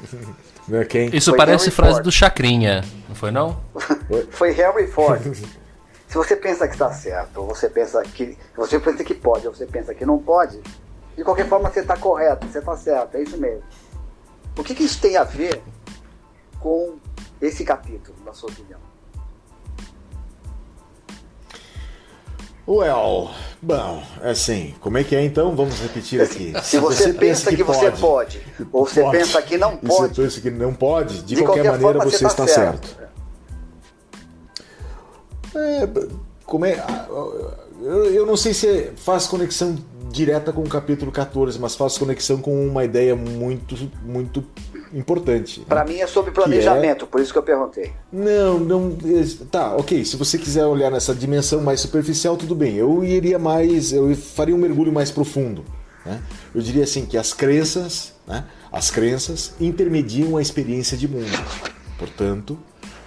Quem? 0.88 1.16
Isso 1.16 1.32
foi 1.32 1.38
parece 1.38 1.66
Henry 1.66 1.76
frase 1.76 1.92
Ford. 1.94 2.04
do 2.04 2.12
Chacrinha, 2.12 2.84
não 3.08 3.16
foi 3.16 3.32
não? 3.32 3.60
foi 4.30 4.52
Henry 4.52 4.88
Ford. 4.88 5.22
Se 6.08 6.16
você 6.16 6.36
pensa 6.36 6.68
que 6.68 6.74
está 6.74 6.92
certo, 6.92 7.42
ou 7.42 7.48
você 7.48 7.70
pensa 7.70 8.02
que 8.02 8.36
você 8.56 8.80
pensa 8.80 9.04
que 9.04 9.14
pode, 9.14 9.48
ou 9.48 9.54
você 9.54 9.68
pensa 9.68 9.94
que 9.94 10.06
não 10.06 10.18
pode, 10.18 10.60
de 11.16 11.24
qualquer 11.24 11.48
forma, 11.48 11.70
você 11.70 11.82
está 11.82 11.96
correto, 11.96 12.48
você 12.48 12.58
está 12.60 12.76
certo, 12.76 13.16
é 13.16 13.22
isso 13.22 13.38
mesmo. 13.38 13.64
O 14.58 14.64
que, 14.64 14.74
que 14.74 14.84
isso 14.84 15.00
tem 15.00 15.18
a 15.18 15.24
ver 15.24 15.62
com 16.60 16.98
esse 17.40 17.64
capítulo, 17.64 18.18
na 18.26 18.34
sua 18.34 18.50
opinião? 18.50 18.80
Well, 22.70 23.32
bom, 23.60 24.04
assim, 24.22 24.76
como 24.80 25.00
é 25.00 25.04
que 25.04 25.16
é 25.16 25.26
então? 25.26 25.56
Vamos 25.56 25.80
repetir 25.80 26.22
aqui. 26.22 26.54
Se 26.62 26.78
você, 26.78 27.06
você 27.06 27.14
pensa 27.14 27.50
que, 27.50 27.56
que 27.56 27.64
você 27.64 27.90
pode, 27.90 28.40
ou 28.72 28.86
você 28.86 29.02
pode, 29.02 29.18
pensa 29.18 29.42
que 29.42 29.58
não 29.58 29.76
pode. 29.76 30.14
você 30.16 30.22
pensa 30.22 30.40
que 30.42 30.52
não 30.52 30.72
pode, 30.76 31.24
de, 31.24 31.36
de 31.36 31.42
qualquer, 31.42 31.64
qualquer, 31.64 31.72
maneira 31.72 31.98
você, 31.98 32.20
você 32.20 32.28
está, 32.28 32.46
está 32.46 32.62
certo. 32.62 32.88
certo. 32.88 33.10
É, 35.58 35.90
como 36.46 36.64
é, 36.64 36.86
eu, 37.82 38.06
eu 38.14 38.26
não 38.28 38.38
sei 38.38 38.54
se 38.54 38.92
faz 38.98 39.26
conexão 39.26 39.76
direta 40.12 40.54
com 40.54 40.62
o 40.62 40.70
capítulo 40.70 41.12
14, 41.12 41.58
mas 41.58 41.74
faz 41.76 41.98
conexão 41.98 42.38
com 42.38 42.68
uma 42.68 42.84
ideia 42.84 43.16
muito, 43.16 43.76
muito 44.04 44.46
importante. 44.94 45.62
Para 45.62 45.84
né? 45.84 45.94
mim 45.94 46.00
é 46.00 46.08
sobre 46.08 46.32
planejamento, 46.32 47.06
é... 47.06 47.08
por 47.08 47.22
isso 47.22 47.32
que 47.32 47.40
eu 47.40 47.44
perguntei. 47.44 47.92
Não, 48.12 48.60
não. 48.60 48.98
Tá, 49.52 49.76
ok. 49.76 50.04
Se 50.06 50.16
você 50.16 50.38
quiser 50.38 50.66
olhar 50.66 50.92
nessa 50.92 51.14
dimensão 51.14 51.62
mais 51.62 51.80
superficial, 51.80 52.36
tudo 52.38 52.56
bem. 52.56 52.76
Eu 52.76 53.04
iria 53.04 53.40
mais. 53.40 53.92
Eu 53.92 54.16
faria 54.16 54.56
um 54.56 54.58
mergulho 54.58 54.92
mais 54.92 55.12
profundo. 55.12 55.64
Né? 56.06 56.22
Eu 56.54 56.62
diria 56.62 56.84
assim 56.84 57.06
que 57.06 57.18
as 57.18 57.34
crenças, 57.34 58.14
né? 58.28 58.46
as 58.72 58.90
crenças 58.90 59.54
intermediam 59.60 60.38
a 60.38 60.42
experiência 60.42 60.98
de 60.98 61.08
mundo. 61.08 61.30
Portanto, 61.98 62.58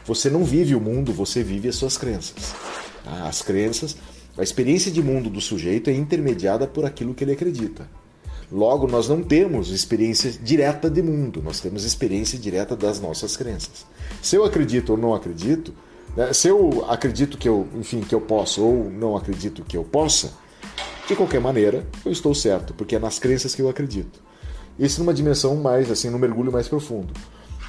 você 0.05 0.29
não 0.29 0.45
vive 0.45 0.75
o 0.75 0.81
mundo, 0.81 1.13
você 1.13 1.43
vive 1.43 1.69
as 1.69 1.77
suas 1.77 1.97
crenças. 1.97 2.55
As 3.05 3.43
crenças 3.43 3.97
A 4.39 4.43
experiência 4.43 4.91
de 4.91 5.03
mundo 5.03 5.29
do 5.29 5.41
sujeito 5.41 5.91
é 5.91 5.93
intermediada 5.93 6.67
por 6.67 6.85
aquilo 6.85 7.15
que 7.15 7.25
ele 7.25 7.33
acredita. 7.33 7.87
Logo, 8.53 8.87
nós 8.87 9.09
não 9.09 9.23
temos 9.23 9.71
experiência 9.71 10.31
direta 10.31 10.91
de 10.91 11.01
mundo, 11.01 11.41
nós 11.43 11.59
temos 11.59 11.85
experiência 11.85 12.39
direta 12.39 12.77
das 12.77 13.01
nossas 13.01 13.35
crenças. 13.35 13.87
Se 14.21 14.37
eu 14.37 14.45
acredito 14.45 14.91
ou 14.91 14.99
não 14.99 15.15
acredito, 15.15 15.73
né, 16.15 16.35
se 16.35 16.49
eu 16.49 16.85
acredito 16.87 17.39
que 17.39 17.49
eu, 17.49 17.67
enfim, 17.75 18.03
que 18.03 18.15
eu 18.15 18.21
posso 18.21 18.63
ou 18.63 18.91
não 18.91 19.17
acredito 19.17 19.65
que 19.65 19.75
eu 19.75 19.83
possa, 19.83 20.35
de 21.09 21.17
qualquer 21.17 21.41
maneira, 21.41 21.87
eu 22.05 22.13
estou 22.13 22.35
certo, 22.35 22.75
porque 22.75 22.95
é 22.95 22.99
nas 22.99 23.19
crenças 23.19 23.55
que 23.55 23.63
eu 23.63 23.71
acredito. 23.71 24.21
Isso 24.79 25.01
numa 25.01 25.15
dimensão 25.15 25.57
mais, 25.57 25.91
assim, 25.91 26.11
no 26.11 26.19
mergulho 26.19 26.53
mais 26.53 26.69
profundo. 26.69 27.15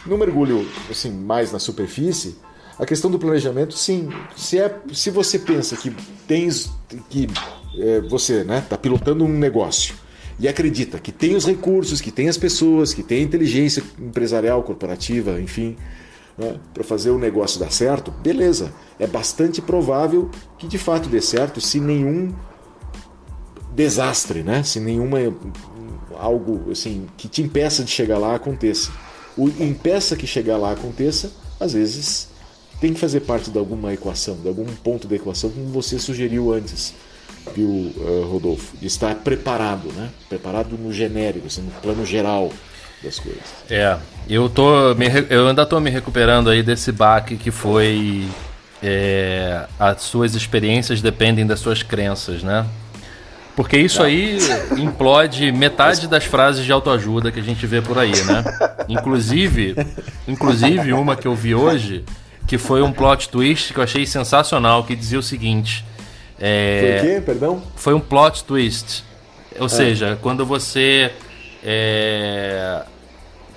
No 0.05 0.18
mergulho, 0.18 0.68
assim, 0.91 1.11
mais 1.11 1.53
na 1.53 1.60
superfície, 1.60 2.35
a 2.77 2.85
questão 2.85 3.10
do 3.10 3.18
planejamento, 3.18 3.73
sim. 3.73 4.10
Se, 4.35 4.60
é, 4.60 4.77
se 4.91 5.10
você 5.11 5.39
pensa 5.39 5.77
que 5.77 5.95
tens 6.27 6.69
que 7.10 7.30
é, 7.77 8.01
você 8.01 8.43
né, 8.43 8.60
está 8.60 8.77
pilotando 8.77 9.23
um 9.23 9.30
negócio 9.30 10.02
e 10.39 10.47
acredita 10.47 10.99
que 10.99 11.11
tem 11.11 11.35
os 11.35 11.45
recursos, 11.45 12.01
que 12.01 12.11
tem 12.11 12.27
as 12.27 12.38
pessoas, 12.38 12.93
que 12.93 13.03
tem 13.03 13.19
a 13.19 13.23
inteligência 13.23 13.84
empresarial, 13.99 14.64
corporativa, 14.64 15.39
enfim, 15.39 15.76
né, 16.38 16.60
para 16.73 16.84
fazer 16.84 17.11
o 17.11 17.19
negócio 17.19 17.60
dar 17.60 17.72
certo, 17.72 18.11
beleza. 18.11 18.73
É 18.99 19.07
bastante 19.07 19.61
provável 19.61 20.30
que 20.57 20.68
de 20.68 20.77
fato 20.77 21.10
dê 21.10 21.22
certo 21.22 21.61
se 21.61 21.80
nenhum 21.80 22.34
desastre, 23.76 24.43
né? 24.43 24.64
Se 24.64 24.80
nenhuma 24.80 25.18
algo 26.15 26.72
assim 26.72 27.07
que 27.18 27.27
te 27.27 27.41
impeça 27.41 27.84
de 27.84 27.91
chegar 27.91 28.18
lá 28.18 28.35
aconteça. 28.35 28.91
O 29.35 29.47
impeça 29.47 30.15
que 30.15 30.27
chegar 30.27 30.57
lá 30.57 30.72
aconteça, 30.72 31.31
às 31.60 31.73
vezes 31.73 32.30
tem 32.80 32.93
que 32.93 32.99
fazer 32.99 33.22
parte 33.22 33.49
de 33.49 33.57
alguma 33.57 33.93
equação, 33.93 34.35
de 34.35 34.47
algum 34.47 34.65
ponto 34.65 35.07
da 35.07 35.15
equação, 35.15 35.49
como 35.49 35.68
você 35.68 35.97
sugeriu 35.97 36.51
antes, 36.51 36.93
viu, 37.56 37.68
uh, 37.68 38.28
Rodolfo? 38.32 38.78
De 38.78 38.88
estar 38.88 39.15
preparado, 39.15 39.91
né? 39.94 40.10
Preparado 40.30 40.78
no 40.78 40.94
genérico, 40.94 41.48
assim, 41.48 41.61
no 41.61 41.72
plano 41.72 42.06
geral 42.06 42.52
das 43.03 43.20
coisas. 43.20 43.41
É, 43.70 43.98
eu, 44.30 44.49
tô 44.49 44.95
me, 44.95 45.07
eu 45.30 45.48
ainda 45.48 45.64
estou 45.64 45.80
me 45.80 45.90
recuperando 45.90 46.49
aí 46.49 46.64
desse 46.64 46.91
baque 46.91 47.38
que 47.38 47.52
foi. 47.52 48.28
É, 48.86 49.65
as 49.80 50.02
suas 50.02 50.36
experiências 50.36 51.02
dependem 51.02 51.48
das 51.48 51.60
suas 51.60 51.82
crenças, 51.82 52.44
né? 52.44 52.65
Porque 53.56 53.78
isso 53.78 53.99
Não. 53.99 54.06
aí 54.06 54.38
implode 54.78 55.52
metade 55.52 56.07
das 56.07 56.26
frases 56.26 56.65
de 56.65 56.72
autoajuda 56.72 57.32
que 57.32 57.40
a 57.40 57.44
gente 57.44 57.65
vê 57.65 57.82
por 57.82 57.98
aí, 57.98 58.11
né? 58.11 58.44
Inclusive, 58.90 59.76
inclusive 60.28 60.91
uma 60.91 61.15
que 61.15 61.28
eu 61.28 61.36
vi 61.36 61.53
hoje 61.53 62.03
que 62.48 62.57
foi 62.57 62.82
um 62.82 62.91
plot 62.91 63.30
twist 63.30 63.74
que 63.74 63.80
eu 63.80 63.84
achei 63.84 64.06
sensacional, 64.06 64.84
que 64.84 64.95
dizia 64.95 65.20
o 65.20 65.24
seguinte. 65.24 65.86
É, 66.45 66.82
foi 66.82 66.98
o 66.98 67.14
quê? 67.14 67.22
Perdão? 67.22 67.64
Foi 67.78 67.94
um 67.94 68.02
plot 68.02 68.44
twist. 68.44 69.02
Ou 69.57 69.68
é. 69.68 69.70
seja, 69.70 70.20
quando 70.22 70.45
você. 70.45 71.10
É, 71.64 72.82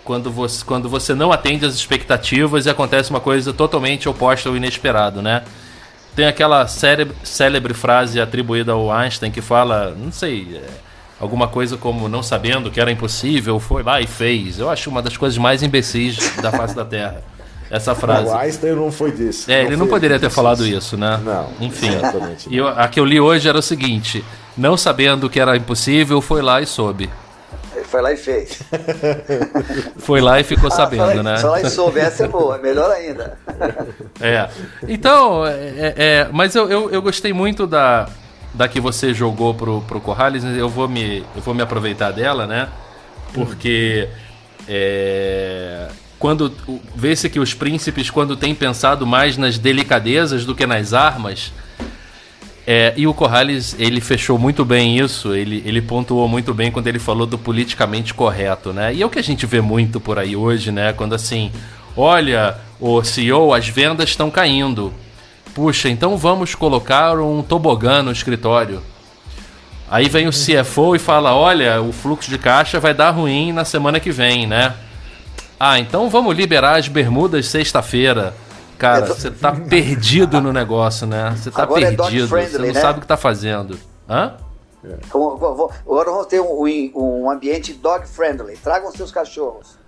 quando 0.04 0.30
você, 0.30 0.64
quando 0.64 0.88
você 0.88 1.12
não 1.12 1.32
atende 1.32 1.66
às 1.66 1.74
expectativas 1.74 2.64
e 2.64 2.70
acontece 2.70 3.10
uma 3.10 3.18
coisa 3.18 3.52
totalmente 3.52 4.08
oposta 4.08 4.48
ao 4.48 4.56
inesperado, 4.56 5.20
né? 5.20 5.42
Tem 6.14 6.26
aquela 6.26 6.68
célebre, 6.68 7.16
célebre 7.24 7.74
frase 7.74 8.20
atribuída 8.20 8.70
ao 8.70 8.92
Einstein 8.92 9.32
que 9.32 9.42
fala, 9.42 9.90
não 9.90 10.12
sei, 10.12 10.56
é, 10.56 10.68
alguma 11.18 11.48
coisa 11.48 11.76
como 11.76 12.08
não 12.08 12.22
sabendo 12.22 12.70
que 12.70 12.80
era 12.80 12.92
impossível, 12.92 13.58
foi 13.58 13.82
lá 13.82 14.00
e 14.00 14.06
fez. 14.06 14.60
Eu 14.60 14.70
acho 14.70 14.88
uma 14.88 15.02
das 15.02 15.16
coisas 15.16 15.36
mais 15.36 15.60
imbecis 15.60 16.36
da 16.40 16.52
face 16.52 16.76
da 16.76 16.84
Terra 16.84 17.24
essa 17.70 17.94
frase. 17.94 18.28
o 18.28 18.34
Einstein 18.34 18.74
não 18.74 18.92
foi 18.92 19.10
disso. 19.10 19.50
É, 19.50 19.62
não 19.62 19.66
ele 19.66 19.76
não 19.76 19.86
poderia 19.86 20.18
ter 20.18 20.30
falado 20.30 20.66
isso, 20.66 20.96
né? 20.96 21.20
Não. 21.24 21.48
Enfim. 21.60 21.90
E 22.48 22.56
eu, 22.56 22.68
a 22.68 22.86
que 22.88 23.00
eu 23.00 23.04
li 23.04 23.20
hoje 23.20 23.48
era 23.48 23.58
o 23.58 23.62
seguinte: 23.62 24.24
não 24.56 24.76
sabendo 24.76 25.28
que 25.28 25.40
era 25.40 25.56
impossível, 25.56 26.20
foi 26.20 26.42
lá 26.42 26.60
e 26.60 26.66
soube. 26.66 27.10
Ele 27.74 27.84
foi 27.84 28.00
lá 28.00 28.12
e 28.12 28.16
fez. 28.16 28.62
foi 29.98 30.20
lá 30.20 30.40
e 30.40 30.44
ficou 30.44 30.68
ah, 30.68 30.70
sabendo, 30.70 31.22
né? 31.22 31.36
Foi 31.38 31.50
lá 31.50 31.60
e 31.60 31.70
soube, 31.70 31.98
essa 31.98 32.24
é 32.24 32.28
boa, 32.28 32.56
melhor 32.58 32.90
ainda. 32.90 33.36
é. 34.20 34.48
Então, 34.88 35.44
é, 35.46 35.52
é, 35.52 35.94
é, 35.96 36.28
mas 36.32 36.54
eu, 36.54 36.70
eu, 36.70 36.90
eu 36.90 37.02
gostei 37.02 37.32
muito 37.32 37.66
da, 37.66 38.08
da 38.54 38.68
que 38.68 38.80
você 38.80 39.12
jogou 39.12 39.54
pro, 39.54 39.82
pro 39.82 40.00
Corrales, 40.00 40.42
eu 40.44 40.68
vou 40.68 40.88
me, 40.88 41.24
eu 41.34 41.42
vou 41.42 41.54
me 41.54 41.62
aproveitar 41.62 42.12
dela, 42.12 42.46
né? 42.46 42.68
Porque. 43.34 44.08
É, 44.68 45.88
quando 46.18 46.52
vê-se 46.94 47.28
que 47.28 47.38
os 47.38 47.52
príncipes, 47.54 48.10
quando 48.10 48.36
têm 48.36 48.54
pensado 48.54 49.06
mais 49.06 49.36
nas 49.36 49.58
delicadezas 49.58 50.44
do 50.44 50.54
que 50.54 50.66
nas 50.66 50.92
armas, 50.92 51.52
é, 52.66 52.92
e 52.96 53.06
o 53.06 53.14
Corrales, 53.14 53.76
ele 53.78 54.00
fechou 54.00 54.38
muito 54.38 54.64
bem 54.64 54.98
isso, 54.98 55.32
ele, 55.34 55.62
ele 55.64 55.80
pontuou 55.80 56.26
muito 56.26 56.52
bem 56.52 56.72
quando 56.72 56.88
ele 56.88 56.98
falou 56.98 57.24
do 57.24 57.38
politicamente 57.38 58.12
correto, 58.12 58.72
né? 58.72 58.92
E 58.92 59.02
é 59.02 59.06
o 59.06 59.10
que 59.10 59.20
a 59.20 59.22
gente 59.22 59.46
vê 59.46 59.60
muito 59.60 60.00
por 60.00 60.18
aí 60.18 60.34
hoje, 60.34 60.72
né? 60.72 60.92
Quando 60.92 61.14
assim, 61.14 61.52
olha, 61.96 62.56
o 62.80 63.04
CEO, 63.04 63.54
as 63.54 63.68
vendas 63.68 64.10
estão 64.10 64.32
caindo. 64.32 64.92
Puxa, 65.54 65.88
então 65.88 66.16
vamos 66.16 66.56
colocar 66.56 67.18
um 67.20 67.40
tobogã 67.40 68.02
no 68.02 68.10
escritório. 68.10 68.82
Aí 69.88 70.08
vem 70.08 70.26
o 70.26 70.32
CFO 70.32 70.96
e 70.96 70.98
fala: 70.98 71.36
olha, 71.36 71.80
o 71.80 71.92
fluxo 71.92 72.28
de 72.28 72.36
caixa 72.36 72.80
vai 72.80 72.92
dar 72.92 73.10
ruim 73.10 73.52
na 73.52 73.64
semana 73.64 74.00
que 74.00 74.10
vem, 74.10 74.46
né? 74.46 74.74
Ah, 75.58 75.78
então 75.78 76.08
vamos 76.10 76.36
liberar 76.36 76.76
as 76.78 76.88
bermudas 76.88 77.46
sexta-feira. 77.46 78.34
Cara, 78.78 79.06
você 79.06 79.30
tá 79.30 79.52
perdido 79.52 80.40
no 80.40 80.52
negócio, 80.52 81.06
né? 81.06 81.34
Você 81.36 81.50
tá 81.50 81.62
Agora 81.62 81.80
é 81.80 81.96
perdido, 81.96 82.36
é 82.36 82.46
você 82.46 82.58
não 82.58 82.66
né? 82.66 82.80
sabe 82.80 82.98
o 82.98 83.00
que 83.00 83.08
tá 83.08 83.16
fazendo. 83.16 83.78
Hã? 84.08 84.34
É. 84.84 84.96
Agora 85.10 86.10
vamos 86.10 86.26
ter 86.26 86.40
um, 86.40 86.62
um 86.94 87.30
ambiente 87.30 87.72
dog 87.72 88.06
friendly. 88.06 88.56
Tragam 88.56 88.92
seus 88.92 89.10
cachorros. 89.10 89.78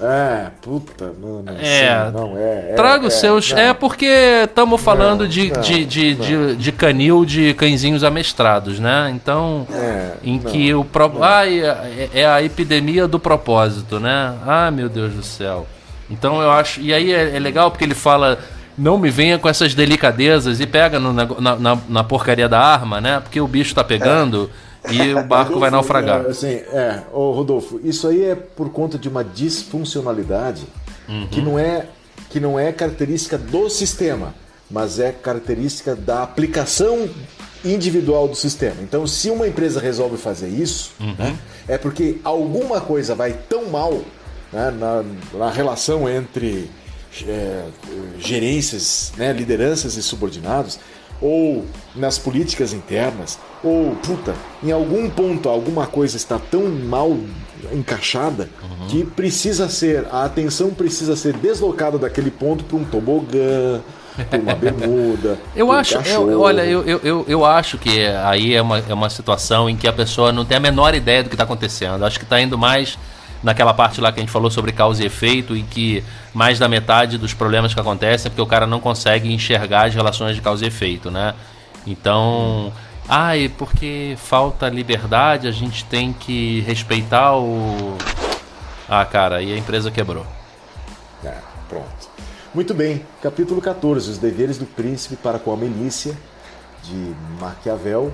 É, 0.00 0.50
puta, 0.62 1.12
mano. 1.20 1.44
É, 1.60 2.10
não, 2.12 2.36
é, 2.36 2.70
é. 2.70 2.74
Traga 2.76 3.06
os 3.06 3.14
é, 3.14 3.16
seus. 3.16 3.50
Não. 3.50 3.58
É 3.58 3.74
porque 3.74 4.06
estamos 4.44 4.80
falando 4.80 5.22
não, 5.22 5.28
de, 5.28 5.50
de, 5.50 5.84
de, 5.84 6.14
de, 6.14 6.56
de, 6.56 6.72
canil 6.72 7.24
de 7.24 7.52
cãezinhos 7.54 8.04
amestrados, 8.04 8.78
né? 8.78 9.10
Então, 9.14 9.66
é, 9.72 10.12
em 10.22 10.38
que 10.38 10.72
o. 10.72 10.84
Pro... 10.84 11.12
É, 11.24 12.20
é 12.20 12.26
a 12.26 12.42
epidemia 12.42 13.08
do 13.08 13.18
propósito, 13.18 13.98
né? 13.98 14.34
Ah, 14.46 14.70
meu 14.70 14.88
Deus 14.88 15.14
do 15.14 15.22
céu. 15.22 15.66
Então 16.08 16.40
eu 16.40 16.50
acho. 16.50 16.80
E 16.80 16.94
aí 16.94 17.12
é, 17.12 17.36
é 17.36 17.38
legal 17.38 17.70
porque 17.70 17.84
ele 17.84 17.94
fala. 17.94 18.38
Não 18.76 18.96
me 18.96 19.10
venha 19.10 19.40
com 19.40 19.48
essas 19.48 19.74
delicadezas 19.74 20.60
e 20.60 20.66
pega 20.66 21.00
no, 21.00 21.12
na, 21.12 21.26
na, 21.58 21.78
na 21.88 22.04
porcaria 22.04 22.48
da 22.48 22.60
arma, 22.60 23.00
né? 23.00 23.18
Porque 23.18 23.40
o 23.40 23.48
bicho 23.48 23.74
tá 23.74 23.82
pegando. 23.82 24.48
É 24.64 24.67
e 24.90 25.14
o 25.14 25.22
barco 25.24 25.54
Rodolfo, 25.54 25.60
vai 25.60 25.70
naufragar. 25.70 26.24
É, 26.26 26.30
assim, 26.30 26.46
é, 26.46 27.02
ô 27.12 27.32
Rodolfo, 27.32 27.80
isso 27.82 28.06
aí 28.08 28.24
é 28.24 28.34
por 28.34 28.70
conta 28.70 28.98
de 28.98 29.08
uma 29.08 29.24
disfuncionalidade 29.24 30.66
uhum. 31.08 31.26
que, 31.28 31.40
não 31.40 31.58
é, 31.58 31.86
que 32.30 32.40
não 32.40 32.58
é 32.58 32.72
característica 32.72 33.38
do 33.38 33.68
sistema, 33.68 34.34
mas 34.70 34.98
é 34.98 35.12
característica 35.12 35.94
da 35.94 36.22
aplicação 36.22 37.08
individual 37.64 38.28
do 38.28 38.34
sistema. 38.34 38.76
Então, 38.82 39.06
se 39.06 39.30
uma 39.30 39.46
empresa 39.46 39.80
resolve 39.80 40.16
fazer 40.16 40.48
isso, 40.48 40.92
uhum. 41.00 41.14
né, 41.18 41.38
é 41.66 41.76
porque 41.76 42.18
alguma 42.22 42.80
coisa 42.80 43.14
vai 43.14 43.32
tão 43.32 43.66
mal 43.66 43.92
né, 44.52 44.70
na, 44.70 45.04
na, 45.34 45.50
relação 45.50 46.08
entre 46.08 46.70
é, 47.26 47.64
gerências, 48.18 49.12
né, 49.16 49.32
lideranças 49.32 49.96
e 49.96 50.02
subordinados, 50.02 50.78
ou 51.20 51.64
nas 51.94 52.18
políticas 52.18 52.72
internas, 52.72 53.38
ou, 53.62 53.96
puta, 53.96 54.34
em 54.62 54.70
algum 54.70 55.10
ponto 55.10 55.48
alguma 55.48 55.86
coisa 55.86 56.16
está 56.16 56.38
tão 56.38 56.68
mal 56.68 57.16
encaixada 57.72 58.48
uhum. 58.62 58.86
que 58.86 59.04
precisa 59.04 59.68
ser, 59.68 60.06
a 60.10 60.24
atenção 60.24 60.70
precisa 60.70 61.16
ser 61.16 61.34
deslocada 61.34 61.98
daquele 61.98 62.30
ponto 62.30 62.64
para 62.64 62.76
um 62.76 62.84
tobogã, 62.84 63.80
para 64.30 64.38
uma 64.38 64.54
bermuda. 64.56 65.38
eu 65.56 65.72
acho, 65.72 65.98
eu, 65.98 66.40
olha, 66.40 66.64
eu, 66.64 66.84
eu, 66.86 67.24
eu 67.28 67.44
acho 67.44 67.78
que 67.78 68.06
aí 68.06 68.54
é 68.54 68.62
uma, 68.62 68.78
é 68.78 68.94
uma 68.94 69.10
situação 69.10 69.68
em 69.68 69.76
que 69.76 69.88
a 69.88 69.92
pessoa 69.92 70.32
não 70.32 70.44
tem 70.44 70.56
a 70.56 70.60
menor 70.60 70.94
ideia 70.94 71.22
do 71.22 71.28
que 71.28 71.34
está 71.34 71.44
acontecendo. 71.44 72.04
Acho 72.04 72.18
que 72.18 72.24
está 72.24 72.40
indo 72.40 72.56
mais 72.56 72.96
naquela 73.42 73.72
parte 73.72 74.00
lá 74.00 74.12
que 74.12 74.18
a 74.18 74.22
gente 74.22 74.32
falou 74.32 74.50
sobre 74.50 74.72
causa 74.72 75.02
e 75.02 75.06
efeito, 75.06 75.56
e 75.56 75.62
que 75.62 76.02
mais 76.34 76.58
da 76.58 76.68
metade 76.68 77.18
dos 77.18 77.34
problemas 77.34 77.74
que 77.74 77.80
acontecem 77.80 78.28
é 78.28 78.30
porque 78.30 78.42
o 78.42 78.46
cara 78.46 78.66
não 78.66 78.80
consegue 78.80 79.32
enxergar 79.32 79.86
as 79.86 79.94
relações 79.94 80.34
de 80.36 80.42
causa 80.42 80.64
e 80.64 80.68
efeito, 80.68 81.10
né? 81.10 81.34
Então. 81.86 82.72
Ah, 83.10 83.30
porque 83.56 84.16
falta 84.18 84.68
liberdade, 84.68 85.48
a 85.48 85.50
gente 85.50 85.82
tem 85.86 86.12
que 86.12 86.60
respeitar 86.60 87.36
o. 87.38 87.96
Ah, 88.86 89.04
cara, 89.04 89.40
e 89.40 89.52
a 89.52 89.56
empresa 89.56 89.90
quebrou. 89.90 90.26
É, 91.24 91.34
pronto. 91.68 92.08
Muito 92.54 92.74
bem, 92.74 93.04
capítulo 93.22 93.62
14: 93.62 94.10
Os 94.10 94.18
deveres 94.18 94.58
do 94.58 94.66
príncipe 94.66 95.16
para 95.16 95.38
com 95.38 95.52
a 95.52 95.56
milícia, 95.56 96.14
de 96.82 97.14
Maquiavel, 97.40 98.12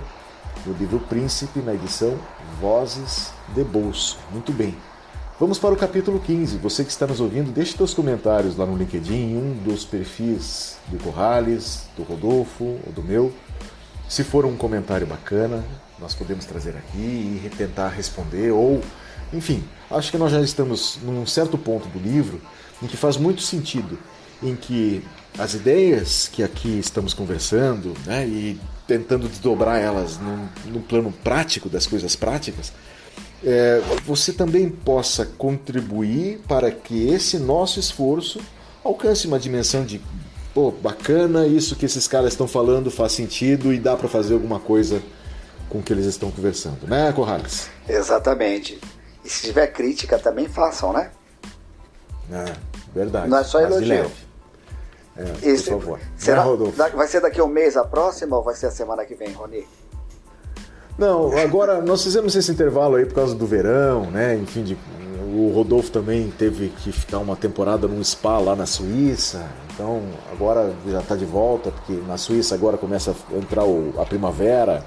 no 0.64 0.72
livro 0.74 1.00
Príncipe, 1.00 1.60
na 1.60 1.74
edição 1.74 2.16
Vozes 2.60 3.32
de 3.48 3.64
Bolso. 3.64 4.18
Muito 4.30 4.52
bem. 4.52 4.76
Vamos 5.38 5.58
para 5.58 5.74
o 5.74 5.76
capítulo 5.76 6.20
15. 6.20 6.58
Você 6.58 6.84
que 6.84 6.92
está 6.92 7.08
nos 7.08 7.20
ouvindo, 7.20 7.50
deixe 7.50 7.76
seus 7.76 7.92
comentários 7.92 8.56
lá 8.56 8.64
no 8.64 8.76
LinkedIn, 8.76 9.36
um 9.36 9.54
dos 9.64 9.84
perfis 9.84 10.76
do 10.86 10.96
Corrales, 10.98 11.88
do 11.96 12.04
Rodolfo 12.04 12.78
ou 12.86 12.92
do 12.94 13.02
meu 13.02 13.34
Se 14.08 14.22
for 14.22 14.46
um 14.46 14.56
comentário 14.56 15.04
bacana, 15.04 15.64
nós 15.98 16.14
podemos 16.14 16.44
trazer 16.44 16.76
aqui 16.76 17.42
e 17.44 17.50
tentar 17.58 17.88
responder, 17.88 18.52
ou, 18.52 18.80
enfim, 19.32 19.64
acho 19.90 20.12
que 20.12 20.18
nós 20.18 20.30
já 20.30 20.40
estamos 20.40 21.00
num 21.02 21.26
certo 21.26 21.58
ponto 21.58 21.88
do 21.88 21.98
livro 21.98 22.40
em 22.80 22.86
que 22.86 22.96
faz 22.96 23.16
muito 23.16 23.42
sentido, 23.42 23.98
em 24.40 24.54
que 24.54 25.02
as 25.36 25.54
ideias 25.54 26.28
que 26.28 26.44
aqui 26.44 26.78
estamos 26.78 27.12
conversando 27.12 27.92
né, 28.06 28.24
e 28.24 28.60
tentando 28.86 29.28
desdobrar 29.28 29.80
elas 29.80 30.16
no 30.66 30.80
plano 30.80 31.12
prático 31.24 31.68
das 31.68 31.88
coisas 31.88 32.14
práticas, 32.14 32.72
é, 33.44 33.80
você 34.06 34.32
também 34.32 34.70
possa 34.70 35.26
contribuir 35.26 36.40
para 36.48 36.70
que 36.70 37.08
esse 37.08 37.38
nosso 37.38 37.78
esforço 37.78 38.40
alcance 38.82 39.26
uma 39.26 39.38
dimensão 39.38 39.84
de 39.84 40.00
pô, 40.54 40.70
bacana, 40.70 41.46
isso 41.46 41.76
que 41.76 41.84
esses 41.84 42.08
caras 42.08 42.32
estão 42.32 42.48
falando 42.48 42.90
faz 42.90 43.12
sentido 43.12 43.72
e 43.72 43.78
dá 43.78 43.96
para 43.96 44.08
fazer 44.08 44.34
alguma 44.34 44.60
coisa 44.60 45.02
com 45.68 45.78
o 45.78 45.82
que 45.82 45.92
eles 45.92 46.06
estão 46.06 46.30
conversando, 46.30 46.86
né, 46.86 47.12
Corrales? 47.12 47.68
Exatamente. 47.88 48.80
E 49.24 49.28
se 49.28 49.46
tiver 49.46 49.66
crítica, 49.68 50.18
também 50.18 50.48
façam, 50.48 50.92
né? 50.92 51.10
É, 52.30 52.52
verdade. 52.94 53.28
Não 53.28 53.38
é 53.38 53.44
só 53.44 53.60
elogio. 53.60 54.10
É, 55.16 55.48
Isso. 55.48 55.70
Por 55.70 55.80
favor. 55.80 56.00
Será, 56.16 56.44
né, 56.44 56.90
vai 56.94 57.06
ser 57.06 57.20
daqui 57.20 57.40
a 57.40 57.44
um 57.44 57.48
mês 57.48 57.76
a 57.76 57.84
próxima 57.84 58.36
ou 58.36 58.42
vai 58.42 58.54
ser 58.54 58.66
a 58.66 58.70
semana 58.70 59.04
que 59.04 59.14
vem, 59.14 59.32
Rony? 59.32 59.66
Não, 60.96 61.36
agora 61.38 61.82
nós 61.82 62.04
fizemos 62.04 62.36
esse 62.36 62.52
intervalo 62.52 62.96
aí 62.96 63.04
por 63.04 63.14
causa 63.14 63.34
do 63.34 63.46
verão, 63.46 64.10
né? 64.10 64.36
Enfim, 64.36 64.62
de, 64.62 64.78
o 65.34 65.50
Rodolfo 65.52 65.90
também 65.90 66.32
teve 66.38 66.68
que 66.68 66.92
ficar 66.92 67.18
uma 67.18 67.34
temporada 67.34 67.88
num 67.88 68.02
spa 68.02 68.38
lá 68.38 68.54
na 68.54 68.64
Suíça. 68.64 69.44
Então 69.72 70.02
agora 70.30 70.72
já 70.86 71.00
está 71.00 71.16
de 71.16 71.24
volta, 71.24 71.72
porque 71.72 71.92
na 72.06 72.16
Suíça 72.16 72.54
agora 72.54 72.76
começa 72.76 73.10
a 73.10 73.36
entrar 73.36 73.64
o, 73.64 73.92
a 74.00 74.06
primavera. 74.06 74.84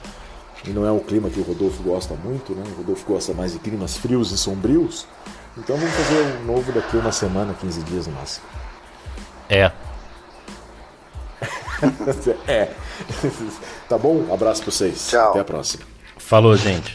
E 0.66 0.70
não 0.70 0.86
é 0.86 0.92
o 0.92 1.00
clima 1.00 1.30
que 1.30 1.40
o 1.40 1.44
Rodolfo 1.44 1.84
gosta 1.84 2.16
muito, 2.16 2.54
né? 2.54 2.64
O 2.74 2.78
Rodolfo 2.78 3.06
gosta 3.06 3.34
mais 3.34 3.52
de 3.52 3.60
climas 3.60 3.98
frios 3.98 4.32
e 4.32 4.38
sombrios. 4.38 5.06
Então 5.58 5.76
vamos 5.76 5.94
fazer 5.94 6.38
um 6.42 6.46
novo 6.46 6.72
daqui 6.72 6.98
uma 6.98 7.12
semana, 7.12 7.54
15 7.54 7.84
dias 7.84 8.08
no 8.08 8.14
máximo. 8.14 8.46
É. 9.50 9.72
é. 12.48 12.70
Tá 13.88 13.98
bom? 13.98 14.26
Abraço 14.34 14.64
pra 14.64 14.72
vocês. 14.72 15.08
Tchau. 15.08 15.30
Até 15.30 15.40
a 15.40 15.46
próxima. 15.46 15.97
Falou, 16.28 16.58
gente. 16.58 16.94